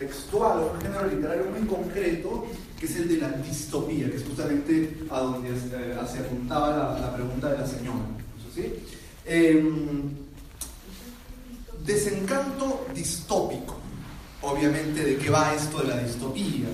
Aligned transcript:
textual 0.00 0.70
un 0.74 0.80
género 0.80 1.06
literario 1.06 1.44
muy 1.50 1.68
concreto, 1.68 2.46
que 2.78 2.86
es 2.86 2.96
el 2.96 3.08
de 3.08 3.16
la 3.18 3.28
distopía, 3.28 4.10
que 4.10 4.16
es 4.16 4.24
justamente 4.24 4.96
a 5.10 5.20
donde 5.20 5.50
eh, 5.50 5.98
se 6.10 6.18
apuntaba 6.20 6.98
la, 6.98 7.14
pregunta 7.14 7.50
de 7.50 7.58
la 7.58 7.66
señora. 7.66 8.06
¿sí? 8.54 8.72
Em, 9.26 10.10
desencanto 11.84 12.86
distópico, 12.94 13.76
obviamente, 14.40 15.04
de 15.04 15.16
qué 15.18 15.28
va 15.28 15.54
esto 15.54 15.82
de 15.82 15.88
la 15.88 15.98
distopía. 15.98 16.68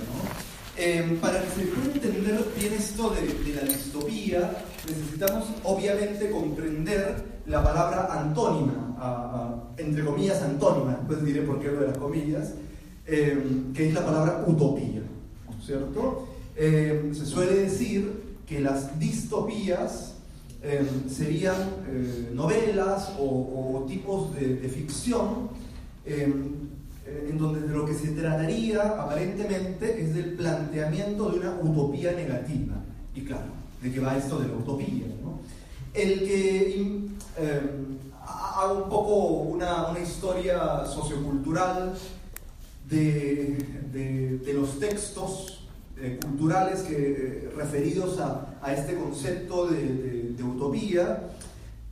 Em, 0.77 1.17
para 1.17 1.43
que 1.43 1.49
se 1.49 1.67
pueda 1.67 1.95
entender 1.95 2.45
bien 2.57 2.75
esto 2.75 3.11
de, 3.11 3.55
la 3.55 3.63
distopía, 3.63 4.65
necesitamos 4.87 5.49
obviamente 5.65 6.31
comprender 6.31 7.25
la 7.47 7.65
palabra 7.65 8.09
antónima, 8.13 9.73
entre 9.79 10.05
comillas 10.05 10.43
antónima, 10.43 10.97
después 10.97 11.25
diré 11.25 11.43
por 11.43 11.59
qué 11.61 11.69
lo 11.69 11.81
de 11.81 11.87
las 11.89 11.99
comillas, 11.99 12.53
Em, 13.09 13.73
que 13.73 13.89
es 13.89 13.95
la 13.95 14.05
palabra 14.05 14.45
utopía, 14.49 15.01
¿cierto? 15.65 16.27
Em, 16.57 17.15
se 17.15 17.25
suele 17.25 17.55
decir 17.55 18.11
que 18.45 18.59
las 18.59 18.99
distopías 18.99 20.15
em, 20.61 21.09
serían 21.09 21.55
eh, 21.89 22.33
novelas 22.35 23.13
o, 23.21 23.85
tipos 23.87 24.35
de, 24.35 24.69
ficción 24.69 25.51
eh, 26.05 26.35
en 27.29 27.39
donde 27.39 27.61
de 27.61 27.73
lo 27.73 27.87
que 27.87 27.95
se 27.95 28.09
trataría 28.09 28.83
aparentemente 28.83 30.03
es 30.03 30.13
del 30.13 30.33
planteamiento 30.33 31.31
de 31.31 31.39
una 31.39 31.61
utopía 31.63 32.11
negativa. 32.11 32.75
Y 33.15 33.21
claro, 33.21 33.53
¿de 33.83 33.93
qué 33.93 34.01
va 34.01 34.17
esto 34.17 34.41
de 34.41 34.49
la 34.49 34.55
utopía? 34.55 35.07
El 35.95 36.19
que 36.19 37.07
haga 38.21 38.73
un 38.73 38.89
poco 38.91 39.15
una, 39.15 39.91
una 39.91 40.01
historia 40.01 40.85
sociocultural 40.87 41.95
de, 42.89 44.53
los 44.55 44.79
textos 44.79 45.67
eh, 45.99 46.19
culturales 46.23 46.81
que, 46.81 46.95
eh, 46.97 47.51
referidos 47.57 48.19
a, 48.21 48.53
este 48.73 48.97
concepto 48.97 49.69
de, 49.69 50.35
utopía. 50.43 51.29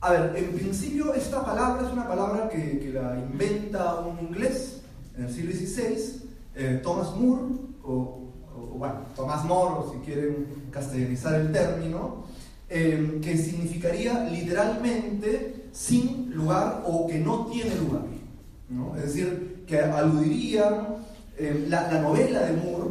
A 0.01 0.11
ver, 0.11 0.35
en 0.35 0.51
principio 0.51 1.13
esta 1.13 1.43
palabra 1.43 1.87
es 1.87 1.93
una 1.93 2.07
palabra 2.07 2.49
que, 2.49 2.91
la 2.93 3.17
inventa 3.19 3.99
un 4.01 4.27
inglés 4.27 4.81
en 5.17 5.25
el 5.25 5.33
siglo 5.33 5.51
XVI, 5.51 6.21
eh, 6.55 6.79
Thomas 6.83 7.15
Moore, 7.15 7.55
o, 7.83 8.31
bueno, 8.77 9.05
Thomas 9.15 9.43
More, 9.45 9.89
si 9.91 9.99
quieren 9.99 10.47
castellanizar 10.71 11.39
el 11.39 11.51
término, 11.51 12.25
que 12.67 13.37
significaría 13.37 14.27
literalmente 14.29 15.67
sin 15.71 16.33
lugar 16.33 16.83
o 16.85 17.07
que 17.07 17.19
no 17.19 17.45
tiene 17.45 17.75
lugar. 17.75 18.01
¿no? 18.69 18.95
Es 18.95 19.03
decir, 19.03 19.54
que 19.67 19.79
aludirían 19.79 20.97
eh, 21.37 21.65
la, 21.67 21.99
novela 22.01 22.43
de 22.45 22.53
Moore, 22.53 22.89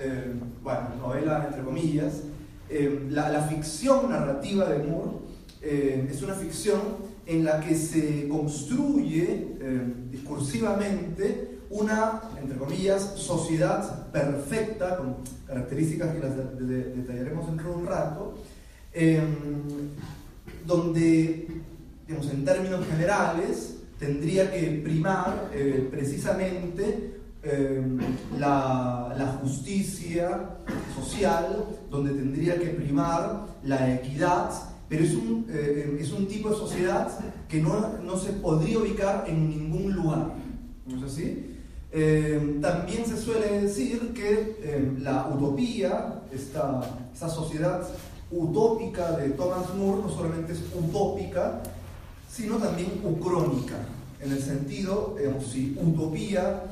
eh, 0.00 0.32
bueno, 0.62 0.80
novela 1.00 1.46
entre 1.48 1.62
comillas, 1.62 2.22
eh, 2.68 3.06
la, 3.10 3.42
ficción 3.42 4.10
narrativa 4.10 4.66
de 4.66 4.78
Moore 4.84 5.18
es 5.62 6.22
una 6.22 6.34
ficción 6.34 6.80
en 7.26 7.44
la 7.44 7.60
que 7.60 7.74
se 7.74 8.28
construye 8.28 9.58
discursivamente 10.10 11.58
una, 11.68 12.22
entre 12.40 12.56
comillas, 12.56 13.12
sociedad 13.16 14.10
perfecta, 14.10 14.96
con 14.96 15.16
características 15.46 16.14
que 16.14 16.18
las 16.20 16.34
detallaremos 16.96 17.46
dentro 17.46 17.70
de 17.70 17.76
un 17.76 17.86
rato, 17.86 18.34
donde, 20.66 21.46
digamos, 22.06 22.30
en 22.30 22.44
términos 22.46 22.86
generales, 22.86 23.79
tendría 24.00 24.50
que 24.50 24.80
primar 24.82 25.50
eh, 25.54 25.86
precisamente 25.90 27.20
eh, 27.42 27.82
la, 28.38 29.38
justicia 29.42 30.56
social, 30.94 31.64
donde 31.90 32.12
tendría 32.12 32.58
que 32.58 32.68
primar 32.68 33.46
la 33.62 33.94
equidad, 33.94 34.50
pero 34.88 35.04
es 35.04 35.14
un, 35.14 35.46
eh, 35.48 35.98
es 36.00 36.12
un 36.12 36.26
tipo 36.26 36.50
de 36.50 36.56
sociedad 36.56 37.08
que 37.48 37.60
no, 37.60 37.98
no, 38.02 38.16
se 38.16 38.32
podría 38.32 38.78
ubicar 38.78 39.24
en 39.28 39.48
ningún 39.48 39.92
lugar. 39.92 40.32
¿No 40.86 40.96
es 40.96 41.12
así? 41.12 41.46
también 42.62 43.04
se 43.04 43.16
suele 43.16 43.62
decir 43.62 44.12
que 44.14 44.94
la 45.00 45.26
utopía, 45.26 46.22
esta, 46.30 46.82
esta 47.12 47.28
sociedad 47.28 47.82
utópica 48.30 49.10
de 49.16 49.30
Thomas 49.30 49.74
More, 49.74 50.02
no 50.02 50.08
solamente 50.08 50.52
es 50.52 50.60
utópica, 50.72 51.60
sino 52.30 52.56
también 52.56 53.00
ucrónica, 53.04 53.76
en 54.20 54.32
el 54.32 54.42
sentido, 54.42 55.16
si 55.44 55.76
utopía 55.80 56.64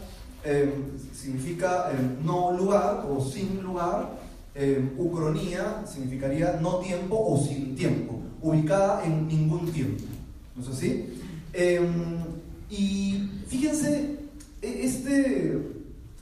em, 0.45 0.71
significa 1.13 1.91
em, 1.91 2.25
no 2.25 2.53
lugar 2.57 3.07
o 3.09 3.21
sin 3.21 3.63
lugar, 3.63 4.19
em, 4.55 4.91
ucronía 4.99 5.85
significaría 5.87 6.59
no 6.61 6.79
tiempo 6.79 7.17
o 7.17 7.37
sin 7.43 7.75
tiempo, 7.75 8.21
ubicada 8.43 9.05
en 9.05 9.27
ningún 9.27 9.71
tiempo. 9.73 10.05
¿No 10.57 10.63
es 10.63 10.69
así? 10.69 11.15
y 12.71 13.31
fíjense, 13.49 14.17
e, 14.61 14.85
este, 14.85 15.59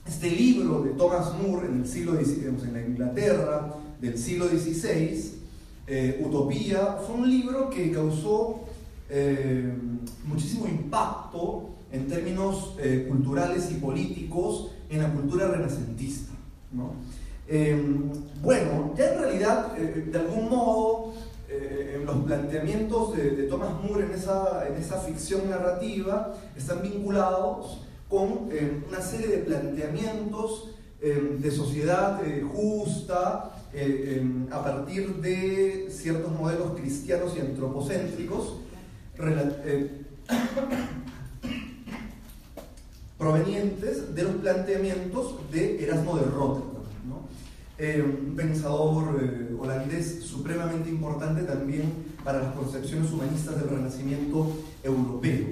este 0.07 0.31
libro 0.31 0.83
de 0.83 0.91
Thomas 0.91 1.35
Moore 1.43 1.67
en 1.69 1.83
el 1.83 1.89
siglo 1.89 2.19
en 2.19 2.73
la 2.73 2.81
Inglaterra 2.81 3.75
del 4.01 4.17
siglo 4.17 4.49
XVI, 4.49 5.33
eh, 5.89 6.23
Utopía, 6.25 6.99
fue 7.07 7.17
un 7.17 7.31
libro 7.31 7.71
que 7.71 7.91
causó 7.91 8.66
eh, 9.09 9.73
muchísimo 10.25 10.67
impacto 10.67 11.71
en 11.93 12.09
términos 12.09 12.75
eh, 12.81 13.07
culturales 13.09 13.71
y 13.71 13.75
políticos 13.75 14.73
en 14.91 15.03
la 15.03 15.13
cultura 15.13 15.47
renacentista. 15.47 16.33
Em, 17.47 18.11
bueno, 18.43 18.93
ya 18.99 19.13
en 19.13 19.21
realidad, 19.21 19.79
eh, 19.79 20.09
de 20.11 20.19
algún 20.19 20.49
modo, 20.49 21.15
en 21.49 22.05
los 22.05 22.17
planteamientos 22.25 23.17
de, 23.17 23.45
Thomas 23.45 23.71
Moore 23.81 24.07
en 24.07 24.11
esa, 24.11 24.67
en 24.67 24.75
esa 24.75 24.99
ficción 24.99 25.49
narrativa 25.49 26.35
están 26.57 26.83
vinculados 26.83 27.83
con 28.09 28.51
una 28.89 29.01
serie 29.01 29.29
de 29.29 29.39
planteamientos 29.39 30.71
de 31.01 31.51
sociedad 31.53 32.21
justa, 32.53 33.53
a 34.51 34.65
partir 34.65 35.17
de 35.17 35.87
ciertos 35.89 36.33
modelos 36.33 36.73
cristianos 36.79 37.35
y 37.37 37.41
antropocéntricos 37.41 38.66
eh, 39.19 40.05
provenientes 43.17 44.15
de 44.15 44.23
los 44.23 44.35
planteamientos 44.35 45.51
de 45.51 45.83
Erasmo 45.83 46.19
de 46.19 46.25
Rotterdam, 46.27 46.83
eh, 47.79 48.03
un 48.03 48.37
pensador 48.37 49.19
eh, 49.23 49.57
holandés 49.59 50.23
supremamente 50.23 50.91
importante 50.91 51.43
también 51.45 51.91
para 52.23 52.43
las 52.43 52.55
concepciones 52.55 53.11
humanistas 53.11 53.59
del 53.59 53.71
Renacimiento 53.71 54.49
europeo. 54.83 55.47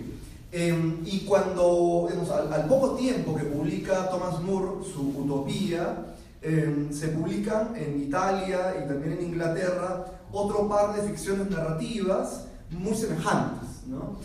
y 1.06 1.25
cuando, 1.26 2.08
al, 2.52 2.66
poco 2.66 2.96
tiempo 2.96 3.34
que 3.34 3.44
publica 3.44 4.10
Thomas 4.10 4.42
Moore 4.42 4.84
su 4.84 5.08
Utopía, 5.19 6.14
se 6.42 7.08
publican 7.08 7.75
en 7.75 8.02
Italia 8.02 8.75
y 8.84 8.86
también 8.86 9.14
en 9.14 9.25
Inglaterra 9.25 10.04
otro 10.31 10.69
par 10.69 10.94
de 10.94 11.08
ficciones 11.08 11.48
narrativas 11.50 12.44
muy 12.70 12.94
semejantes. 12.94 13.86
¿no? 13.86 14.19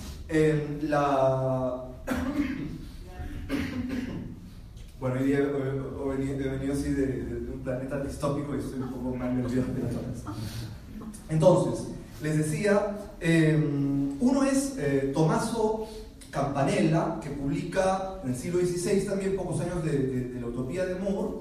la... 0.83 1.85
bueno, 4.99 5.15
hoy 5.15 5.23
día 5.23 5.39
he, 5.39 6.49
venido 6.49 6.73
así 6.73 6.91
de, 6.91 7.47
un 7.53 7.61
planeta 7.63 8.01
distópico 8.01 8.53
y 8.55 8.59
estoy 8.59 8.81
un 8.81 8.89
poco 8.89 9.15
más 9.15 9.33
nervioso 9.33 9.71
de 9.73 9.81
Entonces, 11.29 11.87
les 12.21 12.37
decía, 12.37 12.97
em, 13.19 14.15
uno 14.19 14.43
es 14.43 14.75
eh, 14.77 15.11
Tommaso 15.13 15.87
Campanella, 16.29 17.19
que 17.21 17.31
publica 17.31 18.19
en 18.23 18.31
el 18.31 18.35
siglo 18.35 18.59
XVI, 18.59 19.05
también 19.05 19.35
pocos 19.35 19.59
años 19.61 19.83
de, 19.83 20.37
la 20.39 20.47
utopía 20.47 20.85
de 20.85 20.95
Moore, 20.95 21.39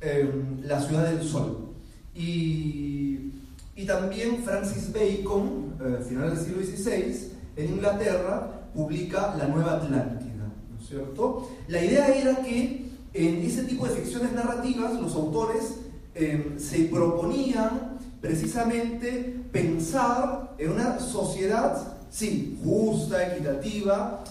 em, 0.00 0.60
La 0.62 0.80
ciudad 0.80 1.10
del 1.10 1.26
sol. 1.26 1.70
Y 2.14 3.32
y 3.78 3.86
también 3.86 4.42
Francis 4.42 4.92
Bacon, 4.92 5.76
eh, 5.80 6.04
final 6.08 6.34
del 6.34 6.44
siglo 6.44 6.64
XVI, 6.64 7.30
en 7.54 7.74
Inglaterra, 7.74 8.68
publica 8.74 9.36
La 9.38 9.46
Nueva 9.46 9.74
Atlántida, 9.74 10.50
¿no 10.68 10.80
es 10.80 10.88
cierto? 10.88 11.48
La 11.68 11.84
idea 11.84 12.08
era 12.08 12.42
que 12.42 12.90
en 13.14 13.36
ese 13.36 13.62
tipo 13.62 13.86
de 13.86 13.94
ficciones 13.94 14.32
narrativas 14.32 14.94
los 14.94 15.14
autores 15.14 15.76
em, 16.16 16.58
se 16.58 16.86
proponían 16.86 17.98
precisamente 18.20 19.44
pensar 19.52 20.56
en 20.58 20.72
una 20.72 20.98
sociedad, 20.98 21.98
sí, 22.10 22.58
justa, 22.64 23.28
equitativa, 23.28 24.24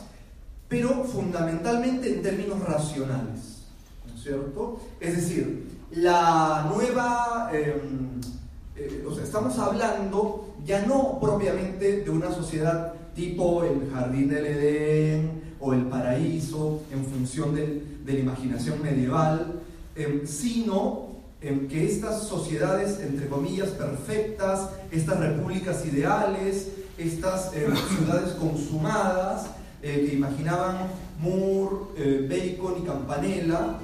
pero 0.68 1.06
fundamentalmente 1.06 2.14
en 2.14 2.22
términos 2.22 2.60
racionales, 2.60 3.62
¿no 4.10 4.14
es 4.14 4.24
cierto? 4.24 4.82
Es 5.00 5.16
decir, 5.16 5.70
la 5.92 6.70
nueva... 6.70 7.50
Em, 7.54 8.37
eh, 8.80 9.04
o 9.08 9.14
sea, 9.14 9.24
estamos 9.24 9.58
hablando 9.58 10.54
ya 10.64 10.86
no 10.86 11.20
propiamente 11.20 12.02
de 12.02 12.10
una 12.12 12.32
sociedad 12.32 12.94
tipo 13.16 13.64
el 13.64 13.90
jardín 13.92 14.30
del 14.30 14.46
Edén 14.46 15.42
o 15.60 15.74
el 15.74 15.88
paraíso 15.88 16.84
en 16.92 17.04
función 17.04 17.56
de, 17.56 17.98
la 18.06 18.14
imaginación 18.14 18.82
medieval, 18.82 19.60
em, 19.96 20.26
sino 20.26 21.08
em, 21.42 21.68
que 21.68 21.86
estas 21.86 22.24
sociedades, 22.24 23.00
entre 23.02 23.28
comillas, 23.28 23.70
perfectas, 23.70 24.70
estas 24.92 25.20
repúblicas 25.20 25.86
ideales, 25.86 26.68
estas 26.98 27.52
em, 27.54 27.76
ciudades 27.98 28.34
consumadas, 28.34 29.48
eh, 29.82 30.06
que 30.08 30.16
imaginaban 30.16 30.88
Moore, 31.20 31.76
eh, 31.98 32.28
Bacon 32.30 32.82
y 32.82 32.86
Campanella, 32.86 33.80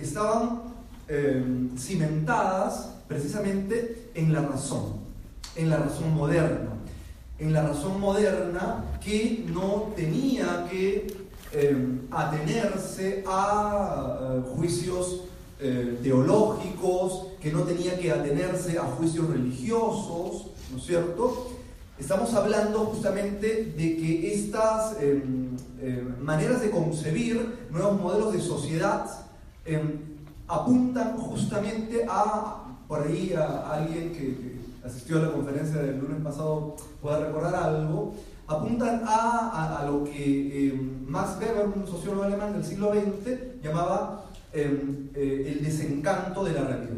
estaban 0.00 0.62
cimentadas 1.76 2.88
precisamente 3.06 4.01
en 4.14 4.32
la 4.32 4.42
razón, 4.42 4.94
en 5.56 5.70
la 5.70 5.78
razón 5.78 6.14
moderna 6.14 6.72
en 7.42 7.52
la 7.52 7.62
razón 7.62 8.00
moderna 8.00 8.84
que 9.04 9.44
no 9.52 9.92
tenía 9.96 10.68
que 10.70 11.12
em, 11.52 12.02
atenerse 12.10 13.24
a 13.26 14.18
eh, 14.20 14.42
juicios 14.54 15.22
eh, 15.58 15.98
teológicos, 16.02 17.26
que 17.40 17.50
no 17.50 17.62
tenía 17.62 17.98
que 17.98 18.12
atenerse 18.12 18.78
a 18.78 18.82
juicios 18.82 19.28
religiosos, 19.28 20.46
¿no 20.70 20.78
es 20.78 20.84
cierto? 20.84 21.48
Estamos 21.98 22.32
hablando 22.34 22.78
justamente 22.86 23.74
de 23.76 23.96
que 23.96 24.34
estas 24.34 25.00
em, 25.00 25.56
em, 25.80 26.16
maneras 26.20 26.60
de 26.60 26.70
concebir 26.70 27.66
nuevos 27.70 28.00
modelos 28.00 28.32
de 28.32 28.40
sociedad 28.40 29.06
apuntan 30.48 31.16
justamente 31.16 32.04
a, 32.08 32.71
por 32.88 33.06
ahí, 33.06 33.34
alguien 33.34 34.12
que 34.12 34.62
asistió 34.84 35.18
a 35.18 35.22
la 35.22 35.32
conferencia 35.32 35.80
del 35.80 35.98
lunes 35.98 36.22
pasado 36.22 36.76
pueda 37.00 37.20
recordar 37.20 37.54
algo, 37.54 38.14
apuntan 38.46 39.02
a, 39.06 39.78
a, 39.80 39.86
lo 39.86 40.04
que 40.04 40.68
eh, 40.68 40.72
Max 41.06 41.36
Weber, 41.40 41.66
un 41.74 41.86
sociólogo 41.86 42.24
alemán 42.24 42.52
del 42.52 42.64
siglo 42.64 42.92
XX, 42.92 43.62
llamaba 43.62 44.24
em, 44.52 45.08
eh, 45.14 45.54
el 45.54 45.64
desencanto 45.64 46.44
de 46.44 46.52
la 46.52 46.64
realidad. 46.64 46.92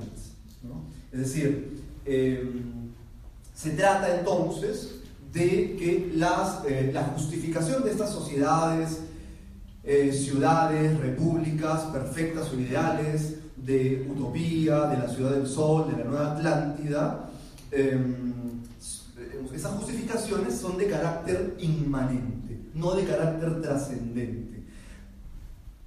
Es 1.13 1.19
decir, 1.19 1.83
em, 2.05 2.93
se 3.55 3.71
trata 3.71 4.19
entonces 4.19 5.01
de 5.33 5.77
que 5.77 6.13
las, 6.17 6.65
eh, 6.65 6.91
la 6.93 7.05
justificación 7.05 7.85
de 7.85 7.91
estas 7.91 8.11
sociedades, 8.11 9.01
ciudades, 10.13 10.99
repúblicas 10.99 11.83
perfectas 11.93 12.51
o 12.51 12.59
ideales, 12.59 13.35
de 13.65 14.07
utopía, 14.11 14.87
de 14.87 14.99
la 14.99 15.09
ciudad 15.09 15.33
del 15.33 15.47
sol, 15.47 15.91
de 15.91 16.03
la 16.03 16.11
nueva 16.11 16.37
Atlántida, 16.37 17.31
Em, 17.77 18.33
esas 19.53 19.73
justificaciones 19.73 20.55
son 20.55 20.79
de 20.79 20.87
carácter 20.87 21.57
inmanente, 21.59 22.61
no 22.73 22.95
de 22.95 23.05
carácter 23.05 23.61
trascendente. 23.61 24.63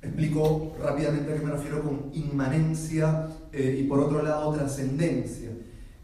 Explico 0.01 0.75
rápidamente 0.81 1.31
a 1.31 1.37
qué 1.37 1.45
me 1.45 1.51
refiero 1.51 1.81
con 1.81 2.11
inmanencia 2.13 3.27
eh, 3.53 3.79
y 3.81 3.87
por 3.87 3.99
otro 3.99 4.21
lado 4.21 4.51
trascendencia. 4.53 5.49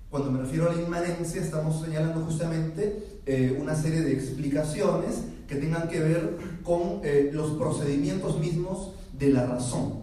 Cuando 0.09 0.31
me 0.31 0.39
refiero 0.39 0.69
a 0.69 0.73
la 0.73 0.81
inmanencia 0.81 1.41
estamos 1.41 1.83
señalando 1.83 2.21
justamente 2.21 3.19
eh, 3.25 3.57
una 3.61 3.75
serie 3.75 4.01
de 4.01 4.13
explicaciones 4.13 5.23
que 5.47 5.55
tengan 5.55 5.89
que 5.89 5.99
ver 5.99 6.37
con 6.63 7.01
eh, 7.03 7.29
los 7.33 7.51
procedimientos 7.51 8.39
mismos 8.39 8.93
de 9.17 9.29
la 9.29 9.45
razón. 9.45 10.02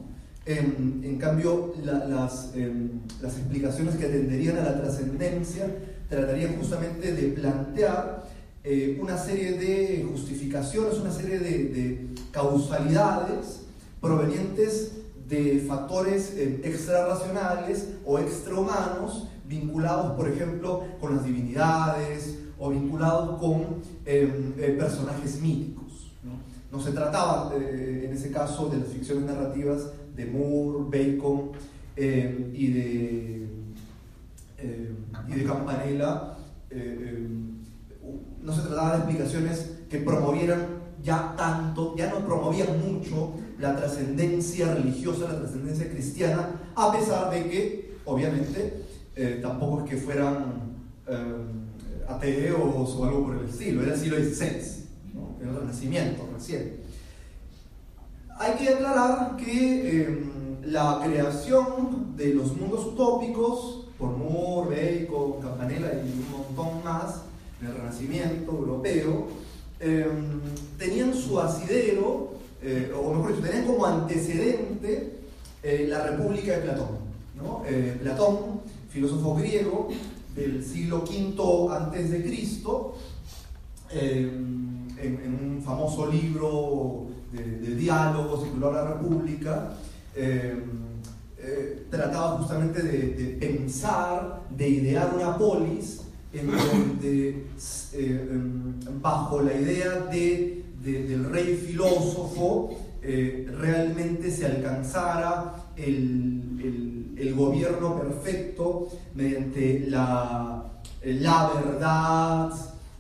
En, 0.57 1.17
cambio, 1.19 1.75
las, 1.85 2.51
em, 2.57 3.03
las, 3.23 3.37
explicaciones 3.37 3.95
que 3.95 4.07
atenderían 4.07 4.57
a 4.57 4.63
la 4.63 4.81
trascendencia 4.81 5.67
tratarían 6.09 6.57
justamente 6.57 7.13
de 7.13 7.29
plantear 7.29 8.25
eh, 8.65 8.99
una 9.01 9.17
serie 9.17 9.53
de 9.53 10.05
justificaciones, 10.11 10.99
una 10.99 11.13
serie 11.13 11.39
de, 11.39 12.09
causalidades 12.33 13.63
provenientes 14.01 14.93
de 15.29 15.65
factores 15.69 16.33
eh, 16.37 16.61
extrarracionales 16.65 17.89
o 18.05 18.19
extrahumanos 18.19 19.29
vinculados, 19.45 20.17
por 20.17 20.29
ejemplo, 20.29 20.85
con 21.01 21.15
las 21.15 21.25
divinidades 21.25 22.39
o 22.59 22.71
vinculados 22.71 23.39
con 23.39 23.83
em, 24.05 24.53
eh, 24.59 24.77
personajes 24.77 25.41
míticos. 25.41 26.13
¿no? 26.25 26.33
no 26.77 26.85
se 26.85 26.91
trataba, 26.91 27.55
en 27.55 28.13
ese 28.13 28.33
caso, 28.33 28.69
de 28.69 28.79
las 28.79 28.89
ficciones 28.89 29.25
narrativas 29.25 29.91
de 30.21 30.27
Moore, 30.27 30.85
Bacon 30.91 31.53
eh, 31.97 32.51
y, 32.53 32.73
de, 32.73 33.49
eh, 34.59 34.95
de 35.29 35.45
Campanella, 35.45 36.35
eh, 36.71 37.29
no 38.43 38.53
se 38.53 38.63
trataba 38.63 38.93
de 38.93 38.97
explicaciones 38.99 39.79
que 39.89 39.99
promovieran 39.99 40.81
ya 41.03 41.35
tanto, 41.37 41.97
ya 41.97 42.11
no 42.11 42.25
promovían 42.27 42.69
mucho 42.81 43.35
la 43.59 43.75
trascendencia 43.77 44.75
religiosa, 44.75 45.33
la 45.33 45.41
trascendencia 45.41 45.91
cristiana, 45.91 46.51
a 46.75 46.93
pesar 46.93 47.31
de 47.31 47.49
que, 47.49 47.97
obviamente, 48.05 48.85
tampoco 49.43 49.85
es 49.85 49.91
que 49.91 49.97
fueran 49.97 50.71
ateos 52.09 52.95
o 52.97 53.05
algo 53.05 53.25
por 53.25 53.37
el 53.37 53.49
estilo, 53.49 53.83
era 53.83 53.95
el 53.95 54.01
siglo 54.01 54.19
XVI, 54.19 54.85
¿no? 55.15 55.37
el 55.41 55.55
Renacimiento 55.55 56.29
recién. 56.33 56.80
Hay 58.41 58.55
que 58.55 58.71
aclarar 58.71 59.37
que 59.37 60.01
em, 60.01 60.31
la 60.65 60.99
creación 61.05 62.17
de 62.17 62.33
los 62.33 62.57
mundos 62.57 62.87
utópicos, 62.87 63.85
por 63.99 64.17
Moore, 64.17 65.05
Bacon, 65.05 65.43
Campanella 65.43 66.03
y 66.03 66.09
un 66.09 66.57
montón 66.57 66.83
más, 66.83 67.17
del 67.61 67.75
Renacimiento 67.75 68.51
europeo, 68.51 69.27
em, 69.79 70.41
tenían 70.79 71.13
su 71.13 71.39
asidero, 71.39 72.31
eh, 72.63 72.91
o 72.97 73.13
mejor 73.13 73.37
dicho, 73.37 73.47
tenían 73.47 73.67
como 73.67 73.85
antecedente 73.85 75.19
eh, 75.63 75.87
la 75.87 76.03
República 76.07 76.53
de 76.53 76.63
Platón. 76.63 76.89
Eh, 77.67 77.99
Platón, 78.03 78.63
filósofo 78.89 79.35
griego 79.35 79.89
del 80.35 80.65
siglo 80.65 81.05
V 81.05 81.77
antes 81.77 82.11
de 82.11 82.23
Cristo, 82.23 82.95
em, 83.91 84.89
en, 84.99 85.57
un 85.59 85.63
famoso 85.63 86.07
libro 86.07 87.10
de, 87.33 87.75
diálogos 87.75 88.45
titulado 88.45 88.73
La 88.73 88.85
República, 88.95 89.71
eh, 90.15 90.55
eh, 91.39 91.87
trataba 91.91 92.39
justamente 92.39 92.83
de, 92.83 93.37
pensar, 93.41 94.43
de 94.51 94.69
idear 94.69 95.13
una 95.15 95.37
polis 95.39 96.03
en 96.33 96.51
donde, 96.51 97.29
eh, 97.29 98.29
em, 98.31 99.01
bajo 99.01 99.41
la 99.43 99.55
idea 99.55 100.07
de, 100.11 100.65
del 100.83 101.31
rey 101.31 101.57
filósofo, 101.57 102.77
realmente 103.03 104.31
se 104.31 104.45
alcanzara 104.45 105.55
el, 105.77 107.15
el, 107.17 107.35
gobierno 107.35 107.99
perfecto 107.99 108.89
mediante 109.15 109.87
la, 109.89 110.65
la 111.03 111.51
verdad, 111.55 112.53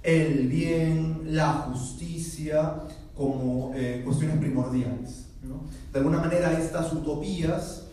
el 0.02 0.49
bien, 0.49 1.21
la 1.26 1.52
justicia, 1.52 2.81
como 3.21 3.73
eh, 3.75 4.00
cuestiones 4.03 4.39
primordiales. 4.39 5.27
De 5.93 5.99
alguna 5.99 6.21
manera 6.21 6.59
estas 6.59 6.91
utopías 6.91 7.85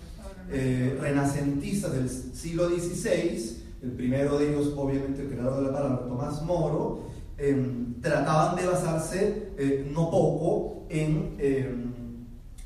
eh, 0.50 0.98
renacentistas 1.02 1.92
del 1.92 2.10
siglo 2.10 2.70
XVI, 2.70 3.58
el 3.84 3.92
primero 3.92 4.40
de 4.40 4.50
ellos 4.50 4.74
obviamente 4.78 5.24
el 5.24 5.28
creador 5.28 5.58
de 5.58 5.64
la 5.64 5.74
palabra, 5.74 6.08
Tomás 6.08 6.42
Moro, 6.44 7.02
em, 7.38 8.00
trataban 8.02 8.56
de 8.56 8.68
basarse 8.68 9.50
eh, 9.58 9.92
no 9.94 10.10
poco 10.10 10.86
en, 10.88 11.36
em, 11.40 11.94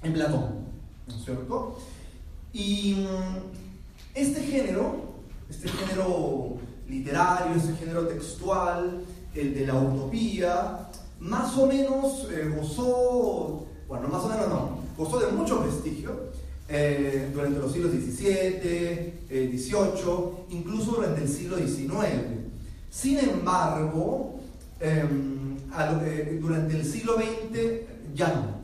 en 0.04 0.14
Platón, 0.14 0.52
¿no 1.08 1.16
es 1.16 1.26
cierto? 1.26 1.80
Y 2.54 2.94
mm, 2.94 4.14
este 4.14 4.40
género, 4.42 4.98
este 5.50 5.68
género 5.68 6.58
literario, 6.88 7.56
este 7.56 7.74
género 7.74 8.06
textual, 8.08 9.02
el 9.34 9.54
de 9.56 9.66
la 9.66 9.76
utopía, 9.76 10.91
más 11.22 11.58
o 11.58 11.68
menos 11.68 12.28
eh, 12.32 12.54
gozó, 12.56 13.66
bueno, 13.88 14.08
más 14.10 14.24
o 14.24 14.30
menos 14.30 14.50
no, 14.50 14.80
gozó 14.98 15.20
de 15.20 15.32
mucho 15.32 15.62
prestigio 15.62 16.12
eh, 16.68 17.30
durante 17.34 17.60
los 17.60 17.72
siglos 17.72 17.92
XVII, 17.92 19.14
XVIII, 19.30 20.14
incluso 20.50 20.92
durante 20.92 21.22
el 21.22 21.30
siglo 21.30 21.58
XIX. 21.58 22.42
Sin 22.90 23.20
embargo, 23.20 24.40
em, 24.80 25.58
durante 26.42 26.76
el 26.76 26.86
siglo 26.86 27.16
XX 27.16 27.88
ya 28.14 28.28
no. 28.28 28.62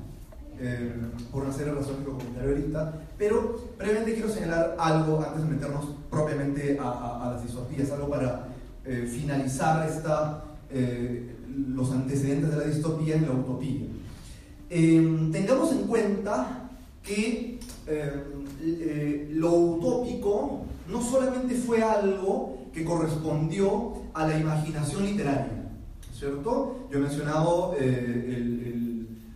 Em, 0.59 1.11
por 1.31 1.43
una 1.43 1.53
serie 1.53 1.71
de 1.71 1.79
razones 1.79 1.99
que 1.99 2.05
comentaré 2.05 2.49
ahorita, 2.49 2.93
pero 3.15 3.69
brevemente 3.77 4.13
quiero 4.15 4.29
señalar 4.29 4.75
algo 4.79 5.23
antes 5.23 5.43
de 5.43 5.49
meternos 5.49 5.85
propiamente 6.09 6.79
a, 6.81 7.31
las 7.33 7.43
distopías, 7.43 7.91
algo 7.91 8.09
para 8.09 8.47
eh, 8.83 9.07
finalizar 9.07 9.87
esta, 9.87 10.45
los 10.69 11.91
antecedentes 11.91 12.51
de 12.51 12.57
la 12.57 12.63
distopía 12.63 13.15
en 13.15 13.23
la 13.23 13.31
utopía. 13.31 13.87
Em, 14.69 15.31
tengamos 15.31 15.71
en 15.71 15.87
cuenta 15.87 16.69
que 17.03 17.59
em, 17.87 18.09
eh, 18.61 19.29
lo 19.31 19.53
utópico 19.53 20.65
no 20.89 21.01
solamente 21.01 21.55
fue 21.55 21.81
algo 21.81 22.67
que 22.73 22.83
correspondió 22.83 23.93
a 24.13 24.27
la 24.27 24.37
imaginación 24.37 25.05
literaria, 25.05 25.69
¿cierto? 26.13 26.87
Yo 26.91 26.97
he 26.97 27.01
mencionado 27.01 27.75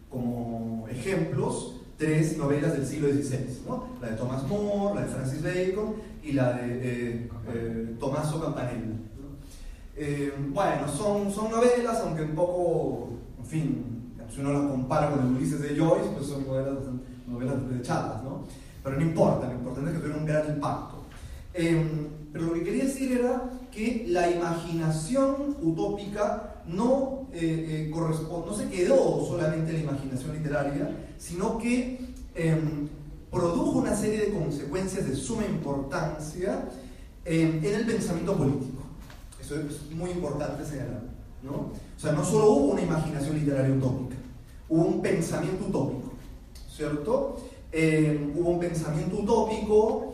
como 0.09 0.85
ejemplos 0.89 1.75
tres 2.01 2.35
novelas 2.35 2.73
del 2.73 2.85
siglo 2.85 3.09
XVI, 3.09 3.61
¿no? 3.67 3.85
la 4.01 4.09
de 4.09 4.15
Thomas 4.17 4.47
More, 4.47 4.95
la 4.95 5.01
de 5.01 5.07
Francis 5.07 5.43
Bacon 5.43 5.93
y 6.23 6.31
la 6.31 6.53
de 6.53 6.65
eh, 6.65 7.29
eh, 7.53 7.95
Tommaso 7.99 8.41
Campanella. 8.41 8.97
Eh, 9.95 10.33
bueno, 10.49 10.87
son, 10.87 11.31
son 11.31 11.51
novelas, 11.51 11.99
aunque 12.03 12.23
un 12.23 12.35
poco, 12.35 13.09
en 13.39 13.45
fin, 13.45 14.13
si 14.33 14.39
uno 14.39 14.53
las 14.53 14.71
compara 14.71 15.11
con 15.11 15.19
el 15.19 15.35
Ulises 15.35 15.61
de 15.61 15.77
Joyce, 15.77 16.09
pues 16.15 16.27
son 16.27 16.47
novelas, 16.47 16.77
novelas 17.27 17.69
desechadas, 17.69 18.23
¿no? 18.23 18.45
Pero 18.83 18.95
no 18.95 19.01
importa, 19.01 19.47
lo 19.47 19.53
importante 19.53 19.89
es 19.89 19.95
que 19.95 20.01
tuvieron 20.01 20.21
un 20.21 20.27
gran 20.27 20.47
impacto. 20.47 21.03
pero 21.53 22.45
lo 22.45 22.53
que 22.53 22.63
quería 22.63 22.85
decir 22.85 23.11
era 23.11 23.43
que 23.71 24.05
la 24.07 24.29
imaginación 24.29 25.57
utópica 25.61 26.51
no, 26.67 27.27
eh, 27.33 27.87
eh, 27.87 27.91
corresponde, 27.91 28.47
no 28.47 28.55
se 28.55 28.69
quedó 28.69 29.25
solamente 29.25 29.71
en 29.71 29.77
la 29.77 29.91
imaginación 29.91 30.33
literaria, 30.33 30.95
sino 31.17 31.57
que 31.57 31.99
em, 32.35 32.87
produjo 33.29 33.79
una 33.79 33.95
serie 33.95 34.19
de 34.19 34.33
consecuencias 34.33 35.07
de 35.07 35.15
suma 35.15 35.45
importancia 35.45 36.67
em, 37.25 37.63
en 37.63 37.73
el 37.73 37.85
pensamiento 37.85 38.35
político. 38.35 38.80
Es 39.55 39.91
muy 39.95 40.11
importante 40.11 40.65
señalar. 40.65 41.03
¿no? 41.43 41.51
O 41.51 41.99
sea, 41.99 42.11
no 42.11 42.23
solo 42.23 42.51
hubo 42.51 42.71
una 42.73 42.81
imaginación 42.81 43.37
literaria 43.39 43.75
utópica, 43.75 44.15
hubo 44.69 44.85
un 44.85 45.01
pensamiento 45.01 45.65
utópico, 45.65 46.13
¿cierto? 46.69 47.41
Em, 47.71 48.33
hubo 48.37 48.49
un 48.51 48.59
pensamiento 48.59 49.17
utópico 49.17 50.13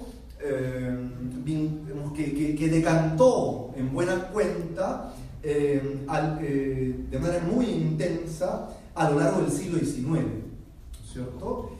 que, 2.15 2.55
que, 2.55 2.69
decantó 2.69 3.71
en 3.75 3.91
buena 3.93 4.27
cuenta 4.29 5.13
eh, 5.43 5.99
eh, 6.41 6.95
de 7.09 7.19
manera 7.19 7.43
muy 7.43 7.65
intensa 7.65 8.69
a 8.95 9.09
lo 9.09 9.19
largo 9.19 9.41
del 9.41 9.51
siglo 9.51 9.79
XIX, 9.79 10.25
¿cierto? 11.11 11.71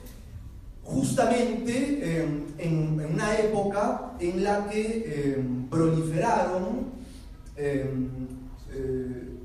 Justamente 0.84 2.00
eh, 2.02 2.44
en, 2.60 3.14
una 3.14 3.38
época 3.38 4.14
en 4.20 4.44
la 4.44 4.70
que 4.70 5.44
proliferaron 5.70 6.97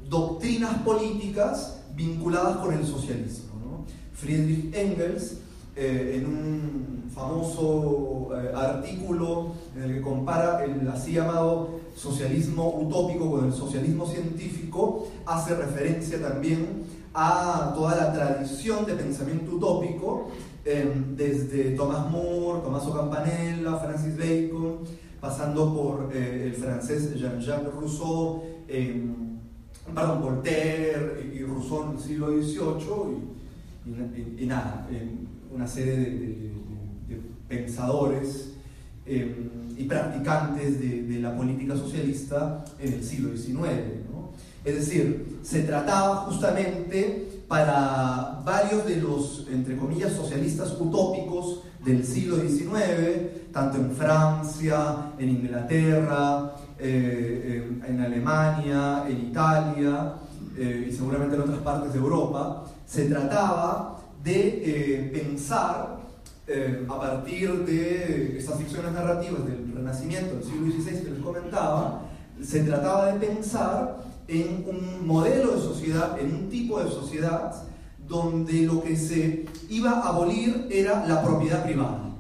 doctrinas 0.09 0.79
políticas 0.79 1.83
vinculadas 1.95 2.57
con 2.59 2.75
el 2.75 2.87
socialismo. 2.87 3.87
Friedrich 4.15 4.75
Engels, 4.75 5.39
en 5.75 6.27
un 6.27 7.11
famoso 7.15 8.31
artículo 8.55 9.53
en 9.77 9.83
el 9.83 9.95
que 9.95 10.01
compara 10.03 10.65
el 10.65 10.87
así 10.89 11.13
llamado 11.13 11.81
socialismo 11.97 12.75
utópico 12.81 13.31
con 13.31 13.47
el 13.47 13.53
socialismo 13.53 14.07
científico 14.07 15.09
hace 15.27 15.55
referencia 15.55 16.21
también 16.21 16.85
a 17.15 17.73
toda 17.75 17.97
la 17.97 18.13
tradición 18.13 18.87
de 18.87 18.95
pensamiento 18.95 19.57
utópico, 19.57 20.29
em, 20.65 21.15
desde 21.17 21.73
Thomas 21.73 22.11
More, 22.11 22.61
Tommaso 22.63 22.93
Campanella, 22.93 23.77
Francis 23.77 24.17
Bacon, 24.17 24.79
pasando 25.23 25.75
por 25.75 26.11
eh, 26.15 26.49
el 26.49 26.55
francés 26.55 27.15
Jean-Jacques 27.15 27.73
Rousseau, 27.73 28.43
em, 28.69 29.39
perdón, 29.95 30.21
Voltaire 30.21 31.33
y 31.33 31.43
Rousseau 31.45 31.85
en 31.85 31.97
el 31.97 31.99
siglo 31.99 32.27
XVIII, 32.29 33.33
y, 34.39 34.47
nada, 34.47 34.87
una 35.51 35.67
serie 35.67 35.97
de 35.97 36.53
pensadores 37.49 38.53
Em, 39.05 39.75
y 39.77 39.85
practicantes 39.85 40.81
de, 40.81 41.19
la 41.19 41.37
política 41.37 41.77
socialista 41.77 42.65
en 42.79 42.93
el 42.93 43.05
siglo 43.05 43.37
XIX. 43.37 44.05
Es 44.65 44.75
decir, 44.77 45.41
se 45.43 45.63
trataba 45.63 46.17
justamente 46.27 47.43
para 47.49 48.41
varios 48.45 48.87
de 48.87 48.97
los, 48.97 49.49
entre 49.51 49.77
comillas, 49.77 50.13
socialistas 50.13 50.77
utópicos 50.81 51.63
del 51.85 52.05
siglo 52.05 52.37
XIX, 52.37 53.53
tanto 53.53 53.79
en 53.79 53.91
Francia, 53.93 55.13
en 55.19 55.29
Inglaterra, 55.29 56.55
eh, 56.79 57.81
en, 57.87 58.01
Alemania, 58.01 59.05
en 59.09 59.29
Italia 59.29 60.15
eh, 60.57 60.89
y 60.89 60.93
seguramente 60.93 61.35
en 61.37 61.43
otras 61.43 61.59
partes 61.59 61.93
de 61.93 61.99
Europa, 61.99 62.65
se 62.87 63.07
trataba 63.07 63.99
de 64.23 64.63
eh, 64.65 65.11
pensar 65.13 66.03
eh, 66.47 66.85
a 66.89 67.01
partir 67.01 67.65
de 67.65 68.39
estas 68.39 68.59
ficciones 68.59 68.93
narrativas 68.93 69.47
del 69.47 69.73
Renacimiento 69.75 70.35
del 70.35 70.45
siglo 70.45 70.67
XVI 70.67 71.05
que 71.05 71.11
les 71.11 71.21
comentaba, 71.21 72.03
se 72.43 72.65
trataba 72.65 73.13
de 73.13 73.27
pensar 73.27 73.99
en 74.29 74.65
un 74.69 75.07
modelo 75.07 75.53
de 75.53 75.61
sociedad, 75.61 76.19
en 76.19 76.35
un 76.35 76.49
tipo 76.49 76.83
de 76.83 76.91
sociedad 76.91 77.55
donde 78.07 78.63
lo 78.63 78.83
que 78.83 78.97
se 78.97 79.47
iba 79.69 79.93
a 79.93 80.09
abolir 80.09 80.69
era 80.71 81.07
la 81.07 81.23
propiedad 81.23 81.65
privada, 81.65 82.11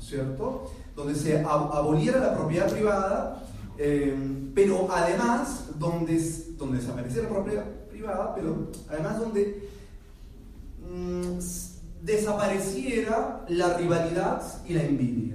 ¿cierto? 0.00 0.70
Donde 0.96 1.14
se 1.14 1.40
aboliera 1.40 2.18
la 2.18 2.34
propiedad 2.34 2.70
privada, 2.70 3.42
eh, 3.78 4.14
pero 4.54 4.88
además 4.90 5.70
donde, 5.78 6.18
donde 6.56 6.78
desapareciera 6.78 7.28
la 7.28 7.34
propiedad 7.34 7.64
privada, 7.90 8.34
pero 8.34 8.70
además 8.88 9.18
donde 9.18 9.68
mm, 10.80 11.38
desapareciera 12.02 13.44
la 13.48 13.76
rivalidad 13.76 14.42
y 14.66 14.74
la 14.74 14.82
envidia. 14.82 15.34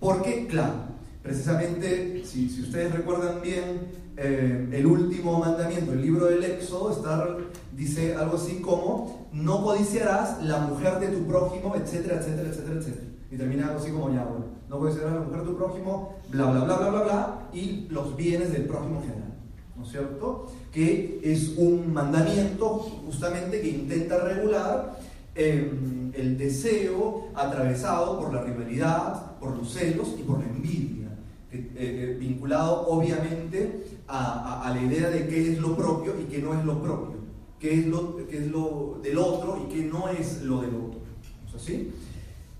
Porque, 0.00 0.46
claro, 0.46 0.74
precisamente, 1.22 2.22
si, 2.24 2.46
ustedes 2.60 2.92
recuerdan 2.92 3.40
bien, 3.42 4.04
eh, 4.16 4.68
el 4.72 4.86
último 4.86 5.40
mandamiento, 5.40 5.92
el 5.92 6.02
libro 6.02 6.26
del 6.26 6.44
Éxodo, 6.44 6.92
está, 6.92 7.36
dice 7.74 8.14
algo 8.14 8.36
así 8.36 8.60
como, 8.60 9.28
no 9.32 9.62
codiciarás 9.62 10.42
la 10.42 10.60
mujer 10.60 10.98
de 11.00 11.08
tu 11.08 11.26
prójimo, 11.26 11.74
etcétera, 11.76 12.20
etcétera, 12.20 12.48
etcétera, 12.48 12.80
etcétera. 12.80 13.06
Y 13.30 13.36
termina 13.36 13.68
algo 13.68 13.80
así 13.80 13.90
como, 13.90 14.12
ya, 14.12 14.24
bueno, 14.24 14.46
no 14.68 14.78
codiciarás 14.78 15.14
la 15.14 15.20
mujer 15.20 15.40
de 15.40 15.46
tu 15.46 15.56
prójimo, 15.56 16.14
bla, 16.30 16.50
bla, 16.50 16.64
bla, 16.64 16.76
bla, 16.76 16.88
bla, 16.90 17.02
bla, 17.02 17.48
y 17.52 17.86
los 17.90 18.16
bienes 18.16 18.52
del 18.52 18.64
prójimo 18.64 19.00
general. 19.00 19.34
¿No 19.76 19.82
es 19.82 19.90
cierto? 19.90 20.46
Que 20.72 21.20
es 21.22 21.54
un 21.56 21.92
mandamiento 21.92 22.78
justamente 23.04 23.60
que 23.60 23.68
intenta 23.68 24.18
regular 24.18 24.96
Em, 25.36 26.12
el 26.14 26.38
deseo 26.38 27.30
atravesado 27.34 28.20
por 28.20 28.32
la 28.32 28.42
rivalidad, 28.42 29.36
por 29.40 29.56
los 29.56 29.72
celos 29.72 30.14
y 30.16 30.22
por 30.22 30.38
la 30.38 30.46
envidia, 30.46 31.08
eh, 31.50 31.72
eh, 31.74 32.16
vinculado 32.20 32.86
obviamente 32.86 33.84
a, 34.06 34.72
la 34.72 34.80
idea 34.80 35.10
de 35.10 35.26
qué 35.26 35.52
es 35.52 35.58
lo 35.58 35.74
propio 35.74 36.14
y 36.20 36.30
qué 36.30 36.38
no 36.38 36.56
es 36.56 36.64
lo 36.64 36.80
propio, 36.80 37.16
qué 37.58 37.80
es 37.80 37.86
lo, 37.86 38.20
es 38.30 38.50
lo 38.50 39.00
del 39.02 39.18
otro 39.18 39.66
y 39.66 39.72
qué 39.72 39.84
no 39.84 40.08
es 40.08 40.42
lo 40.42 40.60
del 40.62 40.74
otro. 40.74 41.00
¿Es 41.48 41.54
así? 41.54 41.92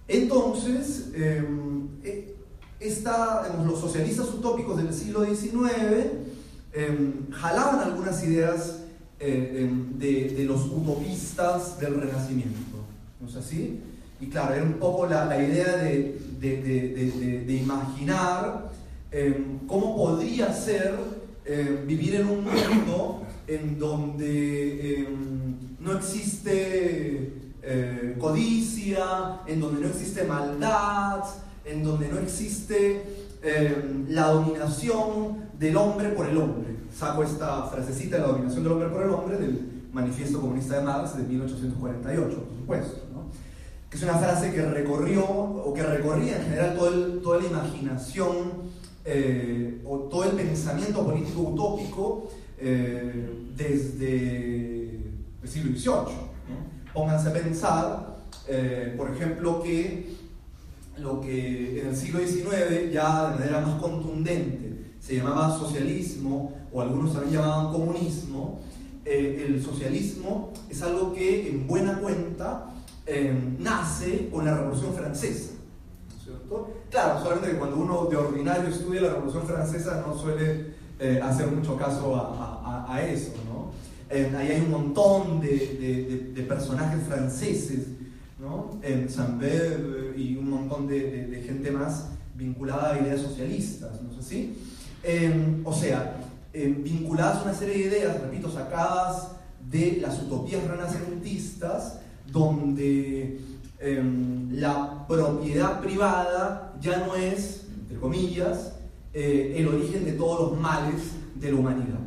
Entonces, 0.08 1.10
em, 1.14 1.88
eh, 2.02 2.34
los 3.64 3.80
socialistas 3.80 4.28
utópicos 4.28 4.76
del 4.76 4.92
siglo 4.92 5.24
XIX 5.24 5.78
em, 6.72 7.30
jalaban 7.30 7.80
algunas 7.80 8.22
ideas 8.24 8.80
de, 9.18 10.28
de, 10.36 10.44
los 10.44 10.66
utopistas 10.66 11.80
del 11.80 12.00
Renacimiento. 12.00 12.84
¿No 13.20 13.28
es 13.28 13.36
así? 13.36 13.80
Y 14.20 14.26
claro, 14.26 14.54
era 14.54 14.64
un 14.64 14.74
poco 14.74 15.06
la, 15.06 15.24
la 15.24 15.42
idea 15.42 15.76
de, 15.76 16.18
de, 16.40 17.42
de 17.46 17.54
imaginar 17.54 18.70
em, 19.10 19.60
cómo 19.66 19.96
podría 19.96 20.52
ser 20.52 20.94
em, 21.46 21.86
vivir 21.86 22.16
en 22.16 22.28
un 22.28 22.44
mundo 22.44 23.22
en 23.46 23.78
donde 23.78 25.00
em, 25.00 25.76
no 25.80 25.92
existe 25.96 27.32
eh, 27.62 28.16
codicia, 28.18 29.40
en 29.46 29.60
donde 29.60 29.80
no 29.80 29.88
existe 29.88 30.24
maldad, 30.24 31.24
en 31.64 31.82
donde 31.82 32.08
no 32.08 32.18
existe 32.18 33.24
la 34.08 34.28
dominación 34.28 35.50
del 35.58 35.76
hombre 35.76 36.08
por 36.10 36.26
el 36.26 36.38
hombre. 36.38 36.76
Saco 36.96 37.22
esta 37.22 37.64
frasecita 37.64 38.16
la 38.16 38.28
dominación 38.28 38.62
del 38.62 38.72
hombre 38.72 38.88
por 38.88 39.02
el 39.02 39.10
hombre 39.10 39.36
del 39.36 39.74
Manifiesto 39.92 40.40
Comunista 40.40 40.78
de 40.78 40.84
Marx 40.84 41.16
de 41.16 41.24
1848, 41.24 42.36
por 42.36 42.56
supuesto. 42.56 43.00
Que 43.88 43.96
es 43.96 44.02
una 44.02 44.14
frase 44.14 44.52
que 44.52 44.62
recorrió, 44.62 45.24
o 45.24 45.72
que 45.72 45.82
recorría 45.82 46.36
en 46.36 46.44
general 46.44 46.76
toda 47.22 47.40
la 47.40 47.46
imaginación 47.46 48.74
eh, 49.04 49.82
o 49.86 49.98
todo 49.98 50.24
el 50.24 50.30
pensamiento 50.30 51.04
político 51.04 51.42
utópico 51.42 52.30
eh, 52.58 53.48
desde 53.56 55.00
el 55.42 55.48
siglo 55.48 55.72
XVIII. 55.76 56.16
Pónganse 56.92 57.28
a 57.28 57.32
pensar, 57.32 58.16
eh, 58.48 58.94
por 58.96 59.10
ejemplo, 59.10 59.62
que 59.62 60.14
lo 60.98 61.20
que 61.20 61.80
en 61.80 61.88
el 61.88 61.96
siglo 61.96 62.20
XIX 62.20 62.92
ya 62.92 63.30
de 63.30 63.38
manera 63.40 63.60
más 63.60 63.80
contundente 63.80 64.94
se 65.00 65.16
llamaba 65.16 65.56
socialismo, 65.58 66.52
o 66.72 66.80
algunos 66.80 67.12
también 67.12 67.34
llamaban 67.34 67.72
comunismo, 67.72 68.60
eh, 69.04 69.44
el 69.46 69.62
socialismo 69.62 70.52
es 70.70 70.82
algo 70.82 71.12
que 71.12 71.50
en 71.50 71.66
buena 71.66 71.98
cuenta 71.98 72.70
em, 73.06 73.56
nace 73.58 74.30
con 74.30 74.46
la 74.46 74.56
Revolución 74.56 74.94
Francesa. 74.94 75.52
¿cierto? 76.22 76.70
Claro, 76.90 77.22
solamente 77.22 77.50
que 77.50 77.58
cuando 77.58 77.76
uno 77.76 78.06
de 78.06 78.16
ordinario 78.16 78.70
estudia 78.70 79.02
la 79.02 79.10
Revolución 79.10 79.46
Francesa 79.46 80.02
no 80.06 80.16
suele 80.16 80.73
eh, 80.98 81.20
hacer 81.22 81.48
mucho 81.48 81.76
caso 81.76 82.14
a, 82.16 83.02
eso, 83.02 83.32
¿no? 83.46 83.72
Eh, 84.08 84.32
ahí 84.36 84.48
hay 84.52 84.60
un 84.60 84.70
montón 84.70 85.40
de, 85.40 86.44
personajes 86.48 87.02
franceses, 87.08 87.88
¿no? 88.38 88.78
En 88.82 89.08
Saint-Beuve 89.10 90.16
y 90.16 90.36
un 90.36 90.50
montón 90.50 90.86
de, 90.86 91.42
gente 91.46 91.70
más 91.70 92.08
vinculada 92.36 92.94
a 92.94 93.00
ideas 93.00 93.20
socialistas, 93.20 94.00
¿no 94.02 94.12
es 94.12 94.18
así? 94.18 94.58
o 95.64 95.72
sea, 95.72 96.16
vinculadas 96.52 97.38
a 97.38 97.42
una 97.42 97.54
serie 97.54 97.74
de 97.74 97.98
ideas, 97.98 98.20
repito, 98.22 98.50
sacadas 98.50 99.28
de 99.70 99.98
las 100.00 100.22
utopías 100.22 100.66
renacentistas, 100.66 101.98
donde 102.30 103.40
em, 103.80 104.50
la 104.52 105.06
propiedad 105.06 105.80
privada 105.80 106.74
ya 106.80 107.04
no 107.06 107.14
es, 107.14 107.66
entre 107.80 107.98
comillas, 107.98 108.73
eh, 109.14 109.54
el 109.56 109.68
origen 109.68 110.04
de 110.04 110.12
todos 110.12 110.50
los 110.50 110.60
males 110.60 111.00
de 111.36 111.52
la 111.52 111.58
humanidad. 111.58 112.00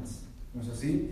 ¿No 0.53 0.61
es 0.61 0.67
así? 0.67 1.11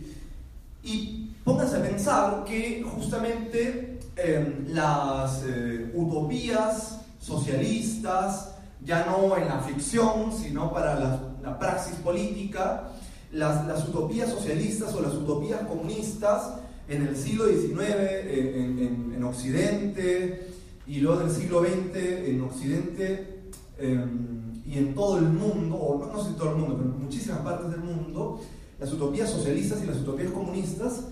Y 0.83 1.31
pónganse 1.45 1.77
a 1.77 1.81
pensar 1.81 2.43
que 2.43 2.83
justamente 2.83 3.99
em, 4.17 4.65
las 4.67 5.43
eh, 5.47 5.91
utopías 5.93 6.99
socialistas, 7.19 8.55
ya 8.83 9.05
no 9.05 9.37
en 9.37 9.47
la 9.47 9.59
ficción, 9.61 10.31
sino 10.31 10.71
para 10.73 10.99
la, 10.99 11.21
la 11.41 11.57
praxis 11.57 11.95
política, 11.95 12.89
las, 13.31 13.65
las, 13.65 13.87
utopías 13.87 14.29
socialistas 14.29 14.93
o 14.93 15.01
las 15.01 15.13
utopías 15.13 15.61
comunistas 15.61 16.55
en 16.87 17.07
el 17.07 17.15
siglo 17.15 17.45
XIX 17.47 17.79
en, 18.27 19.13
en, 19.15 19.23
Occidente 19.23 20.47
y 20.85 20.99
luego 20.99 21.21
en 21.21 21.27
el 21.27 21.33
siglo 21.33 21.61
XX 21.61 21.95
en 21.95 22.41
Occidente 22.41 23.41
em, 23.79 24.34
y 24.75 24.79
en 24.79 24.93
todo 24.93 25.19
el 25.19 25.29
mundo, 25.29 25.75
o 25.75 26.05
no, 26.05 26.21
sé 26.21 26.29
en 26.29 26.35
todo 26.35 26.51
el 26.51 26.57
mundo, 26.57 26.75
pero 26.77 26.89
en 26.89 27.03
muchísimas 27.03 27.39
partes 27.39 27.71
del 27.71 27.79
mundo, 27.79 28.41
las 28.77 28.91
utopías 28.91 29.29
socialistas 29.29 29.81
y 29.81 29.87
las 29.87 29.97
utopías 29.97 30.31
comunistas, 30.31 31.05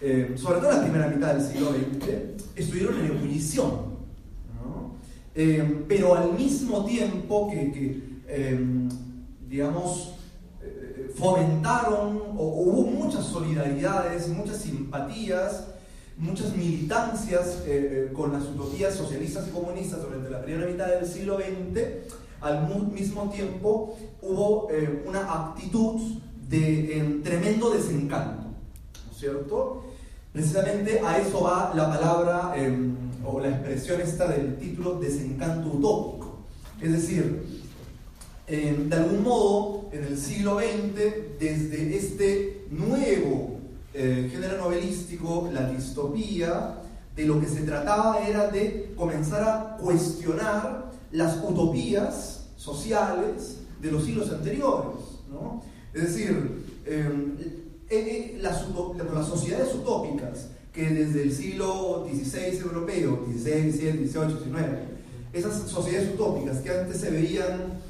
em, 0.00 0.38
sobre 0.38 0.60
todo 0.60 0.70
en 0.70 0.76
la 0.76 0.82
primera 0.84 1.08
mitad 1.08 1.34
del 1.34 1.44
siglo 1.44 1.70
XX, 1.70 2.08
estuvieron 2.54 3.00
en 3.00 3.06
ebullición. 3.06 3.70
¿no? 4.54 4.94
Em, 5.34 5.84
pero 5.88 6.14
al 6.14 6.32
mismo 6.34 6.84
tiempo 6.84 7.50
que, 7.50 7.72
que 7.72 8.10
digamos, 9.48 10.14
fomentaron 11.16 12.22
o, 12.36 12.44
hubo 12.44 12.82
muchas 12.90 13.24
solidaridades, 13.24 14.28
muchas 14.28 14.58
simpatías, 14.58 15.64
muchas 16.16 16.54
militancias 16.56 17.62
eh, 17.66 18.08
eh, 18.08 18.12
con 18.12 18.32
las 18.32 18.44
utopías 18.44 18.94
socialistas 18.94 19.48
y 19.48 19.50
comunistas 19.50 20.02
durante 20.02 20.30
la 20.30 20.42
primera 20.42 20.70
mitad 20.70 20.86
del 20.86 21.06
siglo 21.06 21.38
XX, 21.38 22.19
al 22.40 22.68
mismo 22.92 23.30
tiempo 23.30 23.96
hubo 24.22 24.68
eh, 24.70 25.04
una 25.06 25.20
actitud 25.32 26.00
de 26.48 27.20
tremendo 27.22 27.70
desencanto, 27.70 28.42
¿no 29.06 29.12
es 29.12 29.18
cierto? 29.18 29.84
Precisamente 30.32 31.00
a 31.00 31.18
eso 31.18 31.42
va 31.42 31.72
la 31.74 31.88
palabra 31.88 32.52
em, 32.56 32.96
o 33.24 33.40
la 33.40 33.50
expresión 33.50 34.00
esta 34.00 34.28
del 34.28 34.56
título 34.56 34.98
desencanto 34.98 35.68
utópico. 35.68 36.38
Es 36.80 36.92
decir, 36.92 37.60
de 38.50 38.96
algún 38.96 39.22
modo, 39.22 39.88
en 39.92 40.04
el 40.04 40.18
siglo 40.18 40.58
XX, 40.58 41.38
desde 41.38 41.96
este 41.96 42.66
nuevo 42.70 43.60
eh, 43.94 44.28
género 44.32 44.58
novelístico, 44.58 45.48
la 45.52 45.70
distopía, 45.70 46.76
de 47.14 47.24
lo 47.24 47.40
que 47.40 47.46
se 47.46 47.62
trataba 47.62 48.26
era 48.26 48.48
de 48.48 48.92
comenzar 48.96 49.42
a 49.42 49.76
cuestionar 49.76 50.89
las 51.12 51.42
utopías 51.42 52.46
sociales 52.56 53.58
de 53.80 53.90
los 53.90 54.04
siglos 54.04 54.30
anteriores. 54.30 55.00
Es 55.92 56.02
decir, 56.02 56.64
em, 56.86 57.36
eh, 57.88 58.36
eh, 58.36 58.38
las, 58.40 58.66
sociedades 59.26 59.74
utópicas 59.74 60.48
que 60.72 60.88
desde 60.88 61.22
el 61.22 61.32
siglo 61.32 62.06
XVI 62.08 62.58
europeo, 62.58 63.26
XVI, 63.26 63.72
XVII, 63.72 64.06
XVIII, 64.06 64.38
XIX, 64.38 64.66
esas 65.32 65.68
sociedades 65.68 66.14
utópicas 66.14 66.58
que 66.58 66.70
antes 66.70 67.00
se 67.00 67.10
veían 67.10 67.80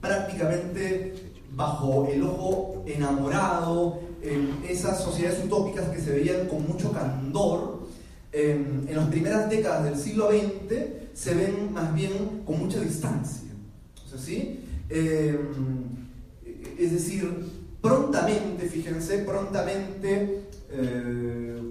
prácticamente 0.00 1.14
bajo 1.54 2.08
el 2.10 2.22
ojo 2.22 2.84
enamorado, 2.86 4.00
en 4.22 4.58
esas 4.68 5.02
sociedades 5.02 5.44
utópicas 5.44 5.88
que 5.88 6.00
se 6.00 6.10
veían 6.12 6.46
con 6.48 6.66
mucho 6.66 6.92
candor, 6.92 7.86
en 8.32 8.88
las 8.92 9.08
primeras 9.08 9.48
décadas 9.48 9.84
del 9.84 9.96
siglo 9.96 10.30
XX 10.30 11.07
se 11.18 11.34
ven 11.34 11.72
más 11.72 11.94
bien 11.94 12.42
con 12.44 12.60
mucha 12.60 12.80
distancia. 12.80 13.48
Em, 14.90 15.36
es 16.78 16.92
decir, 16.92 17.28
prontamente, 17.80 18.68
fíjense, 18.68 19.18
prontamente, 19.18 20.44
eh, 20.70 21.62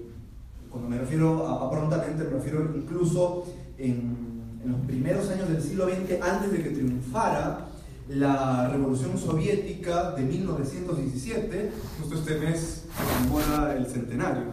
cuando 0.70 0.88
me 0.88 0.98
refiero 0.98 1.46
a 1.46 1.70
prontamente, 1.70 2.24
me 2.24 2.30
refiero 2.30 2.72
incluso 2.76 3.46
en 3.78 4.28
en 4.64 4.72
los 4.72 4.80
primeros 4.82 5.28
años 5.30 5.48
del 5.48 5.62
siglo 5.62 5.86
XX, 5.86 6.20
antes 6.20 6.52
de 6.52 6.62
que 6.62 6.70
triunfara 6.70 7.68
la 8.08 8.68
Revolución 8.70 9.16
Soviética 9.18 10.12
de 10.12 10.22
1917, 10.22 11.70
justo 12.00 12.14
este 12.16 12.38
mes 12.38 12.84
conmemora 12.96 13.76
el 13.76 13.86
centenario 13.86 14.44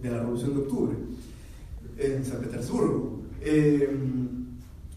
de 0.00 0.10
la 0.10 0.18
Revolución 0.18 0.54
de 0.54 0.60
Octubre 0.60 0.96
en 1.98 2.24
San 2.24 2.38
Petersburgo. 2.38 3.21
Eh, 3.44 3.88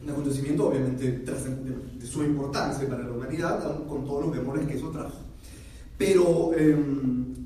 un 0.03 0.09
acontecimiento 0.09 0.67
obviamente 0.67 1.19
de, 1.19 2.05
su 2.05 2.23
importancia 2.23 2.87
para 2.87 3.03
la 3.03 3.11
humanidad, 3.11 3.83
con 3.87 4.05
todos 4.05 4.25
los 4.25 4.35
memores 4.35 4.67
que 4.67 4.75
eso 4.75 4.91
trajo. 4.91 5.17
Pero 5.97 6.51
eh, 6.55 6.77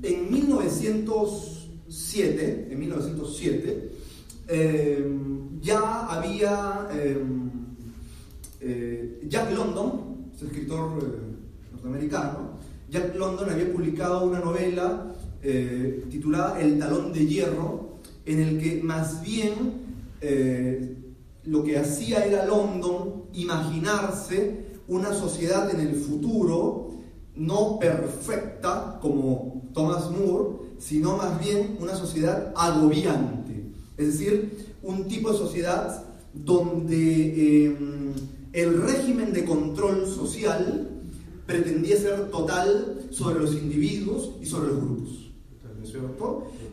en 0.02 0.30
1907, 0.30 2.68
en 2.70 2.78
1907, 2.78 3.90
ya 5.60 6.06
había 6.06 6.88
em, 6.92 7.50
eh, 8.60 9.20
Jack 9.28 9.54
London, 9.54 10.30
es 10.34 10.42
escritor 10.42 10.98
eh, 11.02 11.20
norteamericano, 11.72 12.58
Jack 12.90 13.14
London 13.16 13.50
había 13.50 13.72
publicado 13.72 14.24
una 14.24 14.40
novela 14.40 15.14
eh, 15.42 16.04
titulada 16.10 16.60
El 16.60 16.78
talón 16.78 17.12
de 17.12 17.26
hierro, 17.26 17.98
en 18.26 18.40
el 18.40 18.60
que 18.60 18.82
más 18.82 19.22
bien 19.22 19.89
lo 21.44 21.64
que 21.64 21.78
hacía 21.78 22.24
era 22.26 22.44
London 22.46 23.24
imaginarse 23.32 24.66
una 24.88 25.14
sociedad 25.14 25.70
en 25.70 25.80
el 25.80 25.94
futuro 25.94 26.90
no 27.36 27.78
perfecta 27.78 28.98
como 29.00 29.70
Thomas 29.72 30.10
Moore, 30.10 30.56
sino 30.78 31.16
más 31.16 31.40
bien 31.40 31.76
una 31.80 31.94
sociedad 31.94 32.52
agobiante. 32.56 33.64
Es 33.96 34.18
decir, 34.18 34.74
un 34.82 35.06
tipo 35.08 35.30
de 35.30 35.38
sociedad 35.38 36.04
donde 36.34 37.66
em, 37.66 38.12
el 38.52 38.82
régimen 38.82 39.32
de 39.32 39.44
control 39.44 40.06
social 40.06 40.88
pretendía 41.46 41.96
ser 41.96 42.30
total 42.30 43.06
sobre 43.10 43.40
los 43.40 43.54
individuos 43.54 44.32
y 44.40 44.46
sobre 44.46 44.68
los 44.68 44.80
grupos. 44.80 45.30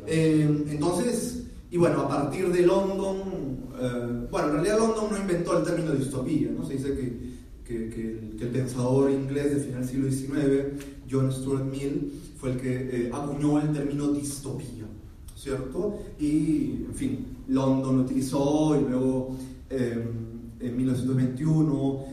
Em, 0.06 0.66
entonces, 0.70 1.47
y 1.70 1.78
bueno, 1.78 2.02
a 2.02 2.08
partir 2.08 2.50
de 2.50 2.66
London, 2.66 3.18
eh, 3.80 4.28
bueno, 4.32 4.48
en 4.48 4.54
realidad 4.54 4.80
London 4.80 5.08
no 5.12 5.18
inventó 5.18 5.58
el 5.58 5.66
término 5.66 5.92
distopía, 5.92 6.50
¿no? 6.52 6.66
Se 6.66 6.74
dice 6.74 6.94
que, 6.96 7.38
el, 7.70 8.50
pensador 8.50 9.12
inglés 9.12 9.52
del 9.52 9.60
final 9.60 9.86
del 9.86 9.90
siglo 9.90 10.10
XIX, 10.10 10.84
John 11.12 11.32
Stuart 11.32 11.66
Mill, 11.66 12.14
fue 12.38 12.52
el 12.52 12.62
que 12.62 12.74
eh, 12.74 13.12
acuñó 13.14 13.60
el 13.60 13.74
término 13.74 14.14
distopía, 14.14 14.86
¿cierto? 15.36 16.00
Y, 16.18 16.86
en 16.88 16.94
fin, 16.94 17.26
London 17.50 17.98
lo 17.98 18.04
utilizó 18.04 18.80
y 18.80 18.90
luego 18.90 19.36
em, 19.70 20.04
en 20.62 20.78
1921 20.78 22.06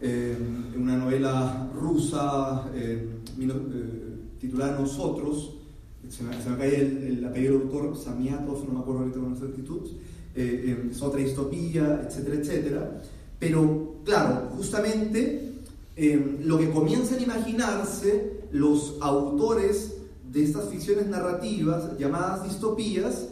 em, 0.00 0.74
en 0.74 0.82
una 0.82 0.96
novela 0.96 1.68
rusa 1.74 2.70
em, 2.72 3.18
eh, 3.40 4.18
titulada 4.38 4.78
Nosotros, 4.78 5.57
se 6.08 6.22
me, 6.22 6.42
se 6.42 6.50
me 6.50 6.56
cae 6.56 6.80
el, 6.80 7.24
apellido 7.24 7.58
del 7.58 7.62
autor, 7.62 7.96
Samiatov, 7.96 8.66
no 8.66 8.74
me 8.74 8.80
acuerdo 8.80 9.00
ahorita 9.00 9.20
con 9.20 9.32
exactitud, 9.32 9.88
eh, 10.34 10.88
es 10.90 11.02
otra 11.02 11.20
distopía, 11.20 12.02
etcétera, 12.06 12.36
etcétera. 12.36 13.02
Pero 13.38 13.96
claro, 14.04 14.50
justamente 14.56 15.44
lo 16.44 16.58
que 16.58 16.70
comienzan 16.70 17.18
a 17.18 17.22
imaginarse 17.22 18.38
los 18.52 18.96
autores 19.00 19.94
de 20.30 20.44
estas 20.44 20.68
ficciones 20.68 21.06
narrativas 21.06 21.98
llamadas 21.98 22.44
distopías 22.44 23.28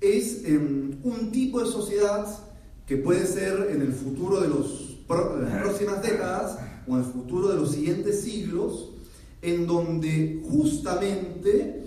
es 0.00 0.44
em, 0.44 0.96
un 1.02 1.30
tipo 1.30 1.60
de 1.60 1.66
sociedad 1.66 2.26
que 2.86 2.96
puede 2.96 3.26
ser 3.26 3.68
en 3.70 3.82
el 3.82 3.92
futuro 3.92 4.40
de, 4.40 4.48
los, 4.48 4.98
las 5.08 5.62
próximas 5.62 6.02
décadas 6.02 6.58
o 6.88 6.96
en 6.96 7.04
el 7.04 7.04
futuro 7.04 7.48
de 7.48 7.56
los 7.56 7.72
siguientes 7.72 8.20
siglos, 8.22 8.90
en 9.42 9.66
donde 9.66 10.42
justamente 10.48 11.79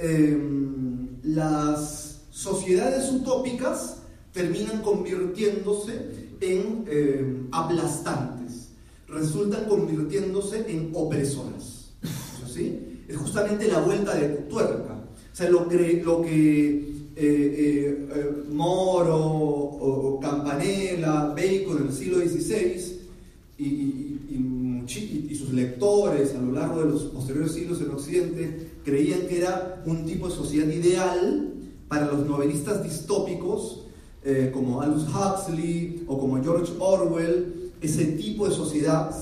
em, 0.00 1.08
las 1.22 2.22
sociedades 2.30 3.10
utópicas 3.12 3.98
terminan 4.32 4.82
convirtiéndose 4.82 5.92
en 6.40 6.84
em, 6.88 7.48
aplastantes, 7.52 8.68
resultan 9.08 9.64
convirtiéndose 9.64 10.64
en 10.68 10.90
opresoras. 10.94 11.92
¿sí? 12.52 13.02
Es 13.08 13.16
justamente 13.16 13.68
la 13.68 13.80
vuelta 13.80 14.14
de 14.14 14.28
tuerca 14.48 15.04
O 15.32 15.36
sea, 15.36 15.50
lo 15.50 15.68
que, 15.68 16.02
lo 16.04 16.22
que 16.22 16.90
Moro 18.50 19.16
o, 19.16 20.20
Campanella, 20.20 21.34
Bacon 21.34 21.78
en 21.78 21.86
el 21.88 21.92
siglo 21.92 22.18
XVI 22.18 23.00
y, 23.58 23.64
y, 23.64 25.34
sus 25.34 25.52
lectores 25.52 26.34
a 26.34 26.40
lo 26.40 26.52
largo 26.52 26.82
de 26.82 26.90
los 26.90 27.04
posteriores 27.04 27.52
siglos 27.52 27.80
en 27.80 27.90
Occidente 27.90 28.69
creían 28.84 29.26
que 29.28 29.38
era 29.38 29.82
un 29.86 30.04
tipo 30.06 30.28
de 30.28 30.34
sociedad 30.34 30.68
ideal 30.68 31.54
para 31.88 32.06
los 32.06 32.26
novelistas 32.26 32.82
distópicos 32.82 33.86
eh, 34.22 34.50
como 34.52 34.80
Aldous 34.80 35.06
Huxley 35.08 36.04
o 36.06 36.18
como 36.18 36.42
George 36.42 36.72
Orwell, 36.78 37.72
ese 37.80 38.04
tipo 38.04 38.48
de 38.48 38.54
sociedad, 38.54 39.14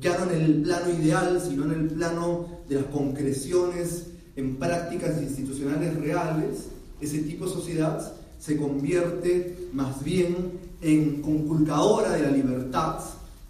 ya 0.00 0.18
no 0.18 0.30
en 0.30 0.40
el 0.40 0.62
plano 0.62 0.90
ideal, 0.90 1.40
sino 1.46 1.64
en 1.64 1.72
el 1.72 1.86
plano 1.88 2.46
de 2.68 2.76
las 2.76 2.84
concreciones 2.86 4.06
en 4.36 4.56
prácticas 4.56 5.20
institucionales 5.20 5.96
reales, 6.00 6.68
ese 7.00 7.18
tipo 7.18 7.44
de 7.44 7.52
sociedad 7.52 8.12
se 8.38 8.56
convierte 8.56 9.68
más 9.72 10.02
bien 10.02 10.52
en 10.80 11.20
conculcadora 11.22 12.12
de 12.12 12.22
la 12.22 12.30
libertad, 12.30 13.00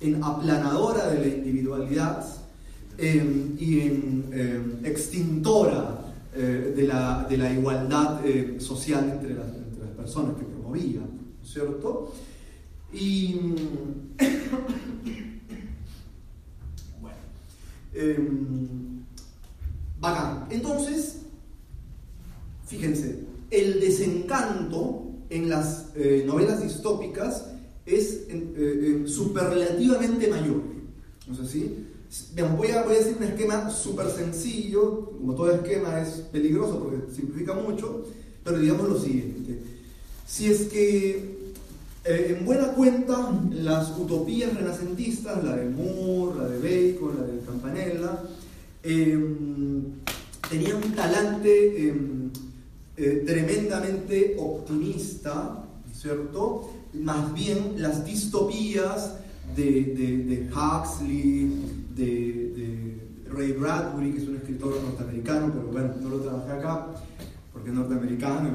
en 0.00 0.22
aplanadora 0.24 1.08
de 1.08 1.20
la 1.20 1.26
individualidad 1.26 2.24
em, 2.98 3.56
y 3.58 3.80
en 3.80 4.28
em, 4.32 4.84
extintora 4.84 6.12
eh, 6.34 6.74
de, 6.76 6.82
la, 6.82 7.26
de, 7.28 7.38
la, 7.38 7.52
igualdad 7.52 8.26
eh, 8.26 8.56
social 8.58 9.08
entre 9.08 9.34
las, 9.34 9.46
entre 9.46 9.86
las, 9.86 9.94
personas 9.96 10.36
que 10.36 10.44
promovía, 10.44 11.00
¿cierto? 11.44 12.12
Y 12.92 13.34
bueno, 17.00 17.16
em, 17.94 19.04
bacán. 20.00 20.46
Entonces, 20.50 21.22
fíjense, 22.66 23.24
el 23.50 23.80
desencanto 23.80 25.04
en 25.30 25.48
las 25.48 25.86
eh, 25.94 26.24
novelas 26.26 26.62
distópicas 26.62 27.46
es 27.86 28.26
eh, 28.28 29.04
superlativamente 29.06 30.28
mayor. 30.28 30.62
¿No 31.26 31.34
es 31.34 31.40
así? 31.40 31.86
Voy, 32.56 32.68
a, 32.70 32.82
decir 32.84 33.16
un 33.18 33.24
esquema 33.24 33.70
súper 33.70 34.10
sencillo, 34.10 35.10
como 35.18 35.34
todo 35.34 35.52
esquema 35.52 36.00
es 36.00 36.08
peligroso 36.32 36.78
porque 36.80 37.12
simplifica 37.14 37.54
mucho, 37.54 38.04
pero 38.44 38.58
digamos 38.58 38.88
lo 38.88 38.98
siguiente. 38.98 39.60
Si 40.26 40.46
es 40.46 40.62
que 40.64 41.52
eh, 42.04 42.36
en 42.38 42.44
buena 42.44 42.72
cuenta 42.72 43.32
las 43.50 43.90
utopías 43.98 44.54
renacentistas, 44.54 45.42
la 45.44 45.56
de 45.56 45.68
Moore, 45.68 46.38
la 46.38 46.48
de 46.48 46.58
Bacon, 46.58 47.16
la 47.18 47.26
de 47.26 47.40
Campanella, 47.40 48.22
em, 48.82 49.82
tenían 50.48 50.76
un 50.76 50.94
talante 50.94 51.88
em, 51.88 52.30
eh, 52.96 53.22
tremendamente 53.26 54.36
optimista, 54.38 55.64
¿cierto? 55.92 56.70
más 56.94 57.32
bien 57.34 57.74
las 57.76 58.04
distopías 58.04 59.14
de, 59.56 60.50
Huxley, 60.52 61.86
de, 61.94 62.98
Ray 63.30 63.52
Bradbury, 63.52 64.12
que 64.12 64.22
es 64.22 64.28
un 64.28 64.36
escritor 64.36 64.80
norteamericano, 64.82 65.52
pero 65.52 65.66
bueno, 65.68 65.94
no 66.00 66.08
lo 66.08 66.20
trabajé 66.20 66.52
acá 66.52 66.86
porque 67.52 67.68
es 67.68 67.74
norteamericano, 67.74 68.50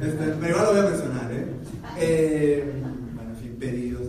este, 0.00 0.24
pero 0.40 0.48
igual 0.48 0.64
lo 0.64 0.70
voy 0.72 0.80
a 0.80 0.90
mencionar, 0.90 1.32
¿eh? 1.32 1.46
eh 1.98 2.72
bueno, 3.14 3.30
en 3.30 3.36
fin, 3.36 3.56
pedidos 3.58 4.02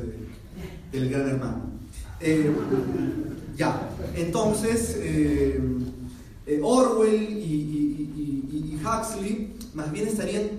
del 0.92 1.10
gran 1.10 1.30
hermano. 1.30 1.62
Eh, 2.20 2.52
ya, 3.56 3.90
entonces, 4.16 4.98
eh, 5.00 5.62
Orwell 6.62 7.38
y 7.38 8.80
Huxley 8.84 9.54
más 9.74 9.92
bien 9.92 10.08
estarían, 10.08 10.50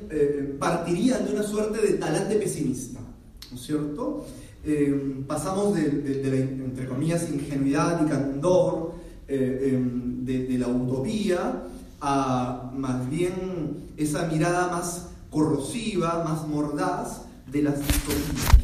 partirían 0.59 1.27
de 1.27 1.33
una 1.33 1.43
suerte 1.43 1.81
de 1.81 1.95
talante 1.95 2.37
pesimista, 2.37 3.00
¿no 3.51 3.57
es 3.57 3.63
cierto? 3.63 4.25
Eh, 4.65 5.25
pasamos 5.27 5.75
de, 5.75 6.23
la, 6.25 6.37
entre 6.37 6.87
comillas, 6.87 7.31
ingenuidad 7.31 8.05
y 8.05 8.09
candor, 8.09 8.93
eh, 9.27 9.73
em, 9.73 10.25
de, 10.25 10.59
la 10.59 10.69
utopía, 10.69 11.63
a 12.01 12.71
más 12.75 13.09
bien 13.09 13.91
esa 13.97 14.27
mirada 14.27 14.69
más 14.69 15.09
corrosiva, 15.31 16.25
más 16.25 16.47
mordaz 16.47 17.23
de 17.51 17.63
las 17.63 17.79
distopías. 17.79 18.61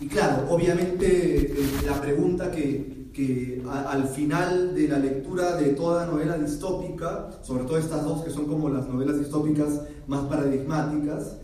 Y 0.00 0.06
claro, 0.06 0.46
obviamente 0.50 1.54
la 1.86 2.00
pregunta 2.00 2.50
que, 2.50 3.10
que 3.12 3.62
al 3.68 4.08
final 4.08 4.74
de 4.74 4.88
la 4.88 4.98
lectura 4.98 5.56
de 5.56 5.70
toda 5.70 6.06
novela 6.06 6.38
distópica, 6.38 7.30
sobre 7.42 7.64
todo 7.64 7.78
estas 7.78 8.04
dos 8.04 8.22
que 8.24 8.30
son 8.30 8.46
como 8.46 8.70
las 8.70 8.88
novelas 8.88 9.18
distópicas 9.18 9.80
más 10.06 10.24
paradigmáticas, 10.24 11.36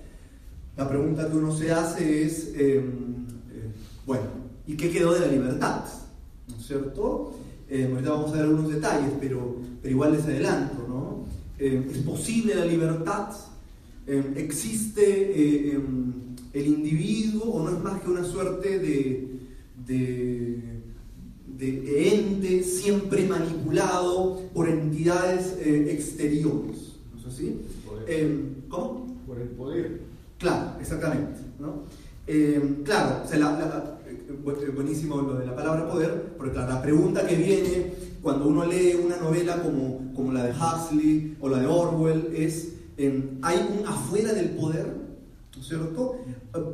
la 0.77 0.89
pregunta 0.89 1.29
que 1.29 1.37
uno 1.37 1.55
se 1.57 1.73
hace 1.73 2.25
es, 2.25 2.53
em, 2.55 3.27
eh, 3.51 3.71
bueno, 4.05 4.25
¿y 4.67 4.77
qué 4.77 4.91
quedó 4.91 5.15
de 5.15 5.21
la 5.21 5.27
libertad? 5.29 5.85
¿No 6.49 6.57
es 6.57 6.67
cierto? 6.67 7.35
Eh, 7.69 7.89
ahorita 7.91 8.11
vamos 8.11 8.31
a 8.31 8.35
ver 8.35 8.43
algunos 8.43 8.73
detalles, 8.73 9.11
pero, 9.21 9.57
pero 9.83 9.93
igual 9.93 10.12
les 10.12 10.25
adelanto, 10.25 10.87
¿no? 10.89 11.25
Em, 11.59 11.89
¿Es 11.91 11.99
posible 11.99 12.55
la 12.55 12.65
libertad? 12.65 13.29
Em, 14.07 14.37
¿Existe 14.37 15.73
el 16.53 16.67
individuo 16.67 17.55
o 17.55 17.62
no 17.65 17.77
es 17.77 17.83
más 17.83 18.01
que 18.01 18.11
una 18.11 18.25
suerte 18.25 18.79
de, 18.79 19.29
de 19.87 20.77
de 21.59 22.15
ente 22.15 22.62
siempre 22.62 23.27
manipulado 23.27 24.43
por 24.53 24.69
entidades 24.69 25.57
eh, 25.59 25.89
exteriores. 25.91 26.97
¿No 27.12 27.21
es 27.21 27.27
así? 27.27 27.61
Eh, 28.07 28.43
¿Cómo? 28.69 29.17
Por 29.27 29.41
el 29.41 29.49
poder. 29.49 30.01
Claro, 30.38 30.72
exactamente. 30.81 31.40
¿no? 31.59 31.85
Eh, 32.27 32.83
claro, 32.85 33.22
buenísimo 34.75 35.22
lo 35.22 35.38
de 35.38 35.46
la 35.46 35.55
palabra 35.55 35.88
poder, 35.88 36.35
porque 36.37 36.59
la 36.59 36.83
pregunta 36.83 37.27
que 37.27 37.37
viene 37.37 37.92
cuando 38.22 38.49
uno 38.49 38.66
lee 38.66 39.01
una 39.05 39.16
novela 39.16 39.62
como, 39.62 40.12
como 40.14 40.33
la 40.33 40.44
de 40.44 40.53
Huxley 40.53 41.37
o 41.40 41.49
la 41.49 41.61
de 41.61 41.66
Orwell 41.66 42.33
es, 42.35 42.72
¿hay 43.42 43.79
un 43.79 43.87
afuera 43.87 44.33
del 44.33 44.51
poder? 44.51 44.87
¿No 45.55 45.62
es 45.62 45.68
cierto? 45.68 46.16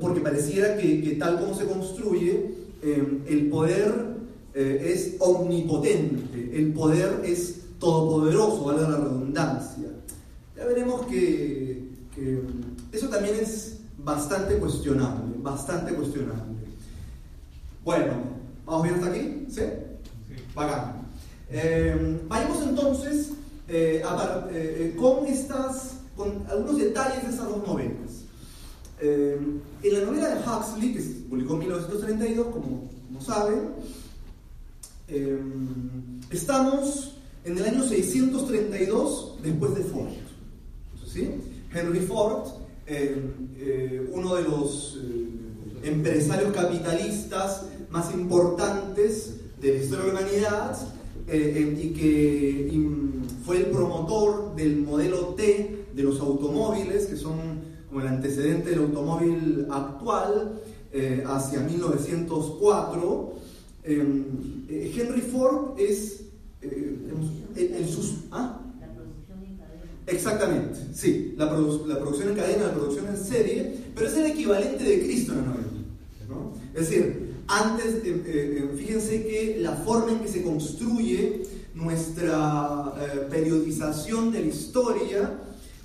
Porque 0.00 0.20
pareciera 0.20 0.76
que, 0.76 1.02
que 1.02 1.12
tal 1.12 1.38
como 1.38 1.54
se 1.54 1.66
construye, 1.66 2.54
el 2.82 3.48
poder 3.48 4.12
eh, 4.54 4.92
es 4.92 5.16
omnipotente, 5.18 6.50
el 6.52 6.72
poder 6.72 7.22
es 7.24 7.60
todopoderoso, 7.78 8.64
vale 8.64 8.82
la 8.82 8.96
redundancia. 8.98 9.88
Ya 10.56 10.66
veremos 10.66 11.06
que, 11.06 11.88
eso 12.92 13.08
también 13.08 13.36
es 13.36 13.78
bastante 13.98 14.56
cuestionable, 14.58 15.34
bastante 15.38 15.94
cuestionable. 15.94 16.52
Bueno, 17.84 18.12
¿vamos 18.64 18.82
bien 18.84 18.94
hasta 18.96 19.08
aquí? 19.08 19.46
¿Sí? 19.48 19.62
sí. 20.28 20.34
Bacán. 20.54 21.02
Eh, 21.50 22.20
vayamos 22.28 22.62
entonces 22.62 23.30
eh, 23.68 24.94
con 24.98 25.26
estas, 25.26 25.94
con 26.16 26.44
algunos 26.48 26.78
detalles 26.78 27.22
de 27.24 27.30
esas 27.30 27.48
dos 27.48 27.66
novelas. 27.66 28.22
en 29.00 29.60
la 29.92 30.00
novela 30.04 30.34
de 30.34 30.40
Huxley, 30.40 30.94
que 30.94 31.02
se 31.02 31.10
publicó 31.28 31.54
en 31.54 31.58
1932, 31.60 32.46
como, 32.46 32.88
como 33.08 33.20
saben, 33.20 33.72
Em, 35.12 36.20
estamos 36.30 37.16
en 37.44 37.58
el 37.58 37.64
año 37.64 37.84
632 37.84 39.34
después 39.42 39.74
de 39.74 39.84
Ford. 39.84 40.08
¿sí? 41.06 41.30
Henry 41.74 42.00
Ford, 42.00 42.46
em, 42.46 42.60
eh, 42.92 44.10
uno 44.12 44.36
de 44.36 44.42
los 44.42 44.98
eh, 45.02 45.88
empresarios 45.88 46.52
capitalistas 46.52 47.66
más 47.90 48.12
importantes 48.14 49.34
de 49.60 49.74
la 49.74 49.82
historia 49.82 50.04
de 50.04 50.12
la 50.12 50.20
humanidad 50.20 50.78
eh, 51.28 51.78
y 51.80 51.88
que 51.90 52.70
fue 53.44 53.58
el 53.58 53.66
promotor 53.66 54.54
del 54.54 54.78
modelo 54.78 55.34
T 55.36 55.86
de 55.94 56.02
los 56.02 56.20
automóviles, 56.20 57.06
que 57.06 57.16
son 57.16 57.36
como 57.88 58.00
el 58.00 58.08
antecedente 58.08 58.70
del 58.70 58.80
automóvil 58.80 59.66
actual, 59.70 60.60
hacia 61.26 61.60
1904. 61.60 63.32
Em, 63.84 64.64
eh, 64.68 64.92
Henry 64.96 65.20
Ford 65.20 65.78
es 65.78 66.26
eh, 66.60 66.98
el, 67.56 67.88
sus... 67.88 68.14
¿ah? 68.30 68.60
Exactamente, 70.06 70.78
sí, 70.94 71.34
la, 71.36 71.44
la, 71.46 71.98
producción 72.00 72.30
en 72.30 72.34
cadena, 72.34 72.66
la 72.66 72.74
producción 72.74 73.06
en 73.06 73.16
serie, 73.16 73.74
pero 73.94 74.08
es 74.08 74.16
el 74.16 74.26
equivalente 74.26 74.82
de 74.82 75.02
Cristo 75.04 75.32
en 75.32 75.38
la 75.38 75.44
novela. 75.44 75.68
¿no? 76.28 76.52
Es 76.74 76.88
decir, 76.88 77.34
antes, 77.46 78.02
eh, 78.04 78.70
fíjense 78.76 79.22
que 79.22 79.58
la 79.60 79.72
forma 79.76 80.12
en 80.12 80.18
que 80.20 80.28
se 80.28 80.42
construye 80.42 81.42
nuestra 81.74 82.94
periodización 83.30 84.32
de 84.32 84.40
la 84.40 84.46
historia 84.46 85.38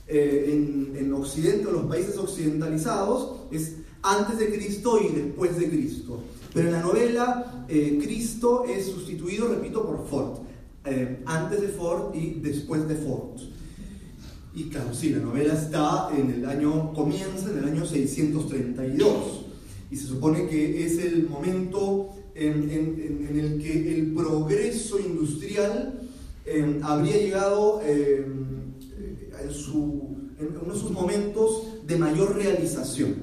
en, 0.08 0.94
en 0.98 1.14
Occidente 1.14 1.68
o 1.68 1.72
los 1.72 1.86
países 1.86 2.18
occidentalizados 2.18 3.42
es 3.52 3.74
antes 4.02 4.40
de 4.40 4.50
Cristo 4.54 5.00
y 5.02 5.14
después 5.16 5.58
de 5.58 5.70
Cristo. 5.70 6.22
Pero 6.54 6.70
en 6.70 6.74
la 6.74 6.82
novela, 6.82 7.66
eh, 7.68 8.00
Cristo 8.02 8.66
es 8.66 8.86
sustituido, 8.86 9.48
repito, 9.50 9.86
por 9.86 10.08
Ford. 10.08 10.40
eh, 10.86 11.22
antes 11.26 11.62
de 11.62 11.68
Ford 11.68 12.16
y 12.16 12.40
después 12.40 12.88
de 12.88 12.96
Ford. 12.96 13.38
Y 14.58 14.70
claro, 14.70 14.92
sí, 14.92 15.12
la 15.12 15.20
novela 15.20 15.54
está 15.54 16.10
en 16.18 16.32
el 16.32 16.44
año, 16.44 16.92
comienza 16.92 17.52
en 17.52 17.60
el 17.60 17.66
año 17.66 17.86
632 17.86 19.06
y 19.92 19.96
se 19.96 20.08
supone 20.08 20.48
que 20.48 20.84
es 20.84 20.98
el 20.98 21.30
momento 21.30 22.10
en, 22.34 22.68
el 22.72 23.62
que 23.62 24.00
el 24.00 24.14
progreso 24.16 25.00
industrial 25.00 26.02
em, 26.44 26.84
habría 26.84 27.18
llegado 27.18 27.84
em, 27.84 28.74
en, 29.44 29.52
su, 29.54 30.18
en, 30.40 30.58
uno 30.60 30.74
de 30.74 30.80
sus 30.80 30.90
momentos 30.90 31.86
de 31.86 31.96
mayor 31.96 32.36
realización. 32.36 33.14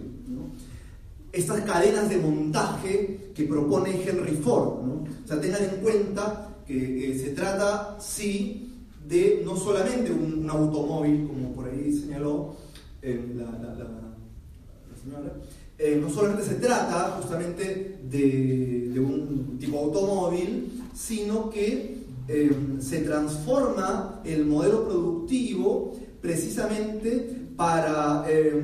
Estas 1.33 1.63
cadenas 1.63 2.11
de 2.11 2.19
montaje 2.19 3.33
que 3.35 3.43
propone 3.43 4.01
Henry 4.09 4.37
Ford. 4.37 4.85
¿no? 4.85 4.93
O 5.03 5.27
sea, 5.27 5.41
tengan 5.41 5.65
en 5.65 5.81
cuenta 5.81 6.59
que 6.65 7.11
eh, 7.11 7.19
se 7.19 7.31
trata, 7.31 7.99
sí, 8.01 8.74
de 9.09 9.43
no 9.45 9.57
solamente 9.57 10.13
un, 10.13 10.49
automóvil, 10.49 11.27
como 11.27 11.53
por 11.53 11.69
ahí 11.69 11.93
señaló 11.93 12.55
la, 13.03 13.47
señora, 15.03 15.33
eh, 15.79 15.99
no 16.01 16.09
solamente 16.09 16.45
se 16.45 16.55
trata 16.55 17.19
justamente 17.21 17.99
de, 18.05 18.99
un 18.99 19.59
tipo 19.59 19.79
automóvil, 19.79 20.83
sino 20.95 21.51
que 21.51 22.05
em, 22.29 22.81
se 22.81 23.01
transforma 23.01 24.21
el 24.25 24.47
modelo 24.47 24.85
productivo 24.85 25.97
precisamente 26.23 27.49
para, 27.57 28.25
eh, 28.29 28.63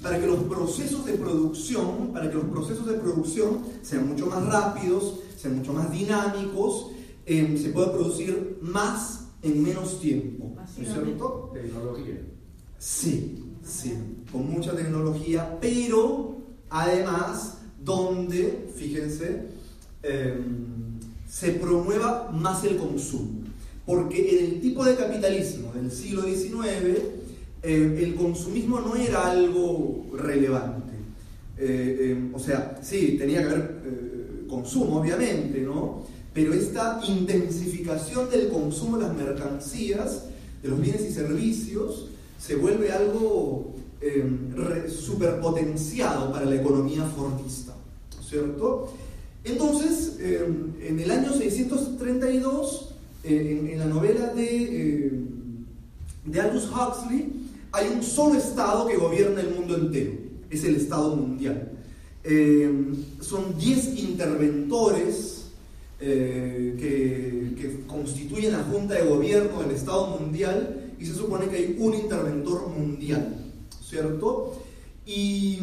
para 0.00 0.20
que 0.20 0.26
los 0.26 0.44
procesos 0.44 1.04
de 1.04 1.14
producción, 1.14 2.12
para 2.12 2.30
que 2.30 2.36
los 2.36 2.46
procesos 2.46 2.86
de 2.86 2.94
producción 2.94 3.60
sean 3.82 4.08
mucho 4.08 4.26
más 4.26 4.46
rápidos, 4.46 5.20
sean 5.36 5.58
mucho 5.58 5.72
más 5.72 5.90
dinámicos 5.90 6.93
Em, 7.26 7.56
se 7.56 7.70
puede 7.70 7.88
producir 7.88 8.58
más 8.60 9.28
en 9.42 9.62
menos 9.62 10.00
tiempo. 10.00 10.54
¿No 10.56 10.82
es 10.82 10.92
cierto? 10.92 11.50
Tecnología. 11.54 12.20
Sí, 12.78 13.42
sí, 13.64 13.94
con 14.30 14.50
mucha 14.50 14.76
tecnología, 14.76 15.58
pero 15.60 16.36
además 16.68 17.58
donde, 17.82 18.68
fíjense, 18.74 19.46
em, 20.02 21.00
se 21.28 21.52
promueva 21.52 22.30
más 22.30 22.62
el 22.64 22.76
consumo. 22.76 23.44
Porque 23.86 24.38
en 24.38 24.44
el 24.44 24.60
tipo 24.60 24.84
de 24.84 24.96
capitalismo 24.96 25.72
del 25.72 25.90
siglo 25.90 26.22
XIX, 26.22 26.98
em, 27.62 27.96
el 27.96 28.14
consumismo 28.14 28.80
no 28.80 28.96
era 28.96 29.30
algo 29.30 30.06
relevante. 30.14 30.92
Eh, 31.56 32.30
o 32.34 32.38
sea, 32.38 32.78
sí, 32.82 33.16
tenía 33.18 33.40
que 33.42 33.48
haber 33.48 33.82
eh, 33.86 34.46
consumo, 34.48 35.00
obviamente, 35.00 35.60
¿no? 35.60 36.02
Pero 36.34 36.52
esta 36.52 37.00
intensificación 37.06 38.28
del 38.28 38.48
consumo 38.48 38.98
de 38.98 39.04
las 39.04 39.16
mercancías, 39.16 40.24
de 40.62 40.68
los 40.68 40.80
bienes 40.80 41.02
y 41.02 41.12
servicios, 41.12 42.08
se 42.38 42.56
vuelve 42.56 42.90
algo 42.90 43.72
eh, 44.00 44.88
superpotenciado 44.88 46.32
para 46.32 46.44
la 46.44 46.56
economía 46.56 47.04
fordista, 47.04 47.72
¿cierto? 48.28 48.92
Entonces, 49.44 50.16
em, 50.18 50.72
en 50.82 50.98
el 50.98 51.10
año 51.12 51.32
632, 51.32 52.88
eh, 53.22 53.70
en, 53.72 53.78
la 53.78 53.86
novela 53.86 54.34
de, 54.34 55.06
em, 55.06 55.26
de 56.24 56.40
Aldous 56.40 56.68
Huxley, 56.68 57.32
hay 57.70 57.88
un 57.88 58.02
solo 58.02 58.34
Estado 58.38 58.88
que 58.88 58.96
gobierna 58.96 59.40
el 59.40 59.54
mundo 59.54 59.76
entero, 59.76 60.12
es 60.50 60.64
el 60.64 60.76
Estado 60.76 61.14
mundial. 61.14 61.70
son 63.20 63.58
10 63.58 63.98
interventores 63.98 65.33
eh, 66.00 66.74
que, 66.78 67.84
constituyen 67.86 68.52
la 68.52 68.64
Junta 68.64 68.94
de 68.94 69.08
Gobierno 69.08 69.62
del 69.62 69.70
Estado 69.70 70.18
Mundial 70.18 70.92
y 70.98 71.06
se 71.06 71.14
supone 71.14 71.46
que 71.46 71.56
hay 71.56 71.76
un 71.78 71.94
interventor 71.94 72.68
mundial, 72.68 73.36
¿cierto? 73.80 74.60
Y 75.06 75.60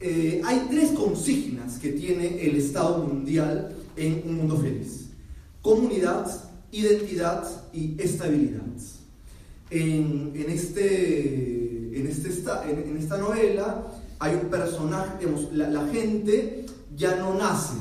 eh, 0.00 0.42
hay 0.44 0.66
tres 0.68 0.90
consignas 0.90 1.78
que 1.78 1.92
tiene 1.92 2.44
el 2.44 2.56
Estado 2.56 3.06
Mundial 3.06 3.76
en 3.96 4.22
un 4.26 4.36
mundo 4.38 4.56
feliz. 4.58 5.06
Comunidad, 5.62 6.26
identidad 6.72 7.48
y 7.72 7.94
estabilidad. 8.02 8.62
En, 9.70 10.32
este, 10.48 11.98
en, 11.98 12.06
este, 12.06 12.28
en, 12.28 12.96
esta 12.98 13.18
novela 13.18 13.86
hay 14.18 14.34
un 14.34 14.50
personaje, 14.50 15.18
digamos, 15.20 15.52
la 15.52 15.86
gente 15.88 16.66
ya 16.96 17.16
no 17.16 17.34
nace 17.34 17.74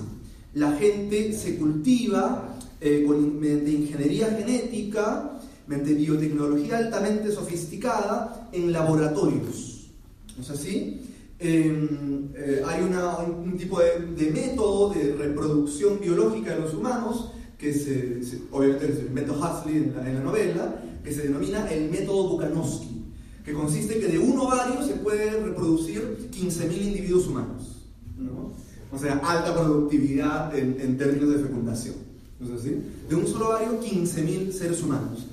la 0.56 0.72
gente 0.72 1.34
se 1.34 1.58
cultiva 1.58 2.58
eh, 2.80 3.06
mediante 3.08 3.72
ingeniería 3.72 4.28
genética, 4.28 5.40
mediante 5.68 5.94
biotecnología 5.94 6.78
altamente 6.78 7.32
sofisticada 7.32 8.50
en 8.54 8.72
laboratorios. 8.72 9.90
¿No 10.36 10.44
es 10.44 10.50
así? 10.50 11.02
Em, 11.40 12.30
eh, 12.36 12.62
hay 12.66 12.84
un, 12.84 13.58
tipo 13.58 13.80
de, 13.82 14.32
método 14.32 14.94
de 14.94 15.16
reproducción 15.16 16.00
biológica 16.00 16.56
de 16.56 16.62
los 16.62 16.74
humanos, 16.74 17.32
que 17.58 17.74
se, 17.74 18.22
obviamente 18.52 18.92
es 18.92 19.00
el 19.00 19.12
método 19.12 19.40
Huxley 19.40 19.76
en 19.78 19.94
la, 19.94 20.22
novela, 20.22 20.82
que 21.04 21.12
se 21.12 21.24
denomina 21.24 21.70
el 21.70 21.92
método 21.92 22.30
Bukanowski, 22.30 23.04
que 23.44 23.54
consiste 23.54 23.96
en 23.96 24.02
que 24.02 24.08
de 24.08 24.20
un 24.20 24.40
ovario 24.40 24.82
se 24.86 24.96
puede 24.96 25.32
reproducir 25.32 26.30
15.000 26.32 26.82
individuos 26.82 27.28
humanos. 27.28 27.84
¿no? 28.18 28.65
O 28.96 29.00
sea, 29.00 29.18
alta 29.24 29.54
productividad 29.54 30.58
en, 30.58 30.98
términos 30.98 31.30
de 31.30 31.44
fecundación. 31.44 31.96
¿No 32.40 32.48
es 32.48 32.62
así? 32.62 32.78
De 33.10 33.16
un 33.16 33.28
solo 33.28 33.50
ovario, 33.50 33.80
15.000 33.82 34.52
seres 34.52 34.82
humanos. 34.82 35.26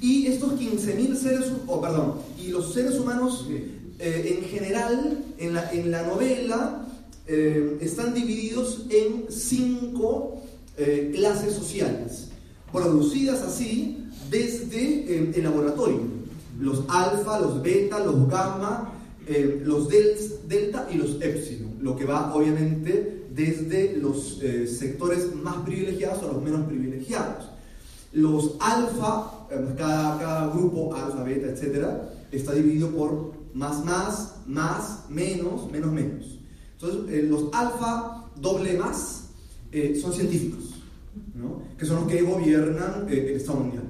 Y 0.00 0.26
estos 0.26 0.52
15.000 0.58 1.14
seres, 1.16 1.52
oh, 1.66 1.80
perdón, 1.80 2.14
y 2.38 2.48
los 2.48 2.72
seres 2.72 2.98
humanos 2.98 3.46
eh, 3.98 4.38
en 4.38 4.48
general, 4.48 5.22
en 5.36 5.52
la, 5.52 5.70
en 5.72 5.90
la 5.90 6.02
novela, 6.04 6.86
eh, 7.26 7.76
están 7.82 8.14
divididos 8.14 8.86
en 8.88 9.26
cinco 9.28 10.40
eh, 10.78 11.12
clases 11.14 11.52
sociales, 11.52 12.28
producidas 12.72 13.42
así 13.42 13.98
desde 14.30 15.36
el 15.36 15.44
laboratorio. 15.44 16.00
Los 16.58 16.84
alfa, 16.88 17.40
los 17.40 17.62
beta, 17.62 18.02
los 18.02 18.26
gamma, 18.28 18.94
los 19.64 19.88
delta 19.88 20.88
y 20.90 20.96
los 20.96 21.20
epsilon, 21.20 21.69
lo 21.80 21.96
que 21.96 22.04
va 22.04 22.34
obviamente 22.34 23.26
desde 23.30 23.96
los 23.96 24.40
eh, 24.42 24.66
sectores 24.66 25.34
más 25.34 25.56
privilegiados 25.58 26.22
a 26.22 26.26
los 26.32 26.42
menos 26.42 26.66
privilegiados. 26.66 27.50
Los 28.12 28.56
alfa, 28.60 29.46
cada, 29.76 30.18
cada, 30.18 30.46
grupo, 30.48 30.94
alfa, 30.94 31.22
beta, 31.22 31.48
etcétera, 31.48 32.10
está 32.32 32.52
dividido 32.52 32.90
por 32.90 33.32
más, 33.54 33.84
más, 33.84 34.36
más, 34.46 35.04
menos, 35.08 35.70
menos, 35.70 35.92
menos. 35.92 36.38
Entonces, 36.72 37.12
eh, 37.12 37.22
los 37.22 37.44
alfa 37.52 38.24
doble 38.36 38.76
más 38.78 39.30
eh, 39.70 39.98
son 40.00 40.12
científicos, 40.12 40.74
que 41.78 41.84
son 41.84 41.96
los 41.96 42.08
que 42.08 42.22
gobiernan 42.22 43.06
el 43.08 43.36
Estado 43.36 43.60
Mundial. 43.60 43.84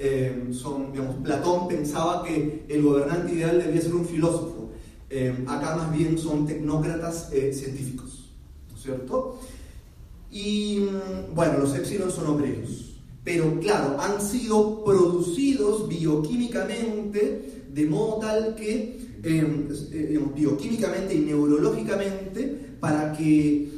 Eh, 0.00 0.50
son, 0.52 0.92
digamos, 0.92 1.16
Platón 1.16 1.66
pensaba 1.66 2.22
que 2.22 2.64
el 2.68 2.82
gobernante 2.82 3.34
ideal 3.34 3.58
debía 3.58 3.80
ser 3.80 3.94
un 3.94 4.04
filósofo. 4.04 4.67
Eh, 5.10 5.34
acá 5.46 5.76
más 5.76 5.96
bien 5.96 6.18
son 6.18 6.46
tecnócratas 6.46 7.30
eh, 7.32 7.52
científicos, 7.52 8.30
¿no 8.70 8.76
es 8.76 8.82
cierto? 8.82 9.38
Y 10.30 10.80
mm, 10.80 11.34
bueno, 11.34 11.58
los 11.58 11.74
epsilon 11.74 12.10
son 12.10 12.26
obreros, 12.26 12.96
pero 13.24 13.58
claro, 13.60 14.00
han 14.00 14.20
sido 14.20 14.84
producidos 14.84 15.88
bioquímicamente 15.88 17.64
de 17.72 17.86
modo 17.86 18.18
tal 18.18 18.54
que, 18.56 18.98
bioquímicamente 20.34 21.14
y 21.14 21.20
neurológicamente, 21.20 22.76
para 22.80 23.12
que 23.12 23.68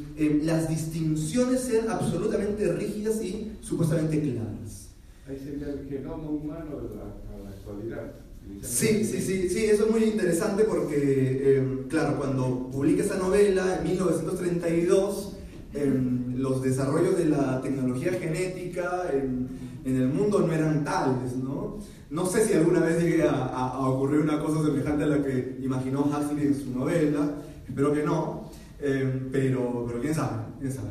las 0.43 0.69
distinciones 0.69 1.61
sean 1.61 1.89
absolutamente 1.89 2.71
rígidas 2.73 3.23
y 3.23 3.51
supuestamente 3.61 4.21
claras. 4.21 4.89
Ahí 5.27 5.37
sería 5.37 5.67
el 5.67 5.87
genoma 5.87 6.29
humano 6.29 6.79
a 6.79 7.43
la, 7.43 7.49
actualidad. 7.49 8.13
Sí, 8.61 9.03
sí, 9.03 9.21
sí, 9.21 9.49
sí, 9.49 9.65
eso 9.65 9.85
es 9.85 9.91
muy 9.91 10.03
interesante 10.03 10.63
porque, 10.65 11.57
em, 11.57 11.87
claro, 11.87 12.17
cuando 12.17 12.69
publica 12.71 13.03
esa 13.03 13.17
novela 13.17 13.77
en 13.77 13.83
1932, 13.83 15.37
em, 15.73 16.35
los 16.37 16.61
desarrollos 16.61 17.17
de 17.17 17.25
la 17.25 17.61
tecnología 17.61 18.13
genética 18.13 19.09
en, 19.13 19.71
el 19.83 20.07
mundo 20.09 20.45
no 20.45 20.53
eran 20.53 20.83
tales, 20.83 21.35
¿no? 21.37 21.79
No 22.11 22.25
sé 22.27 22.45
si 22.45 22.53
alguna 22.53 22.81
vez 22.81 23.01
llegue 23.01 23.23
a, 23.23 23.79
ocurrir 23.79 24.19
una 24.19 24.39
cosa 24.39 24.63
semejante 24.63 25.05
a 25.05 25.07
la 25.07 25.23
que 25.23 25.57
imaginó 25.61 26.01
Huxley 26.01 26.47
en 26.47 26.55
su 26.55 26.69
novela, 26.69 27.37
espero 27.67 27.91
que 27.91 28.03
no, 28.03 28.51
em, 28.79 29.29
pero, 29.31 29.85
pero 29.87 30.01
quién 30.01 30.13
sabe, 30.13 30.43
quién 30.59 30.71
sabe, 30.71 30.89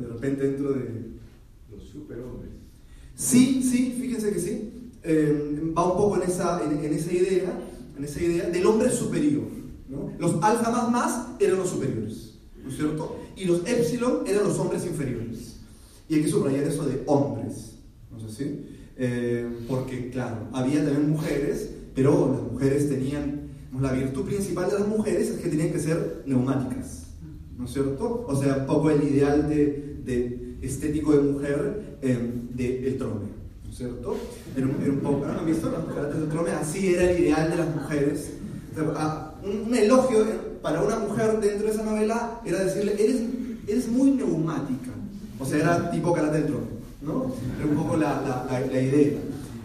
De 0.00 0.06
repente 0.08 0.42
dentro 0.42 0.72
de... 0.72 1.16
Los 1.70 1.84
superhombres. 1.84 2.52
Sí, 3.14 3.62
sí, 3.62 3.96
fíjense 3.98 4.30
que 4.30 4.40
sí. 4.40 4.75
Eh, 5.08 5.72
va 5.76 5.92
un 5.92 5.96
poco 5.96 6.16
en 6.16 6.28
esa, 6.28 6.60
en, 6.64 6.92
esa 6.92 7.12
idea, 7.12 7.58
en 7.96 8.04
esa 8.04 8.20
idea 8.20 8.50
del 8.50 8.66
hombre 8.66 8.90
superior. 8.90 9.44
Los 10.18 10.42
alfa 10.42 10.70
más 10.70 10.90
más 10.90 11.26
eran 11.38 11.58
los 11.58 11.70
superiores. 11.70 12.26
¿no 12.66 12.70
es 12.72 12.76
cierto? 12.76 13.16
Y 13.36 13.44
los 13.44 13.60
epsilon 13.68 14.26
eran 14.26 14.42
los 14.42 14.58
hombres 14.58 14.84
inferiores. 14.84 15.58
Y 16.08 16.16
hay 16.16 16.22
que 16.22 16.28
subrayar 16.28 16.64
eso 16.64 16.84
de 16.84 17.02
hombres, 17.06 17.76
¿no 18.10 18.18
sé 18.18 18.34
si? 18.34 18.66
Eh, 18.96 19.48
porque, 19.68 20.10
claro, 20.10 20.48
había 20.52 20.84
también 20.84 21.10
mujeres, 21.10 21.70
pero 21.94 22.32
las 22.32 22.52
mujeres 22.52 22.88
tenían, 22.88 23.50
la 23.80 23.92
virtud 23.92 24.24
principal 24.24 24.68
de 24.68 24.80
las 24.80 24.88
mujeres 24.88 25.28
es 25.28 25.40
que 25.40 25.48
tenían 25.48 25.70
que 25.70 25.78
ser 25.78 26.24
neumáticas, 26.26 27.06
¿no 27.56 27.66
es 27.66 27.72
cierto? 27.72 28.24
O 28.26 28.34
sea, 28.34 28.66
poco 28.66 28.90
el 28.90 29.02
ideal 29.04 29.48
de, 29.48 30.00
de 30.04 30.56
estético 30.62 31.12
de 31.12 31.20
mujer 31.20 31.98
eh, 32.02 32.18
del 32.54 32.98
¿no 32.98 33.22
es 33.22 33.35
cierto? 33.76 34.16
Era 34.56 34.66
un, 34.66 34.82
era 34.82 34.92
un 34.92 35.00
poco, 35.00 35.26
¿no 35.26 35.38
han 35.38 35.46
visto 35.46 35.70
mujeres 35.86 36.10
del? 36.28 36.54
Así 36.54 36.94
era 36.94 37.10
el 37.10 37.20
ideal 37.20 37.50
de 37.50 37.56
las 37.56 37.74
mujeres. 37.74 38.32
un, 39.44 39.68
un, 39.68 39.74
elogio 39.74 40.24
para 40.62 40.82
una 40.82 40.98
mujer 40.98 41.40
dentro 41.40 41.66
de 41.66 41.72
esa 41.72 41.82
novela 41.82 42.40
era 42.44 42.64
decirle, 42.64 42.94
eres, 42.98 43.20
eres 43.66 43.88
muy 43.88 44.12
neumática. 44.12 44.90
O 45.38 45.44
sea, 45.44 45.58
era 45.58 45.90
tipo 45.90 46.12
karate 46.12 46.42
del. 46.42 46.76
¿no? 47.02 47.32
Era 47.58 47.68
un 47.68 47.76
poco 47.76 47.96
la, 47.96 48.46
la, 48.50 48.80
idea. 48.80 49.18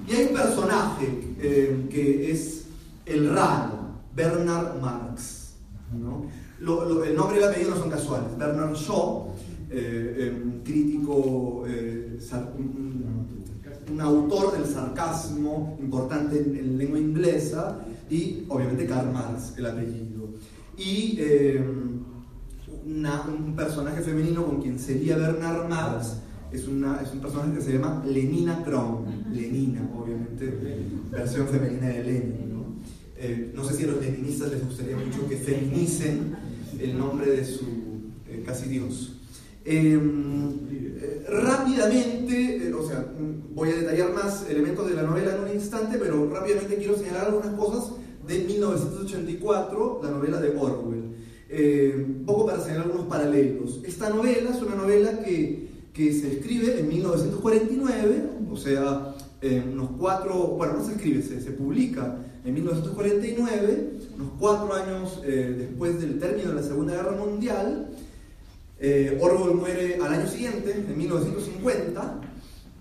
Y 0.08 0.14
hay 0.14 0.28
un 0.28 0.34
personaje 0.34 1.36
eh, 1.40 1.88
que 1.90 2.32
es 2.32 2.66
el 3.06 3.34
raro, 3.34 3.80
Bernard 4.14 4.80
Marx. 4.82 5.54
el 5.92 7.16
nombre 7.16 7.38
y 7.38 7.40
el 7.40 7.44
apellido 7.50 7.72
no 7.72 7.78
son 7.78 7.90
casuales. 7.90 8.38
Bernard 8.38 8.76
Shaw, 8.76 9.34
eh, 9.70 10.16
eh, 10.18 10.62
crítico, 10.64 11.64
un, 11.66 13.21
un, 13.92 14.02
autor 14.02 14.58
del 14.58 14.66
sarcasmo 14.66 15.78
importante 15.82 16.40
en, 16.40 16.56
en, 16.56 16.78
lengua 16.78 17.00
inglesa, 17.00 17.80
y 18.10 18.46
obviamente 18.50 18.86
Karl 18.86 19.12
Marx, 19.12 19.54
el 19.58 19.66
apellido. 19.66 20.30
Y 20.78 21.20
una, 22.86 23.22
un 23.24 23.56
personaje 23.56 24.02
femenino 24.02 24.46
con 24.46 24.62
quien 24.62 24.80
sería 24.80 25.18
Bernard 25.18 25.70
Marx 25.70 26.18
es, 26.52 26.68
una, 26.68 27.00
es 27.02 27.14
un 27.14 27.20
personaje 27.20 27.54
que 27.54 27.62
se 27.62 27.74
llama 27.74 28.04
Lenina 28.06 28.64
Kron. 28.64 29.06
Lenina, 29.32 29.90
obviamente, 29.98 30.54
versión 31.10 31.48
femenina 31.48 31.88
de 31.88 32.04
Lenin. 32.04 32.54
¿no? 32.54 32.66
Eh, 33.18 33.52
no 33.56 33.64
sé 33.64 33.76
si 33.76 33.84
a 33.84 33.88
los 33.88 34.02
leninistas 34.02 34.52
les 34.52 34.66
gustaría 34.66 34.98
mucho 34.98 35.28
que 35.28 35.38
feminicen 35.38 36.36
el 36.80 36.98
nombre 36.98 37.32
de 37.32 37.46
su 37.46 37.66
eh, 38.28 38.44
casi 38.46 38.68
dios. 38.68 39.21
Em, 39.64 40.68
eh, 40.72 41.26
rápidamente, 41.30 42.74
o 42.74 42.88
sea, 42.88 43.06
voy 43.54 43.70
a 43.70 43.76
detallar 43.76 44.14
más 44.14 44.50
elementos 44.50 44.88
de 44.90 44.96
la 44.96 45.04
novela 45.04 45.36
en 45.36 45.44
un 45.44 45.54
instante, 45.54 45.98
pero 45.98 46.30
rápidamente 46.30 46.78
quiero 46.78 46.98
señalar 46.98 47.28
algunas 47.28 47.54
cosas 47.56 47.92
de 48.28 48.40
1984, 48.40 50.02
la 50.04 50.12
novela 50.12 50.40
de 50.40 50.50
Orwell. 50.58 51.12
un 51.52 52.24
poco 52.26 52.46
para 52.46 52.62
señalar 52.62 52.86
algunos 52.86 53.08
paralelos. 53.08 53.82
Esta 53.84 54.10
novela 54.10 54.52
es 54.52 54.62
una 54.62 54.76
novela 54.76 55.20
que 55.24 55.72
que 55.94 56.14
se 56.14 56.34
escribe 56.34 56.80
en 56.80 56.88
1949, 56.88 58.24
o 58.50 58.56
sea, 58.56 59.16
en 59.42 59.74
unos 59.74 59.92
cuatro, 60.00 60.36
bueno, 60.50 60.74
no 60.78 60.86
se 60.86 60.94
escribe, 60.94 61.22
se, 61.22 61.42
se 61.42 61.52
publica 61.52 62.18
en 62.46 62.54
1949, 62.54 63.92
unos 64.16 64.32
cuatro 64.40 64.74
años 64.74 65.22
eh, 65.26 65.56
después 65.58 66.00
del 66.00 66.20
término 66.20 66.50
de 66.50 66.56
la 66.56 66.64
Segunda 66.64 66.94
Guerra 66.94 67.12
Mundial. 67.12 67.91
Eh, 68.84 69.20
Orwell 69.22 69.54
muere 69.56 70.00
al 70.02 70.12
año 70.12 70.28
siguiente, 70.28 70.72
en 70.72 70.98
1950, 70.98 72.20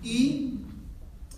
y 0.02 0.60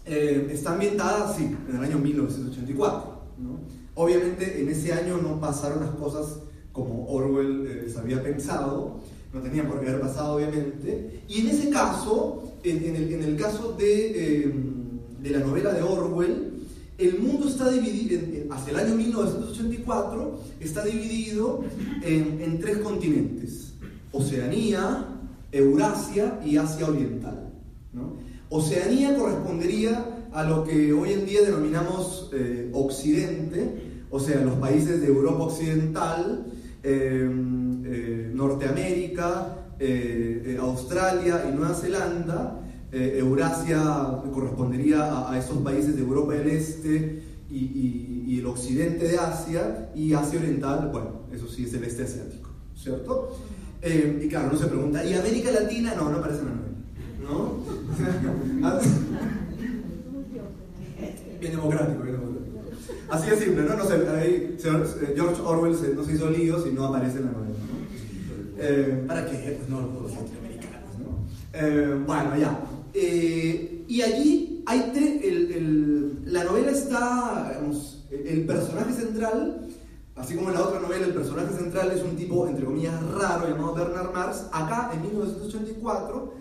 eh, 0.06 0.48
está 0.52 0.74
ambientada, 0.74 1.34
sí, 1.34 1.56
en 1.68 1.76
el 1.76 1.82
año 1.82 1.98
1984. 1.98 3.22
¿no? 3.38 3.58
Obviamente 3.94 4.60
en 4.60 4.68
ese 4.68 4.92
año 4.92 5.18
no 5.18 5.40
pasaron 5.40 5.80
las 5.80 5.90
cosas 5.90 6.38
como 6.70 7.06
Orwell 7.08 7.66
eh, 7.66 7.90
se 7.92 7.98
había 7.98 8.22
pensado, 8.22 9.00
no 9.34 9.40
tenía 9.40 9.68
por 9.68 9.80
qué 9.80 9.88
haber 9.88 10.00
pasado 10.00 10.36
obviamente, 10.36 11.22
y 11.26 11.40
en 11.40 11.48
ese 11.48 11.70
caso, 11.70 12.44
en, 12.62 12.96
el, 12.96 13.36
caso 13.36 13.72
de, 13.72 14.44
eh, 14.44 14.54
de, 15.20 15.30
la 15.30 15.40
novela 15.40 15.72
de 15.72 15.82
Orwell, 15.82 16.52
el 16.98 17.18
mundo 17.18 17.48
está 17.48 17.68
dividido, 17.68 18.20
hacia 18.54 18.72
el 18.74 18.78
año 18.78 18.94
1984, 18.94 20.40
está 20.60 20.84
dividido 20.84 21.64
en 22.02 22.60
tres 22.60 22.78
continentes, 22.78 23.71
Oceanía, 24.12 25.06
Eurasia 25.50 26.40
y 26.44 26.56
Asia 26.56 26.86
Oriental. 26.86 27.50
Oceanía 28.48 29.16
correspondería 29.16 30.04
a 30.32 30.44
lo 30.44 30.64
que 30.64 30.92
hoy 30.92 31.12
en 31.12 31.26
día 31.26 31.42
denominamos 31.42 32.30
eh, 32.32 32.70
Occidente, 32.72 34.04
o 34.10 34.20
sea, 34.20 34.40
los 34.42 34.54
países 34.54 35.00
de 35.00 35.06
Europa 35.06 35.44
Occidental, 35.44 36.46
eh, 36.82 37.30
eh, 37.84 38.30
Norteamérica, 38.32 39.74
eh, 39.78 40.42
eh, 40.46 40.58
Australia 40.60 41.44
y 41.48 41.54
Nueva 41.54 41.74
Zelanda. 41.74 42.58
Eurasia 42.90 44.20
correspondería 44.34 45.30
a, 45.30 45.38
esos 45.38 45.56
países 45.58 45.96
de 45.96 46.02
Europa 46.02 46.34
del 46.34 46.48
Este 46.48 47.22
y, 47.50 48.26
y, 48.28 48.38
el 48.38 48.44
occidente 48.44 49.08
de 49.08 49.16
Asia, 49.16 49.90
y 49.94 50.12
Asia 50.12 50.38
Oriental, 50.38 50.90
bueno, 50.92 51.22
eso 51.32 51.48
sí 51.48 51.64
es 51.64 51.72
el 51.72 51.84
este 51.84 52.02
asiático, 52.02 52.50
¿cierto? 52.76 53.34
Y 53.84 54.28
claro, 54.28 54.48
uno 54.50 54.58
se 54.58 54.66
pregunta, 54.66 55.04
¿y 55.04 55.14
América 55.14 55.50
Latina? 55.50 55.94
No, 55.96 56.10
no 56.10 56.18
aparece 56.18 56.42
la 56.44 56.50
novela, 56.50 56.68
¿no? 57.22 57.62
bien 61.40 61.52
democrático, 61.52 62.02
bien 62.02 62.14
democrático. 62.14 62.42
Así 63.10 63.30
de 63.30 63.36
simple, 63.36 63.62
¿no? 63.64 63.76
no 63.76 63.84
sé, 63.84 63.94
ahí, 64.08 64.56
George 65.16 65.42
Orwell 65.42 65.76
se, 65.76 65.94
no 65.94 66.04
se 66.04 66.12
hizo 66.14 66.30
líos 66.30 66.66
y 66.66 66.72
no 66.72 66.86
aparece 66.86 67.18
en 67.18 67.24
la 67.26 67.32
novela. 67.32 67.52
Eh, 68.58 69.04
¿Para 69.06 69.26
qué? 69.26 69.58
Pues 69.58 69.68
no 69.68 69.80
los 69.80 70.12
latinoamericanos, 70.12 70.98
¿no? 71.00 71.26
Eh, 71.52 72.00
bueno, 72.06 72.36
ya. 72.38 72.60
Eh, 72.94 73.84
y 73.88 74.02
allí 74.02 74.62
hay 74.66 74.90
tres, 74.94 75.24
el, 75.24 75.52
el, 75.52 76.32
la 76.32 76.44
novela 76.44 76.70
está, 76.70 77.48
digamos, 77.48 78.04
el 78.10 78.46
personaje 78.46 78.92
central, 78.92 79.68
así 80.16 80.34
como 80.34 80.48
en 80.48 80.54
la 80.54 80.62
otra 80.62 80.80
novela, 80.80 81.06
el 81.06 81.14
personaje 81.14 81.54
central 81.54 81.92
es 81.92 82.02
un 82.02 82.16
tipo, 82.16 82.46
entre 82.46 82.64
comillas, 82.64 83.02
raro 83.12 83.48
llamado 83.48 83.74
Bernard 83.74 84.12
Marx. 84.12 84.46
Acá, 84.52 84.90
en 84.94 85.02
1984, 85.02 86.34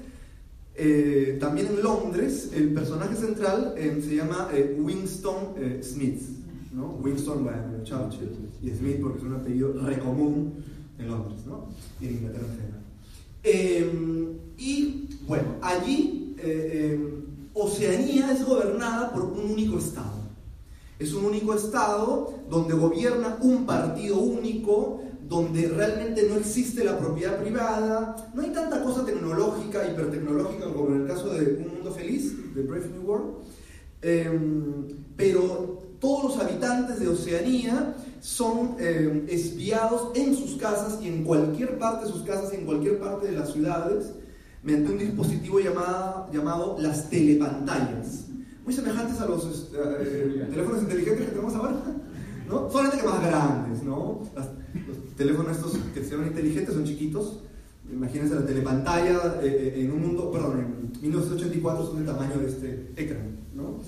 eh, 0.75 1.37
también 1.39 1.67
en 1.67 1.83
Londres, 1.83 2.49
el 2.53 2.73
personaje 2.73 3.15
central 3.15 3.73
eh, 3.77 4.01
se 4.03 4.15
llama 4.15 4.49
eh, 4.53 4.77
Winston 4.79 5.55
Smith. 5.81 6.21
Winston, 7.01 7.43
bueno, 7.43 7.83
Churchill, 7.83 8.29
y 8.61 8.69
Smith 8.69 9.01
porque 9.01 9.19
es 9.19 9.25
un 9.25 9.35
apellido 9.35 9.73
re 9.73 9.99
común 9.99 10.63
en 10.97 11.07
Londres, 11.07 11.41
¿no? 11.45 11.67
Y 11.99 12.07
en 12.07 12.13
Inglaterra 12.13 12.45
en 12.47 13.43
general. 13.51 14.39
Y 14.57 15.09
bueno, 15.27 15.55
allí 15.61 16.35
Oceanía 17.53 18.31
es 18.31 18.45
gobernada 18.45 19.11
por 19.11 19.23
un 19.23 19.51
único 19.51 19.77
Estado. 19.77 20.20
Es 21.01 21.13
un 21.13 21.25
único 21.25 21.55
Estado 21.55 22.31
donde 22.47 22.75
gobierna 22.75 23.39
un 23.41 23.65
partido 23.65 24.19
único, 24.19 25.01
donde 25.27 25.67
realmente 25.67 26.27
no 26.29 26.35
existe 26.35 26.83
la 26.83 26.99
propiedad 26.99 27.41
privada, 27.41 28.29
no 28.35 28.41
hay 28.43 28.51
tanta 28.51 28.83
cosa 28.83 29.03
tecnológica, 29.03 29.83
hipertecnológica 29.87 30.71
como 30.71 30.89
en 30.89 31.01
el 31.01 31.07
caso 31.07 31.33
de 31.33 31.55
Un 31.55 31.73
Mundo 31.73 31.91
Feliz, 31.91 32.53
de 32.53 32.61
Brave 32.61 32.89
New 32.89 33.01
World, 33.01 33.33
pero 35.17 35.79
todos 35.99 36.35
los 36.35 36.45
habitantes 36.45 36.99
de 36.99 37.07
Oceanía 37.07 37.95
son 38.19 38.75
eh, 38.77 39.25
espiados 39.27 40.11
en 40.13 40.35
sus 40.35 40.55
casas 40.57 40.99
y 41.01 41.07
en 41.07 41.23
cualquier 41.23 41.79
parte 41.79 42.05
de 42.05 42.11
sus 42.11 42.21
casas 42.21 42.53
y 42.53 42.57
en 42.57 42.65
cualquier 42.65 42.99
parte 42.99 43.25
de 43.25 43.39
las 43.39 43.53
ciudades 43.53 44.11
mediante 44.61 44.91
un 44.91 44.99
dispositivo 44.99 45.59
llamado 45.59 46.77
las 46.77 47.09
telepantallas. 47.09 48.30
Muy 48.63 48.73
semejantes 48.73 49.19
a 49.19 49.25
los 49.25 49.71
eh, 49.73 50.47
teléfonos 50.49 50.83
inteligentes 50.83 51.25
que 51.25 51.31
tenemos 51.31 51.55
ahora, 51.55 51.81
¿no? 52.47 52.69
Solamente 52.69 53.01
que 53.01 53.07
más 53.07 53.21
grandes, 53.21 53.83
¿no? 53.83 54.21
Las, 54.35 54.47
los 54.87 55.15
teléfonos 55.15 55.57
estos 55.57 55.77
que 55.93 56.03
se 56.03 56.11
llaman 56.11 56.27
inteligentes 56.27 56.73
son 56.73 56.85
chiquitos. 56.85 57.39
Imagínense 57.91 58.35
la 58.35 58.45
telepantalla 58.45 59.39
eh, 59.41 59.73
en 59.77 59.91
un 59.91 60.01
mundo, 60.01 60.31
perdón, 60.31 60.59
en 60.59 61.01
1984 61.01 61.85
son 61.85 61.97
del 61.97 62.05
tamaño 62.05 62.37
de 62.39 62.47
este 62.47 62.91
ecran, 62.95 63.37
¿no? 63.53 63.79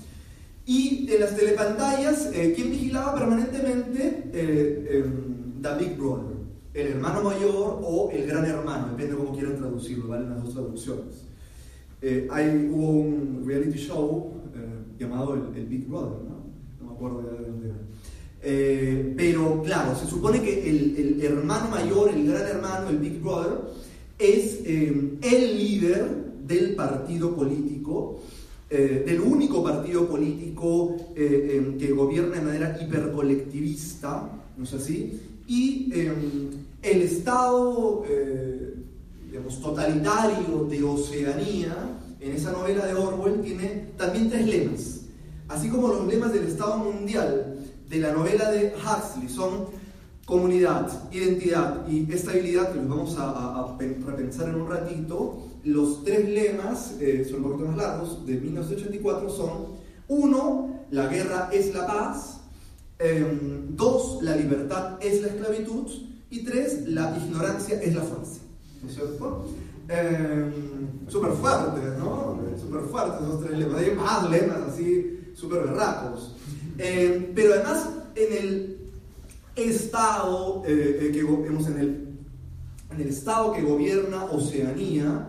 Y 0.66 1.10
en 1.12 1.20
las 1.20 1.36
telepantallas, 1.36 2.30
eh, 2.32 2.52
¿quién 2.56 2.70
vigilaba 2.70 3.14
permanentemente? 3.14 4.30
Eh, 4.32 4.86
eh, 4.90 5.04
The 5.60 5.74
Big 5.78 5.98
Brother, 5.98 6.36
el 6.72 6.86
hermano 6.88 7.22
mayor 7.22 7.80
o 7.82 8.10
el 8.10 8.26
gran 8.26 8.46
hermano, 8.46 8.88
depende 8.88 9.12
de 9.12 9.18
cómo 9.18 9.32
quieran 9.32 9.56
traducirlo, 9.56 10.08
valen 10.08 10.30
las 10.30 10.42
dos 10.42 10.54
traducciones. 10.54 11.24
Eh, 12.00 12.28
hay, 12.30 12.68
hubo 12.70 12.90
un 12.90 13.44
reality 13.46 13.78
show 13.78 14.32
eh, 14.34 14.43
llamado 14.98 15.34
el, 15.34 15.66
Big 15.66 15.86
Brother, 15.88 16.18
¿no? 16.24 16.44
No 16.80 16.90
me 16.90 16.92
acuerdo 16.94 17.22
de 17.22 17.46
dónde 17.46 17.66
era. 17.66 17.78
Eh, 18.42 19.14
pero 19.16 19.62
claro, 19.62 19.96
se 19.96 20.06
supone 20.06 20.42
que 20.42 20.68
el, 20.68 21.20
hermano 21.22 21.68
mayor, 21.70 22.10
el 22.10 22.26
gran 22.26 22.46
hermano, 22.46 22.90
el 22.90 22.98
Big 22.98 23.20
Brother, 23.20 23.58
es 24.18 24.60
el 24.64 25.58
líder 25.58 26.34
del 26.46 26.74
partido 26.74 27.34
político 27.34 28.20
eh, 28.70 29.04
del 29.06 29.20
único 29.20 29.62
partido 29.62 30.08
político 30.08 30.96
eh, 31.14 31.60
eh, 31.62 31.76
que 31.78 31.92
gobierna 31.92 32.36
de 32.36 32.42
manera 32.42 32.78
hipercolectivista, 32.80 34.28
¿no 34.56 34.64
es 34.64 34.72
así? 34.72 35.20
Y 35.46 35.92
el 36.82 37.02
Estado, 37.02 38.04
eh, 38.08 38.74
digamos, 39.26 39.60
totalitario 39.60 40.64
de 40.68 40.82
Oceanía, 40.82 41.76
en 42.24 42.32
esa 42.32 42.52
novela 42.52 42.86
de 42.86 42.94
Orwell, 42.94 43.42
tiene 43.42 43.92
también 43.98 44.30
tres 44.30 44.46
lemas. 44.46 45.00
Así 45.48 45.68
como 45.68 45.88
los 45.88 46.06
lemas 46.06 46.32
del 46.32 46.44
Estado 46.44 46.78
mundial 46.78 47.58
de 47.88 47.98
la 47.98 48.12
novela 48.12 48.50
de 48.50 48.74
Huxley 48.74 49.28
son 49.28 49.66
comunidad, 50.24 50.90
identidad 51.12 51.86
y 51.86 52.10
estabilidad, 52.10 52.72
que 52.72 52.78
los 52.78 52.88
vamos 52.88 53.16
a, 53.18 53.76
repensar 53.78 54.48
en 54.48 54.54
un 54.54 54.70
ratito, 54.70 55.48
los 55.64 56.02
tres 56.02 56.26
lemas, 56.30 56.94
eh, 56.98 57.26
son 57.28 57.44
un 57.44 57.50
poquito 57.50 57.68
más 57.68 57.76
largos, 57.76 58.24
de 58.24 58.40
1984 58.40 59.28
son, 59.28 59.84
uno, 60.08 60.80
la 60.90 61.08
guerra 61.08 61.50
es 61.52 61.74
la 61.74 61.86
paz, 61.86 62.40
em, 62.98 63.76
dos, 63.76 64.22
la 64.22 64.34
libertad 64.34 64.96
es 65.02 65.20
la 65.20 65.28
esclavitud, 65.28 65.90
y 66.30 66.42
tres, 66.42 66.88
la 66.88 67.16
ignorancia 67.18 67.80
es 67.82 67.94
la 67.94 68.00
fuerza. 68.00 68.40
¿No 68.82 68.88
es 68.88 68.94
cierto? 68.94 69.46
Eh, 69.88 70.50
súper 71.08 71.32
fuertes, 71.32 71.98
¿no? 71.98 72.40
Súper 72.60 72.80
fuertes 72.82 73.20
esos 73.20 73.44
tres 73.44 73.58
lemas. 73.58 73.82
Hay 73.82 73.94
más 73.94 74.30
lemas 74.30 74.58
así, 74.68 75.20
súper 75.34 75.64
berracos. 75.64 76.36
Em, 76.78 77.32
pero 77.34 77.54
además, 77.54 77.90
en 78.16 78.32
el 78.32 78.74
estado 79.56 80.62
eh, 80.66 80.98
eh, 81.00 81.10
que 81.12 81.20
en 81.20 81.78
el, 81.78 82.08
en 82.90 83.00
el 83.00 83.08
estado 83.08 83.52
que 83.52 83.62
gobierna 83.62 84.24
Oceanía, 84.24 85.28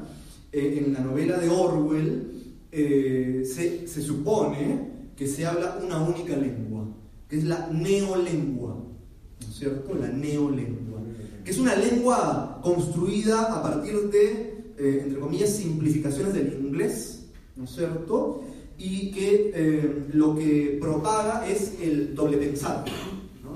eh, 0.52 0.84
en 0.86 0.94
la 0.94 1.02
novela 1.02 1.38
de 1.38 1.50
Orwell, 1.50 2.32
se, 2.72 3.88
se, 3.88 4.02
supone 4.02 4.90
que 5.16 5.28
se 5.28 5.46
habla 5.46 5.80
una 5.82 6.02
única 6.02 6.36
lengua, 6.36 6.86
que 7.30 7.38
es 7.38 7.46
la 7.46 7.70
neolengua, 7.72 8.76
¿no 8.76 9.48
es 9.48 9.56
cierto? 9.56 9.96
La 9.96 10.10
neolengua, 10.10 10.95
que 11.46 11.52
es 11.52 11.60
una 11.60 11.76
lengua 11.76 12.60
construida 12.62 13.54
a 13.54 13.62
partir 13.62 14.10
de, 14.10 14.74
entre 14.78 15.20
comillas, 15.20 15.52
simplificaciones 15.52 16.34
del 16.34 16.54
inglés, 16.66 17.28
¿no 17.56 17.64
es 17.64 17.70
cierto? 17.70 18.42
Y 18.78 19.12
que 19.12 20.04
lo 20.12 20.36
que 20.36 20.78
propaga 20.82 21.48
es 21.48 21.76
el 21.82 22.14
doble 22.14 22.38
pensar 22.38 22.84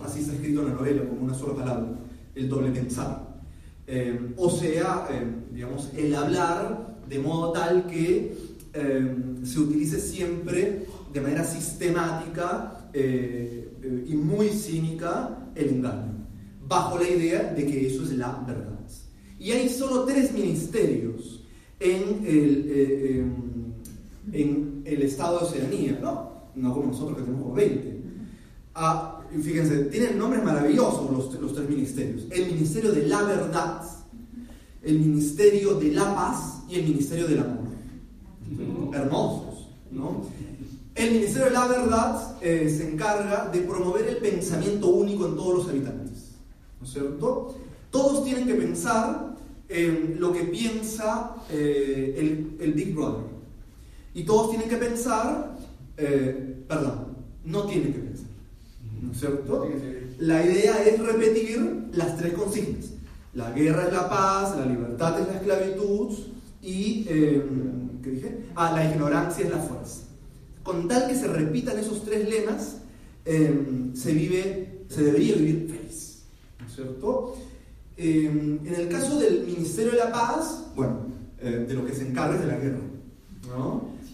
así 0.10 0.22
está 0.22 0.34
escrito 0.34 0.62
en 0.62 0.70
la 0.70 0.74
novela, 0.74 1.04
como 1.08 1.22
una 1.22 1.34
sola 1.34 1.56
palabra, 1.56 2.00
el 2.36 2.50
doble 2.50 2.72
pensar. 2.72 3.28
Eh, 3.88 4.34
o 4.38 4.50
sea, 4.50 5.08
eh, 5.12 5.26
digamos, 5.54 5.90
el 5.96 6.14
hablar 6.16 6.98
de 7.08 7.20
modo 7.20 7.52
tal 7.52 7.88
que 7.88 8.36
eh, 8.74 9.16
se 9.44 9.60
utilice 9.60 10.00
siempre 10.00 10.86
de 11.12 11.22
manera 11.22 11.44
sistemática 11.44 12.76
y 12.92 14.16
muy 14.16 14.50
cínica 14.50 15.52
el 15.56 15.70
engaño, 15.70 16.19
bajo 16.70 17.00
la 17.00 17.10
idea 17.10 17.54
de 17.54 17.66
que 17.66 17.88
eso 17.88 18.04
es 18.04 18.12
la 18.12 18.42
verdad. 18.48 18.80
Y 19.40 19.52
hay 19.52 19.70
solo 19.70 20.04
tres 20.04 20.32
ministerios 20.34 21.42
en 21.80 22.26
el, 22.26 23.26
en 24.32 24.82
el 24.86 25.02
Estado 25.02 25.40
de 25.40 25.46
Oceanía, 25.46 26.00
¿no? 26.02 26.30
No 26.56 26.74
como 26.74 26.88
nosotros 26.88 27.18
que 27.18 27.24
tenemos 27.24 27.56
20. 27.56 28.00
A, 28.76 29.22
fíjense, 29.42 29.86
tienen 29.86 30.18
nombres 30.18 30.44
maravillosos 30.44 31.10
los, 31.10 31.34
los 31.42 31.56
tres 31.56 31.70
ministerios. 31.70 32.24
El 32.30 32.48
ministerio 32.48 32.92
de 32.92 33.08
la 33.08 33.24
verdad, 33.24 33.82
el 34.84 35.00
ministerio 35.00 35.76
de 35.76 35.92
la 35.92 36.14
paz 36.16 36.64
y 36.70 36.76
el 36.76 36.84
ministerio 36.84 37.28
del 37.28 37.40
amor. 37.40 37.70
Hermosos, 38.94 39.70
¿no? 39.92 40.26
El 40.96 41.14
ministerio 41.14 41.46
de 41.46 41.52
la 41.52 41.68
verdad 41.68 42.36
eh, 42.42 42.76
se 42.76 42.92
encarga 42.92 43.50
de 43.54 43.62
promover 43.62 44.06
el 44.06 44.18
pensamiento 44.18 44.88
único 44.88 45.28
en 45.28 45.36
todos 45.36 45.60
los 45.60 45.70
habitantes, 45.70 46.09
¿no 46.80 46.86
es 46.86 46.94
cierto? 46.94 47.56
Todos 47.92 48.24
tienen 48.24 48.48
que 48.48 48.56
pensar 48.56 49.36
en 49.68 50.20
lo 50.20 50.32
que 50.34 50.44
piensa 50.44 51.36
eh, 51.52 52.16
el, 52.18 52.58
el, 52.60 52.74
Big 52.74 52.94
Brother. 52.94 53.26
Y 54.14 54.24
todos 54.24 54.50
tienen 54.50 54.70
que 54.70 54.78
pensar, 54.78 55.56
eh, 55.98 56.64
perdón, 56.68 57.18
no 57.46 57.64
tienen 57.66 57.94
que 57.94 58.00
pensar 58.00 58.30
¿no 59.02 59.12
es 59.12 59.20
cierto? 59.20 59.70
La 60.20 60.46
idea 60.46 60.84
es 60.84 61.00
repetir 61.00 61.88
las 61.94 62.18
tres 62.18 62.34
consignas. 62.34 62.92
La 63.34 63.52
guerra 63.52 63.88
es 63.88 63.94
la 63.94 64.10
paz, 64.10 64.58
la 64.58 64.66
libertad 64.66 65.20
es 65.22 65.28
la 65.28 65.34
esclavitud 65.36 66.18
y, 66.62 67.06
em, 67.08 68.02
¿qué 68.04 68.10
dije? 68.10 68.40
Ah, 68.56 68.74
la 68.76 68.90
ignorancia 68.92 69.46
es 69.46 69.52
la 69.52 69.60
fuerza. 69.60 70.02
Con 70.64 70.88
tal 70.88 71.08
que 71.08 71.16
se 71.16 71.28
repitan 71.28 71.78
esos 71.80 72.04
tres 72.04 72.28
lemas, 72.28 72.78
em, 73.26 73.96
se 73.96 74.14
vive, 74.14 74.84
se 74.90 75.04
debería 75.04 75.36
vivir 75.36 75.68
feliz, 75.70 75.78
¿no 75.80 75.86
es 75.86 75.99
Em, 78.02 78.66
en 78.66 78.76
el 78.76 78.88
caso 78.88 79.20
del 79.20 79.46
Ministerio 79.46 79.92
de 79.92 79.98
la 79.98 80.12
Paz, 80.12 80.68
bueno, 80.74 81.00
eh, 81.42 81.66
de 81.68 81.74
lo 81.74 81.86
que 81.86 81.94
se 81.94 82.08
encarga 82.08 82.36
es 82.36 82.42
de 82.42 82.48
la 82.48 82.58
guerra. 82.58 82.80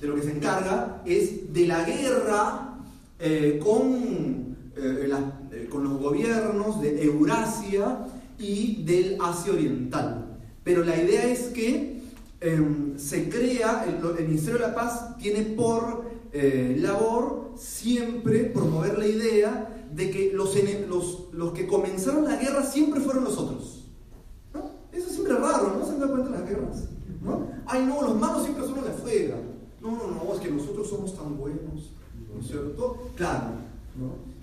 De 0.02 0.08
lo 0.08 0.16
que 0.16 0.22
se 0.24 0.32
encarga 0.32 1.02
es 1.06 1.54
de 1.54 1.68
la 1.68 1.84
guerra 1.84 2.80
eh, 3.20 3.60
con 3.64 4.56
eh, 4.78 5.68
con 5.70 5.84
los 5.84 6.00
gobiernos 6.00 6.82
de 6.82 7.04
Eurasia 7.04 8.08
y 8.40 8.84
del 8.84 9.18
Asia 9.22 9.54
Oriental. 9.54 10.38
Pero 10.64 10.84
la 10.84 11.02
idea 11.02 11.26
es 11.26 11.40
que 11.48 12.02
em, 12.42 12.98
se 12.98 13.30
crea, 13.30 13.86
el, 13.88 14.28
Ministerio 14.28 14.60
de 14.60 14.68
la 14.68 14.76
Paz 14.76 15.16
tiene 15.18 15.44
por 15.44 16.06
labor 16.34 17.54
siempre 17.56 18.46
promover 18.46 18.98
la 18.98 19.08
idea 19.08 19.85
de 19.96 20.12
que 20.12 20.34
los, 20.34 20.54
los, 20.90 21.30
los, 21.32 21.54
que 21.54 21.66
comenzaron 21.66 22.26
la 22.26 22.36
guerra 22.36 22.64
siempre 22.64 23.00
fueron 23.00 23.24
los 23.24 23.38
otros. 23.38 23.86
¿no? 24.54 24.72
Eso 24.92 25.10
siempre 25.10 25.34
es 25.34 25.40
raro, 25.40 25.76
¿no 25.80 25.86
se 25.86 25.98
dan 25.98 26.10
cuenta 26.10 26.30
de 26.32 26.38
las 26.38 26.50
guerras? 26.50 26.84
¿no? 27.24 27.48
Ay, 27.66 27.86
no, 27.86 28.02
los 28.02 28.20
malos 28.20 28.44
siempre 28.44 28.66
son 28.66 28.76
los 28.76 28.86
de 28.86 28.92
afuera. 28.92 29.38
No, 29.82 29.92
no, 29.92 30.08
no, 30.12 30.34
es 30.34 30.42
que 30.42 30.52
nosotros 30.52 30.90
somos 30.90 31.16
tan 31.16 31.38
buenos, 31.38 31.92
¿no 32.34 32.42
es 32.42 32.48
cierto? 32.48 32.98
Claro, 33.16 33.52
¿no? 33.98 34.36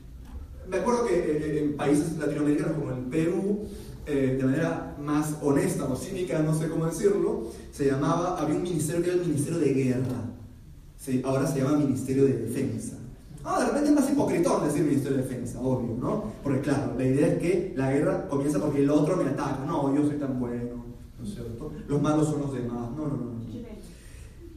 me 0.69 0.79
acuerdo 0.79 1.07
que 1.07 1.15
eh, 1.15 1.39
eh, 1.43 1.65
en 1.65 1.77
países 1.77 2.17
latinoamericanos 2.17 2.79
como 2.79 2.93
el 2.93 3.05
Perú, 3.05 3.67
eh, 4.07 4.37
de 4.39 4.45
manera 4.45 4.97
más 4.99 5.37
honesta 5.43 5.85
o 5.85 5.97
cínica, 5.97 6.39
no 6.39 6.59
sé 6.59 6.69
cómo 6.69 6.87
decirlo, 6.87 7.49
se 7.73 7.87
llamaba, 7.87 8.41
había 8.41 8.57
un 8.57 8.63
ministerio 8.63 9.03
que 9.03 9.11
era 9.11 9.21
el 9.21 9.27
Ministerio 9.27 9.59
de 9.59 9.75
Guerra. 9.75 11.25
ahora 11.25 11.47
se 11.47 11.61
llama 11.61 11.77
Ministerio 11.77 12.25
de 12.25 12.39
Defensa. 12.39 13.02
Ah, 13.45 13.61
de 13.61 13.67
repente 13.67 13.89
es 13.89 13.95
más 13.95 14.11
hipocritón 14.11 14.65
decir 14.65 14.83
Ministerio 14.83 15.17
de 15.17 15.25
Defensa, 15.25 15.61
obvio, 15.61 15.97
¿no? 15.99 16.33
Porque 16.43 16.61
claro, 16.61 16.95
la 16.97 17.05
idea 17.05 17.27
es 17.27 17.39
que 17.39 17.73
la 17.77 17.91
guerra 17.91 18.29
comienza 18.29 18.61
porque 18.61 18.83
el 18.83 18.91
otro 18.91 19.17
me 19.17 19.31
ataca. 19.31 19.65
No, 19.67 19.95
yo 19.95 20.07
soy 20.07 20.17
tan 20.17 20.39
bueno, 20.39 20.85
¿no 21.19 21.27
es 21.27 21.35
cierto? 21.35 21.73
Los 21.89 22.01
malos 22.01 22.29
son 22.29 22.41
los 22.43 22.53
demás. 22.53 22.91
No, 22.97 23.09
no, 23.09 23.17
no. 23.17 23.25
no. 23.25 23.43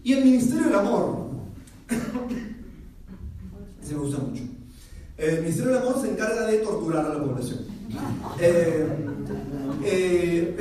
Y 0.03 0.13
el 0.13 0.23
Ministerio 0.23 0.65
del 0.65 0.75
Amor. 0.75 1.25
Ese 3.81 3.95
me 3.95 4.01
gusta 4.01 4.19
mucho. 4.19 4.43
El 5.17 5.41
Ministerio 5.41 5.73
del 5.73 5.81
Amor 5.81 5.99
se 5.99 6.11
encarga 6.11 6.45
de 6.45 6.57
torturar 6.59 7.05
a 7.07 7.09
la 7.15 7.23
población. 7.23 7.59
Eh, 8.39 8.87
eh, 9.83 10.55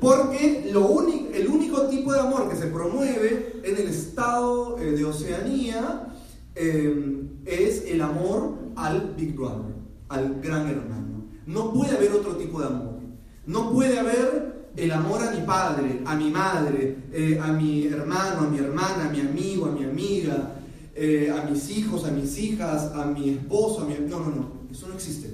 porque 0.00 0.70
lo 0.72 0.86
único, 0.88 1.32
el 1.32 1.48
único 1.48 1.82
tipo 1.88 2.12
de 2.12 2.20
amor 2.20 2.48
que 2.48 2.56
se 2.56 2.66
promueve 2.66 3.60
en 3.62 3.76
el 3.76 3.88
estado 3.88 4.78
eh, 4.78 4.92
de 4.92 5.04
Oceanía 5.04 6.13
es 6.54 7.84
el 7.86 8.00
amor 8.00 8.54
al 8.76 9.14
Big 9.16 9.34
Brother, 9.34 9.74
al 10.08 10.40
gran 10.40 10.68
hermano. 10.68 11.24
No 11.46 11.72
puede 11.72 11.96
haber 11.96 12.12
otro 12.12 12.36
tipo 12.36 12.60
de 12.60 12.66
amor. 12.66 13.00
No 13.46 13.72
puede 13.72 13.98
haber 13.98 14.54
el 14.76 14.90
amor 14.90 15.22
a 15.22 15.30
mi 15.30 15.42
padre, 15.42 16.00
a 16.04 16.16
mi 16.16 16.30
madre, 16.30 16.96
a 17.40 17.52
mi 17.52 17.86
hermano, 17.86 18.40
a 18.40 18.50
mi 18.50 18.58
hermana, 18.58 19.08
a 19.08 19.12
mi 19.12 19.20
amigo, 19.20 19.66
a 19.66 19.72
mi 19.72 19.84
amiga, 19.84 20.54
eh, 20.94 21.30
a 21.30 21.48
mis 21.48 21.70
hijos, 21.70 22.04
a 22.04 22.10
mis 22.10 22.38
hijas, 22.38 22.92
a 22.94 23.06
mi 23.06 23.30
esposo, 23.30 23.82
a 23.82 23.84
mi... 23.84 23.94
No, 24.08 24.20
no, 24.20 24.26
no, 24.26 24.52
eso 24.70 24.88
no 24.88 24.94
existe. 24.94 25.28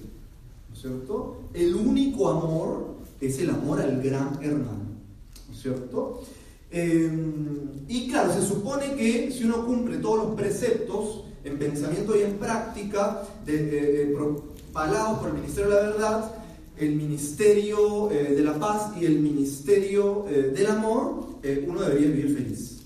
¿No 0.69 0.75
es 0.75 0.81
cierto? 0.81 1.43
El 1.53 1.75
único 1.75 2.31
amor 2.31 2.97
es 3.21 3.39
el 3.39 3.51
amor 3.51 3.81
al 3.81 4.03
gran 4.03 4.39
hermano. 4.43 4.91
¿No 5.49 5.55
es 5.55 5.61
cierto? 5.61 6.23
Em, 6.71 7.85
y 7.89 8.09
claro, 8.09 8.33
se 8.33 8.43
supone 8.43 8.95
que 8.95 9.31
si 9.33 9.45
uno 9.45 9.67
cumple 9.67 9.99
todos 9.99 10.25
los 10.25 10.35
preceptos 10.35 11.25
en 11.45 11.59
pensamiento 11.59 12.17
y 12.17 12.23
en 12.23 12.35
práctica, 12.35 13.23
de, 13.45 14.15
propalados 14.15 15.19
por 15.19 15.29
el 15.29 15.35
Ministerio 15.35 15.71
de 15.71 15.77
la 15.77 15.83
Verdad, 15.91 16.35
el 16.79 16.97
Ministerio 16.97 18.11
eh, 18.11 18.35
de 18.35 18.43
la 18.43 18.55
Paz 18.59 18.93
y 19.01 19.05
el 19.05 19.19
Ministerio 19.19 20.27
eh, 20.29 20.53
del 20.55 20.67
Amor, 20.67 21.29
uno 21.67 21.81
debería 21.81 22.09
vivir 22.09 22.37
feliz. 22.37 22.81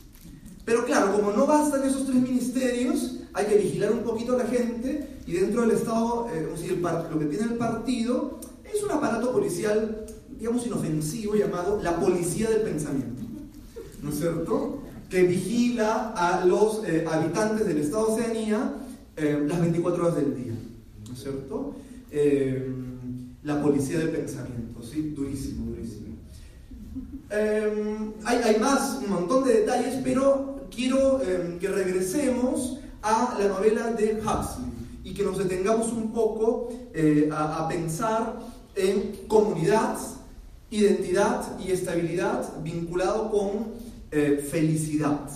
Pero 0.65 0.85
claro, 0.87 1.13
como 1.13 1.33
no 1.33 1.47
bastan 1.47 1.87
esos 1.87 2.07
tres 2.07 2.17
ministerios, 2.17 3.21
hay 3.35 3.47
que 3.47 3.57
vigilar 3.57 3.93
un 3.93 4.01
poquito 4.01 4.35
a 4.35 4.39
la 4.39 4.47
gente 4.47 5.19
y 5.27 5.33
dentro 5.33 5.63
del 5.63 5.73
Estado, 5.73 6.29
eh, 6.33 6.49
lo 7.11 7.19
que 7.19 7.27
tiene 7.27 7.45
el 7.45 7.59
partido 7.59 8.39
es 8.65 8.83
un 8.83 8.91
aparato 8.91 9.33
policial, 9.33 10.07
digamos, 10.39 10.67
inofensivo 10.67 11.35
llamado 11.35 11.81
la 11.83 11.99
policía 11.99 12.49
del 12.49 12.63
pensamiento. 12.63 13.14
¿No 14.05 14.11
es 14.11 14.19
cierto? 14.19 14.83
Que 15.09 15.23
vigila 15.25 16.13
a 16.17 16.45
los 16.45 16.85
eh, 16.85 17.05
habitantes 17.11 17.67
del 17.67 17.79
Estado 17.79 18.07
de 18.07 18.13
Oceanía 18.13 18.75
eh, 19.17 19.45
las 19.49 19.61
24 19.61 20.05
horas 20.05 20.17
del 20.17 20.37
día. 20.37 20.53
¿No 21.09 21.15
es 21.15 21.21
cierto? 21.21 21.75
la 23.43 23.61
policía 23.61 23.99
del 23.99 24.11
pensamiento, 24.11 24.81
¿sí? 24.85 25.13
Durísimo, 25.17 25.67
durísimo. 25.67 26.15
Hay, 28.25 28.39
hay, 28.39 28.61
más, 28.61 29.01
un 29.03 29.11
montón 29.11 29.43
de 29.43 29.55
detalles, 29.55 30.01
pero 30.05 30.69
quiero 30.71 31.21
que 31.59 31.69
regresemos 31.69 32.79
a 33.03 33.37
la 33.39 33.49
novela 33.49 33.91
de 33.91 34.21
Huxley 34.21 34.75
y 35.05 35.13
que 35.13 35.23
nos 35.23 35.39
detengamos 35.39 35.93
un 35.93 36.13
poco 36.13 36.71
eh, 36.95 37.29
a, 37.31 37.69
pensar 37.69 38.39
en 38.75 39.27
comunidad, 39.29 39.99
identidad 40.71 41.59
y 41.61 41.71
estabilidad 41.71 42.63
vinculado 42.63 43.31
con 43.31 43.84
eh, 44.15 44.39
felicidad. 44.39 45.29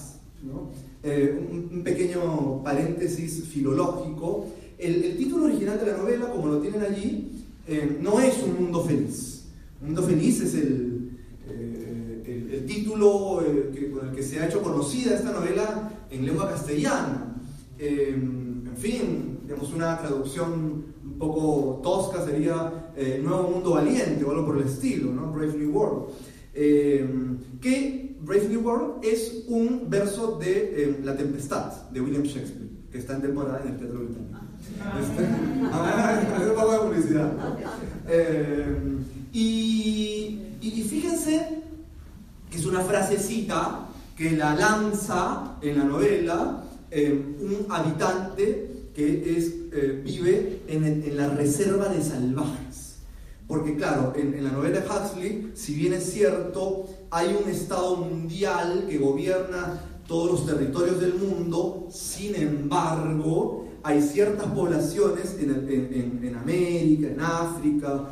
Eh, 1.02 1.48
un, 1.72 1.82
pequeño 1.82 2.62
paréntesis 2.62 3.44
filológico. 3.44 4.46
El, 4.78 5.16
título 5.16 5.46
original 5.46 5.78
de 5.80 5.86
la 5.86 5.96
novela, 5.96 6.30
como 6.30 6.46
lo 6.46 6.60
tienen 6.60 6.82
allí, 6.82 7.32
no 8.00 8.20
es 8.20 8.42
un 8.42 8.62
mundo 8.62 8.84
feliz. 8.84 9.46
Un 9.80 9.88
mundo 9.88 10.02
feliz 10.04 10.40
es 10.40 10.54
el, 10.54 11.10
el, 12.24 12.64
título 12.66 13.42
con 13.92 14.08
el 14.08 14.14
que 14.14 14.22
se 14.22 14.40
ha 14.40 14.46
hecho 14.46 14.62
conocida 14.62 15.16
esta 15.16 15.32
novela 15.32 15.90
en 16.10 16.24
lengua 16.24 16.48
castellana. 16.48 17.36
en 17.78 18.76
fin, 18.76 19.38
digamos, 19.42 19.72
una 19.72 19.98
traducción 19.98 20.84
un 21.04 21.18
poco 21.18 21.80
tosca 21.82 22.24
sería 22.24 22.92
eh, 22.94 23.20
Nuevo 23.22 23.50
Mundo 23.50 23.70
Valiente 23.70 24.24
o 24.24 24.30
algo 24.30 24.46
por 24.46 24.58
el 24.58 24.64
estilo, 24.64 25.10
¿no? 25.12 25.32
Brave 25.32 25.54
New 25.56 25.72
World. 25.72 26.10
Eh, 26.60 27.06
que 27.60 28.16
Brave 28.20 28.48
New 28.48 28.62
World 28.62 29.04
es 29.04 29.44
un 29.46 29.88
verso 29.88 30.38
de 30.38 30.82
eh, 30.82 31.00
La 31.04 31.16
Tempestad 31.16 31.88
de 31.90 32.00
William 32.00 32.24
Shakespeare, 32.24 32.68
que 32.90 32.98
está 32.98 33.14
en 33.14 33.22
temporada 33.22 33.60
en 33.64 33.74
el 33.74 33.78
Teatro 33.78 34.00
Británico. 34.00 34.40
Este, 35.00 36.50
poco 36.54 36.72
de 36.72 36.78
publicidad. 36.78 37.32
Y, 39.32 40.40
y, 40.60 40.82
fíjense 40.82 41.62
que 42.50 42.56
es 42.56 42.66
una 42.66 42.80
frasecita 42.80 43.86
que 44.16 44.32
la 44.32 44.56
lanza 44.56 45.58
en 45.62 45.78
la 45.78 45.84
novela 45.84 46.64
un 46.90 47.66
habitante 47.68 48.78
que 48.98 49.36
es, 49.36 49.54
eh, 49.72 50.02
vive 50.04 50.62
en, 50.66 51.16
la 51.16 51.28
reserva 51.28 51.88
de 51.88 52.02
salvajes. 52.02 52.87
Porque 53.48 53.74
claro, 53.74 54.12
en, 54.14 54.44
la 54.44 54.52
novela 54.52 54.80
de 54.80 54.86
Huxley, 54.86 55.52
si 55.54 55.74
bien 55.74 55.94
es 55.94 56.12
cierto, 56.12 56.86
hay 57.10 57.36
un 57.42 57.50
Estado 57.50 57.96
mundial 57.96 58.86
que 58.88 58.98
gobierna 58.98 59.80
todos 60.06 60.32
los 60.32 60.46
territorios 60.46 61.00
del 61.00 61.14
mundo, 61.14 61.88
sin 61.90 62.34
embargo, 62.36 63.66
hay 63.82 64.02
ciertas 64.02 64.46
poblaciones 64.46 65.36
en, 65.40 66.20
en 66.22 66.34
América, 66.36 67.08
en 67.08 67.20
África, 67.20 68.08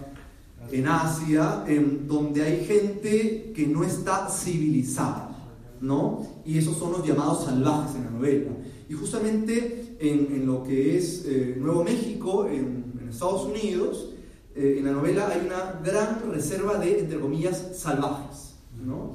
en 0.70 0.88
Asia, 0.88 1.64
en 1.66 2.06
donde 2.06 2.42
hay 2.42 2.64
gente 2.64 3.52
que 3.54 3.66
no 3.66 3.84
está 3.84 4.28
civilizada, 4.28 5.36
¿no? 5.80 6.26
Y 6.44 6.58
esos 6.58 6.76
son 6.76 6.92
los 6.92 7.06
llamados 7.06 7.44
salvajes 7.44 7.96
en 7.96 8.04
la 8.04 8.10
novela. 8.10 8.50
Y 8.88 8.94
justamente 8.94 9.96
en, 9.98 10.46
lo 10.46 10.62
que 10.62 10.96
es 10.96 11.24
eh, 11.26 11.56
Nuevo 11.58 11.84
México, 11.84 12.46
en, 12.48 12.86
Estados 13.08 13.44
Unidos, 13.44 14.10
eh, 14.56 14.76
en 14.78 14.84
la 14.84 14.92
novela 14.92 15.28
hay 15.28 15.46
una 15.46 15.80
gran 15.84 16.32
reserva 16.32 16.78
de, 16.78 17.00
entre 17.00 17.18
comillas, 17.18 17.72
salvajes. 17.76 18.54
¿no? 18.84 19.14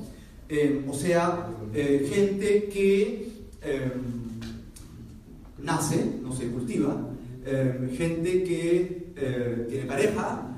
Eh, 0.50 0.86
o 0.88 0.94
sea, 0.94 1.50
gente 1.74 2.70
que 2.74 3.32
nace, 5.60 6.20
no 6.22 6.34
se 6.36 6.48
cultiva, 6.48 7.08
gente 7.96 8.44
que 8.44 9.14
tiene 9.70 9.86
pareja, 9.86 10.58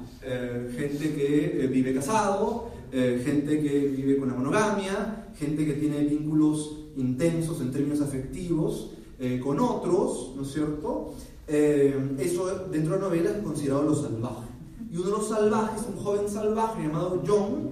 gente 0.76 1.14
que 1.14 1.70
vive 1.72 1.94
casado, 1.94 2.72
gente 2.92 3.62
que 3.62 3.80
vive 3.96 4.18
con 4.18 4.30
la 4.30 4.34
monogamia, 4.34 5.28
gente 5.38 5.64
que 5.64 5.74
tiene 5.74 6.00
vínculos 6.00 6.80
intensos 6.96 7.62
en 7.62 7.72
términos 7.72 8.02
afectivos, 8.02 8.92
eh, 9.20 9.40
con 9.40 9.60
otros, 9.60 10.34
¿no 10.36 10.42
es 10.42 10.52
cierto? 10.52 11.14
Eh, 11.48 11.96
eso 12.20 12.68
dentro 12.72 12.96
de 12.96 13.00
la 13.00 13.08
novela 13.08 13.32
es 13.32 13.38
considerado 13.38 13.84
lo 13.84 13.96
salvaje. 13.96 14.50
Y 14.94 14.98
uno 14.98 15.06
de 15.06 15.12
los 15.12 15.28
salvajes, 15.28 15.88
un 15.88 16.04
joven 16.04 16.30
salvaje 16.30 16.84
llamado 16.84 17.24
John, 17.26 17.72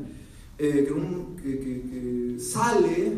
eh, 0.57 0.87
que, 1.41 2.35
sale, 2.39 3.13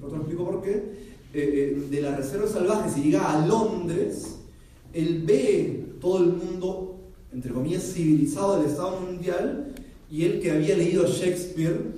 no 0.00 0.08
te 0.08 0.16
explico 0.16 0.44
por 0.46 0.62
qué, 0.62 1.12
de 1.32 2.00
la 2.00 2.16
reserva 2.16 2.48
salvaje 2.48 2.98
y 2.98 3.04
llega 3.04 3.30
a 3.30 3.46
Londres, 3.46 4.38
él 4.94 5.22
ve 5.26 5.84
todo 6.00 6.24
el 6.24 6.32
mundo, 6.32 6.96
entre 7.30 7.52
comillas, 7.52 7.92
civilizado 7.92 8.58
del 8.58 8.70
Estado 8.70 9.00
mundial, 9.00 9.74
y 10.10 10.24
él 10.24 10.40
que 10.40 10.50
había 10.50 10.74
leído 10.74 11.06
Shakespeare, 11.06 11.92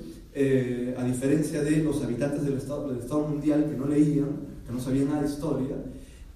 a 0.96 1.04
diferencia 1.04 1.62
de 1.62 1.76
los 1.78 2.02
habitantes 2.02 2.44
del 2.44 2.54
Estado, 2.54 2.88
del 2.88 2.98
Estado 2.98 3.28
mundial 3.28 3.68
que 3.70 3.76
no 3.76 3.86
leían, 3.86 4.54
que 4.66 4.72
no 4.72 4.80
sabía 4.80 5.04
nada 5.04 5.22
de 5.22 5.28
historia, 5.28 5.76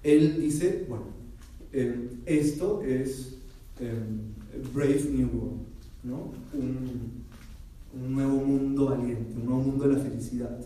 él 0.03 0.39
dice, 0.39 0.85
bueno, 0.87 1.05
eh, 1.73 2.09
esto 2.25 2.81
es 2.81 3.35
eh, 3.79 3.93
Brave 4.73 5.05
New 5.11 5.29
World, 5.33 5.61
¿no? 6.03 6.31
Un, 6.53 7.19
nuevo 8.13 8.35
mundo 8.37 8.85
valiente, 8.85 9.33
un 9.35 9.45
nuevo 9.45 9.61
mundo 9.61 9.87
de 9.87 9.95
la 9.95 9.99
felicidad. 9.99 10.57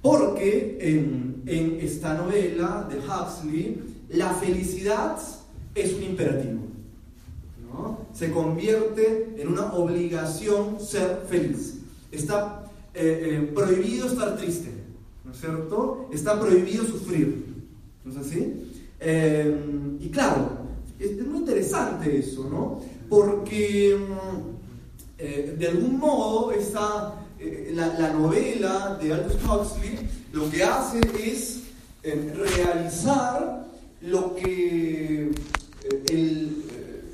Porque 0.00 0.78
en, 0.80 1.42
esta 1.80 2.14
novela 2.14 2.88
de 2.88 2.98
Huxley, 2.98 3.82
la 4.10 4.30
felicidad 4.34 5.18
es 5.74 5.94
un 5.94 6.02
imperativo. 6.02 6.60
¿no? 7.72 7.98
Se 8.12 8.30
convierte 8.30 9.34
en 9.36 9.48
una 9.48 9.72
obligación 9.72 10.78
ser 10.80 11.22
feliz. 11.28 11.80
Está 12.12 12.70
eh, 12.94 13.50
prohibido 13.54 14.06
estar 14.06 14.36
triste 14.36 14.74
cierto? 15.34 16.08
Está 16.12 16.38
prohibido 16.38 16.84
sufrir, 16.84 17.44
¿no 18.04 18.10
es 18.10 18.16
así? 18.16 18.70
Eh, 19.00 19.96
y 20.00 20.08
claro, 20.08 20.58
es, 20.98 21.26
muy 21.26 21.40
interesante 21.40 22.18
eso, 22.18 22.48
¿no? 22.48 22.80
Porque 23.14 23.96
mm, 23.96 24.56
eh, 25.18 25.54
de 25.56 25.68
algún 25.68 26.00
modo 26.00 26.50
esta, 26.50 27.14
eh, 27.38 27.72
la, 27.72 28.12
novela 28.12 28.98
de 29.00 29.12
Aldous 29.12 29.36
Huxley 29.44 30.00
lo 30.32 30.50
que 30.50 30.64
hace 30.64 30.98
es 31.24 31.60
realizar 32.02 33.66
lo 34.00 34.34
que 34.34 35.30
el, 36.10 36.64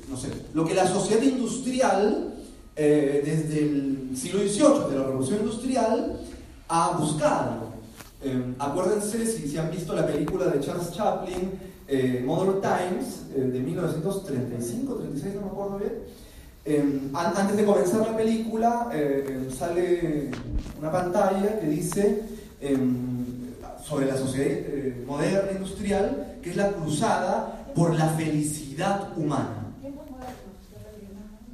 no 0.09 0.17
sé, 0.17 0.29
lo 0.55 0.65
que 0.65 0.73
la 0.73 0.87
sociedad 0.87 1.21
industrial 1.21 2.33
desde 2.75 3.59
el 3.59 4.09
siglo 4.15 4.39
XVIII, 4.39 4.89
de 4.89 4.97
la 4.97 5.03
revolución 5.05 5.41
industrial, 5.41 6.19
ha 6.67 6.97
buscado. 6.97 7.73
Acuérdense 8.57 9.27
si, 9.27 9.47
si, 9.47 9.57
han 9.59 9.69
visto 9.69 9.93
la 9.93 10.07
película 10.07 10.47
de 10.47 10.59
Charles 10.61 10.91
Chaplin, 10.91 11.51
eh, 11.91 12.23
Modern 12.25 12.61
Times, 12.61 13.25
eh, 13.35 13.41
de 13.41 13.59
1935, 13.59 14.95
36, 14.95 15.35
no 15.35 15.41
me 15.41 15.47
acuerdo 15.47 15.77
bien. 15.77 15.93
Em, 16.63 17.09
antes 17.13 17.57
de 17.57 17.65
comenzar 17.65 18.07
la 18.07 18.15
película 18.15 18.89
eh, 18.93 19.25
em, 19.27 19.51
sale 19.51 20.29
una 20.79 20.91
pantalla 20.91 21.59
que 21.59 21.67
dice 21.67 22.21
sobre 23.83 24.05
la 24.05 24.15
sociedad 24.15 24.57
moderna 25.07 25.51
industrial, 25.51 26.37
que 26.41 26.51
es 26.51 26.55
la 26.55 26.71
cruzada 26.71 27.73
por 27.75 27.95
la 27.95 28.07
felicidad 28.09 29.17
humana. 29.17 29.73
Tiempos 29.81 30.09
modernos. 30.11 30.35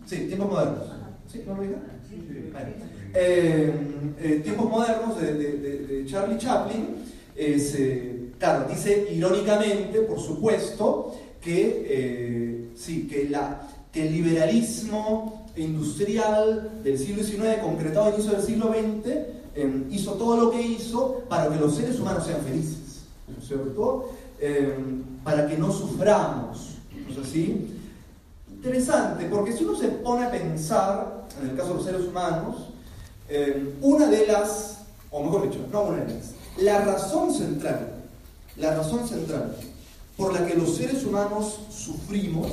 Sí, 0.05 0.17
tiempos 0.27 0.49
modernos. 0.49 0.83
¿Sí? 1.31 1.43
¿No 1.47 1.55
lo 1.55 1.61
diga? 1.61 1.77
Eh, 3.13 3.73
eh, 4.19 4.41
tiempos 4.43 4.69
modernos 4.69 5.19
de, 5.19 6.05
Charlie 6.07 6.37
Chaplin, 6.37 6.87
eh, 7.35 8.26
claro, 8.39 8.67
dice 8.69 9.07
irónicamente, 9.11 10.01
por 10.01 10.19
supuesto, 10.19 11.15
que, 11.41 12.69
sí, 12.75 13.07
que, 13.07 13.29
el 13.93 14.11
liberalismo 14.11 15.47
industrial 15.55 16.81
del 16.83 16.99
siglo 16.99 17.23
XIX, 17.23 17.59
concretado 17.61 18.07
a 18.07 18.09
inicio 18.13 18.31
del 18.31 18.43
siglo 18.43 18.67
XX, 18.67 19.11
em, 19.55 19.85
hizo 19.91 20.13
todo 20.13 20.37
lo 20.37 20.51
que 20.51 20.61
hizo 20.61 21.23
para 21.27 21.49
que 21.49 21.55
los 21.55 21.75
seres 21.75 21.99
humanos 21.99 22.25
sean 22.25 22.41
felices, 22.41 23.05
¿no 23.27 23.41
es 23.41 23.47
cierto? 23.47 24.11
Em, 24.39 25.03
para 25.23 25.47
que 25.47 25.57
no 25.57 25.71
suframos, 25.71 26.75
¿no 26.93 27.11
es 27.11 27.27
así? 27.27 27.67
Interesante, 28.51 29.25
porque 29.25 29.53
si 29.53 29.63
uno 29.63 29.75
se 29.75 29.87
pone 29.87 30.25
a 30.25 30.31
pensar, 30.31 31.27
en 31.41 31.49
el 31.49 31.55
caso 31.55 31.69
de 31.69 31.75
los 31.75 31.85
seres 31.85 32.07
humanos, 32.07 32.69
eh, 33.29 33.73
una 33.81 34.07
de 34.07 34.27
las, 34.27 34.85
o 35.09 35.23
mejor 35.23 35.49
dicho, 35.49 35.65
no 35.71 35.83
una 35.83 36.03
de 36.03 36.13
las, 36.13 36.33
la 36.57 36.85
razón 36.85 37.33
central, 37.33 37.96
la 38.57 38.75
razón 38.75 39.07
central 39.07 39.55
por 40.15 40.33
la 40.33 40.45
que 40.45 40.55
los 40.55 40.75
seres 40.75 41.03
humanos 41.05 41.59
sufrimos 41.69 42.51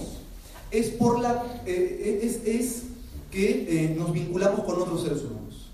es, 0.70 0.90
por 0.90 1.20
la, 1.20 1.42
eh, 1.66 2.40
es, 2.44 2.82
que 3.30 3.84
eh, 3.84 3.94
nos 3.96 4.12
vinculamos 4.12 4.62
con 4.64 4.80
otros 4.80 5.02
seres 5.02 5.22
humanos. 5.22 5.70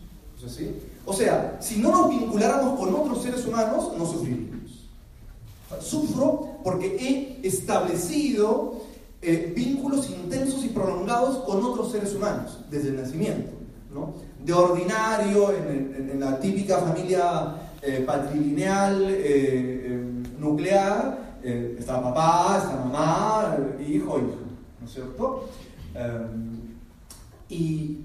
O 1.05 1.13
sea, 1.13 1.59
si 1.61 1.77
no 1.79 1.91
nos 1.91 2.09
vinculáramos 2.09 2.79
con 2.79 2.95
otros 2.95 3.23
seres 3.23 3.45
humanos, 3.45 3.93
no 3.99 4.07
sufriríamos. 4.07 4.61
Sufro 5.81 6.59
porque 6.65 6.97
he 6.97 7.47
establecido 7.47 8.81
eh, 9.23 9.53
vínculos 9.55 10.09
intensos 10.09 10.65
y 10.65 10.69
prolongados 10.69 11.45
con 11.45 11.63
otros 11.63 11.93
seres 11.93 12.15
humanos 12.15 12.59
desde 12.71 12.89
el 12.89 12.97
nacimiento. 12.97 13.51
¿no? 13.93 14.15
De 14.45 14.53
ordinario, 14.53 15.53
en, 15.53 16.19
la 16.19 16.39
típica 16.39 16.79
familia 16.79 17.57
eh, 17.83 18.03
patrilineal 18.07 19.07
eh, 19.09 20.00
nuclear, 20.41 21.39
eh, 21.43 21.77
está 21.79 22.03
papá, 22.03 22.59
está 22.59 22.77
mamá, 22.77 23.57
hijo, 23.81 24.19
hijo, 24.19 24.39
¿no 24.81 24.87
es 24.87 24.93
cierto? 24.93 25.49
Em, 25.95 26.61
y, 27.49 27.99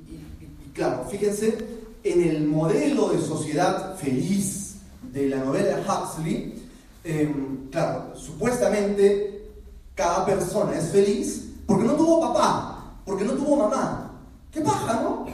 claro, 0.74 1.06
fíjense, 1.10 1.58
en 2.04 2.22
el 2.22 2.48
modelo 2.48 3.10
de 3.10 3.22
sociedad 3.22 3.96
feliz 3.96 4.78
de 5.12 5.30
la 5.30 5.38
novela 5.38 5.80
Huxley, 5.80 6.62
em, 7.04 7.70
claro, 7.72 8.16
supuestamente 8.16 9.52
cada 9.96 10.26
persona 10.26 10.78
es 10.78 10.90
feliz 10.90 11.54
porque 11.66 11.86
no 11.86 11.94
tuvo 11.94 12.22
papá, 12.22 12.96
porque 13.06 13.24
no 13.24 13.34
tuvo 13.34 13.56
mamá. 13.58 14.12
¿Qué 14.52 14.62
paja, 14.62 15.02
no? 15.02 15.26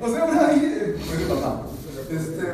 o 0.00 0.08
sea, 0.08 0.24
una 0.24 0.52
eh, 0.52 0.96
papá. 1.28 1.62
Este, 2.10 2.52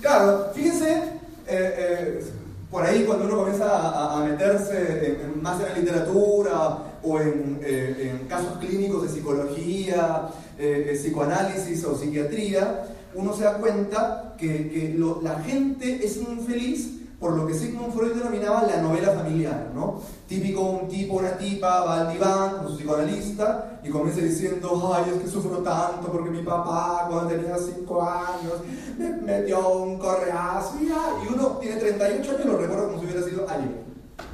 claro, 0.00 0.50
fíjense, 0.54 1.17
eh, 1.48 1.74
eh, 1.78 2.24
por 2.70 2.84
ahí 2.84 3.04
cuando 3.04 3.24
uno 3.24 3.38
comienza 3.38 4.16
a, 4.16 4.24
meterse 4.24 5.18
más 5.40 5.60
en 5.60 5.68
la 5.68 5.74
literatura 5.74 6.78
o 7.02 7.20
en, 7.20 8.26
casos 8.28 8.58
clínicos 8.58 9.04
de 9.04 9.08
psicología, 9.08 10.28
psicoanálisis 10.58 11.82
o 11.84 11.96
psiquiatría, 11.96 12.84
uno 13.14 13.34
se 13.34 13.44
da 13.44 13.54
cuenta 13.54 14.34
que, 14.38 14.94
la 15.22 15.40
gente 15.40 16.04
es 16.04 16.18
infeliz 16.18 16.98
por 17.18 17.32
lo 17.32 17.46
que 17.46 17.54
Sigmund 17.54 17.92
Freud 17.92 18.14
denominaba 18.14 18.62
la 18.62 18.80
novela 18.80 19.12
familiar, 19.12 19.72
¿no? 19.74 20.00
Típico 20.28 20.60
un 20.60 20.88
tipo, 20.88 21.14
una 21.14 21.36
tipa, 21.36 21.84
va 21.84 22.00
al 22.02 22.12
diván 22.12 22.58
con 22.58 22.68
su 22.68 22.76
psicoanalista 22.76 23.80
y 23.82 23.90
comienza 23.90 24.20
diciendo, 24.20 24.92
ay, 24.94 25.12
es 25.14 25.22
que 25.22 25.28
sufro 25.28 25.58
tanto 25.58 26.12
porque 26.12 26.30
mi 26.30 26.42
papá 26.42 27.06
cuando 27.10 27.28
tenía 27.28 27.56
5 27.58 28.02
años 28.02 28.52
me 28.96 29.10
metió 29.10 29.68
un 29.68 29.98
correazo 29.98 30.76
y, 30.80 31.32
uno 31.32 31.58
tiene 31.60 31.76
38 31.76 32.30
años 32.30 32.40
y 32.44 32.48
lo 32.48 32.56
recuerdo 32.56 32.86
como 32.88 33.00
si 33.00 33.06
hubiera 33.06 33.22
sido 33.22 33.46
ayer, 33.50 33.82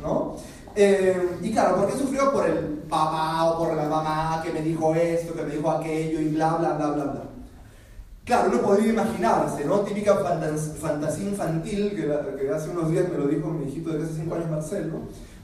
¿no? 0.02 0.36
Eh, 0.76 1.38
y 1.40 1.52
claro, 1.52 1.76
¿por 1.76 1.86
qué 1.86 1.96
sufrió? 1.96 2.32
Por 2.32 2.46
el 2.46 2.58
papá 2.88 3.50
o 3.50 3.58
por 3.58 3.74
la 3.74 3.88
mamá 3.88 4.42
que 4.44 4.52
me 4.52 4.60
dijo 4.60 4.94
esto, 4.94 5.32
que 5.32 5.42
me 5.42 5.54
dijo 5.54 5.70
aquello 5.70 6.20
y 6.20 6.28
bla, 6.28 6.56
bla, 6.56 6.72
bla, 6.74 6.86
bla, 6.88 7.04
bla. 7.04 7.33
Claro, 8.24 8.50
uno 8.50 8.62
podría 8.62 8.92
imaginarse, 8.92 9.66
¿no? 9.66 9.80
Típica 9.80 10.16
fantasía 10.16 11.28
infantil, 11.28 11.94
que, 11.94 12.50
hace 12.50 12.70
unos 12.70 12.90
días 12.90 13.06
me 13.10 13.18
lo 13.18 13.28
dijo 13.28 13.50
mi 13.50 13.66
hijito 13.66 13.90
de 13.92 13.98
casi 14.00 14.14
5 14.14 14.34
años, 14.34 14.50
Marcelo. 14.50 15.00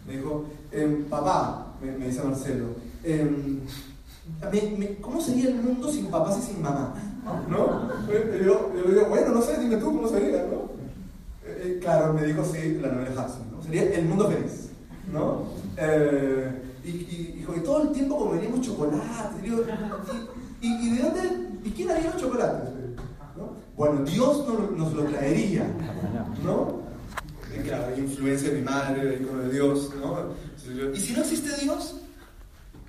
Me 0.07 0.17
dijo, 0.17 0.47
em, 0.73 1.05
papá, 1.05 1.75
me, 1.83 2.07
dice 2.07 2.23
Marcelo, 2.23 2.69
em, 3.05 3.61
¿cómo 5.03 5.21
sería 5.21 5.51
el 5.51 5.57
mundo 5.57 5.93
sin 5.93 6.07
papás 6.07 6.39
y 6.39 6.53
sin 6.53 6.63
mamá? 6.63 6.95
¿No? 7.49 7.87
Yo, 8.09 8.73
le 8.75 8.95
digo, 8.95 9.07
bueno, 9.11 9.35
no 9.35 9.43
sé, 9.43 9.59
dime 9.59 9.77
tú 9.77 9.87
cómo 9.87 10.09
sería, 10.09 10.47
¿no? 10.47 10.71
Eh, 11.45 11.63
eh, 11.63 11.79
claro, 11.83 12.15
me 12.15 12.25
dijo, 12.25 12.43
sí, 12.45 12.79
la 12.81 12.93
novela 12.93 13.11
Hudson, 13.11 13.53
¿no? 13.53 13.63
Sería 13.63 13.83
el 13.95 14.07
mundo 14.07 14.27
feliz, 14.27 14.71
¿no? 15.13 15.43
Eh, 15.77 16.63
y, 16.83 16.89
y, 16.89 17.47
y, 17.47 17.61
todo 17.61 17.83
el 17.83 17.93
tiempo 17.93 18.17
comeríamos 18.17 18.63
chocolate, 18.63 19.05
y, 20.61 20.91
de 20.91 21.03
dónde 21.03 21.21
¿Y 21.65 21.71
quién 21.71 21.91
haría 21.91 22.11
los 22.11 22.21
chocolates? 22.21 22.71
Bueno, 23.77 24.05
Dios 24.05 24.45
nos, 24.77 24.93
lo 24.93 25.05
traería, 25.05 25.65
¿no? 26.45 26.81
claro, 27.65 27.97
influencia 27.97 28.51
de 28.51 28.59
mi 28.59 28.63
madre, 28.63 29.19
hijo 29.21 29.37
de 29.39 29.53
Dios, 29.53 29.91
¿no? 30.01 30.35
¿Y 30.95 31.01
si 31.01 31.13
no 31.13 31.21
existe 31.21 31.57
Dios? 31.63 31.97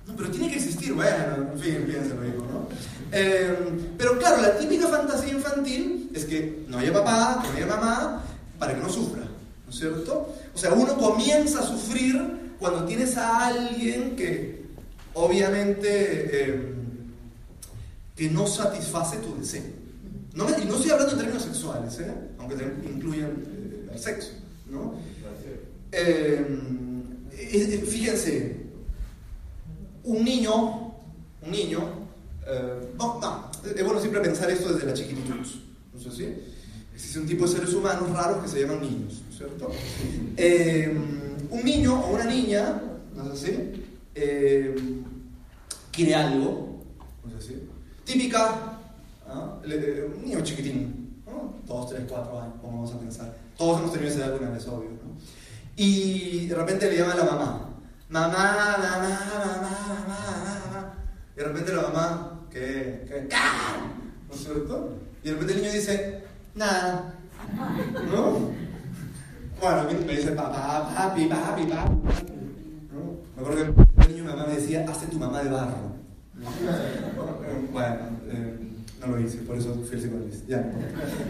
No, 0.06 0.14
pero 0.16 0.30
tiene 0.30 0.50
que 0.50 0.56
existir, 0.56 0.92
bueno, 0.92 1.48
en 1.52 1.58
fin, 1.58 1.84
piénselo, 1.86 2.26
hijo, 2.26 2.38
¿no? 2.38 2.68
Eh, 3.12 3.56
pero 3.96 4.18
claro, 4.18 4.42
la 4.42 4.58
típica 4.58 4.88
fantasía 4.88 5.32
infantil 5.32 6.10
es 6.14 6.24
que 6.24 6.64
no 6.68 6.78
haya 6.78 6.92
papá, 6.92 7.42
que 7.42 7.48
no 7.48 7.56
haya 7.56 7.76
mamá, 7.76 8.22
para 8.58 8.74
que 8.74 8.80
no 8.80 8.88
sufra, 8.88 9.22
¿no 9.22 9.70
es 9.70 9.78
cierto? 9.78 10.34
O 10.54 10.58
sea, 10.58 10.72
uno 10.74 10.96
comienza 10.96 11.60
a 11.60 11.66
sufrir 11.66 12.54
cuando 12.58 12.84
tienes 12.84 13.16
a 13.16 13.46
alguien 13.46 14.14
que 14.16 14.66
obviamente... 15.14 15.88
Eh, 16.32 16.81
que 18.16 18.30
no 18.30 18.46
satisface 18.46 19.18
tu 19.18 19.36
deseo. 19.36 19.62
No 20.34 20.46
y 20.48 20.64
no 20.64 20.76
estoy 20.76 20.90
hablando 20.90 21.12
en 21.12 21.18
términos 21.18 21.42
sexuales, 21.42 21.98
¿eh? 22.00 22.14
aunque 22.38 22.54
incluyan 22.88 23.30
eh, 23.46 23.88
el 23.92 23.98
sexo. 23.98 24.32
¿no? 24.70 24.94
Eh, 25.90 26.46
fíjense, 27.86 28.56
un 30.04 30.24
niño, 30.24 30.94
un 31.42 31.50
niño, 31.50 31.80
no, 32.98 33.50
es 33.76 33.84
bueno 33.84 34.00
siempre 34.00 34.20
pensar 34.22 34.50
esto 34.50 34.72
desde 34.72 34.86
la 34.86 34.94
chiquititud. 34.94 35.34
¿no? 35.34 35.42
Existe 36.94 37.18
un 37.18 37.26
tipo 37.26 37.46
de 37.46 37.52
seres 37.52 37.74
humanos 37.74 38.10
raros 38.10 38.42
que 38.42 38.48
se 38.48 38.60
llaman 38.60 38.80
niños, 38.80 39.22
¿cierto? 39.36 39.70
un 41.50 41.64
niño 41.64 42.00
o 42.00 42.14
una 42.14 42.24
niña, 42.24 42.80
no 43.14 43.24
quiere 45.90 46.14
algo, 46.14 46.82
Típica, 48.12 48.76
un 49.32 50.22
niño 50.22 50.42
chiquitín, 50.42 51.22
¿no? 51.24 51.54
dos, 51.64 51.88
tres, 51.88 52.02
cuatro 52.06 52.42
años, 52.42 52.56
vamos 52.62 52.92
a 52.92 52.98
pensar. 52.98 53.34
Todos 53.56 53.80
hemos 53.80 53.90
tenido 53.90 54.10
esa 54.10 54.18
edad 54.18 54.32
alguna 54.34 54.50
vez, 54.50 54.68
obvio. 54.68 54.90
¿no? 54.90 55.16
Y 55.76 56.46
de 56.46 56.54
repente 56.54 56.90
le 56.90 56.98
llama 56.98 57.14
a 57.14 57.16
la 57.16 57.24
mamá. 57.24 57.68
Mamá, 58.10 58.28
mamá, 58.28 58.76
mamá, 58.76 59.08
mamá, 59.46 60.04
mamá. 60.68 60.94
Y 61.34 61.38
de 61.38 61.44
repente 61.44 61.72
la 61.72 61.82
mamá, 61.84 62.40
¿qué? 62.50 63.06
¿Qué? 63.08 63.28
¿No 64.28 64.34
es 64.34 64.40
cierto? 64.42 64.98
Y 65.22 65.28
de 65.28 65.32
repente 65.32 65.54
el 65.54 65.62
niño 65.62 65.72
dice, 65.72 66.22
nada. 66.54 67.14
¿No? 68.10 68.50
Bueno, 69.58 69.88
me 70.06 70.16
dice 70.16 70.32
papá, 70.32 70.92
papi, 70.94 71.24
papi, 71.28 71.64
papi. 71.64 71.94
¿No? 72.92 73.16
Me 73.34 73.40
acuerdo 73.40 73.74
que 73.96 74.02
el 74.02 74.08
niño 74.12 74.24
mi 74.24 74.30
mamá 74.30 74.46
me 74.48 74.56
decía, 74.56 74.84
hazte 74.86 75.06
tu 75.06 75.18
mamá 75.18 75.42
de 75.42 75.48
barro. 75.48 75.91
Bueno, 77.72 77.98
eh, 78.30 78.58
no 79.00 79.06
lo 79.06 79.20
hice, 79.20 79.38
por 79.38 79.56
eso 79.56 79.74
fui 79.86 79.96
el 79.96 80.02
psicoanalista. 80.02 80.46
Ya. 80.48 80.72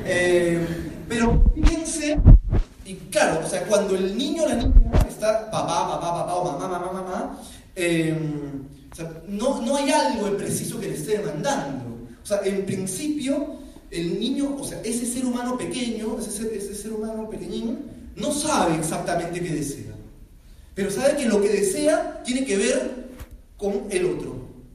Eh, 0.04 0.66
pero 1.08 1.44
fíjense, 1.54 2.18
y 2.84 2.94
claro, 3.10 3.40
o 3.44 3.48
sea, 3.48 3.64
cuando 3.64 3.94
el 3.94 4.16
niño 4.16 4.44
o 4.44 4.48
la 4.48 4.56
niña 4.56 4.72
está 5.08 5.50
papá, 5.50 5.88
papá, 5.88 6.14
papá 6.14 6.34
o 6.34 6.44
mamá, 6.44 6.68
mamá, 6.68 6.92
mamá, 6.92 7.38
eh, 7.76 8.16
o 8.90 8.94
sea, 8.94 9.22
no, 9.28 9.62
no 9.62 9.76
hay 9.76 9.90
algo 9.90 10.36
preciso 10.36 10.80
que 10.80 10.88
le 10.88 10.94
esté 10.94 11.18
demandando. 11.18 11.84
O 12.22 12.26
sea, 12.26 12.40
en 12.44 12.64
principio, 12.66 13.56
el 13.90 14.18
niño, 14.18 14.56
o 14.58 14.64
sea, 14.64 14.80
ese 14.82 15.06
ser 15.06 15.24
humano 15.24 15.56
pequeño, 15.56 16.18
ese 16.18 16.30
ser, 16.30 16.52
ese 16.52 16.74
ser 16.74 16.92
humano 16.92 17.28
pequeñín, 17.30 17.78
no 18.16 18.32
sabe 18.32 18.76
exactamente 18.76 19.40
qué 19.40 19.50
desea. 19.50 19.92
Pero 20.74 20.90
sabe 20.90 21.16
que 21.16 21.26
lo 21.26 21.40
que 21.40 21.48
desea 21.48 22.22
tiene 22.24 22.44
que 22.44 22.56
ver 22.56 23.02
con 23.56 23.84
el 23.90 24.06
otro 24.06 24.31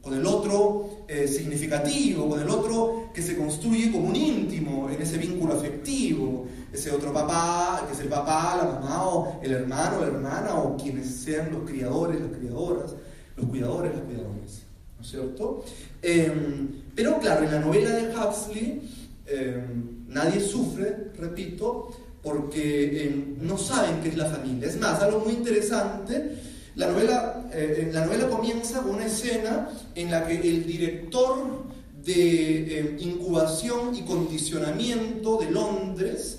con 0.08 0.18
el 0.18 0.26
otro 0.26 1.04
eh, 1.06 1.28
significativo, 1.28 2.28
con 2.28 2.40
el 2.40 2.48
otro 2.48 3.10
que 3.12 3.22
se 3.22 3.36
construye 3.36 3.92
como 3.92 4.08
un 4.08 4.16
íntimo 4.16 4.88
en 4.90 5.02
ese 5.02 5.18
vínculo 5.18 5.54
afectivo, 5.54 6.46
ese 6.72 6.90
otro 6.90 7.12
papá, 7.12 7.84
que 7.86 7.92
es 7.92 8.00
el 8.00 8.08
papá, 8.08 8.56
la 8.56 8.80
mamá, 8.80 9.04
o 9.04 9.40
el 9.42 9.52
hermano, 9.52 10.00
la 10.00 10.06
hermana, 10.06 10.54
o 10.54 10.76
quienes 10.76 11.06
sean 11.06 11.50
los 11.52 11.68
criadores, 11.68 12.20
las 12.20 12.36
criadoras, 12.36 12.94
los 13.36 13.46
cuidadores, 13.46 13.94
las 13.94 14.02
cuidadoras, 14.04 14.62
¿no 14.96 15.02
es 15.02 15.10
cierto? 15.10 15.64
Em, 16.00 16.68
pero 16.94 17.18
claro, 17.18 17.44
en 17.44 17.52
la 17.52 17.60
novela 17.60 17.90
de 17.90 18.14
Huxley 18.14 18.82
em, 19.26 20.06
nadie 20.08 20.40
sufre, 20.40 21.12
repito, 21.18 21.90
porque 22.22 23.04
em, 23.04 23.36
no 23.46 23.58
saben 23.58 24.00
qué 24.02 24.08
es 24.08 24.16
la 24.16 24.26
familia. 24.26 24.68
Es 24.68 24.78
más, 24.78 25.02
algo 25.02 25.20
muy 25.20 25.34
interesante 25.34 26.47
la 26.78 26.86
novela, 26.86 27.50
eh, 27.52 27.90
la 27.92 28.06
novela 28.06 28.28
comienza 28.28 28.80
con 28.82 28.94
una 28.94 29.06
escena 29.06 29.68
en 29.96 30.12
la 30.12 30.26
que 30.26 30.36
el 30.36 30.64
director 30.64 31.64
de 32.04 32.78
eh, 32.78 32.96
incubación 33.00 33.96
y 33.96 34.02
condicionamiento 34.02 35.38
de 35.38 35.50
Londres 35.50 36.38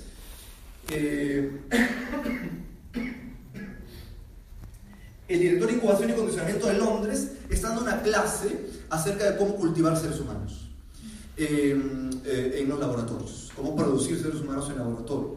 eh, 0.91 1.59
el 5.27 5.39
director 5.39 5.67
de 5.67 5.75
incubación 5.75 6.09
y 6.09 6.13
condicionamiento 6.13 6.67
de 6.67 6.73
Londres 6.75 7.33
está 7.49 7.67
dando 7.67 7.83
una 7.83 8.01
clase 8.01 8.61
acerca 8.89 9.29
de 9.29 9.37
cómo 9.37 9.57
cultivar 9.57 9.99
seres 9.99 10.21
humanos 10.21 10.69
en 11.35 12.67
los 12.67 12.79
laboratorios, 12.79 13.51
cómo 13.55 13.75
producir 13.75 14.17
seres 14.21 14.41
humanos 14.41 14.69
en 14.69 14.77
laboratorio. 14.77 15.35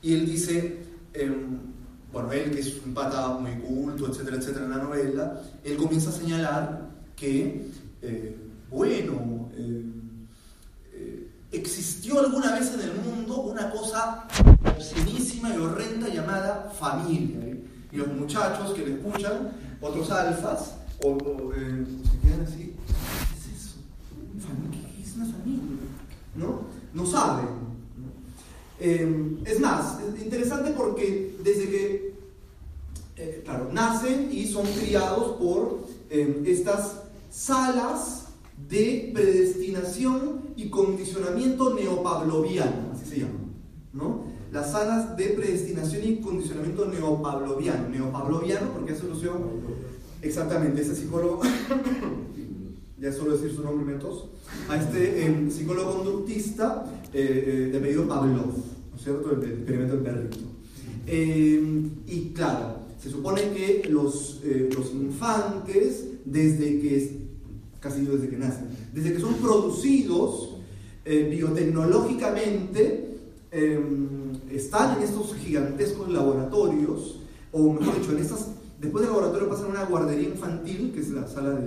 Y 0.00 0.14
él 0.14 0.24
dice, 0.24 0.78
em, 1.12 1.71
bueno, 2.12 2.30
él 2.32 2.50
que 2.50 2.60
es 2.60 2.80
un 2.84 2.92
pata 2.92 3.28
muy 3.28 3.52
culto, 3.56 4.06
etcétera, 4.08 4.36
etcétera, 4.36 4.66
en 4.66 4.70
la 4.70 4.78
novela, 4.78 5.40
él 5.64 5.76
comienza 5.76 6.10
a 6.10 6.12
señalar 6.12 6.90
que, 7.16 7.70
eh, 8.02 8.36
bueno, 8.70 9.48
eh, 9.54 9.84
eh, 10.92 11.30
existió 11.52 12.20
alguna 12.20 12.54
vez 12.54 12.74
en 12.74 12.80
el 12.80 12.94
mundo 12.96 13.42
una 13.42 13.70
cosa 13.70 14.28
obscenísima 14.76 15.54
y 15.54 15.58
horrenda 15.58 16.08
llamada 16.08 16.70
familia. 16.78 17.38
Y 17.90 17.96
los 17.96 18.08
muchachos 18.08 18.72
que 18.74 18.84
le 18.86 18.94
escuchan 18.94 19.52
otros 19.80 20.10
alfas, 20.10 20.76
o, 21.02 21.10
o, 21.10 21.52
eh, 21.54 21.84
se 22.10 22.28
quedan 22.28 22.42
así, 22.46 22.74
¿qué 22.86 23.52
es 23.52 23.60
eso? 23.60 23.76
¿Qué 24.70 25.02
es 25.02 25.16
una 25.16 25.26
familia? 25.26 25.86
¿No? 26.34 26.62
No 26.92 27.06
saben. 27.06 27.71
Eh, 28.84 29.38
es 29.44 29.60
más, 29.60 30.00
es 30.02 30.20
interesante 30.20 30.72
porque 30.72 31.36
desde 31.44 31.68
que, 31.68 32.14
eh, 33.16 33.42
claro, 33.44 33.68
nacen 33.72 34.28
y 34.32 34.44
son 34.48 34.66
criados 34.66 35.36
por 35.36 35.84
eh, 36.10 36.42
estas 36.46 37.02
salas 37.30 38.24
de 38.68 39.12
predestinación 39.14 40.40
y 40.56 40.68
condicionamiento 40.68 41.72
neopavloviano, 41.74 42.90
así 42.92 43.06
se 43.08 43.20
llama, 43.20 43.38
¿no? 43.92 44.24
Las 44.50 44.72
salas 44.72 45.16
de 45.16 45.28
predestinación 45.28 46.02
y 46.04 46.16
condicionamiento 46.16 46.86
neopavloviano, 46.86 47.88
neopavloviano 47.88 48.72
porque 48.72 48.94
eso 48.94 49.06
lo 49.06 49.14
exactamente, 50.22 50.82
ese 50.82 50.96
psicólogo, 50.96 51.40
ya 52.98 53.12
solo 53.12 53.36
decir 53.36 53.54
su 53.54 53.62
nombre 53.62 53.94
metos, 53.94 54.26
a 54.68 54.76
este 54.76 55.24
eh, 55.24 55.50
psicólogo 55.52 55.98
conductista 55.98 56.84
eh, 57.12 57.44
eh, 57.46 57.68
de 57.72 57.78
apellido 57.78 58.08
Pavlov, 58.08 58.46
¿no 58.46 58.96
es 58.96 59.02
cierto? 59.02 59.32
El, 59.32 59.42
el 59.42 59.52
experimento 59.52 59.94
del 59.94 60.04
perrito. 60.04 60.38
Eh, 61.06 61.90
y 62.06 62.20
claro, 62.34 62.76
se 63.00 63.10
supone 63.10 63.50
que 63.50 63.88
los, 63.90 64.40
eh, 64.44 64.70
los 64.74 64.92
infantes, 64.92 66.06
desde 66.24 66.80
que, 66.80 67.18
casi 67.80 68.04
desde 68.04 68.28
que 68.28 68.36
nacen, 68.36 68.68
desde 68.94 69.12
que 69.12 69.20
son 69.20 69.34
producidos 69.34 70.56
eh, 71.04 71.28
biotecnológicamente, 71.28 73.18
eh, 73.50 73.80
están 74.50 74.98
en 74.98 75.02
estos 75.02 75.34
gigantescos 75.34 76.08
laboratorios, 76.10 77.18
o 77.50 77.72
mejor 77.72 77.98
dicho, 77.98 78.12
en 78.12 78.18
estas, 78.18 78.52
después 78.80 79.02
del 79.02 79.12
laboratorio 79.12 79.48
pasan 79.48 79.66
a 79.66 79.70
una 79.70 79.84
guardería 79.84 80.28
infantil, 80.28 80.92
que 80.94 81.00
es 81.00 81.10
la 81.10 81.26
sala 81.26 81.50
de, 81.50 81.66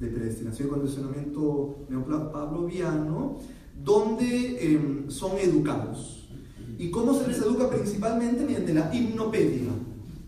de 0.00 0.08
predestinación 0.08 0.66
y 0.66 0.70
condicionamiento 0.72 1.76
neopavloviano, 1.88 3.38
donde 3.82 4.58
eh, 4.60 5.04
son 5.08 5.38
educados. 5.38 6.28
¿Y 6.78 6.90
cómo 6.90 7.18
se 7.18 7.28
les 7.28 7.38
educa? 7.38 7.70
Principalmente 7.70 8.44
mediante 8.44 8.74
la 8.74 8.94
hipnopedia. 8.94 9.70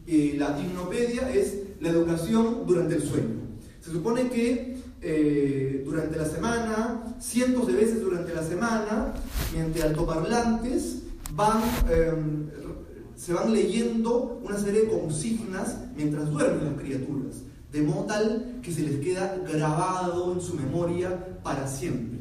Eh, 0.07 0.34
la 0.38 0.59
hipnopedia 0.61 1.30
es 1.30 1.59
la 1.80 1.90
educación 1.90 2.66
durante 2.66 2.96
el 2.96 3.02
sueño. 3.02 3.44
Se 3.80 3.90
supone 3.90 4.28
que 4.28 4.76
eh, 5.00 5.82
durante 5.84 6.16
la 6.16 6.24
semana, 6.24 7.16
cientos 7.20 7.66
de 7.66 7.74
veces 7.74 8.00
durante 8.00 8.32
la 8.32 8.42
semana, 8.42 9.12
mediante 9.52 9.82
altoparlantes, 9.82 11.02
eh, 11.90 12.12
se 13.14 13.32
van 13.34 13.52
leyendo 13.52 14.40
una 14.42 14.59
serie 14.59 14.82
de 14.82 14.88
consignas 14.88 15.78
mientras 15.96 16.30
duermen 16.30 16.64
las 16.64 16.80
criaturas, 16.80 17.42
de 17.70 17.82
modo 17.82 18.05
tal 18.05 18.61
que 18.62 18.72
se 18.72 18.82
les 18.82 19.00
queda 19.00 19.36
grabado 19.46 20.32
en 20.32 20.40
su 20.40 20.55
memoria 20.55 21.38
para 21.42 21.68
siempre. 21.68 22.20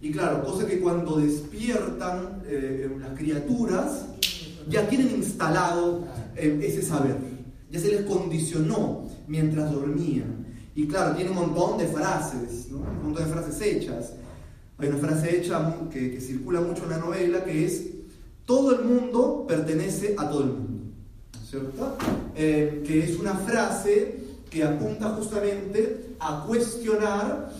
Y 0.00 0.12
claro, 0.12 0.44
cosa 0.44 0.66
que 0.66 0.78
cuando 0.78 1.16
despiertan 1.16 2.42
eh, 2.46 2.88
las 3.00 3.18
criaturas, 3.18 4.06
ya 4.68 4.88
tienen 4.88 5.10
instalado 5.16 6.04
eh, 6.36 6.60
ese 6.62 6.82
saber, 6.82 7.16
ya 7.70 7.80
se 7.80 7.88
les 7.88 8.02
condicionó 8.02 9.08
mientras 9.26 9.72
dormían. 9.72 10.46
Y 10.74 10.86
claro, 10.86 11.16
tiene 11.16 11.30
un 11.30 11.36
montón 11.36 11.78
de 11.78 11.88
frases, 11.88 12.68
un 12.70 13.02
montón 13.02 13.24
de 13.24 13.32
frases 13.32 13.60
hechas. 13.60 14.12
Hay 14.78 14.88
una 14.88 14.98
frase 14.98 15.36
hecha 15.36 15.74
que, 15.90 16.20
circula 16.20 16.60
mucho 16.60 16.84
en 16.84 16.90
la 16.90 16.98
novela 16.98 17.42
que 17.42 17.64
es, 17.64 17.86
todo 18.44 18.78
el 18.78 18.84
mundo 18.84 19.44
pertenece 19.48 20.14
a 20.16 20.30
todo 20.30 20.44
el 20.44 20.50
mundo, 20.50 20.92
¿cierto? 21.44 21.96
Eh, 22.36 22.84
que 22.86 23.02
es 23.02 23.18
una 23.18 23.34
frase 23.34 24.20
que 24.48 24.62
apunta 24.62 25.10
justamente 25.10 26.14
a 26.20 26.44
cuestionar, 26.46 27.52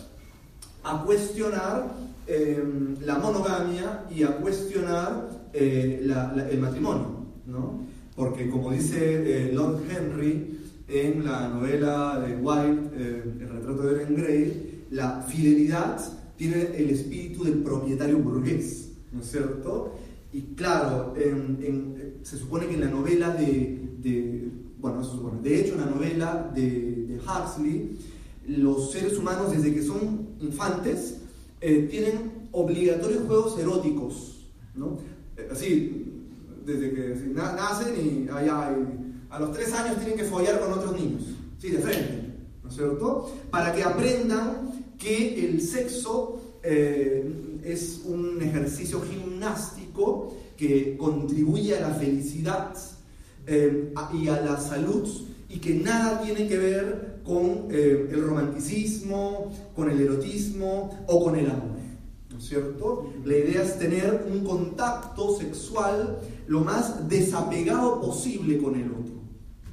a 0.85 1.03
cuestionar 1.05 1.93
eh, 2.29 2.63
la 3.05 3.19
monogamia 3.19 4.05
y 4.15 4.23
a 4.23 4.37
cuestionar 4.37 5.49
eh, 5.53 6.03
la, 6.05 6.33
la, 6.35 6.49
el 6.49 6.61
matrimonio, 6.61 7.25
¿no? 7.47 7.81
Porque 8.15 8.51
como 8.51 8.71
dice 8.71 9.49
eh, 9.49 9.53
Lord 9.53 9.81
Henry 9.89 10.59
en 10.89 11.25
la 11.25 11.49
novela 11.49 12.21
de 12.21 12.37
White, 12.37 12.91
eh, 12.95 13.23
El 13.41 13.49
retrato 13.49 13.83
de 13.83 13.91
Dorian 13.91 14.17
Gray, 14.17 14.85
la 14.91 15.23
fidelidad 15.23 16.01
tiene 16.37 16.77
el 16.77 16.91
espíritu 16.91 17.45
del 17.45 17.59
propietario 17.59 18.19
burgués, 18.19 18.91
¿no 19.13 19.21
es 19.21 19.31
cierto? 19.31 19.95
Y 20.33 20.43
claro, 20.55 21.15
en, 21.17 21.59
en, 21.63 22.15
se 22.23 22.37
supone 22.37 22.67
que 22.67 22.75
en 22.75 22.81
la 22.81 22.91
novela 22.91 23.31
de, 23.31 23.89
de 23.99 24.49
bueno, 24.79 25.03
se 25.03 25.13
supone, 25.13 25.41
de 25.43 25.61
hecho 25.61 25.75
en 25.75 25.81
la 25.81 25.87
novela 25.87 26.51
de, 26.55 26.63
de 27.09 27.19
Huxley, 27.19 27.99
los 28.47 28.93
seres 28.93 29.19
humanos 29.19 29.53
desde 29.53 29.75
que 29.75 29.83
son 29.83 30.29
infantes 30.41 31.19
eh, 31.61 31.89
tienen 31.91 32.49
obligatorios 32.53 33.25
juegos 33.27 33.59
eróticos, 33.59 34.47
¿no? 34.75 34.99
Eh, 35.37 35.49
así, 35.51 36.05
desde 36.65 36.93
que 36.93 37.33
nacen 37.35 37.95
y, 37.97 38.29
a 38.29 39.39
los 39.39 39.53
tres 39.53 39.73
años 39.73 39.99
tienen 39.99 40.17
que 40.17 40.25
follar 40.25 40.61
con 40.61 40.73
otros 40.73 40.99
niños, 40.99 41.23
sí, 41.59 41.71
de 41.71 41.79
frente, 41.79 42.35
¿no 42.63 42.69
es 42.69 42.75
cierto? 42.75 43.31
Para 43.51 43.75
que 43.75 43.83
aprendan 43.83 44.95
que 44.99 45.47
el 45.47 45.61
sexo 45.61 46.59
eh, 46.63 47.61
es 47.65 48.03
un 48.05 48.41
ejercicio 48.43 49.01
gimnástico 49.01 50.35
que 50.57 50.97
contribuye 50.97 51.77
a 51.77 51.89
la 51.89 51.95
felicidad 51.95 52.75
eh, 53.47 53.93
y 54.13 54.29
a 54.29 54.41
la 54.41 54.59
salud 54.59 55.09
y 55.49 55.59
que 55.59 55.75
nada 55.75 56.21
tiene 56.23 56.47
que 56.47 56.59
ver 56.59 57.21
con 57.25 57.69
eh, 57.71 58.09
el 58.11 58.23
romanticismo, 58.23 59.53
con 59.75 59.91
el 59.91 60.01
erotismo 60.01 61.05
o 61.07 61.25
con 61.25 61.37
el 61.37 61.51
amor. 61.51 61.79
¿No 62.31 62.39
es 62.39 62.45
cierto? 62.49 63.13
La 63.25 63.37
idea 63.37 63.63
es 63.63 63.79
tener 63.79 64.27
un 64.31 64.45
contacto 64.45 65.37
sexual 65.37 66.19
lo 66.47 66.61
más 66.61 67.09
desapegado 67.09 68.01
posible 68.01 68.59
con 68.59 68.75
el 68.75 68.91
otro. 68.91 69.15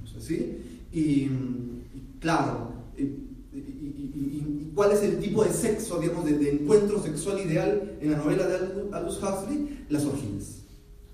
¿No 0.02 0.10
es 0.10 0.16
así? 0.24 0.58
Y, 0.92 1.00
y 1.00 2.18
claro, 2.20 2.72
y, 2.98 3.04
y, 3.04 4.72
¿cuál 4.74 4.94
es 4.94 5.04
el 5.04 5.20
tipo 5.20 5.44
de 5.44 5.52
sexo, 5.52 6.00
digamos, 6.00 6.26
de, 6.26 6.38
de, 6.38 6.52
encuentro 6.52 7.02
sexual 7.02 7.40
ideal 7.46 7.98
en 8.02 8.12
la 8.12 8.18
novela 8.18 8.48
de 8.48 8.56
Aldous 8.94 9.22
Huxley? 9.22 9.86
Las 9.90 10.06
orgías. 10.06 10.64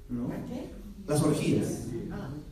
¿no? 0.09 0.29
Las 1.07 1.21
orgías. 1.23 1.87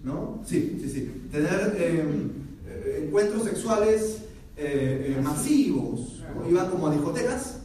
¿No? 0.03 0.41
Sí, 0.45 0.79
sí, 0.81 0.89
sí. 0.89 1.27
Tener 1.31 1.75
eh, 1.77 3.03
encuentros 3.05 3.43
sexuales 3.43 4.23
eh, 4.55 5.15
eh, 5.17 5.21
masivos. 5.21 6.21
¿no? 6.35 6.49
Iban 6.49 6.69
como 6.69 6.87
a 6.87 6.91
discotecas, 6.91 7.59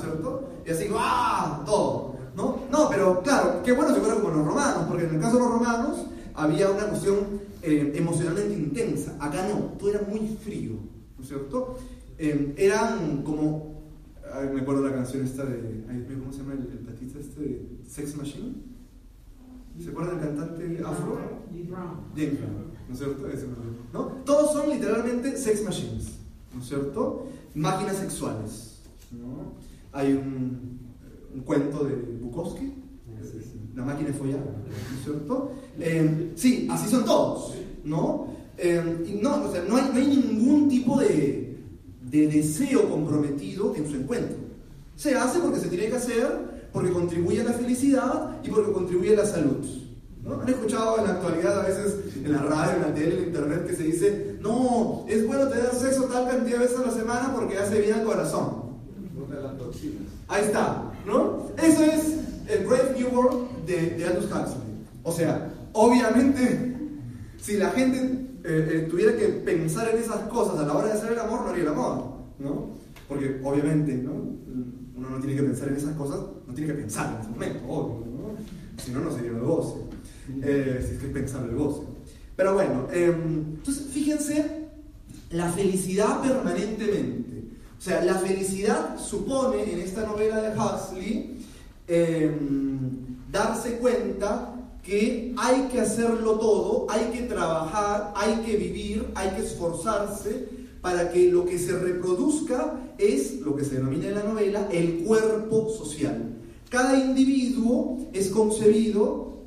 ¿cierto? 0.00 0.48
Y 0.66 0.70
así, 0.70 0.86
¡ah! 0.94 1.62
Todo. 1.64 2.16
¿no? 2.36 2.60
no, 2.70 2.88
pero 2.88 3.20
claro, 3.22 3.62
qué 3.64 3.72
bueno 3.72 3.94
si 3.94 4.00
fuera 4.00 4.14
como 4.16 4.30
los 4.30 4.46
romanos, 4.46 4.84
porque 4.88 5.04
en 5.04 5.14
el 5.14 5.20
caso 5.20 5.36
de 5.36 5.42
los 5.42 5.52
romanos 5.52 6.06
había 6.34 6.70
una 6.70 6.86
cuestión 6.86 7.18
eh, 7.62 7.92
emocionalmente 7.94 8.54
intensa. 8.54 9.16
Acá 9.20 9.46
no, 9.48 9.76
todo 9.78 9.90
era 9.90 10.02
muy 10.02 10.36
frío, 10.42 10.74
¿no 11.16 11.22
es 11.22 11.28
cierto? 11.28 11.78
Eh, 12.18 12.54
eran 12.56 13.22
como, 13.22 13.82
me 14.52 14.60
acuerdo 14.60 14.86
la 14.86 14.94
canción 14.94 15.24
esta 15.24 15.44
de, 15.44 15.84
¿cómo 16.18 16.32
se 16.32 16.38
llama 16.38 16.54
el, 16.54 16.60
el 16.60 17.20
este 17.20 17.40
de 17.40 17.80
Sex 17.86 18.16
Machine? 18.16 18.54
¿Se 19.82 19.90
acuerdan 19.90 20.20
del 20.20 20.28
cantante 20.28 20.82
afro? 20.84 21.18
James 22.14 22.38
Brown, 22.38 22.70
¿no 22.88 22.92
es 22.92 22.98
cierto? 22.98 23.26
¿no? 23.92 24.00
Todos 24.24 24.52
son 24.52 24.70
literalmente 24.70 25.36
sex 25.36 25.64
machines, 25.64 26.18
¿no 26.54 26.60
es 26.60 26.68
cierto? 26.68 27.26
Máquinas 27.54 27.96
sexuales, 27.96 28.82
¿no? 29.10 29.54
Hay 29.92 30.12
un, 30.12 30.80
un 31.34 31.40
cuento 31.40 31.84
de 31.84 31.94
Bukowski, 31.94 32.74
La 33.74 33.84
máquina 33.84 34.08
de 34.08 34.14
follar, 34.14 34.40
¿no 34.40 34.98
es 34.98 35.04
cierto? 35.04 35.52
Eh, 35.78 36.32
sí, 36.34 36.68
así 36.70 36.90
son 36.90 37.04
todos, 37.04 37.54
¿no? 37.84 38.28
Eh, 38.58 39.06
y 39.08 39.22
no, 39.22 39.44
o 39.44 39.50
sea, 39.52 39.64
no 39.66 39.76
hay, 39.76 39.90
no 39.92 39.98
hay 39.98 40.06
ningún 40.06 40.68
tipo 40.68 41.00
de, 41.00 41.58
de 42.02 42.26
deseo 42.26 42.90
comprometido 42.90 43.74
en 43.74 43.88
su 43.88 43.96
encuentro. 43.96 44.36
Se 44.96 45.14
hace 45.14 45.38
porque 45.38 45.60
se 45.60 45.68
tiene 45.68 45.88
que 45.88 45.96
hacer 45.96 46.59
porque 46.72 46.92
contribuye 46.92 47.40
a 47.40 47.44
la 47.44 47.52
felicidad 47.52 48.36
y 48.42 48.48
porque 48.48 48.72
contribuye 48.72 49.14
a 49.14 49.18
la 49.18 49.26
salud. 49.26 49.66
¿Han 50.42 50.48
escuchado 50.48 50.98
en 50.98 51.04
la 51.04 51.10
actualidad 51.14 51.60
a 51.60 51.66
veces 51.66 51.96
en 52.14 52.32
la 52.32 52.42
radio, 52.42 52.76
en 52.76 52.82
la 52.82 52.94
tele, 52.94 53.16
en 53.16 53.24
internet 53.24 53.66
que 53.66 53.74
se 53.74 53.84
dice, 53.84 54.36
no, 54.40 55.04
es 55.08 55.26
bueno 55.26 55.48
tener 55.48 55.70
sexo 55.74 56.04
tal 56.04 56.28
cantidad 56.28 56.58
de 56.58 56.64
veces 56.64 56.78
a 56.78 56.86
la 56.86 56.92
semana 56.92 57.32
porque 57.34 57.58
hace 57.58 57.80
bien 57.80 57.94
al 57.94 58.04
corazón? 58.04 58.70
Ahí 60.28 60.44
está, 60.44 60.92
¿no? 61.06 61.48
Eso 61.62 61.82
es 61.82 62.16
el 62.48 62.66
Brave 62.66 62.94
New 62.98 63.08
World 63.08 63.66
de, 63.66 63.90
de 63.90 64.06
Aldous. 64.06 64.56
O 65.02 65.12
sea, 65.12 65.52
obviamente, 65.72 66.76
si 67.38 67.56
la 67.56 67.70
gente 67.70 67.98
eh, 68.44 68.70
eh, 68.72 68.86
tuviera 68.90 69.16
que 69.16 69.26
pensar 69.26 69.88
en 69.88 69.98
esas 69.98 70.20
cosas 70.28 70.58
a 70.58 70.66
la 70.66 70.74
hora 70.74 70.88
de 70.88 70.92
hacer 70.94 71.12
el 71.12 71.18
amor, 71.18 71.42
no 71.42 71.48
haría 71.48 71.62
el 71.62 71.68
amor, 71.68 72.04
¿no? 72.38 72.70
Porque 73.08 73.40
obviamente, 73.42 73.94
¿no? 73.94 74.12
Uno 75.00 75.10
no 75.10 75.18
tiene 75.18 75.34
que 75.34 75.42
pensar 75.42 75.68
en 75.68 75.76
esesas 75.76 75.96
cosas, 75.96 76.20
no 76.46 76.52
tiene 76.52 76.74
que 76.74 76.78
pensar 76.78 77.14
en 77.14 77.20
ese 77.22 77.30
momento, 77.30 77.60
obvio, 77.66 78.06
¿no? 78.06 78.82
Si 78.82 78.90
no, 78.90 79.00
no 79.00 79.10
sería 79.10 79.30
un 79.30 79.38
negocio. 79.40 79.84
Eh, 80.42 80.84
si 80.86 80.94
es 80.94 81.00
que 81.00 81.06
es 81.06 81.12
pensar 81.12 81.42
el 81.44 81.52
negocio. 81.52 81.84
Pero 82.36 82.52
bueno, 82.52 82.86
eh, 82.92 83.06
entonces 83.06 83.86
fíjense 83.90 84.68
la 85.30 85.50
felicidad 85.50 86.20
permanentemente. 86.20 87.44
O 87.78 87.80
sea, 87.82 88.04
la 88.04 88.16
felicidad 88.16 88.98
supone 88.98 89.72
en 89.72 89.78
esta 89.80 90.04
novela 90.04 90.42
de 90.42 90.58
Huxley 90.58 91.46
em, 91.88 92.90
darse 93.32 93.78
cuenta 93.78 94.54
que 94.82 95.34
hay 95.38 95.68
que 95.72 95.80
hacerlo 95.80 96.38
todo, 96.38 96.86
hay 96.90 97.06
que 97.06 97.22
trabajar, 97.22 98.12
hay 98.14 98.36
que 98.44 98.56
vivir, 98.56 99.06
hay 99.14 99.30
que 99.30 99.46
esforzarse 99.46 100.59
para 100.80 101.10
que 101.10 101.30
lo 101.30 101.44
que 101.44 101.58
se 101.58 101.78
reproduzca 101.78 102.94
es 102.98 103.40
lo 103.40 103.56
que 103.56 103.64
se 103.64 103.76
denomina 103.76 104.08
en 104.08 104.14
la 104.14 104.24
novela 104.24 104.68
el 104.72 105.04
cuerpo 105.04 105.68
social. 105.70 106.36
Cada 106.68 106.98
individuo 106.98 107.98
es 108.12 108.28
concebido, 108.28 109.44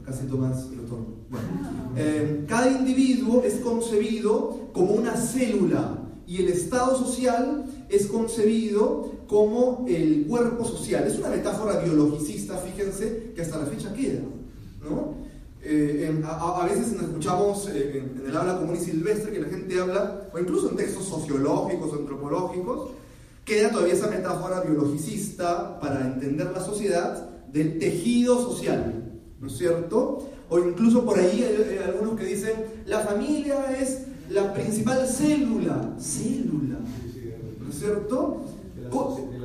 acá 0.00 0.12
siento 0.12 0.36
más 0.36 0.66
el 0.70 0.86
bueno, 1.28 1.92
em, 1.96 2.46
cada 2.46 2.70
individuo 2.70 3.42
es 3.42 3.54
concebido 3.54 4.68
como 4.72 4.92
una 4.92 5.16
célula 5.16 6.02
y 6.26 6.42
el 6.42 6.48
estado 6.48 6.96
social 6.96 7.64
es 7.88 8.06
concebido 8.06 9.10
como 9.26 9.84
el 9.88 10.26
cuerpo 10.28 10.64
social. 10.64 11.06
Es 11.06 11.18
una 11.18 11.30
metáfora 11.30 11.80
biologicista, 11.80 12.56
fíjense, 12.58 13.32
que 13.34 13.42
hasta 13.42 13.58
la 13.58 13.66
fecha 13.66 13.92
queda. 13.92 14.20
¿no? 14.88 15.25
Eh, 15.68 16.22
a, 16.24 16.64
veces 16.64 16.92
nos 16.92 17.02
escuchamos 17.02 17.68
eh, 17.70 17.98
en, 17.98 18.24
el 18.24 18.36
habla 18.36 18.56
común 18.56 18.76
y 18.76 18.84
silvestre 18.84 19.32
que 19.32 19.40
la 19.40 19.48
gente 19.48 19.80
habla, 19.80 20.28
o 20.32 20.38
incluso 20.38 20.70
en 20.70 20.76
textos 20.76 21.06
sociológicos 21.06 21.92
o 21.92 21.96
antropológicos, 21.96 22.90
queda 23.44 23.70
todavía 23.70 23.94
esa 23.94 24.06
metáfora 24.06 24.60
biologicista 24.60 25.80
para 25.80 26.06
entender 26.06 26.52
la 26.52 26.60
sociedad 26.60 27.30
del 27.52 27.80
tejido 27.80 28.40
social, 28.40 29.10
¿no 29.40 29.48
es 29.48 29.56
cierto? 29.56 30.28
O 30.48 30.58
incluso 30.60 31.04
por 31.04 31.18
ahí 31.18 31.42
hay, 31.42 31.78
algunos 31.78 32.16
que 32.16 32.26
dicen, 32.26 32.52
la 32.86 33.00
familia 33.00 33.76
es 33.76 34.02
la 34.30 34.54
principal 34.54 35.04
célula, 35.08 35.96
célula, 35.98 36.78
¿no 37.60 37.68
es 37.68 37.76
cierto? 37.76 38.44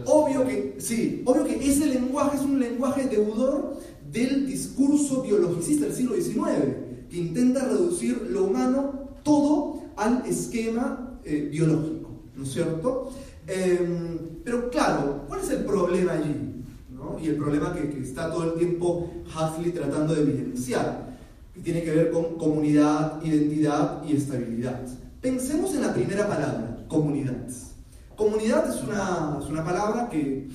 Obvio 0.05 0.45
que, 0.45 0.76
sí, 0.78 1.24
obvio 1.26 1.45
que 1.45 1.67
ese 1.67 1.88
lenguaje 1.88 2.38
es 2.38 2.43
un 2.43 2.59
lenguaje 2.59 3.05
deudor 3.05 3.80
del 4.12 4.45
discurso 4.45 5.22
biologicista 5.22 5.86
del 5.86 5.95
siglo 5.95 6.16
XIX, 6.16 6.36
que 7.09 7.18
intenta 7.18 7.66
reducir 7.66 8.28
lo 8.30 8.45
humano 8.45 9.09
todo 9.24 9.84
al 9.95 10.26
esquema 10.26 11.20
eh, 11.24 11.49
biológico, 11.51 12.09
¿no 12.36 12.43
es 12.43 12.51
cierto? 12.51 13.12
Em, 13.47 14.18
pero 14.43 14.70
claro, 14.70 15.26
¿cuál 15.28 15.41
es 15.41 15.49
el 15.49 15.64
problema 15.66 16.14
allí? 16.14 16.47
Y 17.22 17.28
el 17.28 17.36
problema 17.36 17.74
que, 17.74 17.89
que, 17.89 18.01
está 18.01 18.32
todo 18.32 18.53
el 18.53 18.59
tiempo 18.59 19.12
Huxley 19.26 19.72
tratando 19.72 20.14
de 20.14 20.22
evidenciar, 20.22 21.18
que 21.53 21.62
tiene 21.62 21.84
que 21.84 21.91
ver 21.91 22.12
con 22.12 22.38
comunidad, 22.38 23.24
identidad 23.24 24.03
y 24.07 24.16
estabilidad. 24.16 24.82
Pensemos 25.20 25.74
en 25.76 25.82
la 25.82 25.93
primera 25.93 26.28
palabra, 26.28 26.86
comunidad. 26.88 27.47
Comunidad 28.16 28.70
es 28.70 28.84
una, 28.84 29.39
es 29.41 29.49
una 29.49 29.64
palabra 29.64 30.09
que, 30.09 30.47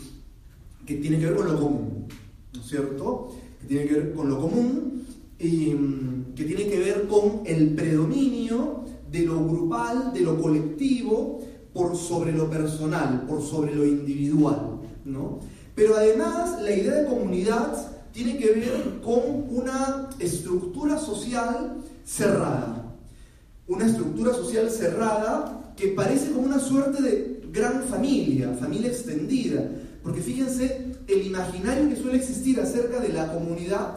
que 0.87 0.95
tiene 0.97 1.19
que 1.19 1.27
ver 1.27 1.37
con 1.37 1.49
lo 1.49 1.61
común, 1.61 2.07
¿no 2.55 2.61
es 2.61 2.67
cierto? 2.67 3.33
Que 3.67 3.75
tiene 3.75 3.87
que 3.87 3.95
ver 3.95 4.15
con 4.15 4.29
lo 4.29 4.41
común 4.41 5.07
y 5.39 5.75
mm, 5.75 6.35
que 6.35 6.45
tiene 6.45 6.67
que 6.67 6.79
ver 6.79 7.07
con 7.09 7.43
el 7.45 7.75
predominio 7.75 8.85
de 9.11 9.21
lo 9.21 9.45
grupal, 9.45 10.13
de 10.13 10.21
lo 10.21 10.41
colectivo, 10.41 11.41
por 11.73 11.97
sobre 11.97 12.33
lo 12.33 12.49
personal, 12.49 13.27
por 13.29 13.43
sobre 13.43 13.75
lo 13.75 13.85
individual, 13.85 14.79
¿no? 15.05 15.41
Pero 15.75 15.97
además 15.97 16.63
la 16.63 16.71
idea 16.71 16.95
de 16.95 17.07
comunidad 17.07 17.93
tiene 18.13 18.39
que 18.39 18.53
ver 18.53 19.01
con 19.05 19.45
una 19.51 20.09
estructura 20.19 20.99
social 20.99 21.77
cerrada. 22.05 22.95
Una 23.69 23.87
estructura 23.87 24.33
social 24.33 24.71
cerrada 24.71 25.75
que 25.77 25.89
parece 25.89 26.31
como 26.31 26.47
una 26.47 26.61
suerte 26.61 27.03
de 27.03 27.43
gran 27.53 27.83
familia, 27.83 28.55
familia 28.59 28.89
extendida. 28.89 29.69
Porque 30.03 30.23
fíjense, 30.23 30.86
el 31.09 31.27
imaginario 31.27 31.89
que 31.89 31.97
suele 31.97 32.19
existir 32.19 32.61
acerca 32.61 33.01
de 33.01 33.11
la 33.11 33.33
comunidad 33.33 33.97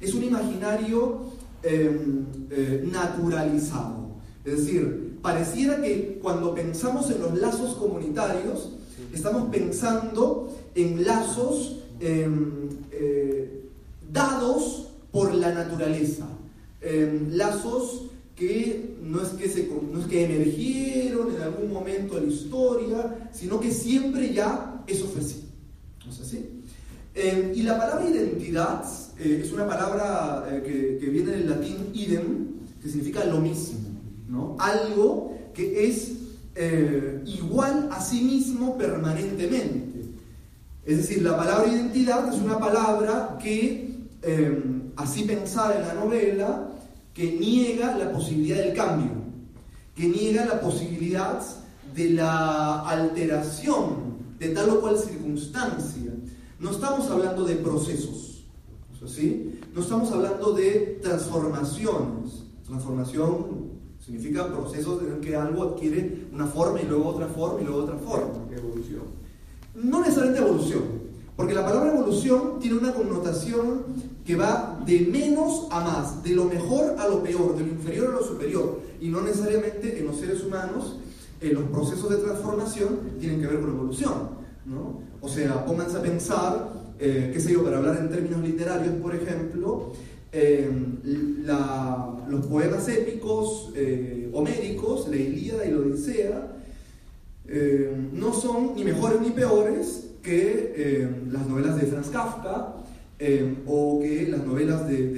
es 0.00 0.14
un 0.14 0.24
imaginario 0.24 1.32
em, 1.62 2.24
eh, 2.50 2.88
naturalizado. 2.90 4.10
Es 4.44 4.58
decir, 4.58 5.18
pareciera 5.22 5.82
que 5.82 6.18
cuando 6.22 6.54
pensamos 6.54 7.10
en 7.10 7.20
los 7.20 7.38
lazos 7.38 7.74
comunitarios, 7.74 8.70
estamos 9.12 9.50
pensando 9.50 10.56
en 10.74 11.04
lazos 11.04 11.76
em, 12.00 12.68
eh, 12.92 13.64
dados 14.10 14.88
por 15.12 15.34
la 15.34 15.52
naturaleza, 15.52 16.26
em, 16.80 17.30
lazos 17.32 18.06
que 18.36 18.96
no 19.02 19.20
es 19.20 19.28
que, 19.30 19.48
se, 19.48 19.68
no 19.92 20.00
es 20.00 20.06
que 20.06 20.24
emergieron 20.24 21.34
en 21.34 21.42
algún 21.42 21.72
momento 21.72 22.14
de 22.14 22.22
la 22.22 22.32
historia, 22.32 23.30
sino 23.32 23.60
que 23.60 23.70
siempre 23.70 24.32
ya 24.32 24.82
eso 24.86 25.06
fue 25.06 25.20
así. 25.20 25.49
¿No 26.06 26.12
es? 26.12 26.34
Eh, 27.14 27.52
y 27.56 27.62
la 27.62 27.76
palabra 27.76 28.08
identidad 28.08 28.84
eh, 29.18 29.42
es 29.44 29.52
una 29.52 29.66
palabra 29.66 30.46
eh, 30.50 30.62
que, 30.64 30.98
que, 31.04 31.10
viene 31.10 31.32
del 31.32 31.50
latín 31.50 31.90
idem, 31.92 32.46
que 32.80 32.88
significa 32.88 33.24
lo 33.24 33.40
mismo, 33.40 33.80
¿no? 34.28 34.56
algo 34.58 35.36
que 35.52 35.88
es 35.88 36.12
igual 37.24 37.88
a 37.90 38.02
sí 38.02 38.22
mismo 38.22 38.76
permanentemente. 38.76 40.02
Es 40.84 40.98
decir, 40.98 41.22
la 41.22 41.34
palabra 41.34 41.72
identidad 41.72 42.28
es 42.28 42.38
una 42.38 42.58
palabra 42.58 43.38
que, 43.42 43.94
así 44.96 45.22
pensada 45.22 45.76
en 45.76 45.88
la 45.88 45.94
novela, 45.94 46.68
que 47.14 47.32
niega 47.32 47.96
la 47.96 48.12
posibilidad 48.12 48.58
del 48.58 48.74
cambio, 48.74 49.10
que 49.94 50.06
niega 50.06 50.44
la 50.44 50.60
posibilidad 50.60 51.40
de 51.94 52.10
la 52.10 52.80
alteración 52.86 54.09
de 54.40 54.48
tal 54.48 54.70
o 54.70 54.80
cual 54.80 54.98
circunstancia. 54.98 56.12
No 56.58 56.70
estamos 56.70 57.08
hablando 57.10 57.44
de 57.44 57.56
procesos, 57.56 58.44
¿sí? 59.06 59.60
no 59.74 59.82
estamos 59.82 60.10
hablando 60.10 60.52
de 60.52 60.98
transformaciones. 61.02 62.42
Transformación 62.66 63.70
significa 64.04 64.48
procesos 64.48 65.02
en 65.02 65.12
el 65.12 65.20
que 65.20 65.36
algo 65.36 65.62
adquiere 65.62 66.28
una 66.32 66.46
forma 66.46 66.80
y 66.80 66.86
luego 66.86 67.08
otra 67.08 67.28
forma 67.28 67.60
y 67.60 67.64
luego 67.64 67.82
otra 67.82 67.96
forma. 67.96 68.32
Evolución. 68.50 69.02
No 69.74 70.00
necesariamente 70.00 70.42
evolución, 70.42 70.82
porque 71.36 71.54
la 71.54 71.64
palabra 71.64 71.92
evolución 71.92 72.58
tiene 72.60 72.78
una 72.78 72.92
connotación 72.92 73.84
que 74.24 74.36
va 74.36 74.80
de 74.86 75.00
menos 75.00 75.66
a 75.70 75.80
más, 75.80 76.22
de 76.22 76.30
lo 76.30 76.44
mejor 76.44 76.96
a 76.98 77.08
lo 77.08 77.22
peor, 77.22 77.56
de 77.56 77.64
lo 77.64 77.68
inferior 77.68 78.08
a 78.08 78.20
lo 78.20 78.24
superior. 78.24 78.80
Y 79.00 79.08
no 79.08 79.20
necesariamente 79.20 79.98
en 79.98 80.06
los 80.06 80.16
seres 80.16 80.44
humanos 80.44 80.96
en 81.40 81.54
los 81.54 81.64
procesos 81.64 82.10
de 82.10 82.16
transformación 82.16 82.98
tienen 83.18 83.40
que 83.40 83.46
ver 83.46 83.60
con 83.60 83.70
evolución. 83.70 84.40
¿no? 84.66 85.00
O 85.20 85.28
sea, 85.28 85.64
pónganse 85.64 85.98
a 85.98 86.02
pensar, 86.02 86.72
eh, 86.98 87.30
qué 87.32 87.40
sé 87.40 87.52
yo, 87.52 87.64
para 87.64 87.78
hablar 87.78 87.96
en 87.98 88.10
términos 88.10 88.40
literarios, 88.42 88.94
por 88.96 89.14
ejemplo, 89.14 89.92
eh, 90.32 90.70
los 92.28 92.46
poemas 92.46 92.88
épicos 92.88 93.72
eh, 93.74 94.30
homéricos, 94.32 95.08
la 95.08 95.16
Ilíada 95.16 95.64
y 95.66 95.70
la 95.72 95.78
Odisea, 95.78 96.56
no 98.12 98.32
son 98.32 98.76
ni 98.76 98.84
mejores 98.84 99.20
ni 99.20 99.30
peores 99.30 100.10
que 100.22 101.08
las 101.32 101.48
novelas 101.48 101.80
de 101.80 101.86
Franz 101.88 102.08
Kafka 102.08 102.76
o 103.66 103.98
que 104.00 104.28
las 104.30 104.46
novelas 104.46 104.86
de, 104.88 105.08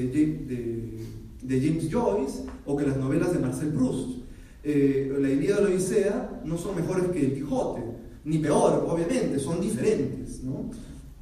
de, 1.43 1.61
James 1.61 1.91
Joyce 1.93 2.45
o 2.65 2.75
que 2.75 2.87
las 2.87 2.97
novelas 2.97 3.35
de 3.35 3.39
Marcel 3.39 3.69
Proust. 3.69 4.22
La 4.65 5.31
Ilíada 5.31 5.63
y 5.63 5.65
la 5.65 5.71
Odisea 5.71 6.43
no 6.45 6.57
son 6.57 6.77
mejores 6.77 7.07
que 7.11 7.21
el 7.21 7.35
Quijote, 7.35 7.83
ni 8.25 8.39
peor, 8.39 8.87
obviamente, 8.89 9.39
son 9.39 9.61
diferentes. 9.61 10.43
¿no? 10.43 10.71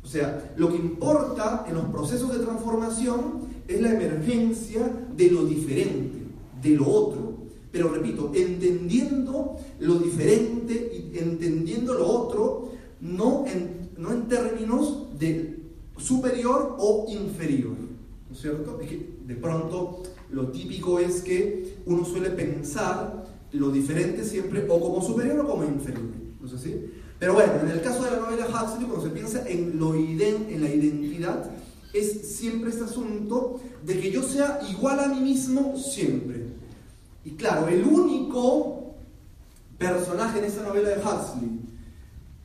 O 0.02 0.06
sea, 0.06 0.52
lo 0.56 0.68
que 0.68 0.76
importa 0.76 1.64
en 1.68 1.74
los 1.74 1.84
procesos 1.86 2.32
de 2.32 2.44
transformación 2.44 3.48
es 3.68 3.80
la 3.80 3.92
emergencia 3.92 4.90
de 5.16 5.30
lo 5.30 5.44
diferente, 5.44 6.18
de 6.60 6.70
lo 6.70 6.88
otro. 6.88 7.30
Pero 7.70 7.88
repito, 7.88 8.32
entendiendo 8.34 9.56
lo 9.78 9.98
diferente 9.98 11.10
y 11.12 11.18
entendiendo 11.18 11.94
lo 11.94 12.06
otro, 12.06 12.72
no 13.00 13.44
en, 13.46 13.90
no 13.96 14.12
en 14.12 14.26
términos 14.26 15.18
de 15.18 15.60
superior 15.96 16.76
o 16.78 17.06
inferior. 17.08 17.76
¿No 18.28 18.34
es 18.34 18.40
cierto? 18.40 18.80
Es 18.80 18.88
que 18.88 19.10
de 19.26 19.34
pronto 19.36 20.02
lo 20.30 20.48
típico 20.48 20.98
es 20.98 21.20
que 21.20 21.78
uno 21.86 22.04
suele 22.04 22.30
pensar 22.30 23.19
lo 23.52 23.70
diferente 23.70 24.24
siempre 24.24 24.64
o 24.68 24.80
como 24.80 25.02
superior 25.02 25.40
o 25.40 25.48
como 25.48 25.64
inferior. 25.64 26.04
¿No 26.40 26.46
es 26.46 26.54
así? 26.54 26.90
Pero 27.18 27.34
bueno, 27.34 27.52
en 27.62 27.68
el 27.68 27.82
caso 27.82 28.02
de 28.04 28.12
la 28.12 28.18
novela 28.18 28.46
Huxley, 28.46 28.86
cuando 28.86 29.02
se 29.02 29.10
piensa 29.10 29.46
en, 29.46 29.78
lo 29.78 29.94
en 29.94 30.60
la 30.60 30.68
identidad, 30.68 31.50
es 31.92 32.36
siempre 32.36 32.70
este 32.70 32.84
asunto 32.84 33.60
de 33.84 34.00
que 34.00 34.10
yo 34.10 34.22
sea 34.22 34.60
igual 34.70 35.00
a 35.00 35.08
mí 35.08 35.20
mismo 35.20 35.76
siempre. 35.76 36.46
Y 37.24 37.32
claro, 37.32 37.68
el 37.68 37.84
único 37.84 38.94
personaje 39.76 40.38
en 40.38 40.44
esa 40.46 40.62
novela 40.62 40.90
de 40.90 40.96
Huxley 40.96 41.60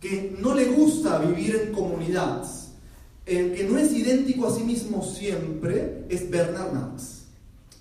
que 0.01 0.35
no 0.39 0.53
le 0.53 0.65
gusta 0.65 1.19
vivir 1.19 1.55
en 1.55 1.73
comunidad, 1.73 2.45
el 3.25 3.53
que 3.53 3.63
no 3.63 3.77
es 3.77 3.91
idéntico 3.93 4.47
a 4.47 4.53
sí 4.53 4.63
mismo 4.63 5.03
siempre, 5.03 6.05
es 6.09 6.29
Bernard 6.29 6.73
Marx. 6.73 7.23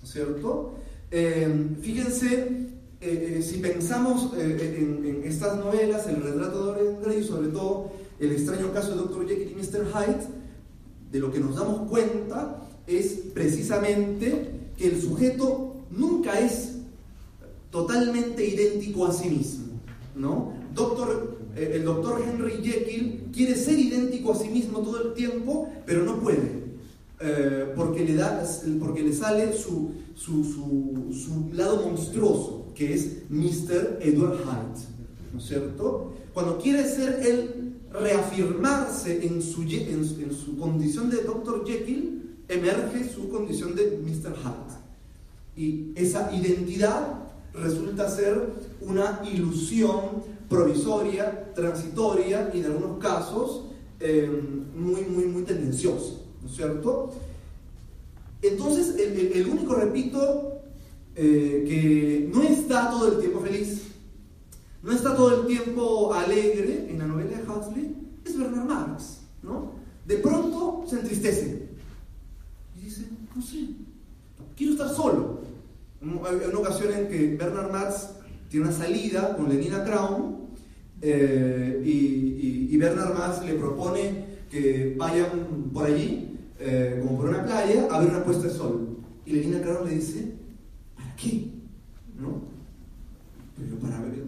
¿Cierto? 0.03 0.75
Eh, 1.11 1.75
fíjense 1.81 2.64
eh, 3.05 3.41
si 3.41 3.57
pensamos 3.59 4.33
en, 4.37 4.59
en, 4.59 5.21
estas 5.25 5.57
novelas, 5.57 6.07
El 6.07 6.21
retrato 6.21 6.73
de 6.73 6.83
Dorian 6.83 7.01
Gray, 7.03 7.23
sobre 7.23 7.49
todo 7.49 7.91
El 8.19 8.31
extraño 8.31 8.71
caso 8.73 8.91
de 8.91 8.97
Dr. 8.97 9.27
Jekyll 9.27 9.51
y 9.51 9.55
Mr. 9.55 9.85
Hyde, 9.91 10.27
de 11.11 11.19
lo 11.19 11.31
que 11.31 11.39
nos 11.39 11.55
damos 11.55 11.89
cuenta 11.89 12.61
es 12.87 13.19
precisamente 13.33 14.51
que 14.77 14.87
el 14.87 15.01
sujeto 15.01 15.75
nunca 15.91 16.39
es 16.39 16.73
totalmente 17.71 18.45
idéntico 18.45 19.05
a 19.05 19.11
sí 19.11 19.29
mismo. 19.29 19.65
¿no? 20.15 20.53
Doctor, 20.73 21.37
eh, 21.55 21.71
el 21.75 21.85
doctor 21.85 22.21
Henry 22.21 22.63
Jekyll 22.63 23.29
quiere 23.33 23.55
ser 23.55 23.79
idéntico 23.79 24.33
a 24.33 24.35
sí 24.35 24.49
mismo 24.49 24.79
todo 24.79 25.01
el 25.01 25.13
tiempo, 25.13 25.69
pero 25.85 26.03
no 26.03 26.19
puede. 26.19 26.65
Eh, 27.19 27.71
porque, 27.75 28.03
le 28.03 28.15
da, 28.15 28.43
porque 28.79 29.01
le 29.01 29.13
sale 29.13 29.53
su, 29.53 29.91
su, 30.15 31.49
lado 31.53 31.87
monstruoso, 31.87 32.64
que 32.75 32.93
es 32.93 33.29
Mr. 33.29 33.99
Edward 34.01 34.37
Hyde. 34.39 34.85
¿No 35.33 35.39
es 35.39 35.45
cierto? 35.45 36.13
Cuando 36.33 36.59
quiere 36.59 36.83
ser 36.83 37.21
él 37.25 37.75
reafirmarse 37.91 39.25
en 39.25 39.41
su, 39.41 39.63
en, 39.63 40.33
su 40.33 40.57
condición 40.57 41.09
de 41.09 41.23
Dr. 41.23 41.65
Jekyll, 41.65 42.35
emerge 42.47 43.09
su 43.09 43.29
condición 43.29 43.75
de 43.75 43.97
Mr. 44.03 44.35
Hyde. 44.35 44.75
Y 45.57 45.93
esa 45.95 46.33
identidad 46.35 47.23
resulta 47.53 48.09
ser 48.09 48.49
una 48.81 49.21
ilusión 49.31 50.23
provisoria, 50.49 51.53
transitoria 51.55 52.51
y 52.53 52.59
en 52.59 52.65
algunos 52.65 52.99
casos 52.99 53.63
eh, 53.99 54.29
muy, 54.75 55.01
muy, 55.03 55.25
muy 55.25 55.43
tendenciosa, 55.43 56.15
¿no 56.41 56.49
es 56.49 56.55
cierto? 56.55 57.13
Entonces, 58.41 58.95
el, 58.99 59.47
único, 59.47 59.75
repito, 59.75 60.54
eh, 61.15 61.63
que 61.67 62.29
no 62.33 62.43
está 62.43 62.91
todo 62.91 63.13
el 63.13 63.19
tiempo 63.19 63.39
feliz, 63.39 63.83
no 64.83 64.91
está 64.91 65.15
todo 65.15 65.41
el 65.41 65.47
tiempo 65.47 66.13
alegre 66.13 66.87
en 66.89 66.99
la 66.99 67.05
novela 67.05 67.37
de 67.37 67.43
Huxley, 67.43 67.95
es 68.25 68.37
Bernard 68.37 68.65
Marx, 68.65 69.21
¿no? 69.41 69.73
De 70.05 70.17
pronto 70.17 70.85
se 70.87 70.99
entristece 70.99 71.69
y 72.77 72.85
dice, 72.85 73.05
no 73.35 73.41
sé, 73.41 73.69
quiero 74.55 74.73
estar 74.73 74.89
solo. 74.89 75.39
Hay 76.01 76.49
una 76.49 76.59
ocasión 76.59 76.93
en 76.93 77.07
que 77.07 77.35
Bernard 77.35 77.71
Marx 77.71 78.09
tiene 78.49 78.67
una 78.67 78.75
salida 78.75 79.35
con 79.35 79.49
Lenina 79.49 79.83
Crown 79.83 80.35
eh, 81.01 81.81
y, 81.83 82.77
Bernard 82.77 83.17
Marx 83.17 83.45
le 83.45 83.53
propone 83.53 84.25
que 84.51 84.93
vayan 84.97 85.71
por 85.73 85.85
allí, 85.85 86.37
eh, 86.59 87.01
como 87.01 87.17
por 87.17 87.29
una 87.29 87.43
playa, 87.43 87.87
a 87.89 87.99
ver 87.99 88.09
una 88.09 88.23
puesta 88.23 88.47
de 88.47 88.53
sol. 88.53 88.97
Y 89.25 89.31
Lenina 89.31 89.61
Crown 89.61 89.87
le 89.87 89.95
dice, 89.95 90.19
¿para 90.21 90.44
qué? 91.15 91.51
¿No? 92.19 92.41
Pero 93.57 93.77
para 93.77 94.01
ver, 94.01 94.23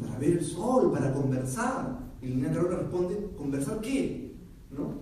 para 0.00 0.18
ver 0.18 0.32
el 0.32 0.44
sol, 0.44 0.92
para 0.92 1.12
conversar. 1.12 1.98
Y 2.20 2.26
Lenina 2.26 2.52
Crown 2.52 2.70
le 2.70 2.76
responde, 2.76 3.30
¿conversar 3.36 3.80
qué? 3.80 4.34
¿No? 4.70 4.94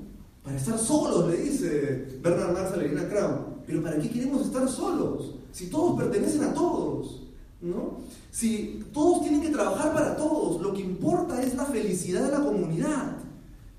Para 0.42 0.56
estar 0.56 0.78
solos, 0.78 1.30
le 1.30 1.36
dice 1.36 2.18
Bernard 2.22 2.52
Marx 2.52 2.72
a 2.72 2.76
Lenina 2.76 3.08
Crown. 3.08 3.50
Pero 3.66 3.82
¿para 3.82 3.98
qué 3.98 4.08
queremos 4.08 4.46
estar 4.46 4.68
solos? 4.68 5.36
Si 5.52 5.66
todos 5.66 6.00
pertenecen 6.00 6.44
a 6.44 6.54
todos, 6.54 7.28
¿no? 7.61 7.98
Si 8.30 8.84
todos 8.92 9.22
tienen 9.22 9.42
que 9.42 9.50
trabajar 9.50 9.92
para 9.92 10.16
todos, 10.16 10.62
lo 10.62 10.72
que 10.72 10.80
importa 10.80 11.42
es 11.42 11.54
la 11.54 11.66
felicidad 11.66 12.24
de 12.24 12.32
la 12.32 12.44
comunidad. 12.44 13.18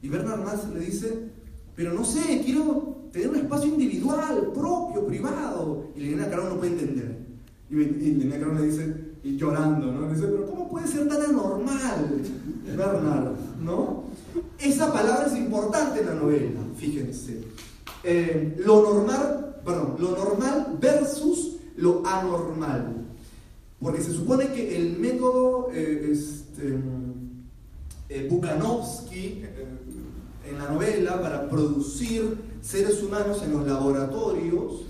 Y 0.01 0.09
Bernard 0.09 0.43
Marx 0.43 0.67
le 0.69 0.79
dice, 0.81 1.29
pero 1.75 1.93
no 1.93 2.03
sé, 2.03 2.41
quiero 2.43 2.97
tener 3.11 3.29
un 3.29 3.37
espacio 3.37 3.69
individual, 3.69 4.51
propio, 4.53 5.05
privado. 5.05 5.85
Y 5.95 6.01
Elena 6.01 6.29
Caro 6.29 6.49
no 6.49 6.57
puede 6.57 6.73
entender. 6.73 7.20
Y, 7.71 7.75
Elena 7.75 8.37
Caro 8.37 8.53
le 8.55 8.67
dice, 8.67 8.95
y 9.23 9.37
llorando, 9.37 9.91
¿no? 9.91 10.11
Dice, 10.13 10.27
pero 10.27 10.45
¿cómo 10.45 10.69
puede 10.69 10.87
ser 10.87 11.07
tan 11.07 11.21
anormal, 11.21 12.21
Bernard? 12.65 13.31
¿No? 13.61 14.03
Esa 14.59 14.91
palabra 14.91 15.27
es 15.27 15.37
importante 15.37 16.01
en 16.01 16.05
la 16.07 16.15
novela, 16.15 16.59
fíjense. 16.75 17.41
Eh, 18.03 18.55
lo 18.65 18.81
normal, 18.81 19.61
perdón, 19.63 19.95
lo 19.99 20.11
normal 20.11 20.77
versus 20.79 21.57
lo 21.77 22.05
anormal. 22.05 23.01
Porque 23.81 24.01
se 24.01 24.13
supone 24.13 24.47
que 24.47 24.77
el 24.77 24.99
método 24.99 25.69
eh, 25.73 26.09
este, 26.11 26.79
eh, 28.09 28.27
Bukhanovsky 28.29 29.43
eh, 29.43 29.67
en 30.49 30.57
la 30.57 30.69
novela 30.69 31.21
para 31.21 31.49
producir 31.49 32.37
seres 32.61 33.01
humanos 33.01 33.41
en 33.43 33.53
los 33.53 33.65
laboratorios 33.65 34.81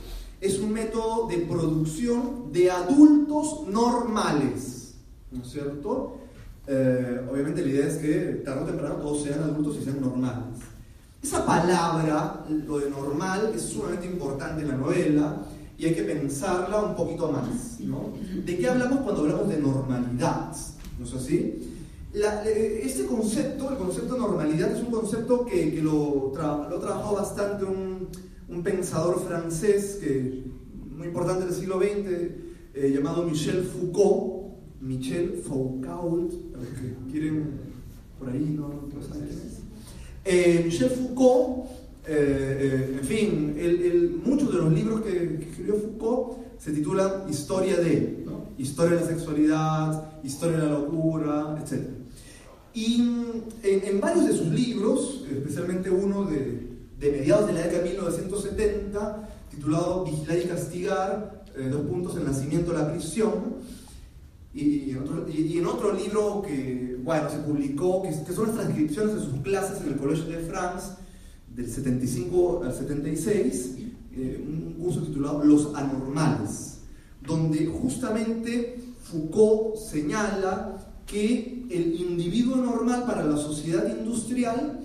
es 0.41 0.59
un 0.59 0.73
método 0.73 1.27
de 1.27 1.37
producción 1.37 2.51
de 2.51 2.71
adultos 2.71 3.67
normales. 3.67 4.95
¿No 5.31 5.43
es 5.43 5.51
cierto? 5.51 6.17
obviamente 7.29 7.61
la 7.63 7.67
idea 7.67 7.87
es 7.87 7.97
que 7.97 8.41
tarde 8.45 8.61
o 8.61 8.65
temprano 8.65 8.95
todos 8.95 9.23
sean 9.23 9.43
adultos 9.43 9.77
y 9.79 9.83
sean 9.83 9.99
normales. 9.99 10.59
Esa 11.21 11.45
palabra, 11.45 12.45
lo 12.49 12.79
de 12.79 12.89
normal, 12.89 13.51
es 13.53 13.61
sumamente 13.63 14.07
importante 14.07 14.61
en 14.61 14.69
la 14.69 14.77
novela 14.77 15.37
y 15.77 15.85
hay 15.85 15.93
que 15.93 16.03
pensarla 16.03 16.81
un 16.81 16.95
poquito 16.95 17.31
más. 17.31 17.79
¿no? 17.81 18.13
¿De 18.45 18.57
qué 18.57 18.67
hablamos 18.69 19.01
cuando 19.01 19.21
hablamos 19.23 19.49
de 19.49 19.57
normalidad? 19.57 20.55
¿No 20.97 21.05
es 21.05 21.13
así? 21.13 21.67
este 22.13 23.05
concepto, 23.05 23.69
el 23.69 23.77
concepto 23.77 24.13
de 24.15 24.19
normalidad, 24.19 24.71
es 24.71 24.83
un 24.83 24.91
concepto 24.91 25.45
que, 25.45 25.73
que 25.73 25.81
lo, 25.81 26.31
tra 26.33 26.69
lo 26.69 26.79
trabajó 26.79 27.15
bastante 27.15 27.63
un, 27.65 28.07
un, 28.51 28.63
pensador 28.63 29.25
francés 29.25 29.99
que, 30.01 30.43
muy 30.95 31.07
importante 31.07 31.45
del 31.45 31.53
siglo 31.53 31.79
XX, 31.79 31.87
eh, 32.73 32.91
llamado 32.93 33.23
Michel 33.23 33.63
Foucault. 33.63 34.41
Michel 34.81 35.41
Foucault, 35.47 36.31
que 36.31 37.11
quieren 37.11 37.51
por 38.19 38.29
ahí, 38.29 38.55
¿no? 38.57 38.67
¿No? 38.67 38.89
Eh, 40.23 40.61
Michel 40.65 40.89
Foucault 40.89 41.65
eh, 42.07 42.97
en 42.99 43.05
fin, 43.05 44.21
muchos 44.25 44.51
de 44.51 44.57
los 44.57 44.73
libros 44.73 45.01
que, 45.01 45.45
escribió 45.49 45.75
Foucault 45.75 46.37
se 46.57 46.71
titulan 46.71 47.29
Historia 47.29 47.77
de, 47.77 48.25
Historia 48.57 48.95
de 48.95 49.01
la 49.01 49.07
sexualidad, 49.07 50.23
Historia 50.23 50.57
de 50.57 50.65
la 50.65 50.71
locura, 50.71 51.57
etc. 51.63 51.83
Y 52.73 53.03
en, 53.63 53.99
varios 53.99 54.27
de 54.27 54.33
sus 54.33 54.47
libros, 54.47 55.25
especialmente 55.29 55.89
uno 55.89 56.25
de, 56.25 56.70
mediados 57.09 57.47
de 57.47 57.53
la 57.53 57.61
década 57.61 57.83
de 57.83 57.89
1970, 57.89 59.29
titulado 59.49 60.05
Vigilar 60.05 60.37
y 60.37 60.43
Castigar, 60.43 61.43
eh, 61.57 61.69
dos 61.69 61.81
puntos, 61.87 62.15
el 62.17 62.25
nacimiento 62.25 62.71
de 62.71 62.77
la 62.77 62.91
prisión, 62.91 63.55
y 64.53 64.91
en, 64.91 65.65
otro, 65.65 65.93
libro 65.93 66.41
que, 66.41 66.99
bueno, 67.01 67.29
se 67.29 67.37
publicó, 67.37 68.03
que, 68.03 68.09
que 68.09 68.33
son 68.33 68.47
las 68.47 68.57
transcripciones 68.57 69.15
de 69.15 69.21
sus 69.21 69.39
clases 69.41 69.81
en 69.81 69.93
el 69.93 69.97
Colegio 69.97 70.25
de 70.25 70.39
France, 70.39 70.89
del 71.55 71.69
75 71.69 72.63
al 72.65 72.73
76, 72.73 73.77
eh, 74.13 74.43
un 74.45 74.73
curso 74.73 75.01
titulado 75.03 75.43
Los 75.43 75.73
Anormales, 75.73 76.79
donde 77.25 77.65
justamente 77.67 78.77
Foucault 79.03 79.77
señala 79.77 80.77
que 81.05 81.65
el 81.69 81.95
individuo 81.95 82.57
normal 82.57 83.05
para 83.05 83.23
la 83.23 83.37
sociedad 83.37 83.87
industrial 83.87 84.81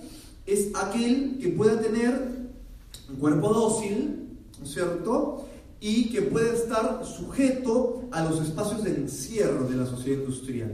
es 0.47 0.71
aquel 0.75 1.39
que 1.41 1.49
pueda 1.49 1.81
tener 1.81 2.37
un 3.11 3.17
cuerpo 3.17 3.53
dócil, 3.53 4.29
¿no 4.59 4.65
es 4.65 4.73
cierto? 4.73 5.47
Y 5.81 6.11
que 6.11 6.23
puede 6.23 6.55
estar 6.55 7.05
sujeto 7.05 8.05
a 8.11 8.25
los 8.25 8.41
espacios 8.41 8.85
de 8.85 8.95
encierro 8.95 9.69
de 9.69 9.77
la 9.77 9.87
sociedad 9.87 10.21
industrial. 10.21 10.73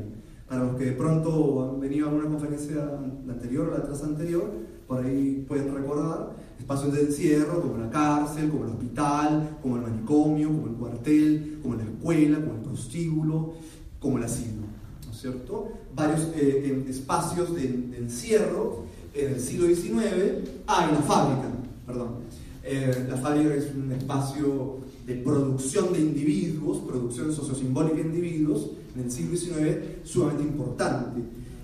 Para 0.48 0.64
los 0.64 0.76
que 0.76 0.84
de 0.84 0.92
pronto 0.92 1.70
han 1.70 1.80
venido 1.80 2.08
a 2.08 2.12
una 2.12 2.28
conferencia 2.28 2.82
anterior 3.28 3.68
o 3.68 3.78
la 3.78 3.82
tras 3.82 4.02
anterior, 4.02 4.50
por 4.86 5.04
ahí 5.04 5.44
pueden 5.48 5.74
recordar, 5.74 6.36
espacios 6.58 6.92
de 6.92 7.00
encierro 7.00 7.62
como 7.62 7.78
la 7.78 7.90
cárcel, 7.90 8.50
como 8.50 8.64
el 8.64 8.70
hospital, 8.72 9.58
como 9.62 9.76
el 9.76 9.82
manicomio, 9.82 10.48
como 10.48 10.66
el 10.66 10.74
cuartel, 10.74 11.58
como 11.62 11.76
la 11.76 11.84
escuela, 11.84 12.40
como 12.40 12.54
el 12.54 12.60
prostíbulo, 12.60 13.54
como 13.98 14.18
el 14.18 14.24
asilo, 14.24 14.62
¿no 15.06 15.12
es 15.12 15.20
cierto? 15.20 15.72
Varios 15.94 16.28
eh, 16.36 16.84
espacios 16.88 17.54
de, 17.54 17.64
encierro 17.96 18.84
en 19.14 19.34
el 19.34 19.40
siglo 19.40 19.66
XIX, 19.66 19.94
en 19.94 20.64
la 20.66 21.02
fábrica, 21.06 21.48
perdón. 21.86 22.22
Eh, 22.64 23.06
la 23.08 23.16
fábrica 23.16 23.54
es 23.54 23.74
un 23.74 23.90
espacio 23.92 24.78
de 25.06 25.16
producción 25.16 25.92
de 25.92 26.00
individuos, 26.00 26.78
producción 26.86 27.34
sociosimbólica 27.34 27.96
de 27.96 28.02
individuos, 28.02 28.70
en 28.94 29.04
el 29.04 29.10
siglo 29.10 29.36
XIX 29.36 29.78
sumamente 30.04 30.44
importante. 30.44 31.20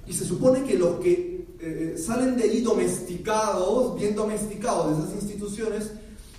Y 0.06 0.12
se 0.12 0.24
supone 0.24 0.64
que 0.64 0.78
los 0.78 0.98
que 1.00 1.46
eh, 1.60 1.94
salen 1.98 2.36
de 2.36 2.44
allí 2.44 2.60
domesticados, 2.62 3.98
bien 3.98 4.14
domesticados 4.14 4.96
de 4.96 5.04
esas 5.04 5.22
instituciones 5.22 5.92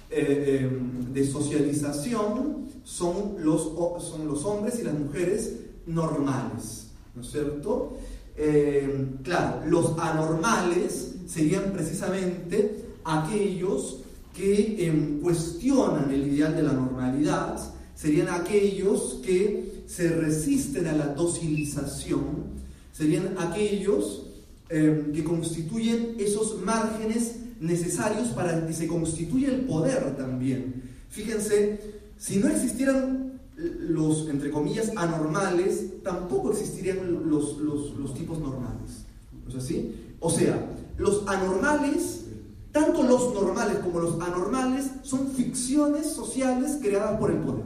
eh, 0.10 0.62
em, 0.62 1.14
de 1.14 1.26
socialización, 1.26 2.68
son 2.84 3.36
los, 3.40 3.72
son 4.04 4.28
los 4.28 4.44
hombres 4.46 4.80
y 4.80 4.84
las 4.84 4.98
mujeres 4.98 5.54
normales, 5.86 6.88
¿no 7.16 7.22
es 7.22 7.32
cierto? 7.32 7.98
Em, 8.40 9.18
claro, 9.22 9.62
los 9.68 9.98
anormales 10.00 11.16
serían 11.28 11.74
precisamente 11.74 12.86
aquellos 13.04 13.98
que 14.34 14.88
em, 14.88 15.20
cuestionan 15.20 16.10
el 16.12 16.28
ideal 16.28 16.56
de 16.56 16.64
la 16.64 16.74
normalidad, 16.74 17.60
serían 17.96 18.30
aquellos 18.30 19.20
que 19.24 19.84
se 19.88 20.10
resisten 20.10 20.88
a 20.88 20.94
la 20.94 21.08
docilización 21.08 22.60
serían 23.00 23.36
aquellos 23.40 24.24
eh, 24.70 25.12
que 25.16 25.24
constituyen 25.24 26.16
esos 26.20 26.62
márgenes 26.62 27.36
necesarios 27.62 28.28
para 28.30 28.68
que 28.68 28.74
se 28.74 28.88
constituya 28.88 29.48
el 29.48 29.62
poder 29.62 30.18
también. 30.18 30.84
Fíjense, 31.10 31.80
si 32.18 32.40
no 32.40 32.50
existieran 32.50 33.29
los, 33.60 34.28
entre 34.30 34.52
comillas, 34.52 34.92
anormales, 34.96 36.02
tampoco 36.04 36.52
existirían 36.52 37.30
los, 37.30 37.58
los, 37.58 38.14
tipos 38.14 38.40
normales. 38.40 39.06
¿No 39.44 39.50
es 39.50 39.56
así? 39.56 40.16
O 40.20 40.30
sea, 40.30 40.70
los 40.98 41.28
anormales, 41.28 42.26
tanto 42.72 43.04
los 43.04 43.34
normales 43.34 43.80
como 43.80 44.00
los 44.00 44.20
anormales, 44.22 44.90
son 45.04 45.28
ficciones 45.32 46.08
sociales 46.08 46.78
creadas 46.82 47.20
por 47.20 47.32
el 47.32 47.38
poder. 47.38 47.66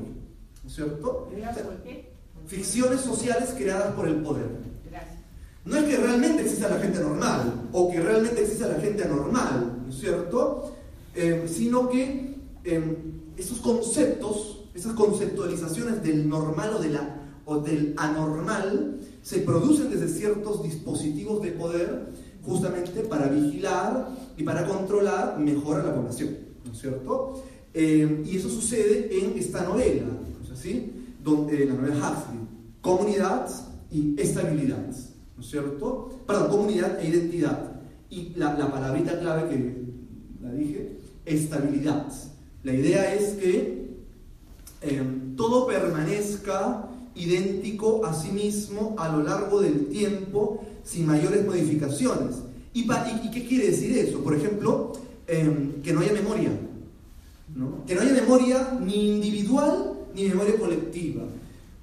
¿No 0.64 0.70
es 0.70 0.76
cierto? 0.76 1.30
Ficciones 2.48 3.02
sociales 3.02 3.54
creadas 3.56 3.94
por 3.94 4.08
el 4.08 4.16
poder. 4.18 4.74
No 5.66 5.78
es 5.78 5.86
que 5.86 5.98
realmente 5.98 6.42
exista 6.42 6.68
la 6.68 6.78
gente 6.78 7.00
normal 7.00 7.70
o 7.72 7.90
que 7.90 8.02
realmente 8.02 8.42
exista 8.42 8.68
la 8.68 8.82
gente 8.82 9.04
anormal, 9.04 9.84
¿no 9.86 9.90
es 9.90 9.98
cierto? 9.98 10.76
Eh, 11.16 11.46
sino 11.48 11.90
que 11.90 12.36
eh, 12.66 12.98
esos 13.38 13.60
conceptos, 13.60 14.63
esas 14.74 14.94
conceptualizaciones 14.94 16.02
del 16.04 16.28
normal 16.28 16.74
o, 16.76 16.80
de 16.80 16.90
la, 16.90 17.22
o 17.46 17.60
del 17.60 17.94
anormal 17.98 19.00
se 19.22 19.40
producen 19.40 19.90
desde 19.90 20.08
ciertos 20.08 20.64
dispositivos 20.64 21.42
de 21.42 21.52
poder 21.52 22.08
justamente 22.44 23.02
para 23.02 23.28
vigilar 23.28 24.10
y 24.38 24.44
para 24.44 24.68
controlar 24.68 25.40
mejor 25.40 25.80
a 25.80 25.84
la 25.84 25.96
población, 25.96 26.38
¿no 26.66 26.72
es 26.72 26.80
cierto? 26.80 27.44
Eh, 27.74 28.24
y 28.26 28.38
eso 28.38 28.50
sucede 28.50 29.10
en 29.20 29.38
esta 29.38 29.64
novela, 29.64 30.04
¿no 30.06 30.46
es 30.46 30.52
así? 30.52 30.92
Donde, 31.24 31.66
la 31.66 31.74
novela 31.74 31.96
Huxley, 31.96 32.40
comunidad 32.82 33.48
y 33.92 34.20
estabilidad. 34.20 34.86
¿no 35.36 35.42
es 35.42 35.50
cierto? 35.50 36.10
Perdón, 36.28 36.50
comunidad 36.50 37.00
e 37.00 37.08
identidad. 37.08 37.82
Y 38.10 38.34
la, 38.36 38.58
la 38.58 38.72
palabrita 38.72 39.20
clave 39.20 39.50
que 39.50 39.84
la 40.42 40.52
dije, 40.52 40.98
estabilidad. 41.26 42.12
La 42.64 42.74
idea 42.74 43.16
es 43.16 43.34
que 43.34 43.83
em, 44.84 45.36
todo 45.36 45.66
permanezca 45.66 46.90
idéntico 47.16 48.06
a 48.06 48.14
sí 48.14 48.32
mismo 48.32 48.96
a 48.98 49.10
lo 49.10 49.24
largo 49.24 49.62
del 49.62 49.88
tiempo 49.88 50.64
sin 50.84 51.06
mayores 51.06 51.46
modificaciones. 51.46 52.38
¿Y, 52.74 52.82
y, 52.82 53.32
qué 53.32 53.46
quiere 53.48 53.70
decir 53.72 53.98
eso? 53.98 54.20
Por 54.24 54.36
ejemplo, 54.36 54.94
em, 55.28 55.82
que 55.82 55.94
no 55.94 56.02
haya 56.02 56.14
memoria. 56.14 56.52
¿no? 57.56 57.86
Que 57.86 57.96
no 57.96 58.02
haya 58.02 58.14
memoria 58.14 58.80
ni 58.82 59.16
individual 59.16 59.94
ni 60.16 60.26
memoria 60.26 60.58
colectiva. 60.58 61.24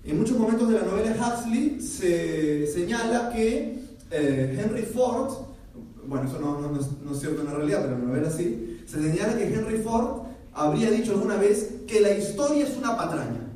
En 0.04 0.18
muchos 0.18 0.38
momentos 0.38 0.68
de 0.68 0.78
la 0.78 0.86
novela 0.86 1.14
Huxley 1.14 1.80
se 1.80 2.66
señala 2.66 3.30
que 3.32 3.80
eh, 4.10 4.58
Henry 4.58 4.82
Ford, 4.82 5.32
bueno, 6.06 6.28
eso 6.28 6.40
no, 6.40 6.78
es, 6.80 7.20
cierto 7.20 7.42
en 7.42 7.46
la 7.46 7.54
realidad, 7.54 7.82
pero 7.82 7.94
en 7.94 8.00
la 8.00 8.06
novela 8.08 8.30
sí, 8.30 8.80
se 8.86 9.00
señala 9.02 9.36
que 9.36 9.44
Henry 9.44 9.78
Ford 9.78 10.22
habría 10.52 10.90
dicho 10.90 11.12
alguna 11.12 11.36
vez 11.36 11.79
que 11.90 12.00
la 12.00 12.16
historia 12.16 12.64
es 12.64 12.76
una 12.76 12.96
patraña, 12.96 13.50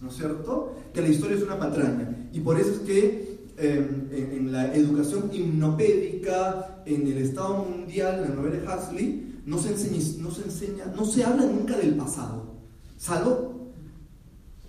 ¿no 0.00 0.08
es 0.08 0.16
cierto? 0.16 0.74
Que 0.92 1.00
la 1.00 1.08
historia 1.08 1.36
es 1.36 1.42
una 1.42 1.58
patraña. 1.58 2.28
Y 2.32 2.40
por 2.40 2.60
eso 2.60 2.70
es 2.72 2.78
que 2.80 3.48
em, 3.56 4.08
en, 4.12 4.52
la 4.52 4.74
educación 4.74 5.30
hipnopédica, 5.32 6.82
en 6.84 7.06
el 7.06 7.18
Estado 7.18 7.64
mundial, 7.64 8.22
en 8.22 8.30
la 8.30 8.36
novela 8.36 8.76
Huxley, 8.76 9.42
no 9.46 9.58
se, 9.58 9.70
enseña, 9.70 10.22
no 10.22 10.30
se 10.30 10.42
enseña, 10.42 10.92
no 10.94 11.04
se 11.06 11.24
habla 11.24 11.46
nunca 11.46 11.76
del 11.78 11.94
pasado, 11.94 12.56
salvo 12.98 13.72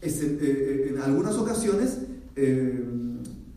eh, 0.01 0.09
eh, 0.09 0.87
en 0.91 1.01
algunas 1.01 1.35
ocasiones 1.35 1.97
eh, 2.37 2.85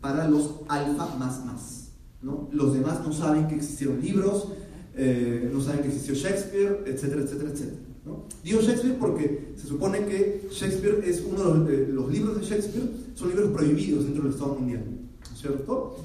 para 0.01 0.27
los 0.27 0.55
alfa 0.67 1.15
más 1.15 1.45
más. 1.45 1.89
¿no? 2.21 2.49
Los 2.51 2.73
demás 2.73 2.99
no 3.05 3.13
saben 3.13 3.47
que 3.47 3.55
existieron 3.55 4.01
libros, 4.01 4.49
no 5.51 5.61
saben 5.61 5.81
que 5.81 5.87
existió 5.87 6.13
Shakespeare, 6.13 6.83
etcétera, 6.85 7.21
etcétera, 7.21 7.49
etcétera. 7.49 7.92
¿No? 8.05 8.25
Digo 8.43 8.61
Shakespeare 8.61 8.97
porque 8.99 9.53
se 9.55 9.67
supone 9.67 10.05
que 10.05 10.47
Shakespeare 10.51 11.03
es 11.05 11.21
uno 11.21 11.63
de 11.63 11.87
los, 11.87 12.11
libros 12.11 12.39
de 12.39 12.45
Shakespeare, 12.45 12.89
son 13.15 13.29
libros 13.29 13.51
prohibidos 13.51 14.05
dentro 14.05 14.23
del 14.23 14.33
Estado 14.33 14.55
mundial, 14.55 14.83
¿no 14.85 15.35
es 15.35 15.41
cierto? 15.41 15.97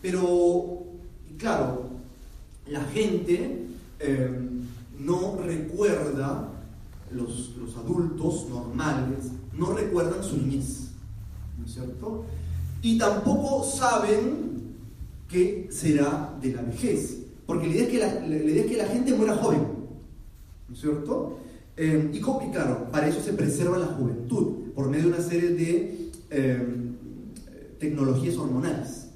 pero, 0.00 0.84
claro, 1.36 1.90
la 2.66 2.82
gente 2.84 3.66
no 4.98 5.38
recuerda 5.44 6.52
los, 7.14 7.76
adultos 7.76 8.48
normales 8.48 9.32
no 9.56 9.74
recuerdan 9.74 10.24
su 10.24 10.36
niñez, 10.38 10.88
¿no 11.58 11.66
es 11.66 11.74
cierto? 11.74 12.24
Y 12.80 12.98
tampoco 12.98 13.64
saben 13.64 14.76
qué 15.28 15.68
será 15.70 16.36
de 16.40 16.52
la 16.52 16.62
vejez, 16.62 17.18
porque 17.46 17.66
la 17.66 17.74
idea 17.74 17.84
es 17.84 17.90
que 17.90 17.98
la, 17.98 18.26
idea 18.26 18.64
es 18.64 18.70
que 18.70 18.76
la 18.76 18.86
gente 18.86 19.14
muera 19.14 19.36
joven, 19.36 19.60
¿no 20.72 20.74
es 20.74 20.80
cierto? 20.80 21.38
Eh, 21.76 22.10
y, 22.14 22.20
claro, 22.20 22.88
para 22.90 23.06
eso 23.06 23.20
se 23.20 23.34
preserva 23.34 23.76
la 23.76 23.86
juventud, 23.86 24.72
por 24.74 24.88
medio 24.88 25.04
de 25.04 25.08
una 25.10 25.20
serie 25.20 25.50
de 25.50 26.10
eh, 26.30 26.66
tecnologías 27.78 28.38
hormonales 28.38 29.08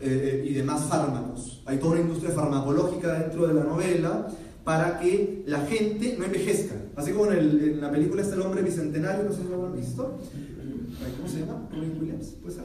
eh, 0.00 0.44
y 0.48 0.52
demás 0.54 0.82
fármacos. 0.86 1.62
Hay 1.64 1.78
toda 1.78 1.92
una 1.92 2.00
industria 2.00 2.32
farmacológica 2.32 3.20
dentro 3.20 3.46
de 3.46 3.54
la 3.54 3.62
novela 3.62 4.26
para 4.64 4.98
que 4.98 5.44
la 5.46 5.60
gente 5.60 6.16
no 6.18 6.24
envejezca. 6.24 6.74
Así 6.96 7.12
como 7.12 7.30
en, 7.30 7.80
la 7.80 7.92
película 7.92 8.22
está 8.22 8.34
el 8.34 8.42
hombre 8.42 8.62
bicentenario, 8.62 9.22
no 9.22 9.32
sé 9.32 9.42
si 9.42 9.48
lo 9.48 9.64
han 9.64 9.76
visto. 9.76 10.18
¿Cómo 11.16 11.28
se 11.28 11.40
llama? 11.40 11.68
Williams, 11.72 12.34
¿puede 12.42 12.56
ser? 12.56 12.64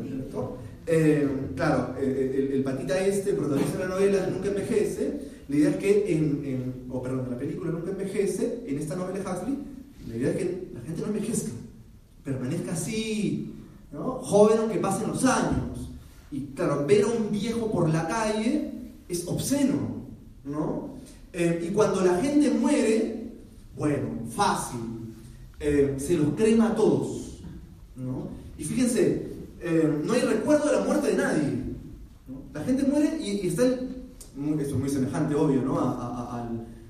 El 0.00 0.10
director. 0.10 0.58
Eh, 0.86 1.28
claro, 1.56 1.96
eh, 2.00 2.50
el, 2.52 2.62
patita 2.62 2.98
este, 3.04 3.30
el 3.30 3.36
protagonista 3.36 3.78
de 3.78 3.84
la 3.84 3.90
novela, 3.90 4.28
nunca 4.30 4.48
envejece. 4.48 5.35
La 5.48 5.56
idea 5.56 5.70
es 5.70 5.76
que 5.76 6.16
en, 6.16 6.86
o 6.90 7.02
perdón, 7.02 7.26
en 7.26 7.30
la 7.30 7.38
película 7.38 7.70
nunca 7.70 7.90
envejece, 7.90 8.64
en 8.66 8.78
esta 8.78 8.96
novela 8.96 9.18
de 9.18 9.30
Huxley, 9.30 9.58
la 10.08 10.16
idea 10.16 10.30
es 10.30 10.36
que 10.36 10.68
la 10.74 10.80
gente 10.80 11.00
no 11.02 11.06
envejezca, 11.08 11.52
permanezca 12.24 12.72
así, 12.72 13.52
¿no? 13.92 14.18
joven 14.22 14.58
aunque 14.58 14.78
pasen 14.78 15.08
los 15.08 15.24
años. 15.24 15.90
Y 16.32 16.40
claro, 16.54 16.84
ver 16.86 17.04
a 17.04 17.06
un 17.06 17.30
viejo 17.30 17.70
por 17.70 17.88
la 17.88 18.08
calle 18.08 18.72
es 19.08 19.26
obsceno, 19.28 20.06
¿no? 20.44 20.90
Eh, 21.32 21.68
y 21.68 21.72
cuando 21.72 22.00
la 22.00 22.16
gente 22.16 22.50
muere, 22.50 23.32
bueno, 23.76 24.08
fácil, 24.30 24.80
eh, 25.60 25.94
se 25.98 26.14
los 26.14 26.34
crema 26.34 26.68
a 26.68 26.74
todos. 26.74 27.40
¿no? 27.94 28.28
Y 28.58 28.64
fíjense, 28.64 29.26
eh, 29.60 30.00
no 30.04 30.12
hay 30.12 30.20
recuerdo 30.22 30.66
de 30.66 30.76
la 30.76 30.84
muerte 30.84 31.08
de 31.08 31.16
nadie. 31.16 31.66
La 32.52 32.64
gente 32.64 32.84
muere 32.84 33.18
y, 33.20 33.46
está, 33.46 33.64
esto 34.60 34.74
es 34.74 34.80
muy 34.80 34.88
semejante, 34.88 35.34
obvio, 35.34 35.62
¿no? 35.62 35.78
a, 35.78 36.48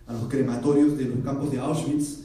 los 0.09 0.29
crematorios 0.29 0.97
de 0.97 1.07
los 1.07 1.19
campos 1.25 1.51
de 1.51 1.59
Auschwitz, 1.59 2.21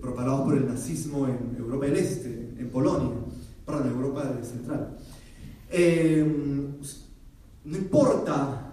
propagados 0.00 0.42
por 0.42 0.56
el 0.56 0.66
nazismo 0.66 1.26
en 1.26 1.56
Europa 1.58 1.86
del 1.86 1.96
Este, 1.96 2.54
en 2.58 2.70
Polonia, 2.70 3.16
perdón, 3.64 3.86
en 3.86 3.92
Europa 3.92 4.32
Central. 4.42 4.96
no 7.64 7.76
importa, 7.76 8.72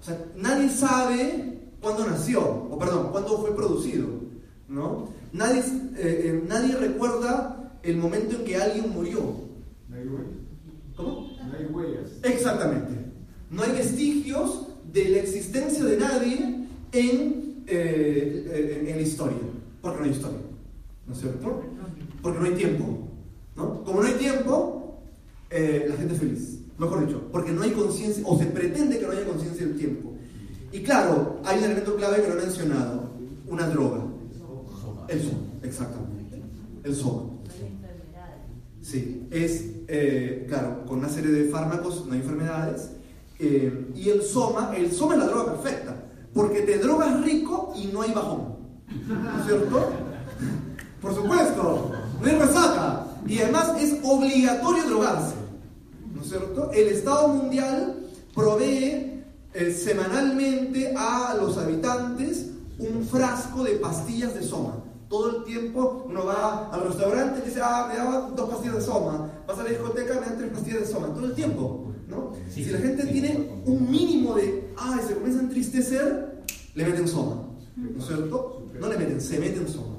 o 0.00 0.04
sea, 0.04 0.22
nadie 0.36 0.68
sabe 0.68 1.54
cuándo 1.80 2.06
nació, 2.06 2.42
o 2.42 2.78
perdón, 2.78 3.08
cuándo 3.10 3.38
fue 3.38 3.54
producido. 3.54 4.06
¿no? 4.68 5.08
Nadie, 5.32 5.60
eh, 5.60 5.62
eh, 5.96 6.44
nadie 6.48 6.76
recuerda 6.76 7.72
el 7.82 7.96
momento 7.98 8.36
en 8.36 8.44
que 8.44 8.56
alguien 8.56 8.90
murió. 8.90 9.20
No 9.88 9.96
hay 9.96 10.06
huellas. 10.06 10.36
¿Cómo? 10.96 11.30
No 11.46 11.58
hay 11.58 11.66
huellas. 11.66 12.10
Exactamente. 12.22 13.03
No 13.54 13.62
hay 13.62 13.72
vestigios 13.72 14.66
de 14.92 15.08
la 15.10 15.18
existencia 15.18 15.84
de 15.84 15.96
nadie 15.96 16.66
en, 16.92 17.64
eh, 17.66 18.86
en 18.88 18.96
la 18.96 19.02
historia. 19.02 19.38
Porque 19.80 19.98
no 20.00 20.04
hay 20.04 20.10
historia. 20.10 20.38
¿No 21.06 21.12
es 21.12 21.20
cierto? 21.20 21.62
Porque 22.22 22.38
no 22.38 22.44
hay 22.46 22.54
tiempo. 22.54 23.08
¿no? 23.56 23.84
Como 23.84 24.02
no 24.02 24.08
hay 24.08 24.14
tiempo, 24.14 25.02
la 25.50 25.96
gente 25.96 26.14
es 26.14 26.20
feliz. 26.20 26.58
Mejor 26.78 27.06
dicho, 27.06 27.28
porque 27.30 27.52
no 27.52 27.62
hay 27.62 27.70
conciencia, 27.70 28.24
o 28.26 28.36
se 28.36 28.46
pretende 28.46 28.98
que 28.98 29.06
no 29.06 29.12
haya 29.12 29.24
conciencia 29.24 29.64
del 29.66 29.76
tiempo. 29.76 30.12
Y 30.72 30.82
claro, 30.82 31.40
hay 31.44 31.58
un 31.58 31.64
elemento 31.64 31.94
clave 31.94 32.20
que 32.20 32.28
no 32.28 32.34
he 32.34 32.42
mencionado, 32.42 33.10
una 33.46 33.68
droga. 33.68 34.02
El 35.06 35.22
soma, 35.22 35.38
exactamente. 35.62 36.42
El 36.82 36.96
soma. 36.96 37.30
Sí, 38.80 39.26
es, 39.30 39.64
eh, 39.86 40.46
claro, 40.48 40.84
con 40.84 40.98
una 40.98 41.08
serie 41.08 41.30
de 41.30 41.48
fármacos, 41.48 42.04
no 42.06 42.14
hay 42.14 42.20
enfermedades. 42.20 42.90
Eh, 43.46 43.92
y 43.94 44.08
el 44.08 44.22
soma, 44.22 44.72
el 44.74 44.90
soma 44.90 45.14
es 45.14 45.20
la 45.20 45.26
droga 45.26 45.52
perfecta, 45.52 45.94
porque 46.32 46.62
te 46.62 46.78
drogas 46.78 47.22
rico 47.22 47.74
y 47.76 47.88
no 47.88 48.00
hay 48.00 48.12
bajón. 48.12 48.56
¿No 49.06 49.40
es 49.40 49.46
cierto? 49.46 49.90
Por 51.02 51.14
supuesto, 51.14 51.92
no 52.20 52.26
hay 52.26 52.36
resaca. 52.36 53.06
Y 53.26 53.38
además 53.40 53.74
es 53.78 53.98
obligatorio 54.02 54.84
drogarse. 54.84 55.34
¿No 56.14 56.22
es 56.22 56.28
cierto? 56.28 56.70
El 56.72 56.88
Estado 56.88 57.28
Mundial 57.28 57.96
provee 58.34 59.22
eh, 59.52 59.72
semanalmente 59.72 60.94
a 60.96 61.34
los 61.38 61.58
habitantes 61.58 62.46
un 62.78 63.06
frasco 63.06 63.62
de 63.62 63.76
pastillas 63.76 64.34
de 64.34 64.42
soma 64.42 64.82
Todo 65.08 65.36
el 65.36 65.44
tiempo 65.44 66.06
uno 66.08 66.24
va 66.24 66.70
al 66.72 66.88
restaurante 66.88 67.40
y 67.40 67.48
dice, 67.48 67.60
ah, 67.62 67.86
me 67.88 67.96
daba 67.96 68.30
dos 68.34 68.48
pastillas 68.48 68.76
de 68.76 68.80
soma. 68.80 69.30
Vas 69.46 69.58
a 69.58 69.62
la 69.62 69.68
discoteca, 69.68 70.14
me 70.14 70.20
dan 70.20 70.38
tres 70.38 70.50
pastillas 70.50 70.80
de 70.80 70.86
soma. 70.86 71.08
Todo 71.08 71.26
el 71.26 71.34
tiempo, 71.34 71.93
¿no? 72.14 72.32
si 72.50 72.64
la 72.66 72.78
gente 72.78 73.04
tiene 73.06 73.48
un 73.64 73.90
mínimo 73.90 74.34
de, 74.34 74.70
ah, 74.76 75.00
se 75.06 75.14
comienza 75.14 75.40
a 75.40 75.42
entristecer, 75.44 76.42
le 76.74 76.84
meten 76.84 77.08
soma. 77.08 77.48
¿No 77.76 77.98
es 77.98 78.06
cierto? 78.06 78.68
No 78.78 78.88
le 78.88 78.98
meten, 78.98 79.20
se 79.20 79.38
meten 79.38 79.68
soma. 79.68 79.94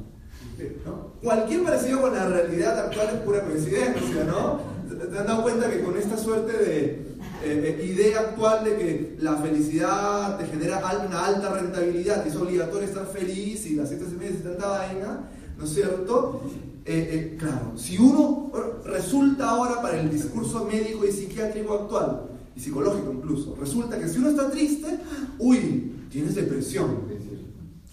Cualquier 1.21 1.63
parecido 1.63 2.01
con 2.01 2.13
la 2.13 2.27
realidad 2.27 2.79
actual 2.79 3.09
es 3.13 3.19
pura 3.21 3.41
coincidencia, 3.41 4.23
¿no? 4.25 4.59
¿Te 4.87 5.17
han 5.17 5.27
dado 5.27 5.43
cuenta 5.43 5.69
que 5.69 5.81
con 5.81 5.97
esta 5.97 6.17
suerte 6.17 6.53
de 6.53 7.05
eh, 7.43 7.77
eh, 7.79 7.85
idea 7.85 8.21
actual 8.21 8.63
de 8.63 8.77
que 8.77 9.17
la 9.19 9.35
felicidad 9.35 10.37
te 10.37 10.45
genera 10.45 10.81
una 11.05 11.25
alta 11.25 11.49
rentabilidad 11.49 12.25
y 12.25 12.29
es 12.29 12.35
obligatorio 12.35 12.87
estar 12.87 13.05
feliz 13.07 13.65
y 13.65 13.75
las 13.75 13.89
siete 13.89 14.05
meses 14.17 14.37
y 14.39 14.43
tanta 14.43 14.67
vaina, 14.67 15.29
¿no 15.57 15.65
es 15.65 15.73
cierto? 15.73 16.41
Eh, 16.87 17.35
claro, 17.39 17.73
si 17.75 17.97
uno 17.97 18.51
resulta 18.85 19.49
ahora 19.49 19.81
para 19.81 19.99
el 19.99 20.11
discurso 20.11 20.65
médico 20.65 21.05
y 21.05 21.11
psiquiátrico 21.11 21.73
actual, 21.73 22.27
y 22.55 22.59
psicológico 22.59 23.11
incluso, 23.11 23.55
resulta 23.59 23.97
que 23.99 24.07
si 24.07 24.19
uno 24.19 24.29
está 24.29 24.49
triste, 24.51 24.99
uy, 25.39 25.93
tienes 26.11 26.35
depresión 26.35 27.15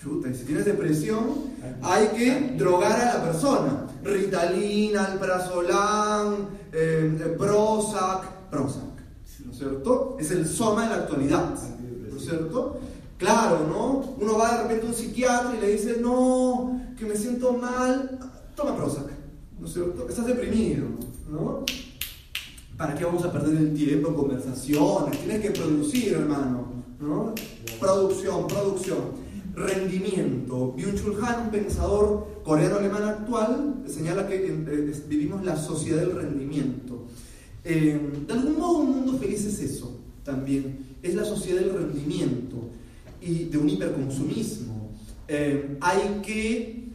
y 0.04 0.34
si 0.34 0.44
tienes 0.44 0.64
depresión, 0.64 1.52
hay 1.80 2.08
que 2.08 2.56
drogar 2.58 3.00
a 3.00 3.18
la 3.18 3.24
persona. 3.24 3.86
Ritalina, 4.02 5.04
alprazolam, 5.04 6.48
eh, 6.72 7.36
Prozac, 7.38 8.50
Prozac, 8.50 8.82
¿no 9.44 9.52
es 9.52 9.58
cierto? 9.58 10.16
Es 10.18 10.30
el 10.32 10.46
soma 10.46 10.84
de 10.84 10.88
la 10.88 10.96
actualidad, 10.96 11.54
¿no 12.10 12.16
es 12.16 12.24
cierto? 12.24 12.80
Claro, 13.16 13.60
¿no? 13.68 14.14
Uno 14.20 14.38
va 14.38 14.56
de 14.56 14.62
repente 14.64 14.86
a 14.86 14.88
un 14.88 14.94
psiquiatra 14.94 15.54
y 15.56 15.60
le 15.60 15.72
dice, 15.72 15.98
no, 16.00 16.80
que 16.98 17.06
me 17.06 17.14
siento 17.14 17.52
mal, 17.52 18.18
toma 18.62 18.76
Prozac, 18.76 19.10
¿no 19.58 19.66
es 19.66 19.72
cierto? 19.72 20.08
Estás 20.08 20.26
deprimido, 20.26 20.86
¿no? 21.30 21.64
¿Para 22.76 22.94
qué 22.94 23.04
vamos 23.04 23.24
a 23.24 23.32
perder 23.32 23.56
el 23.56 23.74
tiempo 23.74 24.08
en 24.08 24.14
conversaciones? 24.14 25.18
Tienes 25.18 25.40
que 25.40 25.50
producir, 25.50 26.14
hermano, 26.14 26.66
¿no? 27.00 27.34
Producción, 27.78 28.46
producción 28.46 29.22
rendimiento. 29.54 30.74
Byung-Chul 30.76 31.22
Han, 31.22 31.46
un 31.46 31.50
pensador 31.50 32.40
coreano-alemán 32.42 33.02
actual, 33.02 33.82
señala 33.86 34.26
que 34.26 34.46
eh, 34.46 35.02
vivimos 35.08 35.44
la 35.44 35.56
sociedad 35.56 36.00
del 36.00 36.16
rendimiento. 36.16 37.06
Eh, 37.64 38.00
de 38.26 38.32
algún 38.32 38.58
modo 38.58 38.78
un 38.78 38.90
mundo 38.90 39.18
feliz 39.18 39.44
es 39.44 39.60
eso 39.60 40.00
también, 40.24 40.96
es 41.02 41.14
la 41.14 41.24
sociedad 41.24 41.60
del 41.60 41.74
rendimiento 41.74 42.56
y 43.20 43.44
de 43.44 43.58
un 43.58 43.68
hiperconsumismo. 43.68 44.90
Eh, 45.28 45.76
hay 45.80 46.22
que, 46.24 46.88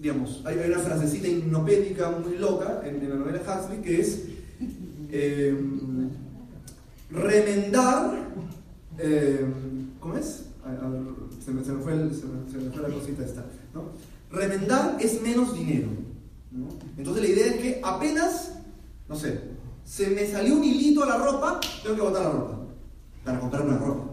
digamos, 0.00 0.42
hay, 0.44 0.58
una 0.58 0.78
frasecita 0.78 1.28
hipnopédica 1.28 2.10
muy 2.10 2.38
loca 2.38 2.82
en, 2.84 3.08
la 3.08 3.16
novela 3.16 3.40
Huxley 3.40 3.82
que 3.82 4.00
es 4.00 4.22
remendar, 7.10 8.28
¿cómo 10.00 10.16
es? 10.16 10.44
se, 11.44 11.50
me, 11.52 11.62
fue 11.62 11.96
la 11.96 12.94
cosita 12.94 13.24
esta. 13.24 13.44
¿no? 13.74 13.84
Remendar 14.30 14.96
es 15.00 15.20
menos 15.22 15.54
dinero. 15.54 15.88
Entonces 16.96 17.22
la 17.22 17.28
idea 17.28 17.46
es 17.46 17.56
que 17.56 17.80
apenas, 17.82 18.52
no 19.08 19.16
sé, 19.16 19.40
se 19.84 20.10
me 20.10 20.26
salió 20.26 20.56
un 20.56 20.64
hilito 20.64 21.02
a 21.04 21.06
la 21.06 21.18
ropa, 21.18 21.60
tengo 21.82 21.96
que 21.96 22.02
botar 22.02 22.22
la 22.24 22.30
ropa 22.30 22.58
para 23.24 23.40
comprar 23.40 23.62
una 23.62 23.78
ropa. 23.78 24.10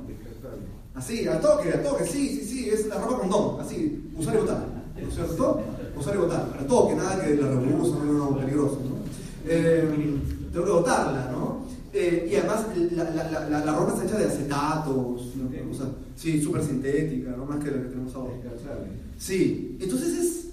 Así, 0.96 1.28
a 1.28 1.40
toque, 1.40 1.70
a 1.70 1.84
toque, 1.84 2.06
sí, 2.06 2.40
sí, 2.40 2.46
sí, 2.46 2.70
es 2.70 2.88
la 2.88 3.00
ropa 3.00 3.20
con 3.20 3.30
don, 3.30 3.62
así, 3.62 4.10
usar 4.18 4.36
y 4.36 4.38
botar. 4.40 4.66
¿No 5.00 5.08
es 5.08 5.14
cierto? 5.14 5.62
Usar 6.00 6.16
y 6.16 6.18
botar, 6.18 6.58
a 6.60 6.68
toque, 6.68 6.96
nada 6.96 7.24
que 7.24 7.36
la 7.36 7.48
revolución 7.48 8.08
no, 8.08 8.14
no, 8.14 8.38
peligroso. 8.38 8.82
¿no? 8.84 8.98
Eh, 9.46 10.18
tengo 10.52 10.66
que 10.66 10.72
botarla, 10.72 11.32
¿no? 11.32 11.68
Eh, 11.94 12.30
y 12.32 12.36
además 12.36 12.66
la, 12.92 13.50
la, 13.50 13.66
la, 13.66 13.76
ropa 13.76 13.94
está 13.94 14.06
hecha 14.06 14.18
de 14.18 14.26
acetatos, 14.26 15.34
sí, 16.16 16.42
súper 16.42 16.64
sintética, 16.64 17.32
¿no? 17.32 17.46
más 17.46 17.64
que 17.64 17.72
la 17.72 17.78
que 17.78 17.90
tenemos 17.90 18.14
ahora. 18.14 18.34
Sí, 19.18 19.78
entonces 19.80 20.18
es, 20.20 20.48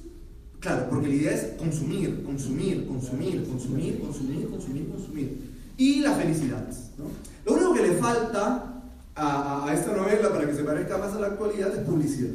claro, 0.60 0.86
porque 0.88 1.08
la 1.08 1.14
idea 1.14 1.34
es 1.34 1.58
consumir, 1.58 2.22
consumir, 2.24 2.86
consumir, 2.86 3.46
consumir, 3.46 4.00
consumir, 4.00 4.48
consumir, 4.48 4.88
consumir. 4.88 5.38
Y 5.76 6.00
la 6.00 6.12
felicidad. 6.14 6.66
¿no? 6.96 7.04
Lo 7.44 7.58
único 7.58 7.74
que 7.74 7.82
le 7.82 7.94
falta 7.96 8.82
a, 9.14 9.66
a, 9.66 9.74
esta 9.74 9.94
novela 9.94 10.30
para 10.30 10.46
que 10.46 10.54
se 10.54 10.64
parezca 10.64 10.98
más 10.98 11.12
a 11.12 11.20
la 11.20 11.26
actualidad 11.26 11.74
es 11.74 11.84
publicidad. 11.84 12.30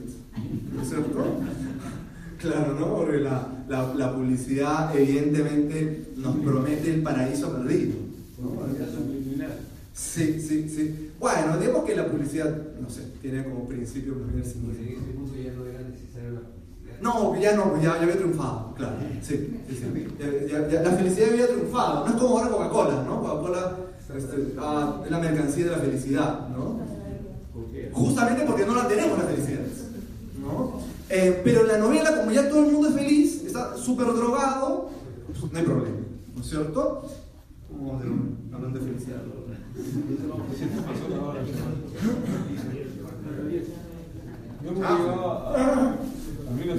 ¿No 0.76 0.82
es 0.82 0.88
cierto? 0.90 1.26
Claro, 2.40 2.74
¿no? 2.80 2.96
Porque 2.96 3.20
la, 3.20 3.48
la, 3.68 3.94
la 3.94 4.16
publicidad 4.16 4.96
evidentemente 4.96 6.14
nos 6.16 6.38
promete 6.38 6.94
el 6.94 7.02
paraíso 7.02 7.52
perdido. 7.52 8.10
Sí, 9.94 10.40
sí, 10.40 10.70
sí. 10.70 11.12
Bueno, 11.20 11.58
digamos 11.58 11.84
que 11.84 11.96
la 11.96 12.08
publicidad, 12.08 12.56
no 12.80 12.90
sé, 12.90 13.02
tiene 13.22 13.44
como 13.44 13.68
principio 13.68 14.14
En 14.34 14.40
ese 14.40 14.56
punto 14.56 15.36
ya 15.36 15.52
no 15.52 15.66
era 15.66 15.82
necesaria 15.82 16.30
la 16.32 16.40
publicidad. 16.40 17.02
No, 17.02 17.38
ya 17.38 17.56
no, 17.58 17.82
ya, 17.82 18.02
había 18.02 18.16
triunfado, 18.16 18.74
claro. 18.76 18.96
Sí, 19.22 19.60
sí, 19.68 19.76
sí. 19.76 20.08
Ya, 20.50 20.82
la 20.82 20.92
felicidad 20.92 21.30
había 21.32 21.48
triunfado. 21.48 22.06
No 22.08 22.16
es 22.16 22.22
como 22.22 22.40
ahora 22.40 22.50
Coca-Cola, 22.50 23.04
¿no? 23.04 23.22
Coca-Cola 23.22 23.78
este, 24.16 24.54
ah, 24.58 25.02
es 25.04 25.12
la 25.12 25.20
mercancía 25.20 25.66
de 25.66 25.72
la 25.72 25.78
felicidad, 25.78 26.48
¿no? 26.50 26.80
Justamente 27.92 28.46
porque 28.46 28.66
no 28.66 28.76
la 28.76 28.88
tenemos 28.88 29.20
la 29.20 29.26
felicidad, 29.26 29.60
¿no? 30.40 30.80
Eh, 31.10 31.42
pero 31.44 31.62
en 31.62 31.68
la 31.68 31.78
novela, 31.78 32.16
como 32.18 32.32
ya 32.32 32.48
todo 32.48 32.66
el 32.66 32.72
mundo 32.72 32.90
es 32.90 32.94
feliz, 32.94 33.44
está 33.44 33.76
súper 33.78 34.08
drogado, 34.08 34.90
no 35.52 35.60
hay 35.60 35.66
problema, 35.66 35.98
¿no 36.36 36.42
es 36.42 36.50
cierto? 36.50 37.04
hablando 38.54 38.80
de 38.80 38.86
felicidad. 38.86 39.22
Ah. 44.84 45.96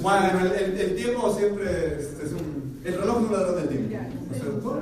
Bueno, 0.01 0.39
el, 0.55 0.79
el, 0.79 0.95
tiempo 0.95 1.33
siempre 1.35 1.97
es, 1.99 2.19
es, 2.23 2.31
un. 2.33 2.79
El 2.83 2.93
reloj 2.93 3.17
es 3.17 3.23
un 3.27 3.33
ladrón 3.33 3.55
del 3.55 3.69
tiempo. 3.69 4.81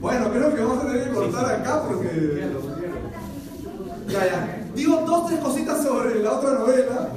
Bueno, 0.00 0.30
creo 0.30 0.54
que 0.54 0.60
vamos 0.60 0.84
a 0.84 0.86
tener 0.86 1.04
que 1.04 1.14
cortar 1.14 1.46
acá 1.46 1.82
porque. 1.88 2.44
Ya, 4.08 4.26
ya. 4.26 4.66
Digo 4.74 5.02
dos, 5.06 5.28
tres 5.28 5.40
cositas 5.40 5.82
sobre 5.82 6.22
la 6.22 6.32
otra 6.32 6.58
novela. 6.58 7.08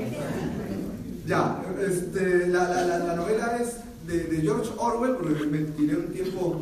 Ya, 1.27 1.61
este, 1.85 2.47
la, 2.47 2.69
la, 2.69 2.99
la, 2.99 3.15
novela 3.17 3.59
es 3.61 3.75
de, 4.07 4.39
George 4.41 4.69
Orwell, 4.77 5.17
porque 5.17 5.45
me 5.45 5.57
tiré 5.59 5.97
un 5.97 6.13
tiempo 6.13 6.61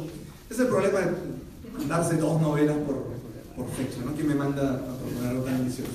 es 0.49 0.59
el 0.59 0.67
problema 0.67 1.01
de 1.01 1.87
darse 1.87 2.17
dos 2.17 2.41
novelas 2.41 2.75
por, 2.77 3.03
por 3.55 3.71
fecha, 3.75 3.97
¿no? 4.03 4.13
¿Quién 4.15 4.27
me 4.27 4.33
manda 4.33 4.73
a 4.73 4.97
proponer 4.97 5.29
algo 5.29 5.43
tan 5.43 5.55
ambicioso? 5.55 5.91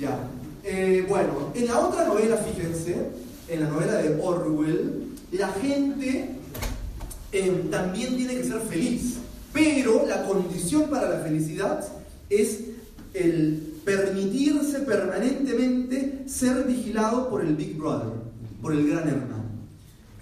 Ya. 0.00 0.18
Eh, 0.64 1.06
bueno, 1.08 1.52
en 1.54 1.66
la 1.68 1.78
otra 1.78 2.06
novela, 2.06 2.38
fíjense, 2.38 2.96
en 3.48 3.60
la 3.60 3.68
novela 3.68 3.94
de 3.98 4.20
Orwell, 4.20 5.12
la 5.30 5.48
gente 5.48 6.30
eh, 7.30 7.64
también 7.70 8.16
tiene 8.16 8.34
que 8.34 8.44
ser 8.44 8.60
feliz, 8.62 9.18
pero 9.52 10.04
la 10.08 10.24
condición 10.24 10.90
para 10.90 11.08
la 11.08 11.18
felicidad 11.20 11.86
es 12.30 12.60
el 13.12 13.73
permitirse 13.84 14.80
permanentemente 14.80 16.24
ser 16.26 16.64
vigilado 16.64 17.28
por 17.28 17.44
el 17.44 17.54
Big 17.54 17.76
Brother, 17.76 18.12
por 18.62 18.72
el 18.72 18.88
gran 18.88 19.08
hermano 19.08 19.44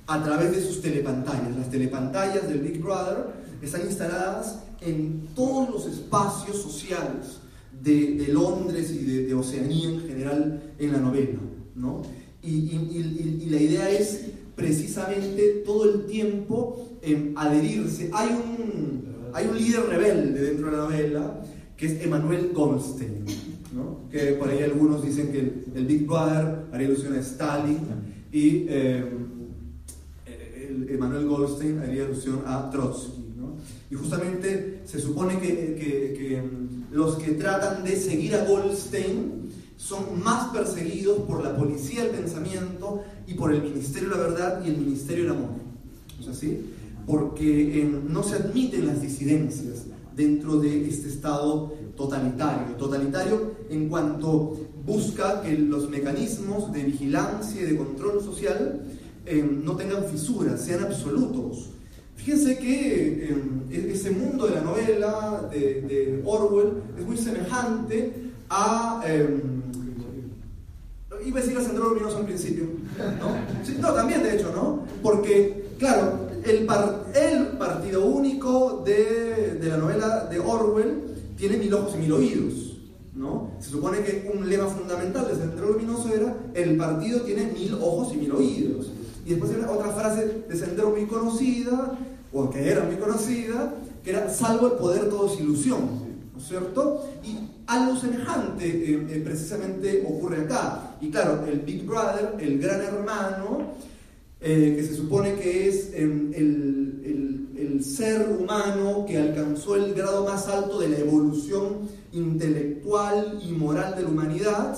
a 0.07 0.23
través 0.23 0.53
de 0.53 0.63
sus 0.63 0.83
telepantallas. 0.83 1.57
Las 1.57 1.71
telepantallas 1.71 2.49
del 2.49 2.61
Big 2.61 2.81
Brother 2.81 3.27
están 3.63 3.83
instaladas 3.83 4.59
en 4.81 5.29
todos 5.35 5.71
los 5.71 5.87
espacios 5.87 6.57
sociales 6.61 7.39
de, 7.83 8.29
Londres 8.29 8.91
y 8.91 9.05
de, 9.05 9.35
Oceanía 9.35 9.89
en 9.89 10.01
general 10.01 10.63
en 10.79 10.93
la 10.93 10.99
novela. 10.99 11.39
¿no? 11.75 12.03
Y, 12.43 13.49
la 13.49 13.61
idea 13.61 13.91
es 13.91 14.27
precisamente 14.57 15.63
todo 15.65 15.85
el 15.85 16.07
tiempo 16.07 16.89
adherirse. 17.37 18.11
Hay 18.13 18.29
un, 18.29 19.31
hay 19.33 19.47
un 19.47 19.57
líder 19.57 19.87
rebelde 19.87 20.43
dentro 20.43 20.67
de 20.67 20.77
la 20.77 20.83
novela 20.85 21.43
que 21.77 21.87
es 21.87 22.03
Emanuel 22.03 22.51
Goldstein, 22.53 23.25
¿no? 23.74 24.09
que 24.11 24.32
por 24.32 24.49
ahí 24.49 24.62
algunos 24.62 25.03
dicen 25.03 25.32
que 25.32 25.40
el, 25.74 25.86
Big 25.86 26.07
Brother 26.07 26.66
haría 26.73 26.89
alusión 26.89 27.15
a 27.15 27.20
Stalin 27.20 27.78
y... 28.32 28.66
Eh, 28.69 29.05
Emanuel 30.89 31.27
Goldstein 31.27 31.78
haría 31.81 32.05
alusión 32.05 32.43
a 32.47 32.70
Trotsky. 32.70 33.23
Y 33.90 33.94
justamente 33.94 34.82
se 34.86 34.99
supone 34.99 35.39
que, 35.39 36.43
mm, 36.43 36.94
los 36.94 37.16
que 37.16 37.32
tratan 37.32 37.85
de 37.85 37.97
seguir 37.97 38.35
a 38.35 38.44
Goldstein 38.44 39.51
son 39.77 40.23
más 40.23 40.51
perseguidos 40.51 41.19
por 41.23 41.44
la 41.44 41.55
policía 41.57 42.05
del 42.05 42.12
pensamiento 42.12 43.03
y 43.27 43.35
por 43.35 43.53
el 43.53 43.62
Ministerio 43.62 44.11
de 44.11 44.16
la 44.16 44.23
Verdad 44.23 44.65
y 44.65 44.70
el 44.70 44.78
Ministerio 44.78 45.24
del 45.24 45.32
Amor. 45.32 45.51
¿Es 46.20 46.28
así? 46.28 46.59
Porque 47.07 47.90
no 48.09 48.23
se 48.23 48.36
admiten 48.36 48.86
las 48.86 49.01
disidencias. 49.03 49.86
dentro 50.15 50.59
de 50.59 50.86
este 50.90 51.09
estado 51.09 51.73
totalitario. 51.97 52.77
Totalitario 52.77 53.53
en 53.73 53.89
cuanto 53.89 54.57
busca 54.85 55.43
que 55.43 55.57
los 55.57 55.89
mecanismos 55.89 56.73
de 56.73 56.82
vigilancia 56.82 57.62
y 57.62 57.65
de 57.65 57.77
control 57.77 58.23
social 58.23 58.82
eh, 59.24 59.43
no 59.43 59.77
tengan 59.77 60.05
fisuras, 60.05 60.61
sean 60.61 60.85
absolutos. 60.85 61.70
Fíjense 62.16 62.59
que 62.59 63.31
eh, 63.70 63.90
ese 63.93 64.11
mundo 64.11 64.47
de 64.47 64.55
la 64.55 64.61
novela 64.61 65.49
de, 65.51 66.23
Orwell 66.24 66.82
es 66.99 67.07
muy 67.07 67.16
semejante 67.16 68.12
a... 68.49 69.03
Eh, 69.07 69.40
iba 71.24 71.39
a 71.39 71.43
decir 71.43 71.57
a 71.57 71.61
Sendero 71.61 71.90
Luminoso 71.90 72.19
al 72.19 72.24
principio, 72.24 72.65
¿no? 73.20 73.93
también 73.93 74.24
de 74.24 74.35
hecho, 74.35 74.53
¿no? 74.53 74.85
Porque, 75.03 75.69
claro, 75.78 76.28
el, 76.44 76.66
el 77.15 77.47
partido 77.59 78.05
único 78.07 78.82
de, 78.85 79.55
de, 79.61 79.69
la 79.69 79.77
novela 79.77 80.27
de 80.27 80.40
Orwell 80.40 81.03
tiene 81.36 81.59
mil 81.59 81.73
ojos 81.74 81.94
y 81.94 81.99
mil 81.99 82.12
oídos, 82.12 82.72
¿no? 83.15 83.51
Se 83.61 83.71
supone 83.71 84.03
que 84.03 84.31
un 84.35 84.49
lema 84.49 84.67
fundamental 84.67 85.29
de 85.29 85.37
Sendero 85.37 85.71
Luminoso 85.71 86.13
era 86.13 86.37
el 86.55 86.77
partido 86.77 87.21
tiene 87.21 87.53
mil 87.53 87.75
ojos 87.75 88.15
y 88.15 88.17
mil 88.17 88.33
oídos. 88.33 88.91
Y 89.25 89.31
después 89.31 89.53
hay 89.53 89.63
otra 89.63 89.91
frase 89.91 90.45
de 90.49 90.57
Sendero 90.57 90.91
muy 90.91 91.07
conocida, 91.07 91.99
o 92.33 92.51
que 92.51 92.71
era 92.71 92.85
muy 92.85 92.97
conocida, 92.97 93.75
que 94.03 94.11
era 94.11 94.29
salvo 94.31 94.69
el 94.69 94.73
poder 94.73 95.09
todo 95.09 95.33
es 95.33 95.41
ilusión, 95.41 95.81
¿no 96.33 96.41
es 96.41 96.49
cierto? 96.49 97.07
Y 97.23 97.39
algo 97.67 97.97
semejante 97.97 98.67
eh, 98.67 99.07
eh, 99.11 99.23
precisamente 99.25 100.05
ocurre 100.09 100.43
acá. 100.43 100.97
Y 101.01 101.11
claro, 101.11 101.45
el 101.47 101.61
Big 101.61 101.87
Brother, 101.87 102.35
el 102.41 102.59
gran 102.59 102.81
hermano, 102.81 103.75
eh, 104.44 104.74
que 104.77 104.82
se 104.82 104.97
supone 104.97 105.36
que 105.36 105.69
es 105.69 105.93
em, 105.94 106.32
el, 106.35 107.48
el, 107.56 107.85
ser 107.85 108.28
humano 108.28 109.05
que 109.06 109.19
alcanzó 109.19 109.77
el 109.77 109.94
grado 109.94 110.24
más 110.24 110.48
alto 110.48 110.81
de 110.81 110.89
la 110.89 110.98
evolución 110.98 111.89
intelectual 112.12 113.39
y 113.43 113.52
moral 113.52 113.94
de 113.97 114.02
la 114.02 114.09
humanidad, 114.09 114.77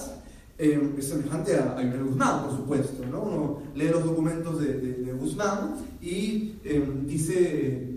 em, 0.59 0.95
es 0.99 1.09
semejante 1.09 1.57
a, 1.57 1.79
a 1.79 1.83
Guzmán, 1.83 2.45
por 2.45 2.57
supuesto. 2.57 3.07
¿no? 3.11 3.23
Uno 3.23 3.63
lee 3.75 3.89
los 3.89 4.05
documentos 4.05 4.61
de, 4.61 4.79
de, 4.79 5.13
Guzmán 5.13 5.77
y 6.01 6.55
em, 6.65 7.07
dice 7.07 7.89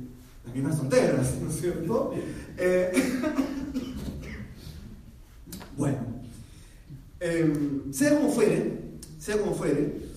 las 0.45 0.56
mismas 0.56 0.77
tonteras, 0.77 1.35
¿no 1.41 1.49
es 1.49 1.60
cierto? 1.60 2.14
bueno, 5.77 5.98
sea 7.91 8.18
como 8.18 8.31
fuere, 8.31 8.72
sea 9.19 9.38
como 9.38 9.53
fuere, 9.53 10.07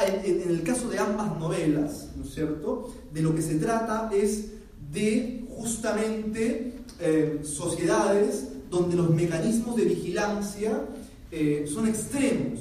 en 0.00 0.48
el 0.48 0.62
caso 0.62 0.88
de 0.88 0.98
ambas 0.98 1.38
novelas, 1.38 2.08
¿no 2.16 2.24
es 2.24 2.34
cierto? 2.34 2.92
De 3.12 3.22
lo 3.22 3.34
que 3.34 3.42
se 3.42 3.56
trata 3.56 4.10
es 4.12 4.46
de 4.90 5.44
justamente 5.50 6.74
eh, 7.00 7.40
sociedades 7.42 8.48
donde 8.70 8.96
los 8.96 9.10
mecanismos 9.10 9.76
de 9.76 9.84
vigilancia 9.84 10.80
eh, 11.30 11.68
son 11.72 11.88
extremos, 11.88 12.60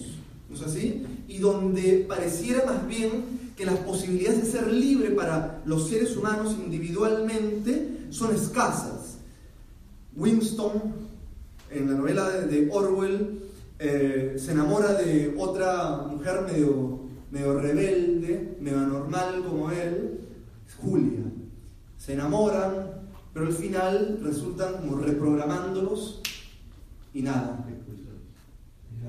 ¿no 0.50 0.56
es 0.56 0.62
así? 0.62 1.04
Y 1.28 1.38
donde 1.38 2.06
pareciera 2.08 2.66
más 2.66 2.86
bien 2.88 3.42
que 3.56 3.66
las 3.66 3.78
posibilidades 3.80 4.44
de 4.44 4.52
ser 4.52 4.72
libre 4.72 5.12
para 5.12 5.62
los 5.66 5.90
seres 5.90 6.16
humanos 6.18 6.56
individualmente 6.64 8.08
son 8.10 8.36
escasas. 8.36 9.18
Winston, 10.16 10.82
en 11.70 11.90
la 11.90 11.98
novela 11.98 12.30
de, 12.30 12.70
Orwell, 12.72 13.40
eh, 13.80 14.36
se 14.38 14.52
enamora 14.52 14.94
de 14.94 15.34
otra 15.38 16.08
mujer 16.10 16.42
medio 16.52 17.11
medio 17.32 17.58
rebelde, 17.60 18.58
medio 18.60 18.80
anormal 18.80 19.44
como 19.48 19.72
él, 19.72 20.20
Julia. 20.82 21.24
Se 21.98 22.14
enamoran, 22.14 22.92
pero 23.34 23.48
al 23.48 23.54
final 23.54 24.20
resultan 24.22 24.78
como 24.78 24.98
reprogramándolos 24.98 26.22
y 27.14 27.22
nada. 27.22 27.66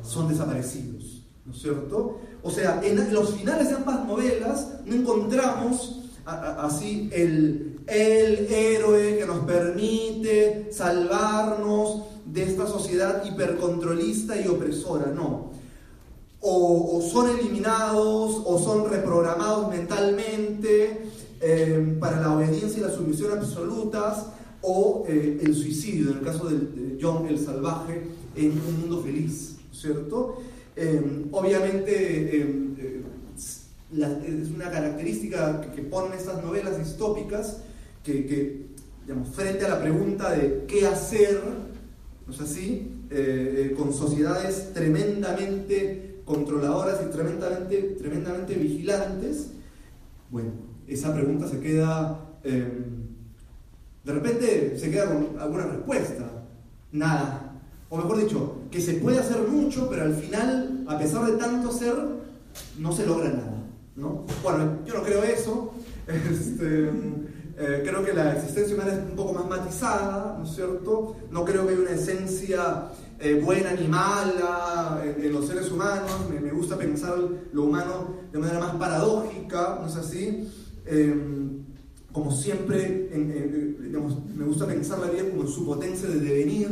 Son 0.02 0.28
desaparecidos, 0.28 1.22
¿no 1.44 1.52
es 1.52 1.60
cierto? 1.60 2.20
O 2.42 2.50
sea, 2.50 2.80
en 2.82 3.12
los 3.12 3.34
finales 3.34 3.68
de 3.68 3.74
ambas 3.76 4.06
novelas 4.06 4.80
no 4.84 4.94
encontramos 4.94 6.00
así 6.24 7.10
el, 7.12 7.80
el 7.86 8.46
héroe 8.52 9.18
que 9.18 9.26
nos 9.26 9.44
permite 9.44 10.68
salvarnos 10.72 12.04
de 12.26 12.44
esta 12.44 12.66
sociedad 12.66 13.24
hipercontrolista 13.24 14.40
y 14.40 14.46
opresora, 14.46 15.06
no 15.06 15.52
o, 16.42 17.00
son 17.00 17.30
eliminados 17.30 18.42
o 18.44 18.58
son 18.58 18.90
reprogramados 18.90 19.70
mentalmente 19.70 21.02
eh, 21.40 21.96
para 22.00 22.20
la 22.20 22.36
obediencia 22.36 22.80
y 22.80 22.82
la 22.82 22.90
sumisión 22.90 23.38
absolutas 23.38 24.26
o 24.60 25.04
eh, 25.08 25.38
el 25.40 25.54
suicidio, 25.54 26.10
en 26.10 26.18
el 26.18 26.24
caso 26.24 26.48
de, 26.48 26.98
John 27.00 27.26
el 27.28 27.38
Salvaje, 27.38 28.02
en 28.36 28.52
un 28.52 28.80
mundo 28.80 29.02
feliz, 29.02 29.56
¿cierto? 29.72 30.42
Eh, 30.74 31.26
obviamente 31.30 32.46
es 33.36 34.50
una 34.54 34.70
característica 34.70 35.60
que, 35.74 35.82
ponen 35.82 36.18
estas 36.18 36.42
novelas 36.42 36.78
distópicas 36.78 37.58
que, 38.02 38.66
frente 39.34 39.64
a 39.64 39.68
la 39.68 39.80
pregunta 39.80 40.30
de 40.32 40.64
qué 40.66 40.86
hacer, 40.86 41.40
¿no 42.26 42.32
es 42.32 42.40
así? 42.40 42.88
con 43.76 43.92
sociedades 43.92 44.72
tremendamente 44.72 46.11
controladoras 46.24 47.00
y 47.02 47.10
tremendamente, 47.10 47.96
tremendamente 47.98 48.54
vigilantes, 48.54 49.50
bueno, 50.30 50.50
esa 50.86 51.12
pregunta 51.14 51.48
se 51.48 51.60
queda, 51.60 52.18
em, 52.44 53.06
de 54.04 54.12
repente 54.12 54.78
se 54.78 54.90
queda 54.90 55.06
con 55.06 55.38
alguna 55.38 55.66
respuesta, 55.66 56.44
nada. 56.90 57.60
O 57.88 57.96
mejor 57.96 58.18
dicho, 58.18 58.62
que 58.70 58.80
se 58.80 58.94
puede 58.94 59.18
hacer 59.18 59.46
mucho, 59.48 59.88
pero 59.90 60.04
al 60.04 60.14
final, 60.14 60.84
a 60.88 60.98
pesar 60.98 61.26
de 61.26 61.36
tanto 61.36 61.68
hacer, 61.68 61.94
no 62.78 62.92
se 62.92 63.06
logra 63.06 63.28
nada. 63.28 63.62
¿no? 63.96 64.24
Bueno, 64.42 64.78
yo 64.86 64.94
no 64.94 65.02
creo 65.02 65.22
eso. 65.22 65.74
Este, 66.04 66.90
eh, 67.58 67.82
creo 67.84 68.04
que 68.04 68.12
la 68.12 68.32
existencia 68.32 68.74
humana 68.74 68.92
es 68.92 68.98
un 68.98 69.14
poco 69.14 69.34
más 69.34 69.46
matizada, 69.46 70.36
¿no 70.36 70.44
es 70.44 70.54
cierto? 70.54 71.14
No 71.30 71.44
creo 71.44 71.64
que 71.64 71.74
haya 71.74 71.82
una 71.82 71.92
esencia 71.92 72.86
eh, 73.22 73.40
buena 73.40 73.72
ni 73.72 73.86
mala 73.86 75.00
en, 75.04 75.32
los 75.32 75.46
seres 75.46 75.70
humanos, 75.70 76.10
me, 76.28 76.50
gusta 76.50 76.76
pensar 76.76 77.16
lo 77.52 77.62
humano 77.62 78.16
de 78.32 78.38
manera 78.38 78.58
más 78.58 78.74
paradójica, 78.74 79.78
¿no 79.80 79.86
es 79.86 79.94
así? 79.94 80.48
Em, 80.84 81.62
como 82.10 82.32
siempre, 82.32 83.08
me 84.34 84.44
gusta 84.44 84.66
pensar 84.66 84.98
la 84.98 85.06
vida 85.06 85.30
como 85.30 85.42
en 85.42 85.48
su 85.48 85.64
potencia 85.64 86.08
de 86.08 86.18
devenir, 86.18 86.68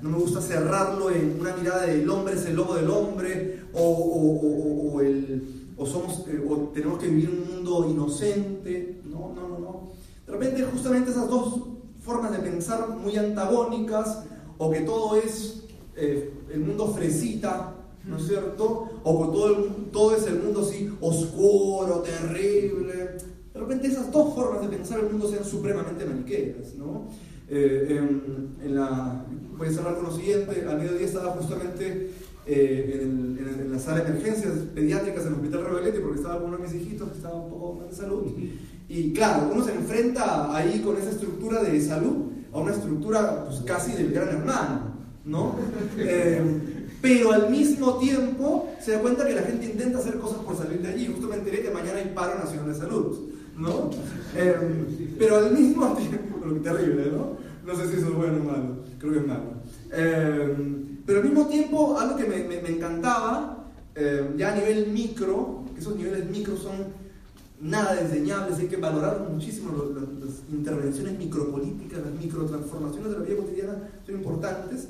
no 0.00 0.10
me 0.10 0.18
gusta 0.18 0.40
cerrarlo 0.40 1.10
en 1.10 1.40
una 1.40 1.56
mirada 1.56 1.86
del 1.86 2.08
hombre 2.08 2.34
es 2.34 2.46
el 2.46 2.54
lobo 2.54 2.74
del 2.74 2.88
hombre, 2.88 3.64
o, 3.72 5.00
el, 5.00 5.72
o 5.76 5.86
somos, 5.86 6.24
eh, 6.28 6.40
o 6.48 6.70
tenemos 6.74 6.98
que 6.98 7.08
vivir 7.08 7.30
un 7.30 7.54
mundo 7.56 7.88
inocente, 7.90 9.00
no, 9.04 9.32
no, 9.34 9.48
no, 9.48 9.58
no. 9.58 9.88
De 10.26 10.32
repente 10.32 10.62
justamente 10.64 11.10
esas 11.10 11.28
dos 11.28 11.60
formas 12.00 12.30
de 12.30 12.38
pensar 12.38 12.88
muy 12.90 13.16
antagónicas, 13.16 14.24
o 14.56 14.70
que 14.70 14.80
todo 14.82 15.16
es 15.16 15.63
eh, 15.96 16.32
el 16.52 16.60
mundo 16.60 16.88
fresita, 16.88 17.74
¿no 18.04 18.16
es 18.16 18.26
cierto? 18.26 19.00
O 19.02 19.18
con 19.18 19.32
todo, 19.32 19.54
todo 19.92 20.16
es 20.16 20.26
el 20.26 20.40
mundo 20.42 20.60
así 20.60 20.90
oscuro, 21.00 22.02
terrible. 22.02 23.16
De 23.52 23.60
repente 23.60 23.88
esas 23.88 24.10
dos 24.10 24.34
formas 24.34 24.62
de 24.62 24.76
pensar 24.76 25.00
el 25.00 25.10
mundo 25.10 25.28
sean 25.28 25.44
supremamente 25.44 26.04
maniqueas, 26.04 26.74
¿no? 26.74 27.08
Eh, 27.48 28.00
en, 28.62 28.74
la, 28.74 29.24
voy 29.56 29.68
a 29.68 29.70
cerrar 29.70 29.96
con 29.96 30.04
lo 30.04 30.16
siguiente, 30.16 30.64
al 30.66 30.78
mediodía 30.78 31.06
estaba 31.06 31.32
justamente 31.32 32.10
eh, 32.46 33.00
en, 33.02 33.72
la 33.72 33.78
sala 33.78 34.00
de 34.00 34.10
emergencias 34.10 34.52
pediátricas 34.74 35.22
en 35.22 35.28
el 35.28 35.34
Hospital 35.34 35.64
Rebelete 35.64 36.00
porque 36.00 36.18
estaba 36.18 36.40
con 36.40 36.48
uno 36.48 36.58
de 36.58 36.62
mis 36.64 36.74
hijitos 36.74 37.08
que 37.10 37.16
estaba 37.16 37.34
un 37.34 37.50
poco 37.50 37.74
mal 37.74 37.88
de 37.88 37.94
salud. 37.94 38.32
Y 38.88 39.12
claro, 39.12 39.50
uno 39.52 39.64
se 39.64 39.74
enfrenta 39.74 40.54
ahí 40.54 40.80
con 40.80 40.96
esa 40.96 41.10
estructura 41.10 41.62
de 41.62 41.80
salud 41.80 42.32
a 42.52 42.58
una 42.58 42.72
estructura 42.72 43.44
pues, 43.46 43.60
casi 43.60 43.92
del 43.92 44.12
gran 44.12 44.28
hermano. 44.28 44.93
¿No? 45.24 45.56
Eh, 45.98 46.40
pero 47.00 47.32
al 47.32 47.50
mismo 47.50 47.98
tiempo 47.98 48.72
se 48.80 48.92
da 48.92 49.00
cuenta 49.00 49.26
que 49.26 49.34
la 49.34 49.42
gente 49.42 49.66
intenta 49.66 49.98
hacer 49.98 50.18
cosas 50.18 50.38
por 50.38 50.56
salir 50.56 50.80
de 50.80 50.88
allí. 50.88 51.06
Justo 51.06 51.28
me 51.28 51.36
enteré 51.36 51.62
que 51.62 51.70
mañana 51.70 51.98
hay 51.98 52.12
paro 52.14 52.38
nacional 52.38 52.72
de 52.72 52.78
salud, 52.78 53.18
¿no? 53.56 53.90
Eh, 54.36 55.14
pero 55.18 55.36
al 55.36 55.52
mismo 55.52 55.94
tiempo, 55.96 56.38
terrible, 56.62 57.10
¿no? 57.12 57.36
No 57.66 57.78
sé 57.78 57.88
si 57.88 57.96
eso 57.96 58.08
es 58.08 58.14
bueno 58.14 58.40
o 58.40 58.44
malo, 58.44 58.76
creo 58.98 59.12
que 59.12 59.18
es 59.18 59.26
malo. 59.26 59.44
Eh, 59.92 60.56
pero 61.06 61.20
al 61.20 61.24
mismo 61.24 61.46
tiempo, 61.46 61.98
algo 61.98 62.16
que 62.16 62.24
me, 62.24 62.44
me, 62.44 62.68
encantaba, 62.68 63.66
ya 64.36 64.52
a 64.52 64.56
nivel 64.56 64.88
micro, 64.88 65.64
que 65.74 65.80
esos 65.80 65.96
niveles 65.96 66.28
micro 66.30 66.56
son 66.56 67.04
nada 67.60 67.94
desdeñables, 67.94 68.58
hay 68.58 68.66
que 68.66 68.76
valorar 68.76 69.28
muchísimo 69.30 69.72
las 69.94 70.34
intervenciones 70.52 71.18
micropolíticas, 71.18 72.00
las 72.00 72.12
microtransformaciones 72.12 73.10
de 73.10 73.18
la 73.18 73.24
vida 73.24 73.36
cotidiana 73.36 73.90
son 74.04 74.14
importantes. 74.14 74.88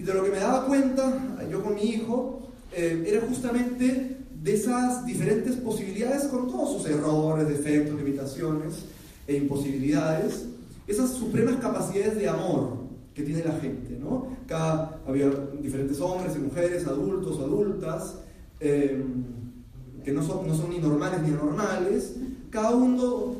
Y 0.00 0.02
de 0.02 0.14
lo 0.14 0.24
que 0.24 0.30
me 0.30 0.38
daba 0.38 0.64
cuenta, 0.64 1.36
yo 1.50 1.62
con 1.62 1.74
mi 1.74 1.82
hijo, 1.82 2.40
eh, 2.72 3.04
era 3.06 3.20
justamente 3.26 4.16
de 4.42 4.54
esas 4.54 5.04
diferentes 5.04 5.56
posibilidades, 5.56 6.24
con 6.24 6.50
todos 6.50 6.80
sus 6.80 6.90
errores, 6.90 7.46
defectos, 7.46 8.00
limitaciones 8.00 8.86
e 9.26 9.36
imposibilidades, 9.36 10.46
esas 10.86 11.10
supremas 11.10 11.56
capacidades 11.56 12.16
de 12.16 12.30
amor 12.30 12.78
que 13.12 13.24
tiene 13.24 13.44
la 13.44 13.52
gente. 13.60 13.98
¿no? 14.00 14.28
Cada, 14.46 15.02
había 15.06 15.28
diferentes 15.60 16.00
hombres 16.00 16.34
y 16.34 16.38
mujeres, 16.38 16.86
adultos, 16.86 17.38
adultas, 17.38 18.20
eh, 18.58 19.04
que 20.02 20.12
no 20.12 20.22
son, 20.22 20.48
no 20.48 20.54
son 20.54 20.70
ni 20.70 20.78
normales 20.78 21.20
ni 21.20 21.28
anormales, 21.28 22.14
cada 22.48 22.70
uno 22.70 23.34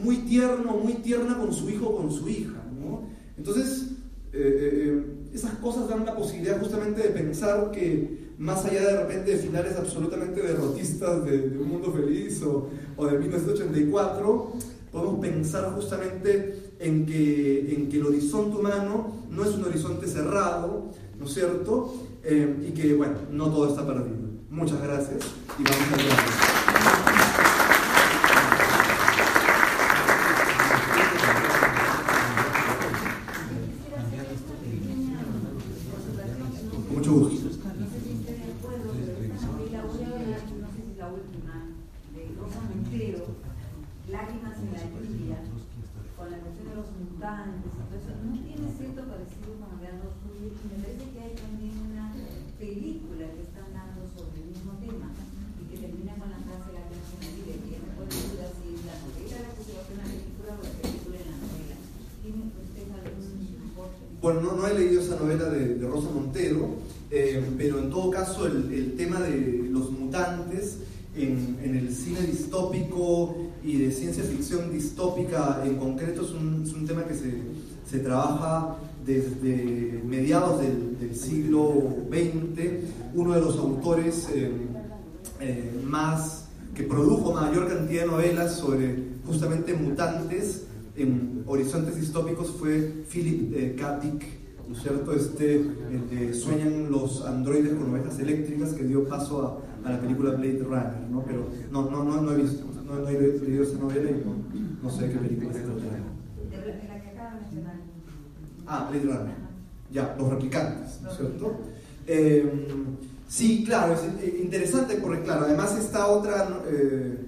muy 0.00 0.18
tierno, 0.18 0.76
muy 0.76 0.94
tierna 0.94 1.36
con 1.36 1.52
su 1.52 1.68
hijo 1.68 1.88
o 1.88 1.96
con 1.96 2.12
su 2.12 2.28
hija. 2.28 2.62
¿no? 2.80 3.02
Entonces, 3.36 3.88
eh, 4.32 4.94
eh, 4.94 5.21
esas 5.32 5.54
cosas 5.54 5.88
dan 5.88 6.04
la 6.04 6.14
posibilidad 6.14 6.60
justamente 6.60 7.02
de 7.02 7.08
pensar 7.08 7.70
que 7.70 8.32
más 8.38 8.64
allá 8.64 8.80
de 8.80 8.96
repente 9.02 9.30
de 9.32 9.38
finales 9.38 9.76
absolutamente 9.76 10.42
derrotistas 10.42 11.24
de, 11.24 11.56
Un 11.58 11.68
Mundo 11.68 11.92
Feliz 11.92 12.42
o, 12.42 12.68
o, 12.96 13.06
de 13.06 13.18
1984, 13.18 14.52
podemos 14.90 15.20
pensar 15.20 15.72
justamente 15.74 16.72
en 16.78 17.06
que, 17.06 17.74
en 17.74 17.88
que 17.88 17.96
el 17.98 18.06
horizonte 18.06 18.58
humano 18.58 19.12
no 19.30 19.44
es 19.44 19.54
un 19.54 19.64
horizonte 19.64 20.06
cerrado, 20.06 20.90
¿no 21.18 21.24
es 21.24 21.32
cierto? 21.32 21.94
Eh, 22.24 22.68
y 22.68 22.72
que, 22.72 22.94
bueno, 22.94 23.14
no 23.30 23.50
todo 23.50 23.68
está 23.68 23.86
perdido. 23.86 24.32
Muchas 24.50 24.82
gracias 24.82 25.18
y 25.58 25.62
vamos 25.62 26.06
a. 26.10 26.91
eh, 67.12 67.42
pero 67.58 67.78
en 67.78 67.90
todo 67.90 68.10
caso 68.10 68.46
el, 68.46 68.94
tema 68.96 69.20
de 69.20 69.68
los 69.70 69.90
mutantes 69.90 70.78
en, 71.14 71.58
el 71.62 71.94
cine 71.94 72.22
distópico 72.22 73.36
y 73.62 73.76
de 73.76 73.92
ciencia 73.92 74.24
ficción 74.24 74.72
distópica 74.72 75.62
en 75.64 75.76
concreto 75.76 76.22
es 76.22 76.30
un, 76.30 76.86
tema 76.86 77.04
que 77.04 77.14
se, 77.14 77.98
trabaja 77.98 78.78
desde 79.04 80.02
mediados 80.06 80.60
del, 80.60 81.14
siglo 81.14 81.94
XX. 82.08 82.88
Uno 83.14 83.34
de 83.34 83.40
los 83.42 83.58
autores 83.58 84.28
eh, 84.34 84.50
eh, 85.40 85.70
más 85.84 86.46
que 86.74 86.84
produjo 86.84 87.34
mayor 87.34 87.68
cantidad 87.68 88.02
de 88.02 88.08
novelas 88.08 88.56
sobre 88.56 88.96
justamente 89.26 89.74
mutantes 89.74 90.62
en 90.96 91.42
horizontes 91.46 91.96
distópicos 91.96 92.50
fue 92.58 93.04
Philip 93.10 93.52
eh, 93.54 93.76
K. 93.78 93.98
Dick, 94.00 94.24
¿no 94.72 94.78
es 94.78 94.82
cierto? 94.82 95.12
Este, 95.12 95.56
el 95.56 96.08
de 96.08 96.32
Sueñan 96.32 96.90
los 96.90 97.26
androides 97.26 97.74
con 97.74 97.90
ovejas 97.90 98.18
eléctricas 98.18 98.70
que 98.72 98.84
dio 98.84 99.06
paso 99.06 99.62
a, 99.84 99.88
a, 99.88 99.92
la 99.92 100.00
película 100.00 100.30
Blade 100.30 100.62
Runner, 100.62 101.10
¿no? 101.10 101.22
Pero 101.24 101.46
no, 101.70 101.90
no, 101.90 102.02
no, 102.02 102.22
no 102.22 102.32
he 102.32 102.36
visto, 102.36 102.64
no, 102.86 102.94
no 103.00 103.08
he 103.08 103.20
leído 103.20 103.64
esa 103.64 103.76
novela 103.78 104.10
y 104.10 104.14
no, 104.24 104.82
no 104.82 104.90
sé 104.90 105.10
qué 105.10 105.18
película 105.18 105.50
es 105.50 105.62
Ah, 108.66 108.88
Blade 108.90 109.04
Runner. 109.04 109.34
Ya, 109.90 110.16
los 110.18 110.30
replicantes, 110.30 111.00
¿no 111.02 111.10
es 111.10 111.16
cierto? 111.18 111.60
Eh, 112.06 112.66
sí, 113.28 113.64
claro, 113.66 113.92
es 113.92 114.00
eh, 114.22 114.40
interesante 114.42 114.94
porque, 114.94 115.22
claro, 115.22 115.44
además 115.44 115.76
está 115.76 116.06
otra, 116.06 116.62
eh, 116.66 117.18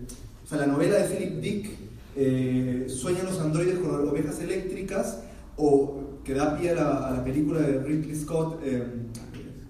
o 0.43 0.49
sea, 0.49 0.59
la 0.59 0.67
novela 0.67 0.97
de 0.97 1.15
Philip 1.15 1.41
Dick 1.41 1.71
eh, 2.17 2.87
Sueñan 2.89 3.27
los 3.27 3.39
androides 3.39 3.81
con 3.81 4.09
ovejas 4.09 4.41
eléctricas, 4.41 5.19
o 5.57 6.14
que 6.25 6.35
da 6.35 6.57
pie 6.57 6.71
a 6.71 6.75
la, 7.11 7.25
película 7.25 7.61
de 7.61 7.81
Ridley 7.81 8.17
Scott, 8.17 8.61
eh, 8.65 8.83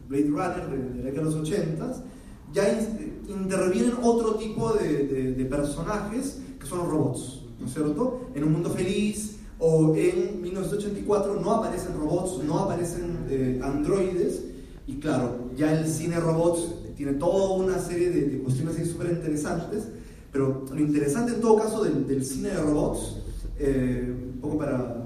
Blade 0.08 0.28
Runner, 0.28 0.70
de, 0.70 0.98
la 0.98 1.04
década 1.06 1.28
de 1.28 1.34
los 1.34 1.34
80, 1.34 2.04
ya 2.52 2.80
intervienen 3.28 3.94
otro 4.02 4.36
tipo 4.36 4.72
de, 4.72 5.46
personajes 5.50 6.40
que 6.58 6.66
son 6.66 6.78
los 6.78 6.88
robots, 6.88 7.42
¿no 7.58 7.66
es 7.66 7.72
cierto? 7.72 8.30
En 8.34 8.44
un 8.44 8.52
mundo 8.52 8.70
feliz 8.70 9.36
o 9.58 9.94
en 9.96 10.40
1984 10.42 11.40
no 11.40 11.50
aparecen 11.50 11.94
robots, 11.94 12.42
no 12.44 12.60
aparecen 12.60 13.26
eh, 13.28 13.60
androides, 13.62 14.44
y 14.86 14.98
claro, 14.98 15.50
ya 15.56 15.78
el 15.78 15.86
cine 15.88 16.20
robots 16.20 16.74
tiene 16.96 17.14
toda 17.14 17.56
una 17.56 17.78
serie 17.78 18.10
de, 18.10 18.38
cuestiones 18.38 18.76
súper 18.88 19.10
interesantes 19.10 19.88
pero 20.34 20.64
lo 20.68 20.80
interesante 20.80 21.32
en 21.32 21.40
todo 21.40 21.56
caso 21.58 21.84
del, 21.84 22.24
cine 22.24 22.48
de 22.48 22.56
robots, 22.56 23.18
eh, 23.56 24.12
un 24.34 24.40
poco 24.40 24.58
para 24.58 25.03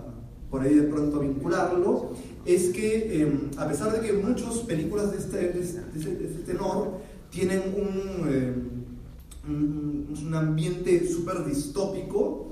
por 0.51 0.63
ahí 0.63 0.75
de 0.75 0.83
pronto 0.83 1.21
vincularlo, 1.21 2.13
es 2.45 2.71
que 2.71 3.23
em, 3.23 3.51
a 3.57 3.69
pesar 3.69 3.93
de 3.93 4.07
que 4.07 4.13
muchas 4.15 4.59
películas 4.59 5.13
de 5.13 5.19
este, 5.19 5.37
de 5.53 5.61
este, 5.61 5.81
este 6.01 6.43
tenor 6.47 6.93
tienen 7.31 7.63
un, 7.77 8.33
em, 8.33 10.25
un, 10.27 10.35
ambiente 10.35 11.07
súper 11.07 11.45
distópico, 11.45 12.51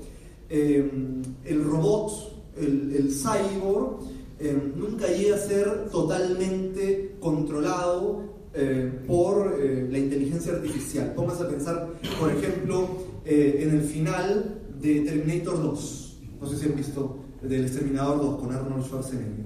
em, 0.49 1.21
el 1.45 1.63
robot, 1.63 2.11
el, 2.57 2.95
el 2.95 3.11
cyborg, 3.11 3.99
nunca 4.75 5.07
llega 5.07 5.35
a 5.35 5.39
ser 5.39 5.89
totalmente 5.89 7.15
controlado 7.19 8.37
eh, 8.59 8.91
por 9.05 9.55
eh, 9.59 9.87
la 9.87 9.99
inteligencia 9.99 10.53
artificial. 10.53 11.13
Vamos 11.15 11.39
a 11.39 11.47
pensar, 11.47 11.89
por 12.19 12.31
ejemplo, 12.31 12.87
eh, 13.23 13.59
en 13.61 13.75
el 13.75 13.81
final 13.81 14.61
de 14.81 15.01
Terminator 15.01 15.61
2. 15.61 16.17
No 16.41 16.47
sé 16.49 16.57
si 16.57 16.65
han 16.65 16.75
visto 16.75 17.17
del 17.41 17.65
Exterminador 17.65 18.21
2 18.21 18.39
con 18.39 18.55
Arnold 18.55 18.85
Schwarzenegger. 18.85 19.45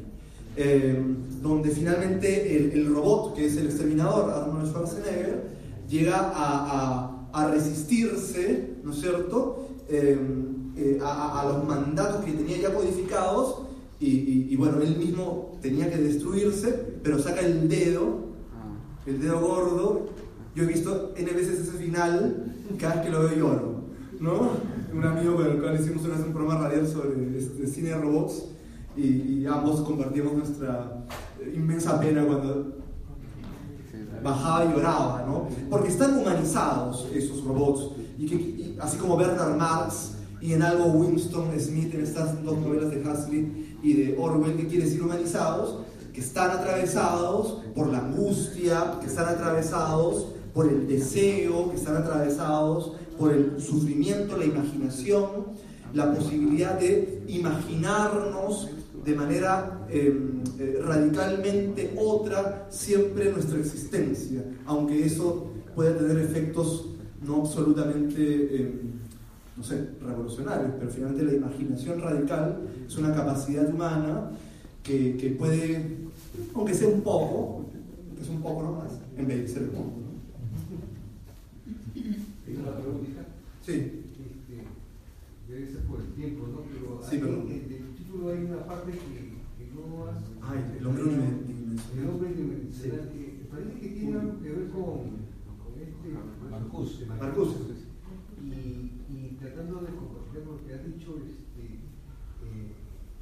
donde 1.41 1.69
finalmente 1.69 2.75
el, 2.75 2.93
robot, 2.93 3.35
que 3.35 3.45
es 3.45 3.57
el 3.57 3.67
exterminador, 3.67 4.31
Arnold 4.31 4.67
Schwarzenegger, 4.67 5.49
llega 5.89 6.31
a, 6.33 7.29
a, 7.33 7.51
resistirse, 7.51 8.75
¿no 8.83 8.91
es 8.91 9.01
cierto?, 9.01 9.67
a, 11.01 11.45
los 11.47 11.67
mandatos 11.67 12.23
que 12.23 12.31
tenía 12.31 12.57
ya 12.57 12.73
codificados 12.73 13.63
y, 13.99 14.47
y, 14.49 14.55
bueno, 14.55 14.81
él 14.81 14.97
mismo 14.97 15.57
tenía 15.61 15.89
que 15.89 15.97
destruirse, 15.97 16.69
pero 17.03 17.19
saca 17.19 17.41
el 17.41 17.69
dedo 17.69 18.31
el 19.05 19.19
dedo 19.19 19.39
gordo, 19.39 20.09
yo 20.55 20.63
he 20.63 20.67
visto 20.67 21.13
N 21.15 21.31
veces 21.31 21.59
ese 21.59 21.71
final, 21.77 22.53
cada 22.79 22.95
vez 22.95 23.05
que 23.05 23.09
lo 23.09 23.19
veo 23.21 23.35
lloro, 23.35 23.75
¿no? 24.19 24.51
Un 24.93 25.05
amigo 25.05 25.37
con 25.37 25.47
el 25.47 25.61
cual 25.61 25.79
hicimos 25.79 26.03
una, 26.03 26.15
un 26.15 26.33
programa 26.33 26.67
radial 26.67 26.85
sobre 26.85 27.37
este, 27.37 27.65
cine 27.65 27.89
de 27.89 27.95
robots 27.95 28.43
y, 28.97 29.45
ambos 29.45 29.81
compartimos 29.81 30.33
nuestra 30.33 31.05
inmensa 31.53 31.99
pena 31.99 32.25
cuando 32.25 32.77
bajaba 34.21 34.65
y 34.65 34.73
lloraba, 34.73 35.23
¿no? 35.25 35.47
Porque 35.69 35.89
están 35.89 36.17
humanizados 36.17 37.07
esos 37.13 37.43
robots, 37.43 37.95
y 38.17 38.25
que, 38.27 38.75
así 38.79 38.97
como 38.97 39.17
Bernard 39.17 39.57
Marx 39.57 40.13
y 40.41 40.53
en 40.53 40.61
algo 40.61 40.85
Winston 40.87 41.47
Smith 41.59 41.93
en 41.93 42.01
estas 42.01 42.43
dos 42.43 42.57
novelas 42.59 42.91
de 42.91 42.97
Huxley 42.97 43.77
y 43.81 43.93
de 43.93 44.17
Orwell, 44.19 44.57
que 44.57 44.67
quiere 44.67 44.85
decir 44.85 45.01
humanizados, 45.01 45.79
que 46.13 46.19
están 46.19 46.51
atravesados 46.51 47.63
por 47.73 47.87
la 47.87 47.99
angustia, 47.99 48.97
que 48.99 49.07
están 49.07 49.29
atravesados 49.29 50.27
por 50.53 50.67
el 50.67 50.87
deseo, 50.87 51.69
que 51.69 51.77
están 51.77 51.95
atravesados 51.95 52.93
por 53.21 53.31
el 53.31 53.61
sufrimiento, 53.61 54.35
la 54.35 54.45
imaginación, 54.45 55.27
la 55.93 56.11
posibilidad 56.11 56.79
de 56.79 57.21
imaginarnos 57.27 58.67
de 59.05 59.15
manera 59.15 59.85
em, 59.89 60.41
eh, 60.57 60.79
radicalmente 60.83 61.93
otra 61.97 62.67
siempre 62.71 63.31
nuestra 63.31 63.59
existencia, 63.59 64.43
aunque 64.65 65.05
eso 65.05 65.51
pueda 65.75 65.95
tener 65.95 66.17
efectos 66.17 66.87
no 67.21 67.41
absolutamente, 67.41 68.55
em, 68.55 68.71
no 69.55 69.63
sé, 69.63 69.89
revolucionarios, 70.01 70.71
pero 70.79 70.89
finalmente 70.89 71.23
la 71.25 71.33
imaginación 71.33 72.01
radical 72.01 72.57
es 72.87 72.97
una 72.97 73.13
capacidad 73.13 73.69
humana 73.71 74.31
que, 74.81 75.35
puede 75.37 76.09
aunque 76.55 76.73
sea 76.73 76.87
un 76.87 77.01
poco, 77.01 77.65
es 78.19 78.29
un 78.29 78.41
poco 78.41 78.63
nomás, 78.63 78.93
embellecer 79.15 79.61
el 79.61 79.71
mundo. 79.73 80.10
¿No? 82.53 82.63
una 82.63 82.77
pregunta? 82.77 83.25
Sí. 83.61 83.71
Este, 83.71 84.63
debe 85.47 85.67
ser 85.67 85.81
por 85.85 86.01
el 86.01 86.13
tiempo, 86.13 86.47
¿no? 86.47 86.61
Pero 86.71 87.01
sí, 87.03 87.17
pero... 87.19 87.33
en 87.41 87.71
el 87.71 87.95
título 87.95 88.29
hay 88.29 88.43
una 88.45 88.65
parte 88.65 88.91
que, 88.91 88.97
que 88.97 89.71
no 89.73 90.05
has... 90.07 90.23
Ay, 90.41 90.77
el 90.79 90.87
hombre 90.87 91.03
unidimensional. 91.03 91.99
El 91.99 92.09
hombre 92.09 92.27
unidimensional. 92.29 93.09
Sí. 93.11 93.47
Parece 93.51 93.79
que 93.79 93.87
tiene 93.89 94.19
algo 94.19 94.41
que 94.41 94.49
ver 94.49 94.69
con, 94.69 95.21
con 95.59 95.73
este 95.79 96.09
Marcus. 96.49 97.05
Marcus. 97.07 97.49
Y, 98.41 99.13
y 99.13 99.37
tratando 99.39 99.81
de 99.81 99.95
compartir 99.95 100.45
lo 100.45 100.65
que 100.65 100.73
has 100.73 100.85
dicho, 100.85 101.17
este, 101.17 101.81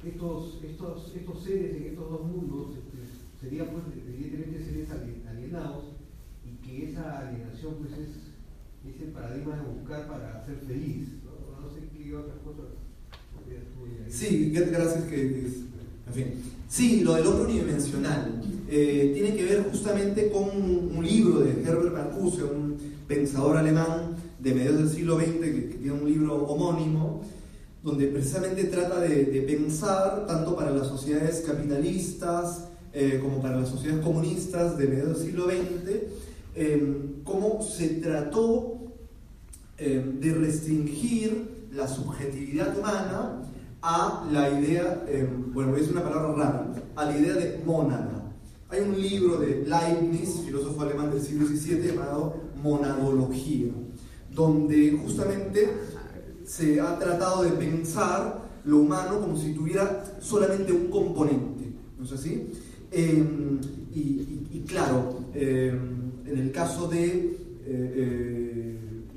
estos, 0.04 0.58
estos, 0.64 1.14
estos 1.14 1.42
seres 1.42 1.76
en 1.76 1.82
estos 1.88 2.10
dos 2.10 2.22
mundos 2.26 2.76
este, 2.76 2.98
serían 3.40 3.68
pues 3.68 3.84
evidentemente 3.96 4.64
seres 4.64 4.88
alienados 5.28 5.84
y 6.44 6.56
que 6.64 6.90
esa 6.90 7.28
alienación 7.28 7.74
pues 7.80 7.92
es, 7.98 8.29
es 8.88 9.00
el 9.02 9.08
paradigma 9.08 9.56
de 9.56 9.62
buscar 9.62 10.06
para 10.06 10.44
ser 10.44 10.56
feliz. 10.66 11.08
No, 11.24 11.60
no 11.60 11.74
sé 11.74 11.88
qué 11.92 12.14
otras 12.14 12.38
cosas 12.44 12.66
Sí, 14.08 14.50
gracias 14.52 15.04
que, 15.04 15.22
en 15.22 16.12
fin. 16.12 16.26
Sí, 16.68 17.00
lo 17.00 17.14
del 17.14 17.26
hombre 17.26 17.44
unidimensional 17.44 18.42
eh, 18.68 19.12
tiene 19.14 19.36
que 19.36 19.44
ver 19.44 19.64
justamente 19.70 20.30
con 20.30 20.44
un, 20.44 21.04
libro 21.04 21.40
de 21.40 21.62
Herbert 21.62 21.92
Marcuse, 21.92 22.42
un 22.44 22.76
pensador 23.08 23.56
alemán 23.56 24.16
de 24.38 24.54
mediados 24.54 24.78
del 24.78 24.88
siglo 24.90 25.16
XX 25.16 25.40
que 25.40 25.78
tiene 25.80 25.92
un 25.92 26.08
libro 26.08 26.44
homónimo 26.44 27.22
donde 27.82 28.06
precisamente 28.08 28.64
trata 28.64 29.00
de, 29.00 29.44
pensar, 29.46 30.26
tanto 30.26 30.54
para 30.54 30.70
las 30.70 30.88
sociedades 30.88 31.42
capitalistas 31.46 32.68
eh, 32.92 33.18
como 33.22 33.40
para 33.40 33.60
las 33.60 33.68
sociedades 33.68 34.04
comunistas 34.04 34.76
de 34.76 34.86
mediados 34.86 35.18
del 35.18 35.26
siglo 35.28 35.46
XX, 35.46 35.92
em, 36.60 37.22
cómo 37.24 37.62
se 37.62 37.88
trató 37.88 38.76
em, 39.78 40.20
de 40.20 40.34
restringir 40.34 41.68
la 41.72 41.88
subjetividad 41.88 42.76
humana 42.78 43.42
a 43.80 44.28
la 44.30 44.50
idea, 44.50 45.04
em, 45.08 45.54
bueno, 45.54 45.74
es 45.76 45.88
una 45.88 46.02
palabra 46.02 46.32
rara, 46.34 46.74
a 46.96 47.04
la 47.06 47.16
idea 47.16 47.32
de 47.34 47.62
mónada. 47.64 48.30
Hay 48.68 48.80
un 48.80 49.00
libro 49.00 49.38
de 49.38 49.64
Leibniz, 49.66 50.42
filósofo 50.44 50.82
alemán 50.82 51.10
del 51.10 51.22
siglo 51.22 51.46
XVII, 51.46 51.88
llamado 51.88 52.36
Monadología, 52.62 53.72
donde 54.30 54.98
justamente 55.02 55.66
se 56.44 56.78
ha 56.78 56.98
tratado 56.98 57.44
de 57.44 57.52
pensar 57.52 58.50
lo 58.66 58.80
humano 58.80 59.18
como 59.18 59.34
si 59.34 59.54
tuviera 59.54 60.04
solamente 60.20 60.74
un 60.74 60.88
componente, 60.88 61.72
¿no 61.98 62.04
es 62.04 62.12
así? 62.12 62.52
Em, 62.92 63.58
y, 63.94 64.62
claro, 64.66 65.24
em, 65.32 65.99
en 66.30 66.38
el 66.38 66.52
caso 66.52 66.88
de 66.88 67.36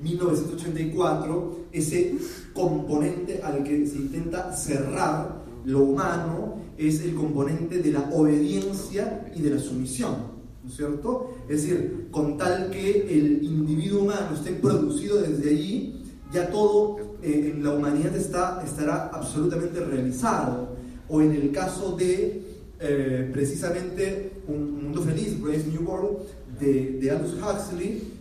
1984, 0.00 1.34
eh, 1.34 1.66
eh, 1.72 1.78
ese 1.78 2.14
componente 2.52 3.42
al 3.42 3.64
que 3.64 3.86
se 3.86 3.96
intenta 3.96 4.54
cerrar 4.56 5.44
lo 5.64 5.80
humano 5.80 6.56
es 6.76 7.00
el 7.00 7.14
componente 7.14 7.78
de 7.78 7.92
la 7.92 8.10
obediencia 8.12 9.32
y 9.34 9.40
de 9.40 9.50
la 9.50 9.58
sumisión, 9.58 10.14
¿no 10.62 10.68
es 10.68 10.76
cierto? 10.76 11.30
Es 11.48 11.62
decir, 11.62 12.08
con 12.10 12.36
tal 12.36 12.70
que 12.70 13.06
el 13.16 13.42
individuo 13.42 14.02
humano 14.02 14.34
esté 14.34 14.52
producido 14.52 15.22
desde 15.22 15.50
allí, 15.50 16.02
ya 16.32 16.50
todo 16.50 17.16
eh, 17.22 17.52
en 17.54 17.64
la 17.64 17.72
humanidad 17.72 18.14
está, 18.16 18.62
estará 18.64 19.08
absolutamente 19.08 19.80
realizado. 19.80 20.74
O 21.08 21.20
en 21.20 21.32
el 21.32 21.52
caso 21.52 21.96
de 21.96 22.42
eh, 22.80 23.30
precisamente 23.32 24.32
Un 24.48 24.84
Mundo 24.84 25.02
Feliz, 25.02 25.40
Brave 25.40 25.64
New 25.70 25.88
World, 25.88 26.18
de, 26.60 26.98
de 27.00 27.10
Aldous 27.10 27.34
Huxley, 27.34 28.12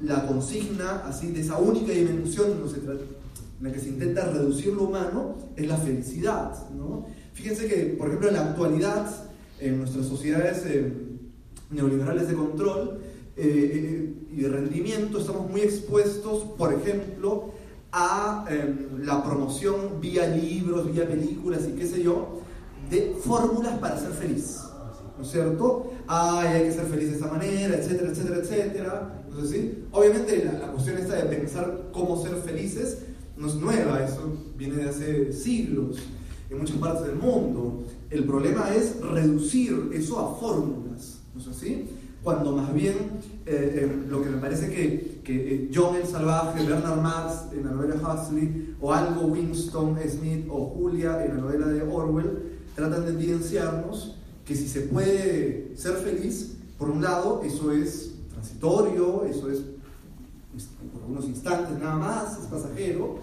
la 0.00 0.26
consigna 0.26 1.02
así 1.06 1.28
de 1.28 1.40
esa 1.40 1.58
única 1.58 1.92
dimensión 1.92 2.52
en 2.52 3.66
la 3.66 3.72
que 3.72 3.80
se 3.80 3.88
intenta 3.90 4.30
reducir 4.30 4.72
lo 4.72 4.84
humano 4.84 5.36
es 5.56 5.68
la 5.68 5.76
felicidad. 5.76 6.70
¿no? 6.70 7.06
Fíjense 7.34 7.68
que, 7.68 7.96
por 7.98 8.08
ejemplo, 8.08 8.28
en 8.28 8.34
la 8.34 8.50
actualidad, 8.50 9.06
en 9.58 9.78
nuestras 9.78 10.06
sociedades 10.06 10.62
eh, 10.66 10.92
neoliberales 11.70 12.28
de 12.28 12.34
control, 12.34 13.00
y 13.42 14.42
de 14.42 14.48
rendimiento, 14.48 15.18
estamos 15.18 15.50
muy 15.50 15.62
expuestos, 15.62 16.44
por 16.58 16.74
ejemplo, 16.74 17.52
a 17.92 18.44
em, 18.48 19.04
la 19.04 19.24
promoción 19.24 20.00
vía 20.00 20.26
libros, 20.28 20.92
vía 20.92 21.08
películas 21.08 21.62
y 21.68 21.72
qué 21.72 21.86
sé 21.86 22.02
yo, 22.02 22.40
de 22.88 23.16
fórmulas 23.22 23.78
para 23.78 23.98
ser 23.98 24.10
feliz. 24.10 24.60
¿No 25.20 25.26
es 25.26 25.32
cierto? 25.32 25.92
Ay, 26.06 26.46
hay 26.46 26.62
que 26.64 26.72
ser 26.72 26.86
feliz 26.86 27.10
de 27.10 27.16
esta 27.16 27.30
manera, 27.30 27.76
etcétera, 27.76 28.10
etcétera, 28.10 28.36
etcétera. 28.38 29.22
¿No 29.30 29.44
¿sí? 29.44 29.84
Obviamente 29.92 30.46
la, 30.46 30.66
la, 30.66 30.72
cuestión 30.72 30.96
esta 30.96 31.16
de 31.16 31.36
pensar 31.36 31.90
cómo 31.92 32.22
ser 32.22 32.36
felices 32.36 33.00
no 33.36 33.48
es 33.48 33.54
nueva, 33.56 34.02
eso 34.02 34.32
viene 34.56 34.76
de 34.76 34.88
hace 34.88 35.32
siglos 35.34 35.98
en 36.48 36.58
muchas 36.58 36.78
partes 36.78 37.06
del 37.06 37.16
mundo. 37.16 37.84
El 38.08 38.24
problema 38.24 38.74
es 38.74 38.98
reducir 39.02 39.90
eso 39.92 40.18
a 40.18 40.36
fórmulas. 40.36 41.18
¿No 41.34 41.40
es 41.42 41.48
así? 41.48 41.86
cuando 42.22 42.52
más 42.52 42.72
bien 42.74 42.94
eh, 43.46 43.80
eh, 43.82 44.04
lo 44.08 44.22
que 44.22 44.30
me 44.30 44.38
parece 44.38 44.68
que, 44.68 45.20
que, 45.24 45.54
eh, 45.54 45.70
John 45.74 45.96
el 45.96 46.06
Salvaje, 46.06 46.66
Bernard 46.66 47.00
Marx 47.00 47.52
en 47.52 47.64
la 47.64 47.72
novela 47.72 47.94
Huxley, 47.96 48.76
o 48.80 48.92
algo 48.92 49.26
Winston 49.26 49.96
Smith 50.08 50.46
o 50.50 50.66
Julia 50.66 51.24
en 51.24 51.36
la 51.36 51.42
novela 51.42 51.66
de 51.68 51.82
Orwell, 51.82 52.58
tratan 52.74 53.06
de 53.06 53.12
evidenciarnos 53.12 54.19
que 54.50 54.56
si 54.56 54.66
se 54.66 54.80
puede 54.80 55.70
ser 55.76 55.94
feliz, 55.98 56.56
por 56.76 56.90
un 56.90 57.00
lado, 57.00 57.40
eso 57.44 57.70
es 57.70 58.14
transitorio, 58.32 59.24
eso 59.24 59.48
es 59.48 59.60
por 60.92 61.08
unos 61.08 61.24
instantes 61.26 61.78
nada 61.78 61.94
más, 61.94 62.32
es 62.32 62.46
pasajero, 62.46 63.20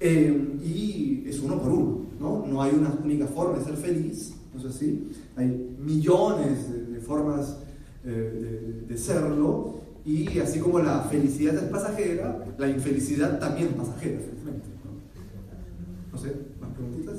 y 0.00 1.24
es 1.26 1.40
uno 1.40 1.60
por 1.60 1.72
uno, 1.72 2.06
¿no? 2.20 2.46
No 2.46 2.62
hay 2.62 2.74
una 2.74 2.96
única 3.02 3.26
forma 3.26 3.58
de 3.58 3.64
ser 3.64 3.76
feliz, 3.76 4.34
¿no 4.54 4.60
es 4.60 4.66
así? 4.66 5.10
Hay 5.34 5.48
millones 5.80 6.92
de, 6.92 7.00
formas 7.00 7.56
eh, 8.04 8.84
de, 8.86 8.96
serlo, 8.96 9.80
y 10.06 10.38
así 10.38 10.60
como 10.60 10.78
la 10.78 11.00
felicidad 11.00 11.56
es 11.56 11.70
pasajera, 11.70 12.54
la 12.56 12.68
infelicidad 12.68 13.40
también 13.40 13.70
es 13.70 13.74
pasajera. 13.74 14.20
¿no? 16.12 16.18
sé, 16.18 16.36
¿más 16.60 16.70
preguntitas? 16.70 17.16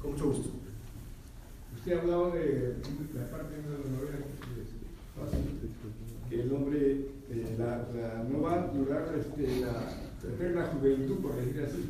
Con 0.00 0.12
mucho 0.12 0.28
gusto. 0.28 0.57
Usted 1.78 1.92
ha 1.92 2.00
hablado 2.00 2.32
de 2.32 2.74
la 3.14 3.30
parte 3.30 3.54
de 3.54 3.62
la 3.62 3.78
novela 3.78 4.18
que 6.28 6.40
el 6.40 6.52
hombre, 6.52 7.06
eh, 7.30 7.56
la, 7.56 8.24
no 8.28 8.42
va 8.42 8.54
a 8.54 8.66
durar 8.68 9.14
este, 9.16 9.60
la, 9.60 10.50
la 10.50 10.66
juventud, 10.66 11.18
por 11.18 11.36
decir 11.36 11.62
así. 11.62 11.84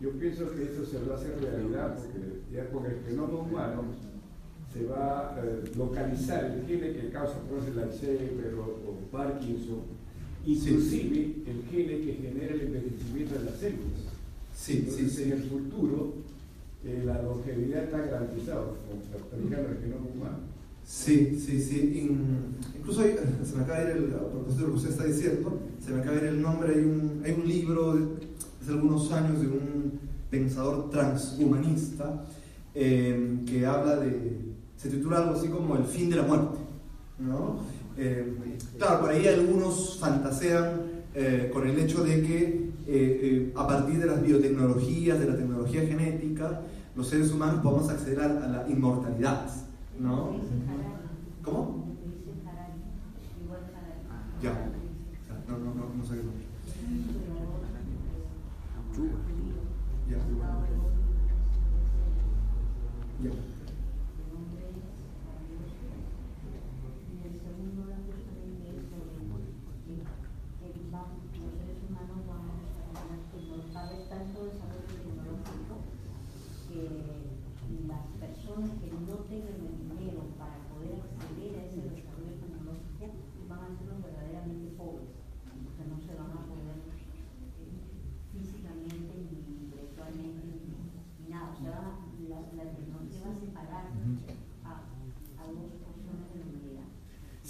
yo 0.00 0.10
pienso 0.10 0.50
que 0.54 0.64
eso 0.64 0.84
se 0.84 0.98
va 1.06 1.14
a 1.14 1.18
hacer 1.18 1.40
realidad, 1.40 1.96
porque 1.96 2.42
ya 2.52 2.68
con 2.70 2.84
el 2.84 2.96
fenómeno 2.96 3.38
humano, 3.40 3.84
se 4.72 4.84
va 4.86 5.36
a 5.36 5.40
eh, 5.44 5.62
localizar 5.76 6.44
el 6.46 6.66
gene 6.66 6.92
que 6.92 7.10
causa 7.10 7.36
el 7.66 7.78
Alzheimer 7.78 8.54
o, 8.54 8.98
Parkinson, 9.12 9.82
inclusive 10.44 11.36
el 11.46 11.62
gene 11.70 12.00
que 12.00 12.14
genera 12.14 12.54
el 12.54 12.60
envejecimiento 12.62 13.38
de 13.38 13.44
las 13.44 13.54
células. 13.54 14.14
Sí, 14.52 14.78
Entonces, 14.78 15.18
en 15.20 15.32
el 15.32 15.42
futuro 15.44 16.23
eh, 16.84 17.02
la 17.04 17.22
longevidad 17.22 17.84
está 17.84 17.98
garantizada, 17.98 18.60
como 18.60 19.00
el 19.32 19.78
genoma 19.80 20.06
humano. 20.14 20.38
Sí, 20.84 21.38
sí, 21.40 21.62
sí. 21.62 22.10
incluso 22.76 23.02
se 23.44 23.56
me 23.56 23.62
acaba 23.62 23.80
de 23.80 23.90
ir 23.90 23.96
el, 23.96 24.14
a 24.14 24.28
propósito 24.28 24.66
lo 24.66 24.72
que 24.72 24.76
usted 24.76 24.90
está 24.90 25.04
diciendo, 25.04 25.58
se 25.84 25.92
me 25.92 26.00
acaba 26.00 26.16
de 26.16 26.22
ir 26.22 26.28
el 26.28 26.42
nombre, 26.42 26.74
hay 26.74 26.80
un, 26.80 27.22
hay 27.24 27.32
un 27.32 27.48
libro 27.48 27.92
hace 28.60 28.70
algunos 28.70 29.10
años 29.12 29.40
de 29.40 29.46
un 29.46 29.98
pensador 30.30 30.90
transhumanista 30.90 32.24
eh, 32.74 33.38
que 33.46 33.64
habla 33.64 33.96
de, 33.96 34.54
se 34.76 34.90
titula 34.90 35.18
algo 35.18 35.34
así 35.34 35.48
como 35.48 35.76
El 35.76 35.84
fin 35.84 36.10
de 36.10 36.16
la 36.16 36.22
muerte. 36.24 36.58
¿no? 37.18 37.60
Eh, 37.96 38.34
claro, 38.76 39.00
por 39.00 39.10
ahí 39.10 39.26
algunos 39.26 39.98
fantasean 39.98 40.93
eh, 41.14 41.50
con 41.52 41.68
el 41.68 41.78
hecho 41.78 42.02
de 42.02 42.22
que 42.22 42.70
eh, 42.86 43.52
a 43.54 43.66
partir 43.66 43.98
de 44.00 44.06
las 44.06 44.20
biotecnologías, 44.20 45.20
de 45.20 45.26
la 45.26 45.36
tecnología 45.36 45.82
genética, 45.82 46.62
los 46.96 47.06
seres 47.06 47.32
humanos 47.32 47.60
podemos 47.62 47.88
acceder 47.88 48.20
a, 48.20 48.48
la 48.48 48.66
inmortalidad. 48.68 49.46
¿no? 49.98 50.36
¿Cómo? 51.42 51.84
Ya. 54.42 54.70
No, 55.48 55.58
no, 55.58 55.74
no, 55.74 55.94
no 55.96 56.04
sé 56.04 56.14
qué 56.14 56.22
Ya. 60.10 60.18
Ya. 63.22 63.53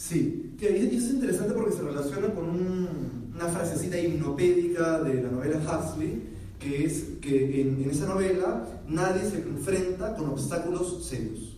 Sí, 0.07 0.55
que 0.59 0.69
es 0.69 1.11
interesante 1.11 1.55
porque 1.55 1.73
se 1.73 1.81
relaciona 1.81 2.29
con 2.35 2.51
una 3.35 3.47
frasecita 3.47 3.99
himnopédica 3.99 5.01
de 5.01 5.23
la 5.23 5.31
novela 5.31 5.57
Huxley, 5.57 6.23
que 6.61 6.85
es 6.85 7.05
que 7.23 7.63
en, 7.63 7.89
esa 7.91 8.07
novela 8.07 8.83
nadie 8.87 9.23
se 9.31 9.39
enfrenta 9.39 10.15
con 10.15 10.29
obstáculos 10.29 11.07
serios. 11.07 11.57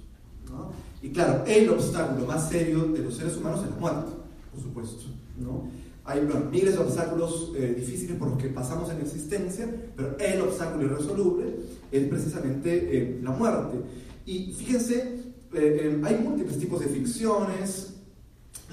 Y 1.03 1.09
claro, 1.09 1.43
el 1.45 1.69
obstáculo 1.71 2.25
más 2.25 2.49
serio 2.49 2.85
de 2.85 3.01
los 3.01 3.17
seres 3.17 3.37
humanos 3.37 3.65
es 3.65 3.71
la 3.71 3.77
muerte, 3.79 4.13
por 4.53 4.63
supuesto. 4.63 5.07
¿no? 5.41 5.69
Hay 6.05 6.21
miles 6.53 6.75
de 6.75 6.79
obstáculos 6.79 7.53
eh, 7.57 7.75
difíciles 7.77 8.17
por 8.17 8.29
los 8.29 8.39
que 8.39 8.49
pasamos 8.51 8.89
en 8.91 9.01
existencia, 9.01 9.69
pero 9.97 10.17
el 10.21 10.41
obstáculo 10.43 10.85
irresoluble 10.85 11.47
es 11.91 12.09
precisamente 12.09 12.97
eh, 12.97 13.21
la 13.25 13.33
muerte. 13.33 13.79
Y 14.25 14.53
fíjense, 14.53 15.19
eh, 15.53 16.01
hay 16.05 16.15
múltiples 16.23 16.59
tipos 16.61 16.79
de 16.79 16.87
ficciones, 16.87 17.96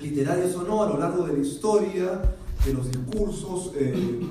literarias 0.02 0.56
o 0.56 0.64
no, 0.64 0.84
a 0.84 0.90
lo 0.90 1.00
largo 1.00 1.26
de 1.28 1.34
la 1.34 1.40
historia, 1.40 2.22
de 2.66 2.74
los 2.74 2.90
discursos 2.92 3.72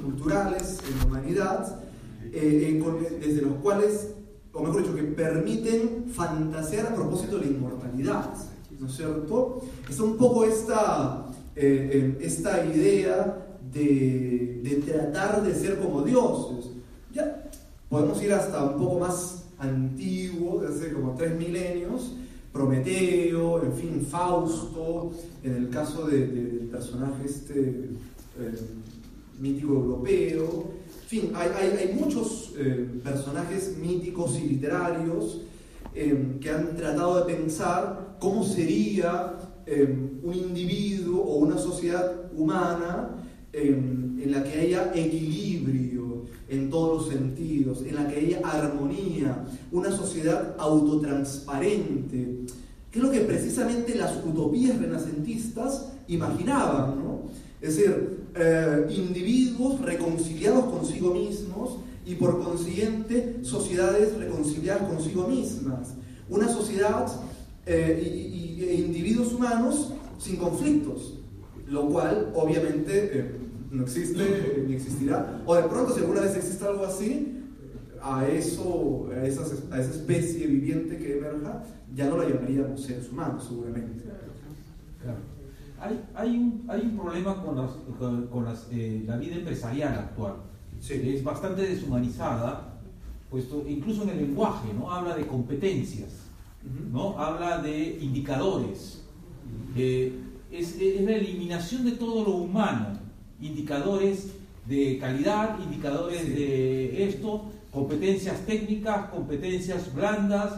culturales 0.03 0.79
en 0.89 0.99
la 0.99 1.05
humanidad, 1.05 1.81
desde 2.31 3.43
los 3.43 3.55
cuales, 3.63 4.15
o 4.53 4.63
mejor 4.63 4.83
dicho, 4.83 4.95
que 4.95 5.03
permiten 5.03 6.07
fantasear 6.13 6.87
a 6.87 6.95
propósito 6.95 7.39
de 7.39 7.47
la 7.47 7.51
inmortalidad, 7.53 8.31
¿no 8.79 8.87
es 8.87 8.97
cierto? 8.97 9.61
Es 9.89 10.01
un 10.01 10.17
poco 10.17 10.45
esta 10.45 11.33
eh, 11.55 12.17
esta 12.23 12.65
idea 12.65 13.47
de, 13.71 14.83
tratar 14.87 15.43
de 15.43 15.55
ser 15.55 15.79
como 15.81 16.03
dioses. 16.03 16.71
Ya 17.13 17.51
podemos 17.91 18.23
ir 18.23 18.33
hasta 18.33 18.65
un 18.65 18.79
poco 18.79 19.01
más 19.01 19.45
antiguo, 19.59 20.61
de 20.61 20.69
hace 20.69 20.93
como 20.93 21.15
tres 21.15 21.37
milenios, 21.37 22.15
Prometeo, 22.53 23.63
en 23.63 23.73
fin, 23.73 24.07
Fausto, 24.09 25.13
en 25.43 25.57
el 25.57 25.71
caso 25.71 26.07
del 26.07 26.69
personaje 26.71 27.25
este 27.25 27.61
eh, 28.39 28.55
mítico 29.41 29.73
europeo. 29.73 30.71
En 31.03 31.09
fin, 31.09 31.33
hay, 31.35 31.95
muchos 31.99 32.53
eh, 32.59 32.89
personajes 33.03 33.77
míticos 33.79 34.39
y 34.39 34.49
literarios 34.49 35.41
que 35.95 36.51
han 36.51 36.75
tratado 36.75 37.23
de 37.23 37.35
pensar 37.35 38.17
cómo 38.19 38.43
sería 38.45 39.35
un 40.23 40.33
individuo 40.35 41.23
o 41.23 41.37
una 41.37 41.59
sociedad 41.59 42.33
humana 42.35 43.11
en 43.53 44.33
la 44.33 44.43
que 44.43 44.59
haya 44.59 44.91
equilibrio 44.95 46.02
en 46.53 46.69
todos 46.69 47.03
los 47.03 47.09
sentidos, 47.09 47.83
en 47.83 47.95
la 47.95 48.07
que 48.07 48.17
haya 48.17 48.41
armonía, 48.45 49.43
una 49.73 49.91
sociedad 49.91 50.55
autotransparente, 50.59 52.45
que 52.91 52.99
es 52.99 53.03
lo 53.03 53.11
que 53.11 53.21
precisamente 53.21 53.95
las 53.95 54.23
utopías 54.23 54.79
renacentistas 54.79 55.87
imaginaban, 56.09 57.03
¿no? 57.03 57.23
Es 57.63 57.77
decir, 57.77 58.19
eh, 58.35 58.87
individuos 58.91 59.81
reconciliados 59.81 60.67
consigo 60.67 61.15
mismos 61.15 61.79
y 62.05 62.17
por 62.17 62.45
consiguiente 62.45 63.39
sociedades 63.43 64.15
reconciliadas 64.19 64.91
consigo 64.91 65.29
mismas. 65.29 65.95
Una 66.29 66.49
sociedad 66.49 67.07
eh, 67.65 68.03
y, 68.05 68.83
individuos 68.85 69.33
humanos 69.33 69.93
sin 70.19 70.37
conflictos, 70.37 71.15
lo 71.67 71.89
cual 71.89 72.31
obviamente 72.35 73.19
eh, 73.19 73.42
no 73.73 73.83
existe 73.83 74.23
eh, 74.23 74.65
ni 74.69 74.75
existirá, 74.75 75.43
o 75.45 75.55
de 75.55 75.63
pronto 75.63 75.95
si 75.95 76.01
alguna 76.01 76.21
vez 76.21 76.37
existe 76.37 76.65
algo 76.65 76.85
así, 76.85 77.39
a 78.01 78.27
eso, 78.27 79.09
a, 79.13 79.21
a 79.21 79.27
esa 79.27 79.79
especie 79.79 80.47
viviente 80.47 80.97
que 80.99 81.19
emerja, 81.19 81.65
ya 81.95 82.09
no 82.09 82.19
la 82.19 82.29
llamaríamos 82.29 82.83
seres 82.83 83.11
humanos, 83.11 83.45
seguramente. 83.49 84.05
Hay, 85.81 86.01
hay, 86.15 86.37
un, 86.37 86.65
hay 86.69 86.81
un 86.83 86.97
problema 86.97 87.43
con, 87.43 87.57
las, 87.57 87.71
con, 88.31 88.45
las, 88.45 88.69
la 88.71 89.17
vida 89.17 89.35
empresarial 89.35 89.95
actual. 89.95 90.35
Es 90.89 91.25
bastante 91.25 91.63
deshumanizada, 91.63 92.79
puesto 93.31 93.65
incluso 93.69 94.05
en 94.05 94.11
el 94.11 94.19
lenguaje, 94.19 94.69
¿no? 94.75 94.93
Habla 94.93 95.17
de 95.17 95.27
competencias 95.27 96.23
¿no? 96.93 97.19
Habla 97.19 97.59
de 97.59 97.99
indicadores. 98.01 99.03
Eh, 99.77 100.19
es, 100.51 100.77
la 101.01 101.13
eliminación 101.13 101.85
de 101.85 101.93
todo 101.93 102.25
lo 102.25 102.37
humano, 102.37 102.99
indicadores 103.43 104.29
de 104.67 104.99
calidad, 104.99 105.59
indicadores 105.63 106.35
de 106.35 107.05
esto, 107.05 107.51
competencias 107.71 108.47
técnicas, 108.47 109.11
competencias 109.11 109.93
blandas. 109.95 110.53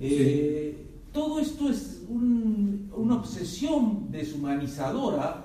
Eh, 0.00 0.86
todo 1.12 1.40
esto 1.40 1.68
es 1.68 2.02
una 2.08 3.16
obsesión 3.16 4.10
deshumanizadora 4.10 5.44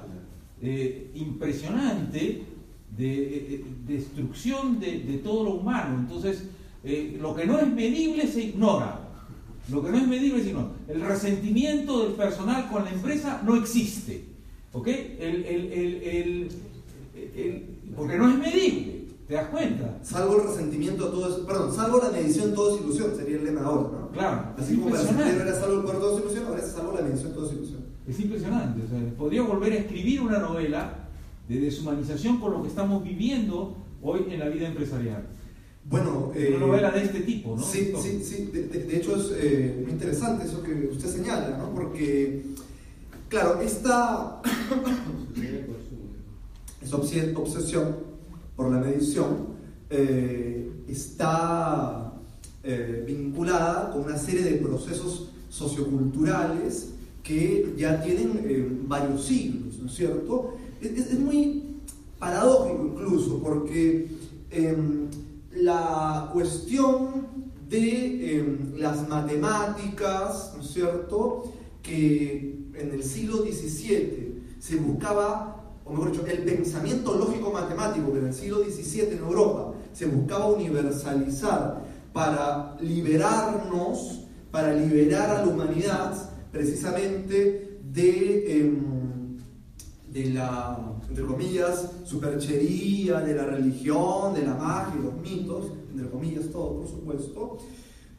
eh, 0.62 1.12
impresionante 1.16 2.44
de, 2.98 3.66
destrucción 3.86 4.80
de, 4.80 5.00
de, 5.00 5.18
todo 5.18 5.44
lo 5.44 5.56
humano. 5.56 5.98
Entonces, 6.00 6.46
lo 7.20 7.36
que 7.36 7.46
no 7.46 7.60
es 7.60 7.68
medible 7.68 8.28
se 8.28 8.44
ignora. 8.44 9.06
Lo 9.70 9.84
que 9.84 9.90
no 9.90 9.98
es 9.98 10.08
medible, 10.08 10.44
sino 10.44 10.70
el 10.88 11.02
resentimiento 11.02 12.04
del 12.04 12.14
personal 12.14 12.70
con 12.70 12.86
la 12.86 12.92
empresa 12.92 13.42
no 13.44 13.56
existe. 13.56 14.24
¿Ok? 14.74 14.88
El, 14.88 16.50
porque 17.96 18.18
no 18.18 18.30
es 18.30 18.38
medible, 18.38 19.06
¿te 19.28 19.34
das 19.34 19.48
cuenta? 19.48 19.98
Salvo 20.04 20.38
el 20.38 20.48
resentimiento, 20.48 21.08
todo 21.10 21.30
es, 21.30 21.46
perdón, 21.46 21.74
salvo 21.74 22.00
la 22.04 22.10
medición, 22.10 22.54
todo 22.54 22.76
es 22.76 22.82
ilusión, 22.82 23.16
sería 23.16 23.38
el 23.38 23.46
lema 23.46 23.62
ahora, 23.62 24.00
¿no? 24.00 24.10
Claro. 24.12 24.54
Así 24.58 24.76
como 24.76 24.92
para 24.92 25.30
el 25.30 25.42
era 25.42 25.60
salvo 25.60 25.76
el 25.76 25.84
cuerpo, 25.84 26.02
todo 26.02 26.18
es 26.18 26.24
ilusión, 26.24 26.46
ahora 26.48 26.62
es 26.62 26.72
salvo 26.72 26.94
la 26.94 27.02
medición, 27.02 27.34
todo 27.34 27.48
es 27.48 27.54
ilusión. 27.54 27.86
Es 28.08 28.20
impresionante. 28.20 28.82
O 28.84 28.88
sea, 28.88 29.18
podría 29.18 29.42
volver 29.42 29.74
a 29.74 29.76
escribir 29.78 30.22
una 30.22 30.40
novela 30.40 31.08
de 31.48 31.60
deshumanización 31.60 32.40
con 32.40 32.54
lo 32.54 32.62
que 32.62 32.70
estamos 32.70 33.04
viviendo 33.04 33.78
hoy 34.02 34.26
en 34.30 34.40
la 34.40 34.50
vida 34.50 34.68
empresarial. 34.68 35.28
Bueno, 35.88 36.32
eh, 36.36 36.56
una 36.58 36.66
novela 36.66 36.92
de 36.92 37.04
este 37.04 37.22
tipo, 37.22 37.56
¿no? 37.56 37.64
Sí, 37.64 37.94
sí, 38.02 38.24
sí. 38.24 38.50
De, 38.52 38.98
hecho 38.98 39.16
es 39.16 39.32
eh, 39.36 39.82
muy 39.84 39.92
interesante 39.92 40.46
eso 40.46 40.64
que 40.64 40.90
usted 40.92 41.10
señala, 41.10 41.58
¿no? 41.58 41.70
Porque, 41.76 42.44
claro, 43.30 43.62
esta, 43.62 44.42
obsesión 46.94 47.96
por 48.56 48.72
la 48.72 48.80
medición 48.80 49.56
eh, 49.90 50.72
está 50.88 52.12
vinculada 53.06 53.92
con 53.92 54.06
una 54.06 54.18
serie 54.18 54.42
de 54.42 54.54
procesos 54.54 55.30
socioculturales 55.50 56.90
que 57.22 57.76
ya 57.78 58.02
tienen 58.02 58.86
varios 58.88 59.26
siglos, 59.26 59.78
¿no 59.80 59.88
es 59.88 59.94
cierto? 59.94 60.56
Es, 60.82 61.12
es 61.12 61.20
muy 61.20 61.76
paradójico 62.20 62.92
incluso, 62.94 63.40
porque 63.40 64.08
em, 64.52 65.08
la 65.52 66.30
cuestión 66.34 67.28
de 67.70 68.38
em, 68.38 68.78
las 68.78 69.08
matemáticas, 69.08 70.54
¿no 70.56 70.62
es 70.62 70.70
cierto?, 70.70 71.52
que 71.82 72.60
en 72.74 72.92
el 72.92 73.04
siglo 73.04 73.38
XVII 73.38 74.42
se 74.60 74.76
buscaba, 74.78 75.65
o 75.86 75.92
mejor 75.92 76.12
dicho, 76.12 76.26
el 76.26 76.40
pensamiento 76.40 77.16
lógico-matemático 77.16 78.12
que 78.12 78.20
en 78.20 78.28
el 78.28 78.34
siglo 78.34 78.64
XVII 78.64 79.14
en 79.14 79.20
Europa 79.20 79.74
se 79.94 80.08
buscaba 80.08 80.48
universalizar 80.48 81.86
para 82.12 82.76
liberarnos, 82.82 84.22
para 84.52 84.74
liberar 84.74 85.30
a 85.30 85.46
la 85.46 85.52
humanidad 85.52 86.30
precisamente 86.52 87.80
de, 87.84 88.62
em, 88.62 89.38
de 90.12 90.34
la 90.34 90.96
entre 91.16 91.28
comillas, 91.28 91.92
superchería 92.04 93.22
de 93.22 93.36
la 93.36 93.46
religión, 93.46 94.34
de 94.34 94.42
la 94.42 94.56
magia, 94.56 95.00
los 95.02 95.14
mitos, 95.22 95.72
entre 95.92 96.10
comillas 96.10 96.50
todo, 96.52 96.80
por 96.80 96.88
supuesto, 96.90 97.58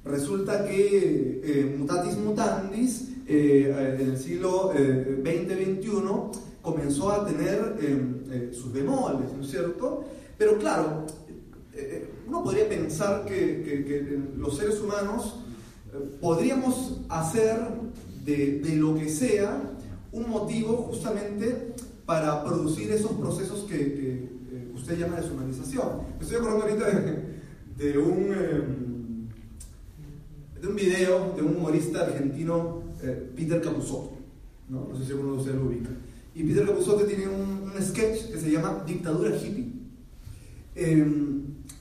resulta 0.03 0.65
que 0.65 1.43
eh, 1.45 1.77
mutatis 1.79 2.17
mutandis 2.17 3.11
eh, 3.27 3.99
en 4.01 4.11
el 4.13 4.19
siglo 4.19 4.73
XX-XXI 4.73 5.85
eh, 5.85 6.39
comenzó 6.67 7.11
a 7.11 7.25
tener 7.25 8.51
sus 8.53 8.73
bemoles, 8.73 9.33
¿no 9.33 9.43
es 9.43 9.51
cierto? 9.51 10.05
Pero 10.37 10.59
claro, 10.59 11.07
uno 12.27 12.43
podría 12.43 12.69
pensar 12.69 13.25
que, 13.25 14.21
los 14.37 14.57
seres 14.57 14.81
humanos 14.81 15.37
podríamos 16.21 17.01
hacer 17.09 17.57
de, 18.25 18.59
de, 18.59 18.77
lo 18.77 18.97
que 18.97 19.09
sea 19.09 19.63
un 20.13 20.29
motivo 20.29 20.89
justamente 20.89 21.75
para 22.07 22.45
producir 22.45 22.91
esos 22.93 23.13
procesos 23.13 23.65
que, 23.65 23.77
eh, 23.77 24.71
usted 24.75 24.99
llama 24.99 25.21
deshumanización. 25.21 25.89
Me 26.17 26.23
estoy 26.23 26.39
acordando 26.39 26.65
ahorita 26.65 26.87
de, 27.77 27.99
un, 27.99 28.33
em, 28.33 29.29
de 30.61 30.69
un 30.69 30.77
video 30.77 31.35
de 31.37 31.43
un 31.43 31.57
humorista 31.57 32.03
argentino, 32.03 32.83
eh, 33.03 33.33
Peter 33.35 33.61
Capusotto. 33.61 34.17
¿no? 34.69 34.97
sé 34.97 35.05
si 35.05 35.13
alguno 35.13 35.33
de 35.33 35.39
ustedes 35.39 35.57
lo 35.57 35.67
ubica. 35.67 35.91
Y 36.37 36.45
Peter 36.45 36.67
Capusotto 36.67 37.07
tiene 37.07 37.27
un, 37.29 37.73
sketch 37.81 38.31
que 38.31 38.39
se 38.39 38.51
llama 38.51 38.83
Dictadura 38.87 39.35
Hippie. 39.37 39.73
Eh, 40.75 41.07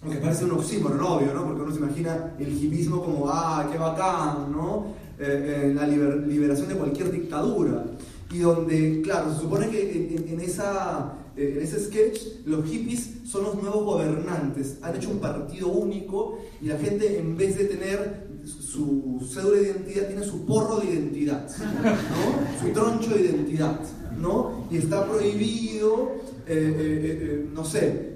que 0.10 0.18
parece 0.18 0.46
un 0.46 0.52
oxímoron, 0.52 1.02
obvio, 1.02 1.34
¿no? 1.34 1.46
Porque 1.46 1.62
uno 1.62 1.72
se 1.72 1.80
imagina 1.80 2.36
el 2.40 2.54
hippismo 2.54 3.04
como, 3.04 3.30
ah, 3.30 3.68
qué 3.70 3.78
bacán, 3.78 4.52
¿no? 4.52 4.94
Eh, 5.20 5.74
la 5.76 5.88
liberación 5.88 6.70
de 6.70 6.76
cualquier 6.76 7.12
dictadura. 7.12 7.86
y 8.32 8.40
donde, 8.40 9.02
claro, 9.02 9.34
se 9.34 9.42
supone 9.42 9.70
que 9.70 10.16
en, 10.28 10.40
esa, 10.40 11.14
eh, 11.36 11.56
en 11.58 11.64
ese 11.64 11.80
sketch 11.80 12.46
los 12.46 12.66
hippies 12.66 13.10
son 13.26 13.44
los 13.44 13.56
nuevos 13.56 13.84
gobernantes, 13.86 14.78
han 14.82 14.96
hecho 14.96 15.10
un 15.10 15.20
partido 15.20 15.68
único 15.70 16.40
y 16.62 16.68
la 16.68 16.78
gente 16.78 17.20
en 17.20 17.38
vez 17.38 17.58
de 17.58 17.66
tener 17.66 18.28
su 18.46 19.26
cédula 19.32 19.58
de 19.58 19.64
identidad 19.64 20.08
tiene 20.08 20.24
su 20.24 20.46
porro 20.46 20.80
de 20.80 20.94
identidad, 20.94 21.50
¿no? 21.58 22.62
su 22.62 22.74
troncho 22.74 23.12
de 23.12 23.22
identidad, 23.22 23.80
¿no? 24.20 24.68
y 24.72 24.78
está 24.78 25.06
prohibido, 25.06 26.14
eh, 26.48 26.48
eh, 26.48 27.50
no 27.54 27.64
sé, 27.66 28.16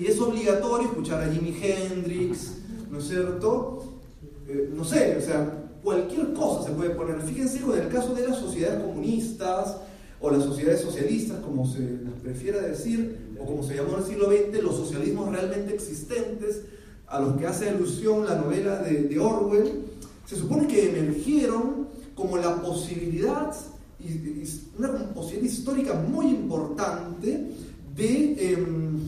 y 0.00 0.06
es 0.06 0.20
obligatorio 0.20 0.88
escuchar 0.88 1.22
a 1.22 1.32
Jimi 1.32 1.56
Hendrix, 1.62 2.58
¿no 2.90 2.98
es 2.98 3.08
cierto? 3.08 3.84
no 4.74 4.84
sé, 4.84 5.16
o 5.16 5.20
sea, 5.20 5.64
cualquier 5.84 6.32
cosa 6.32 6.68
se 6.68 6.74
puede 6.74 6.90
poner. 6.90 7.20
Fíjense 7.20 7.58
en 7.58 7.82
el 7.82 7.88
caso 7.88 8.14
de 8.14 8.26
las 8.26 8.38
sociedades 8.38 8.82
comunistas 8.82 9.76
o 10.20 10.30
las 10.30 10.42
sociedades 10.42 10.80
socialistas, 10.80 11.38
como 11.40 11.66
se 11.66 11.80
las 11.80 12.14
prefiera 12.22 12.60
decir, 12.62 13.36
o 13.38 13.44
como 13.44 13.62
se 13.62 13.76
llamó 13.76 13.94
en 13.94 13.98
el 13.98 14.04
siglo 14.04 14.26
XX, 14.26 14.62
los 14.62 14.76
socialismos 14.76 15.30
realmente 15.30 15.74
existentes, 15.74 16.62
a 17.06 17.20
los 17.20 17.36
que 17.36 17.46
hace 17.46 17.68
alusión 17.68 18.24
la 18.24 18.36
novela 18.36 18.78
de, 18.78 19.18
Orwell, 19.18 19.84
se 20.26 20.36
supone 20.36 20.66
que 20.66 20.88
emergieron 20.88 21.88
como 22.14 22.38
la 22.38 22.62
posibilidad, 22.62 23.54
una 24.78 24.92
posibilidad 25.14 25.52
histórica 25.52 25.94
muy 25.94 26.26
importante 26.26 27.50
de, 27.96 28.52
em, 28.52 29.00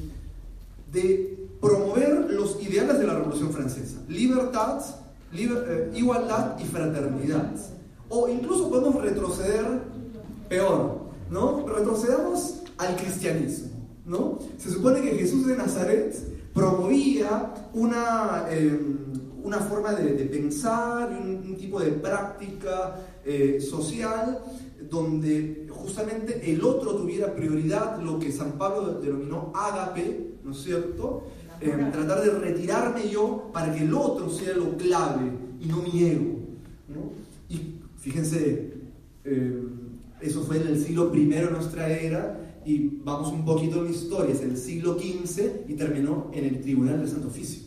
de 0.92 1.48
promover 1.60 2.30
los 2.30 2.62
ideales 2.62 2.98
de 2.98 3.06
la 3.06 3.14
Revolución 3.14 3.50
Francesa. 3.50 3.98
Libertad, 4.08 4.82
eh, 5.32 5.92
igualdad 5.94 6.58
y 6.58 6.64
fraternidad. 6.64 7.52
O 8.08 8.28
incluso 8.28 8.70
podemos 8.70 9.02
retroceder 9.02 9.82
peor, 10.48 11.00
¿no? 11.30 11.66
Retrocedamos 11.66 12.62
al 12.78 12.96
cristianismo, 12.96 13.70
¿no? 14.04 14.38
Se 14.58 14.70
supone 14.70 15.00
que 15.00 15.16
Jesús 15.16 15.46
de 15.46 15.56
Nazaret 15.56 16.14
promovía 16.54 17.52
una, 17.74 18.46
em, 18.50 18.96
una 19.42 19.58
forma 19.58 19.92
de, 19.92 20.24
pensar, 20.26 21.10
un, 21.10 21.36
un, 21.48 21.56
tipo 21.56 21.80
de 21.80 21.92
práctica 21.92 22.96
eh, 23.24 23.60
social 23.60 24.40
donde 24.90 25.66
justamente 25.70 26.52
el 26.52 26.62
otro 26.64 26.96
tuviera 26.96 27.34
prioridad, 27.34 28.00
lo 28.00 28.18
que 28.18 28.32
San 28.32 28.52
Pablo 28.58 29.00
denominó 29.00 29.52
ágape, 29.54 30.34
¿no 30.44 30.52
es 30.52 30.58
cierto? 30.58 31.24
tratar 31.92 32.22
de 32.22 32.30
retirarme 32.30 33.08
yo 33.08 33.50
para 33.52 33.74
que 33.74 33.84
el 33.84 33.94
otro 33.94 34.28
sea 34.28 34.54
lo 34.54 34.76
clave 34.76 35.32
y 35.60 35.66
no 35.66 35.78
mi 35.78 36.04
ego. 36.04 36.36
Y 37.48 37.80
fíjense, 37.96 38.74
eh, 39.24 39.62
eso 40.20 40.42
fue 40.42 40.60
en 40.60 40.68
el 40.68 40.82
siglo 40.82 41.10
I 41.14 41.26
de 41.26 41.50
nuestra 41.50 41.88
era 41.88 42.60
y 42.64 43.00
vamos 43.04 43.32
un 43.32 43.44
poquito 43.44 43.78
en 43.78 43.84
la 43.84 43.90
historia, 43.90 44.34
es 44.34 44.42
el 44.42 44.56
siglo 44.56 44.98
XV 44.98 45.68
y 45.68 45.74
terminó 45.74 46.30
en 46.32 46.44
el 46.44 46.60
Tribunal 46.60 46.98
del 46.98 47.08
Santo 47.08 47.28
Oficio, 47.28 47.62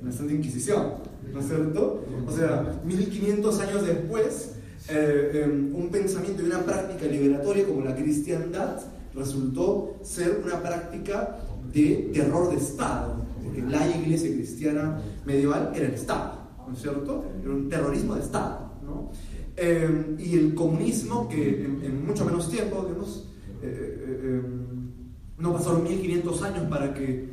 en 0.00 0.06
la 0.06 0.12
Santa 0.12 0.32
Inquisición, 0.32 0.94
¿no 1.32 1.40
es 1.40 1.46
cierto? 1.46 2.02
O 2.26 2.32
sea, 2.32 2.80
1500 2.84 3.60
años 3.60 3.86
después, 3.86 4.54
eh, 4.88 5.42
em, 5.44 5.74
un 5.74 5.90
pensamiento 5.90 6.42
y 6.42 6.46
una 6.46 6.64
práctica 6.64 7.06
liberatoria 7.06 7.66
como 7.66 7.82
la 7.82 7.94
cristiandad 7.94 8.80
resultó 9.14 9.96
ser 10.02 10.40
una 10.44 10.62
práctica 10.62 11.38
de 11.72 12.10
terror 12.12 12.50
de 12.50 12.56
Estado, 12.56 13.24
porque 13.42 13.62
la 13.62 13.86
iglesia 13.86 14.32
cristiana 14.32 15.00
medieval 15.26 15.72
era 15.74 15.88
el 15.88 15.94
Estado, 15.94 16.38
¿no 16.66 16.74
es 16.74 16.80
cierto? 16.80 17.24
Era 17.42 17.52
un 17.52 17.68
terrorismo 17.68 18.14
de 18.14 18.22
Estado, 18.22 18.72
¿no? 18.84 19.10
Eh, 19.56 20.16
y 20.18 20.38
el 20.38 20.54
comunismo, 20.54 21.28
que 21.28 21.64
en, 21.64 22.06
mucho 22.06 22.24
menos 22.24 22.48
tiempo, 22.48 22.84
digamos, 22.86 23.28
eh, 23.60 24.20
eh, 24.22 24.42
no 25.36 25.52
pasaron 25.52 25.82
1500 25.82 26.42
años 26.42 26.66
para 26.70 26.94
que, 26.94 27.28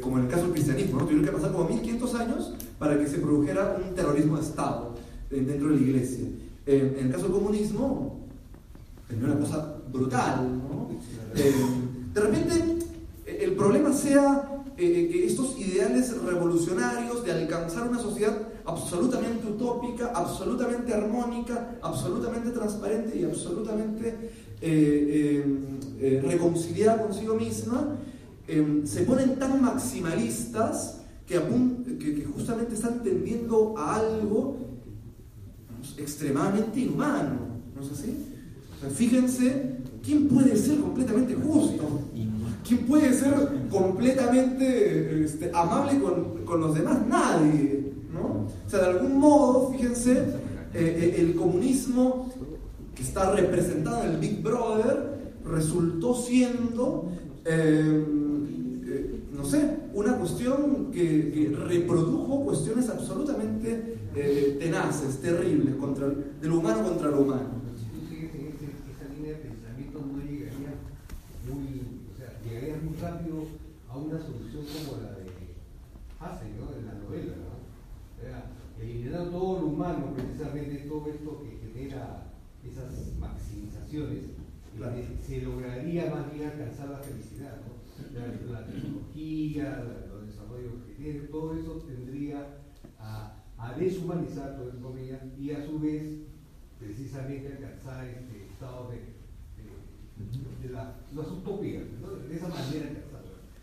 como 0.00 0.18
en 0.18 0.24
el 0.24 0.30
caso 0.30 0.44
del 0.44 0.52
cristianismo, 0.52 0.98
¿no? 0.98 1.04
tuvieron 1.04 1.24
que 1.24 1.32
pasar 1.32 1.52
como 1.52 1.68
1500 1.68 2.14
años 2.14 2.54
para 2.78 2.98
que 2.98 3.06
se 3.06 3.18
produjera 3.18 3.78
un 3.86 3.94
terrorismo 3.94 4.36
de 4.36 4.42
Estado 4.42 4.94
dentro 5.30 5.68
de 5.68 5.76
la 5.76 5.80
iglesia. 5.80 6.26
en 6.66 7.06
el 7.06 7.12
caso 7.12 7.24
del 7.24 7.32
comunismo, 7.32 8.20
tenía 9.08 9.26
una 9.26 9.38
cosa 9.38 9.76
brutal, 9.92 10.46
¿no? 10.68 10.90
de 11.34 12.20
repente, 12.20 12.86
el 13.26 13.52
problema 13.52 13.92
sea 13.92 14.60
eh, 14.82 15.10
que 15.12 15.26
estos 15.26 15.58
ideales 15.58 16.10
revolucionarios 16.22 17.22
de 17.22 17.32
alcanzar 17.32 17.86
una 17.86 17.98
sociedad 17.98 18.34
absolutamente 18.64 19.46
utópica, 19.46 20.10
absolutamente 20.14 20.94
armónica, 20.94 21.76
absolutamente 21.82 22.48
transparente 22.48 23.18
y 23.18 23.24
absolutamente 23.24 24.30
eh, 24.62 25.44
eh, 26.00 26.22
reconciliada 26.24 27.02
consigo 27.02 27.34
misma, 27.34 27.96
se 28.84 29.02
ponen 29.02 29.38
tan 29.38 29.62
maximalistas 29.62 31.02
que, 31.26 31.38
que, 31.98 32.24
justamente 32.24 32.74
están 32.74 33.02
tendiendo 33.02 33.74
a 33.76 33.96
algo 33.96 34.56
extremadamente 36.00 36.80
inhumano, 36.80 37.38
¿no 37.74 37.82
es 37.82 37.92
así? 37.92 38.26
fíjense, 38.94 39.76
¿quién 40.02 40.26
puede 40.28 40.56
ser 40.56 40.80
completamente 40.80 41.34
justo? 41.34 42.00
¿Quién 42.66 42.86
puede 42.86 43.12
ser 43.12 43.34
completamente 43.70 45.24
este, 45.24 45.50
amable 45.52 46.00
con, 46.44 46.60
los 46.60 46.74
demás? 46.74 46.98
Nadie. 47.06 47.92
¿no? 48.12 48.46
O 48.66 48.70
sea, 48.70 48.80
de 48.80 48.86
algún 48.86 49.18
modo, 49.18 49.70
fíjense, 49.72 50.12
eh, 50.12 50.74
eh, 50.74 51.16
el 51.18 51.34
comunismo 51.34 52.32
que 52.94 53.02
está 53.02 53.32
representado 53.32 54.04
en 54.04 54.10
el 54.10 54.16
Big 54.18 54.42
Brother 54.42 55.18
resultó 55.44 56.14
siendo, 56.14 57.10
eh, 57.44 58.04
no 59.36 59.44
sé, 59.44 59.78
una 59.94 60.16
cuestión 60.16 60.90
que, 60.92 61.52
reprodujo 61.66 62.44
cuestiones 62.44 62.88
absolutamente 62.88 63.96
tenaces, 64.12 65.20
terribles, 65.20 65.74
contra, 65.76 66.08
de 66.08 66.48
lo 66.48 66.58
humano 66.58 66.82
contra 66.82 67.10
lo 67.10 67.20
humano. 67.22 67.60
rápido 73.00 73.46
a 73.88 73.96
una 73.96 74.18
solución 74.18 74.64
como 74.64 75.02
la 75.02 75.12
de 75.12 75.30
Hasse, 76.20 76.52
¿no? 76.58 76.76
En 76.76 76.86
la 76.86 76.94
novela, 76.94 77.34
¿no? 77.36 77.56
O 77.58 78.20
sea, 78.20 78.50
eliminando 78.78 79.30
todo 79.30 79.60
lo 79.60 79.66
humano, 79.68 80.12
precisamente 80.14 80.86
todo 80.88 81.08
esto 81.08 81.42
que 81.42 81.72
genera 81.72 82.26
esas 82.64 83.16
maximizaciones, 83.18 84.24
se 85.26 85.42
lograría 85.42 86.10
más 86.14 86.32
bien 86.32 86.48
alcanzar 86.48 86.90
la 86.90 86.98
felicidad, 86.98 87.60
¿no? 87.66 87.80
La, 88.50 88.66
tecnología, 88.66 89.84
los 90.08 90.26
desarrollos 90.26 90.72
que 90.86 90.94
tiene, 90.94 91.20
todo 91.28 91.54
eso 91.54 91.72
tendría 91.86 92.59
a, 93.60 93.74
deshumanizar, 93.78 94.56
todo 94.56 94.80
comillas, 94.80 95.20
y 95.38 95.52
a 95.52 95.64
su 95.64 95.78
vez, 95.78 96.02
precisamente 96.78 97.48
alcanzar 97.48 98.06
este 98.06 98.46
estado 98.46 98.90
de 98.90 99.20
de 100.62 100.68
la, 100.70 100.94
las 101.14 101.28
utopías, 101.28 101.84
de 102.28 102.36
esa 102.36 102.48
manera 102.48 102.90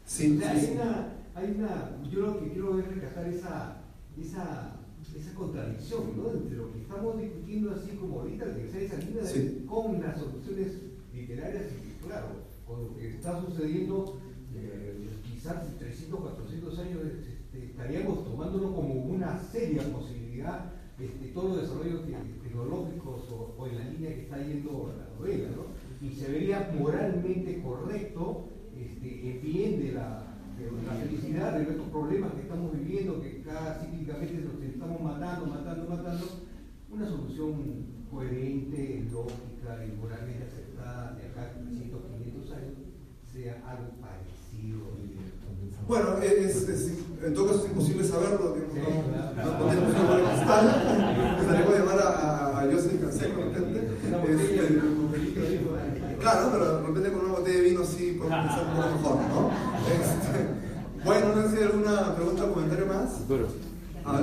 sí, 0.05 0.39
hay, 0.43 0.71
una, 0.73 1.13
hay 1.35 1.51
una, 1.57 2.01
yo 2.09 2.21
lo 2.21 2.39
que 2.39 2.51
quiero 2.51 2.79
es 2.79 2.87
rescatar 2.87 3.27
esa, 3.27 3.77
esa, 4.19 4.79
esa 5.15 5.33
contradicción 5.35 6.17
¿no? 6.17 6.31
entre 6.31 6.57
lo 6.57 6.71
que 6.71 6.81
estamos 6.81 7.21
discutiendo 7.21 7.71
así 7.71 7.91
como 7.97 8.21
ahorita, 8.21 8.45
de 8.45 8.85
esa 8.85 8.97
línea 8.97 9.65
con 9.67 10.01
las 10.01 10.17
soluciones 10.17 10.73
literarias 11.13 11.65
y 11.71 12.05
claro, 12.05 12.27
con 12.65 12.85
lo 12.85 12.95
que 12.95 13.09
está 13.09 13.41
sucediendo, 13.41 14.19
eh, 14.55 15.07
quizás 15.23 15.77
300, 15.77 16.19
400 16.19 16.79
años 16.79 16.99
este, 17.05 17.65
estaríamos 17.65 18.23
tomándolo 18.23 18.73
como 18.73 18.86
una 19.37 19.51
seria 19.51 19.83
posibilidad 19.93 20.73
este, 20.99 21.27
todos 21.27 21.57
los 21.57 21.61
desarrollos 21.61 22.01
tecnológicos 22.41 23.29
o, 23.31 23.55
o, 23.57 23.67
en 23.67 23.77
la 23.77 23.85
línea 23.85 24.15
que 24.15 24.21
está 24.23 24.37
yendo 24.37 24.95
la 24.97 25.15
novela, 25.15 25.49
¿no? 25.55 26.07
y 26.07 26.11
se 26.11 26.31
vería 26.31 26.71
moralmente 26.77 27.61
correcto 27.61 28.49
este, 28.75 29.31
en 29.31 29.41
bien 29.41 29.79
de 29.79 29.91
la, 29.93 30.23
felicidad, 31.03 31.53
de 31.53 31.65
nuestros 31.65 31.89
problemas 31.89 32.33
que 32.33 32.41
estamos 32.41 32.73
viviendo, 32.73 33.21
que 33.21 33.43
cada 33.43 33.79
cíclicamente 33.79 34.41
nos 34.41 34.63
estamos 34.63 35.01
matando, 35.01 35.45
matando, 35.45 35.87
matando, 35.87 36.25
una 36.89 37.07
solución 37.07 37.85
coherente, 38.09 39.05
lógica 39.11 39.85
y 39.85 39.95
moralmente 40.01 40.45
aceptada 40.45 41.13
de 41.13 41.27
acá 41.27 41.53
300, 41.61 42.01
500 42.01 42.51
años 42.53 42.73
sea 43.31 43.61
algo 43.67 43.91
parecido. 44.01 44.79
Bueno, 45.87 46.17
es, 46.17 46.67
es, 46.67 47.06
en 47.23 47.33
todo 47.33 47.47
caso 47.47 47.63
es 47.63 47.69
imposible 47.71 48.03
saberlo, 48.03 48.55
no, 48.55 49.43
no, 49.43 49.69
tenemos 49.69 49.89
una 49.91 50.03
bola 50.03 50.31
cristal. 50.31 50.65
A 51.47 51.79
llamar 51.79 51.99
a, 51.99 52.59
a 52.59 52.61
Joseph 52.71 53.01
Canseco, 53.01 53.41
de 53.41 53.59
repente. 53.59 53.87
Claro, 56.19 56.49
pero 56.51 56.65
de 56.65 56.87
repente 56.87 57.11
con 57.11 57.25
una 57.25 57.39
botella 57.39 57.57
de 57.57 57.69
vino 57.69 57.83
sí 57.83 58.17
podemos 58.17 58.45
pensar 58.45 58.65
un 58.67 58.73
poco 58.75 58.87
mejor, 58.89 59.15
¿no? 59.29 59.51
Este, 59.91 61.03
bueno, 61.05 61.35
no 61.35 61.41
sé 61.43 61.49
si 61.49 61.57
hay 61.57 61.63
alguna 61.63 62.15
pregunta 62.15 62.45
o 62.45 62.53
comentario 62.53 62.85
más. 62.85 63.27
Duro. 63.27 63.47
Ah, 64.05 64.21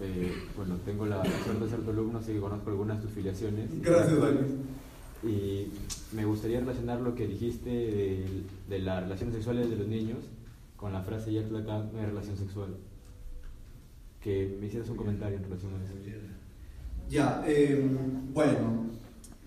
eh, 0.00 0.32
bueno, 0.56 0.76
tengo 0.84 1.06
la 1.06 1.22
suerte 1.22 1.64
de 1.64 1.70
ser 1.70 1.80
tu 1.80 1.90
alumno, 1.90 2.18
así 2.18 2.32
que 2.32 2.40
conozco 2.40 2.70
algunas 2.70 2.98
de 2.98 3.02
tus 3.04 3.12
filiaciones. 3.12 3.68
Gracias, 3.82 4.20
Dani. 4.20 4.38
Y 5.22 5.72
me 6.12 6.24
gustaría 6.24 6.60
relacionar 6.60 7.00
lo 7.00 7.14
que 7.14 7.26
dijiste 7.26 7.70
de, 7.70 8.42
de 8.68 8.78
las 8.80 9.02
relaciones 9.02 9.34
sexuales 9.36 9.70
de 9.70 9.76
los 9.76 9.88
niños 9.88 10.18
con 10.84 10.92
la 10.92 11.00
frase 11.00 11.32
Jacques 11.32 11.50
Lacan, 11.50 11.88
no 11.94 11.98
hay 11.98 12.04
relación 12.04 12.36
sexual. 12.36 12.76
Que 14.20 14.54
me 14.60 14.66
hicieras 14.66 14.90
un 14.90 14.98
comentario 14.98 15.38
en 15.38 15.44
relación 15.44 15.72
a 15.72 15.82
eso. 15.82 15.94
Ya, 17.08 17.42
eh, 17.46 17.90
bueno, 18.34 18.90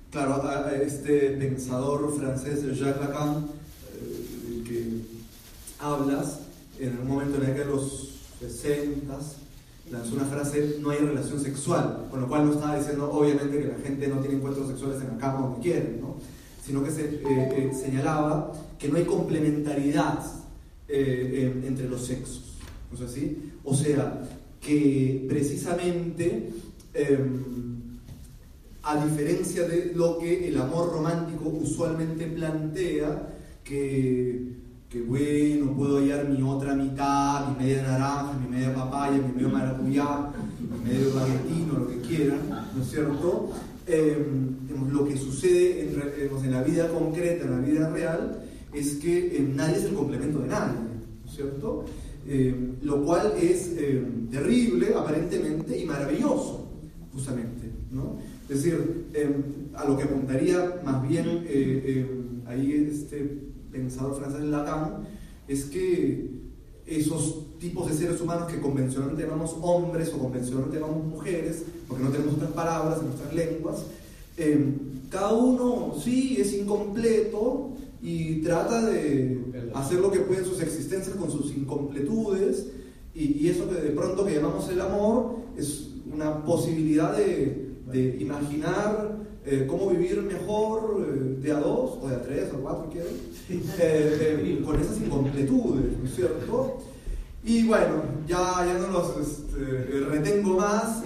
claro, 0.10 0.42
este 0.82 1.38
pensador 1.38 2.12
francés, 2.18 2.64
Jacques 2.80 3.00
Lacan, 3.00 3.46
eh, 3.94 4.64
que 4.66 5.02
hablas, 5.80 6.40
en 6.80 6.98
un 7.02 7.08
momento 7.08 7.40
en 7.40 7.52
el 7.52 7.56
que 7.56 7.66
los 7.66 8.20
60 8.40 9.16
lanzó 9.92 10.16
una 10.16 10.26
frase, 10.26 10.78
no 10.82 10.90
hay 10.90 10.98
relación 10.98 11.40
sexual, 11.40 12.08
con 12.10 12.22
lo 12.22 12.28
cual 12.28 12.48
no 12.48 12.54
estaba 12.54 12.80
diciendo 12.80 13.12
obviamente 13.12 13.60
que 13.60 13.68
la 13.68 13.78
gente 13.78 14.08
no 14.08 14.22
tiene 14.22 14.38
encuentros 14.38 14.70
sexuales 14.70 15.04
en 15.04 15.10
la 15.10 15.18
cama 15.20 15.42
donde 15.42 15.62
quieren, 15.62 16.02
¿no? 16.02 16.16
sino 16.66 16.84
que 16.84 16.90
se, 16.90 17.06
eh, 17.06 17.22
eh, 17.24 17.72
señalaba 17.80 18.54
que 18.80 18.90
no 18.90 18.98
hay 18.98 19.06
complementariedad 19.06 20.26
eh, 20.90 21.64
entre 21.66 21.88
los 21.88 22.06
sexos. 22.06 22.44
¿no 22.92 23.06
así? 23.06 23.52
O 23.64 23.76
sea, 23.76 24.24
que 24.62 25.26
precisamente, 25.28 26.50
em, 26.94 27.44
a 28.84 29.04
diferencia 29.06 29.68
de 29.68 29.92
lo 29.94 30.18
que 30.18 30.48
el 30.48 30.60
amor 30.60 30.92
romántico 30.92 31.50
usualmente 31.50 32.26
plantea, 32.28 33.36
que, 33.64 34.54
que 34.90 35.02
bueno, 35.02 35.74
puedo 35.76 35.98
hallar 35.98 36.30
mi 36.30 36.42
otra 36.42 36.74
mitad, 36.74 37.50
mi 37.50 37.66
media 37.66 37.82
naranja, 37.84 38.34
mi 38.34 38.56
media 38.56 38.74
papaya, 38.74 39.18
mi 39.18 39.34
medio 39.34 39.50
maracuyá, 39.50 40.32
mi 40.60 40.90
medio 40.90 41.14
baguetino, 41.14 41.80
lo 41.80 41.88
que 41.90 42.00
quieran, 42.02 42.40
¿no 42.76 42.82
es 42.82 42.90
cierto? 42.90 43.52
Em, 43.86 44.56
lo 44.92 45.06
que 45.06 45.18
sucede 45.18 45.82
en, 45.82 46.44
en, 46.46 46.52
la 46.52 46.64
vida 46.64 46.90
concreta, 46.90 47.46
en 47.46 47.52
la 47.52 47.68
vida 47.68 47.90
real, 47.90 48.47
es 48.74 48.96
que 48.96 49.38
em, 49.38 49.56
nadie 49.56 49.78
es 49.78 49.86
el 49.86 49.94
complemento 49.94 50.40
de 50.40 50.48
nadie, 50.48 50.78
¿no 51.24 51.30
es 51.30 51.36
cierto? 51.36 51.86
Em, 52.28 52.76
lo 52.82 53.04
cual 53.04 53.34
es 53.42 53.72
terrible, 54.30 54.94
aparentemente, 54.96 55.78
y 55.80 55.86
maravilloso, 55.86 56.68
justamente, 57.14 57.72
¿no? 57.92 58.18
Es 58.50 58.64
decir, 58.64 59.08
a 59.74 59.86
lo 59.86 59.98
que 59.98 60.04
apuntaría 60.04 60.82
más 60.84 61.08
bien 61.08 61.46
eh, 61.48 62.06
ahí 62.48 62.90
este 62.92 63.48
pensador 63.72 64.18
francés 64.18 64.44
Lacan, 64.44 65.08
es 65.48 65.66
que 65.66 66.30
esos 66.86 67.58
tipos 67.60 67.90
de 67.90 67.98
seres 67.98 68.22
humanos 68.22 68.52
que 68.52 68.60
convencionalmente 68.60 69.24
llamamos 69.24 69.56
hombres 69.62 70.12
o 70.14 70.20
convencionalmente 70.20 70.80
llamamos 70.80 71.06
mujeres, 71.06 71.64
porque 71.88 72.04
no 72.04 72.10
tenemos 72.10 72.36
otras 72.36 72.52
palabras 72.52 73.00
en 73.00 73.06
nuestras 73.08 73.34
lenguas, 73.34 73.84
eh, 74.38 74.74
cada 75.10 75.34
uno 75.34 75.96
sí 76.02 76.38
es 76.40 76.54
incompleto 76.54 77.72
y 78.02 78.42
trata 78.42 78.86
de 78.86 79.70
hacer 79.74 80.00
lo 80.00 80.12
que 80.12 80.20
puede 80.20 80.42
en 80.42 80.46
sus 80.46 80.62
existencias 80.62 81.16
con 81.16 81.32
sus 81.32 81.56
incompletudes 81.56 82.68
y, 83.14 83.48
eso 83.48 83.68
que 83.68 83.76
de 83.76 83.90
pronto 83.90 84.26
que 84.26 84.36
llamamos 84.36 84.70
el 84.70 84.80
amor 84.80 85.38
es 85.58 85.90
una 86.14 86.44
posibilidad 86.46 87.18
de, 87.18 87.78
de 87.92 88.18
imaginar 88.20 89.18
eh, 89.50 89.66
cómo 89.66 89.90
vivir 89.92 90.22
mejor 90.24 91.08
eh, 91.08 91.38
de 91.42 91.52
a 91.54 91.60
dos 91.62 92.00
o 92.02 92.10
de 92.10 92.16
a 92.16 92.22
tres 92.22 92.50
o 92.54 92.58
cuatro, 92.58 92.90
eh, 93.80 94.62
con 94.66 94.78
esas 94.78 94.98
incompletudes, 94.98 95.98
¿no 95.98 96.06
es 96.06 96.14
cierto? 96.14 96.80
Y 97.46 97.66
bueno, 97.66 98.04
ya, 98.28 98.66
ya 98.66 98.78
no 98.78 98.88
los 98.90 99.16
este, 99.26 100.02
retengo 100.02 100.58
más. 100.58 101.02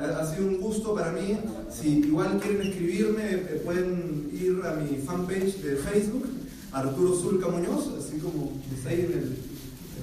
Ha 0.00 0.26
sido 0.26 0.48
un 0.48 0.60
gusto 0.60 0.94
para 0.94 1.12
mí. 1.12 1.38
Si 1.70 2.00
igual 2.00 2.38
quieren 2.40 2.68
escribirme, 2.68 3.24
pueden 3.64 4.30
ir 4.32 4.60
a 4.64 4.74
mi 4.74 4.98
fanpage 4.98 5.56
de 5.62 5.76
Facebook, 5.76 6.26
Arturo 6.72 7.14
Zulca 7.14 7.48
Muñoz, 7.48 7.90
así 7.98 8.18
como 8.18 8.52
está 8.76 8.90
ahí 8.90 9.00
en, 9.00 9.54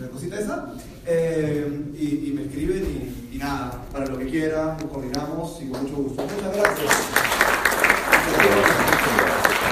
la 0.02 0.08
cosita 0.08 0.40
esa. 0.40 0.74
y, 1.98 2.32
me 2.34 2.44
escriben 2.44 2.84
y, 3.32 3.36
y, 3.36 3.38
nada, 3.38 3.86
para 3.92 4.08
lo 4.08 4.18
que 4.18 4.26
quieran, 4.28 4.78
lo 4.82 4.90
coordinamos 4.90 5.62
y 5.62 5.70
con 5.70 5.84
mucho 5.84 5.96
gusto. 5.96 6.24
Muchas 6.24 6.56
gracias. 6.56 6.92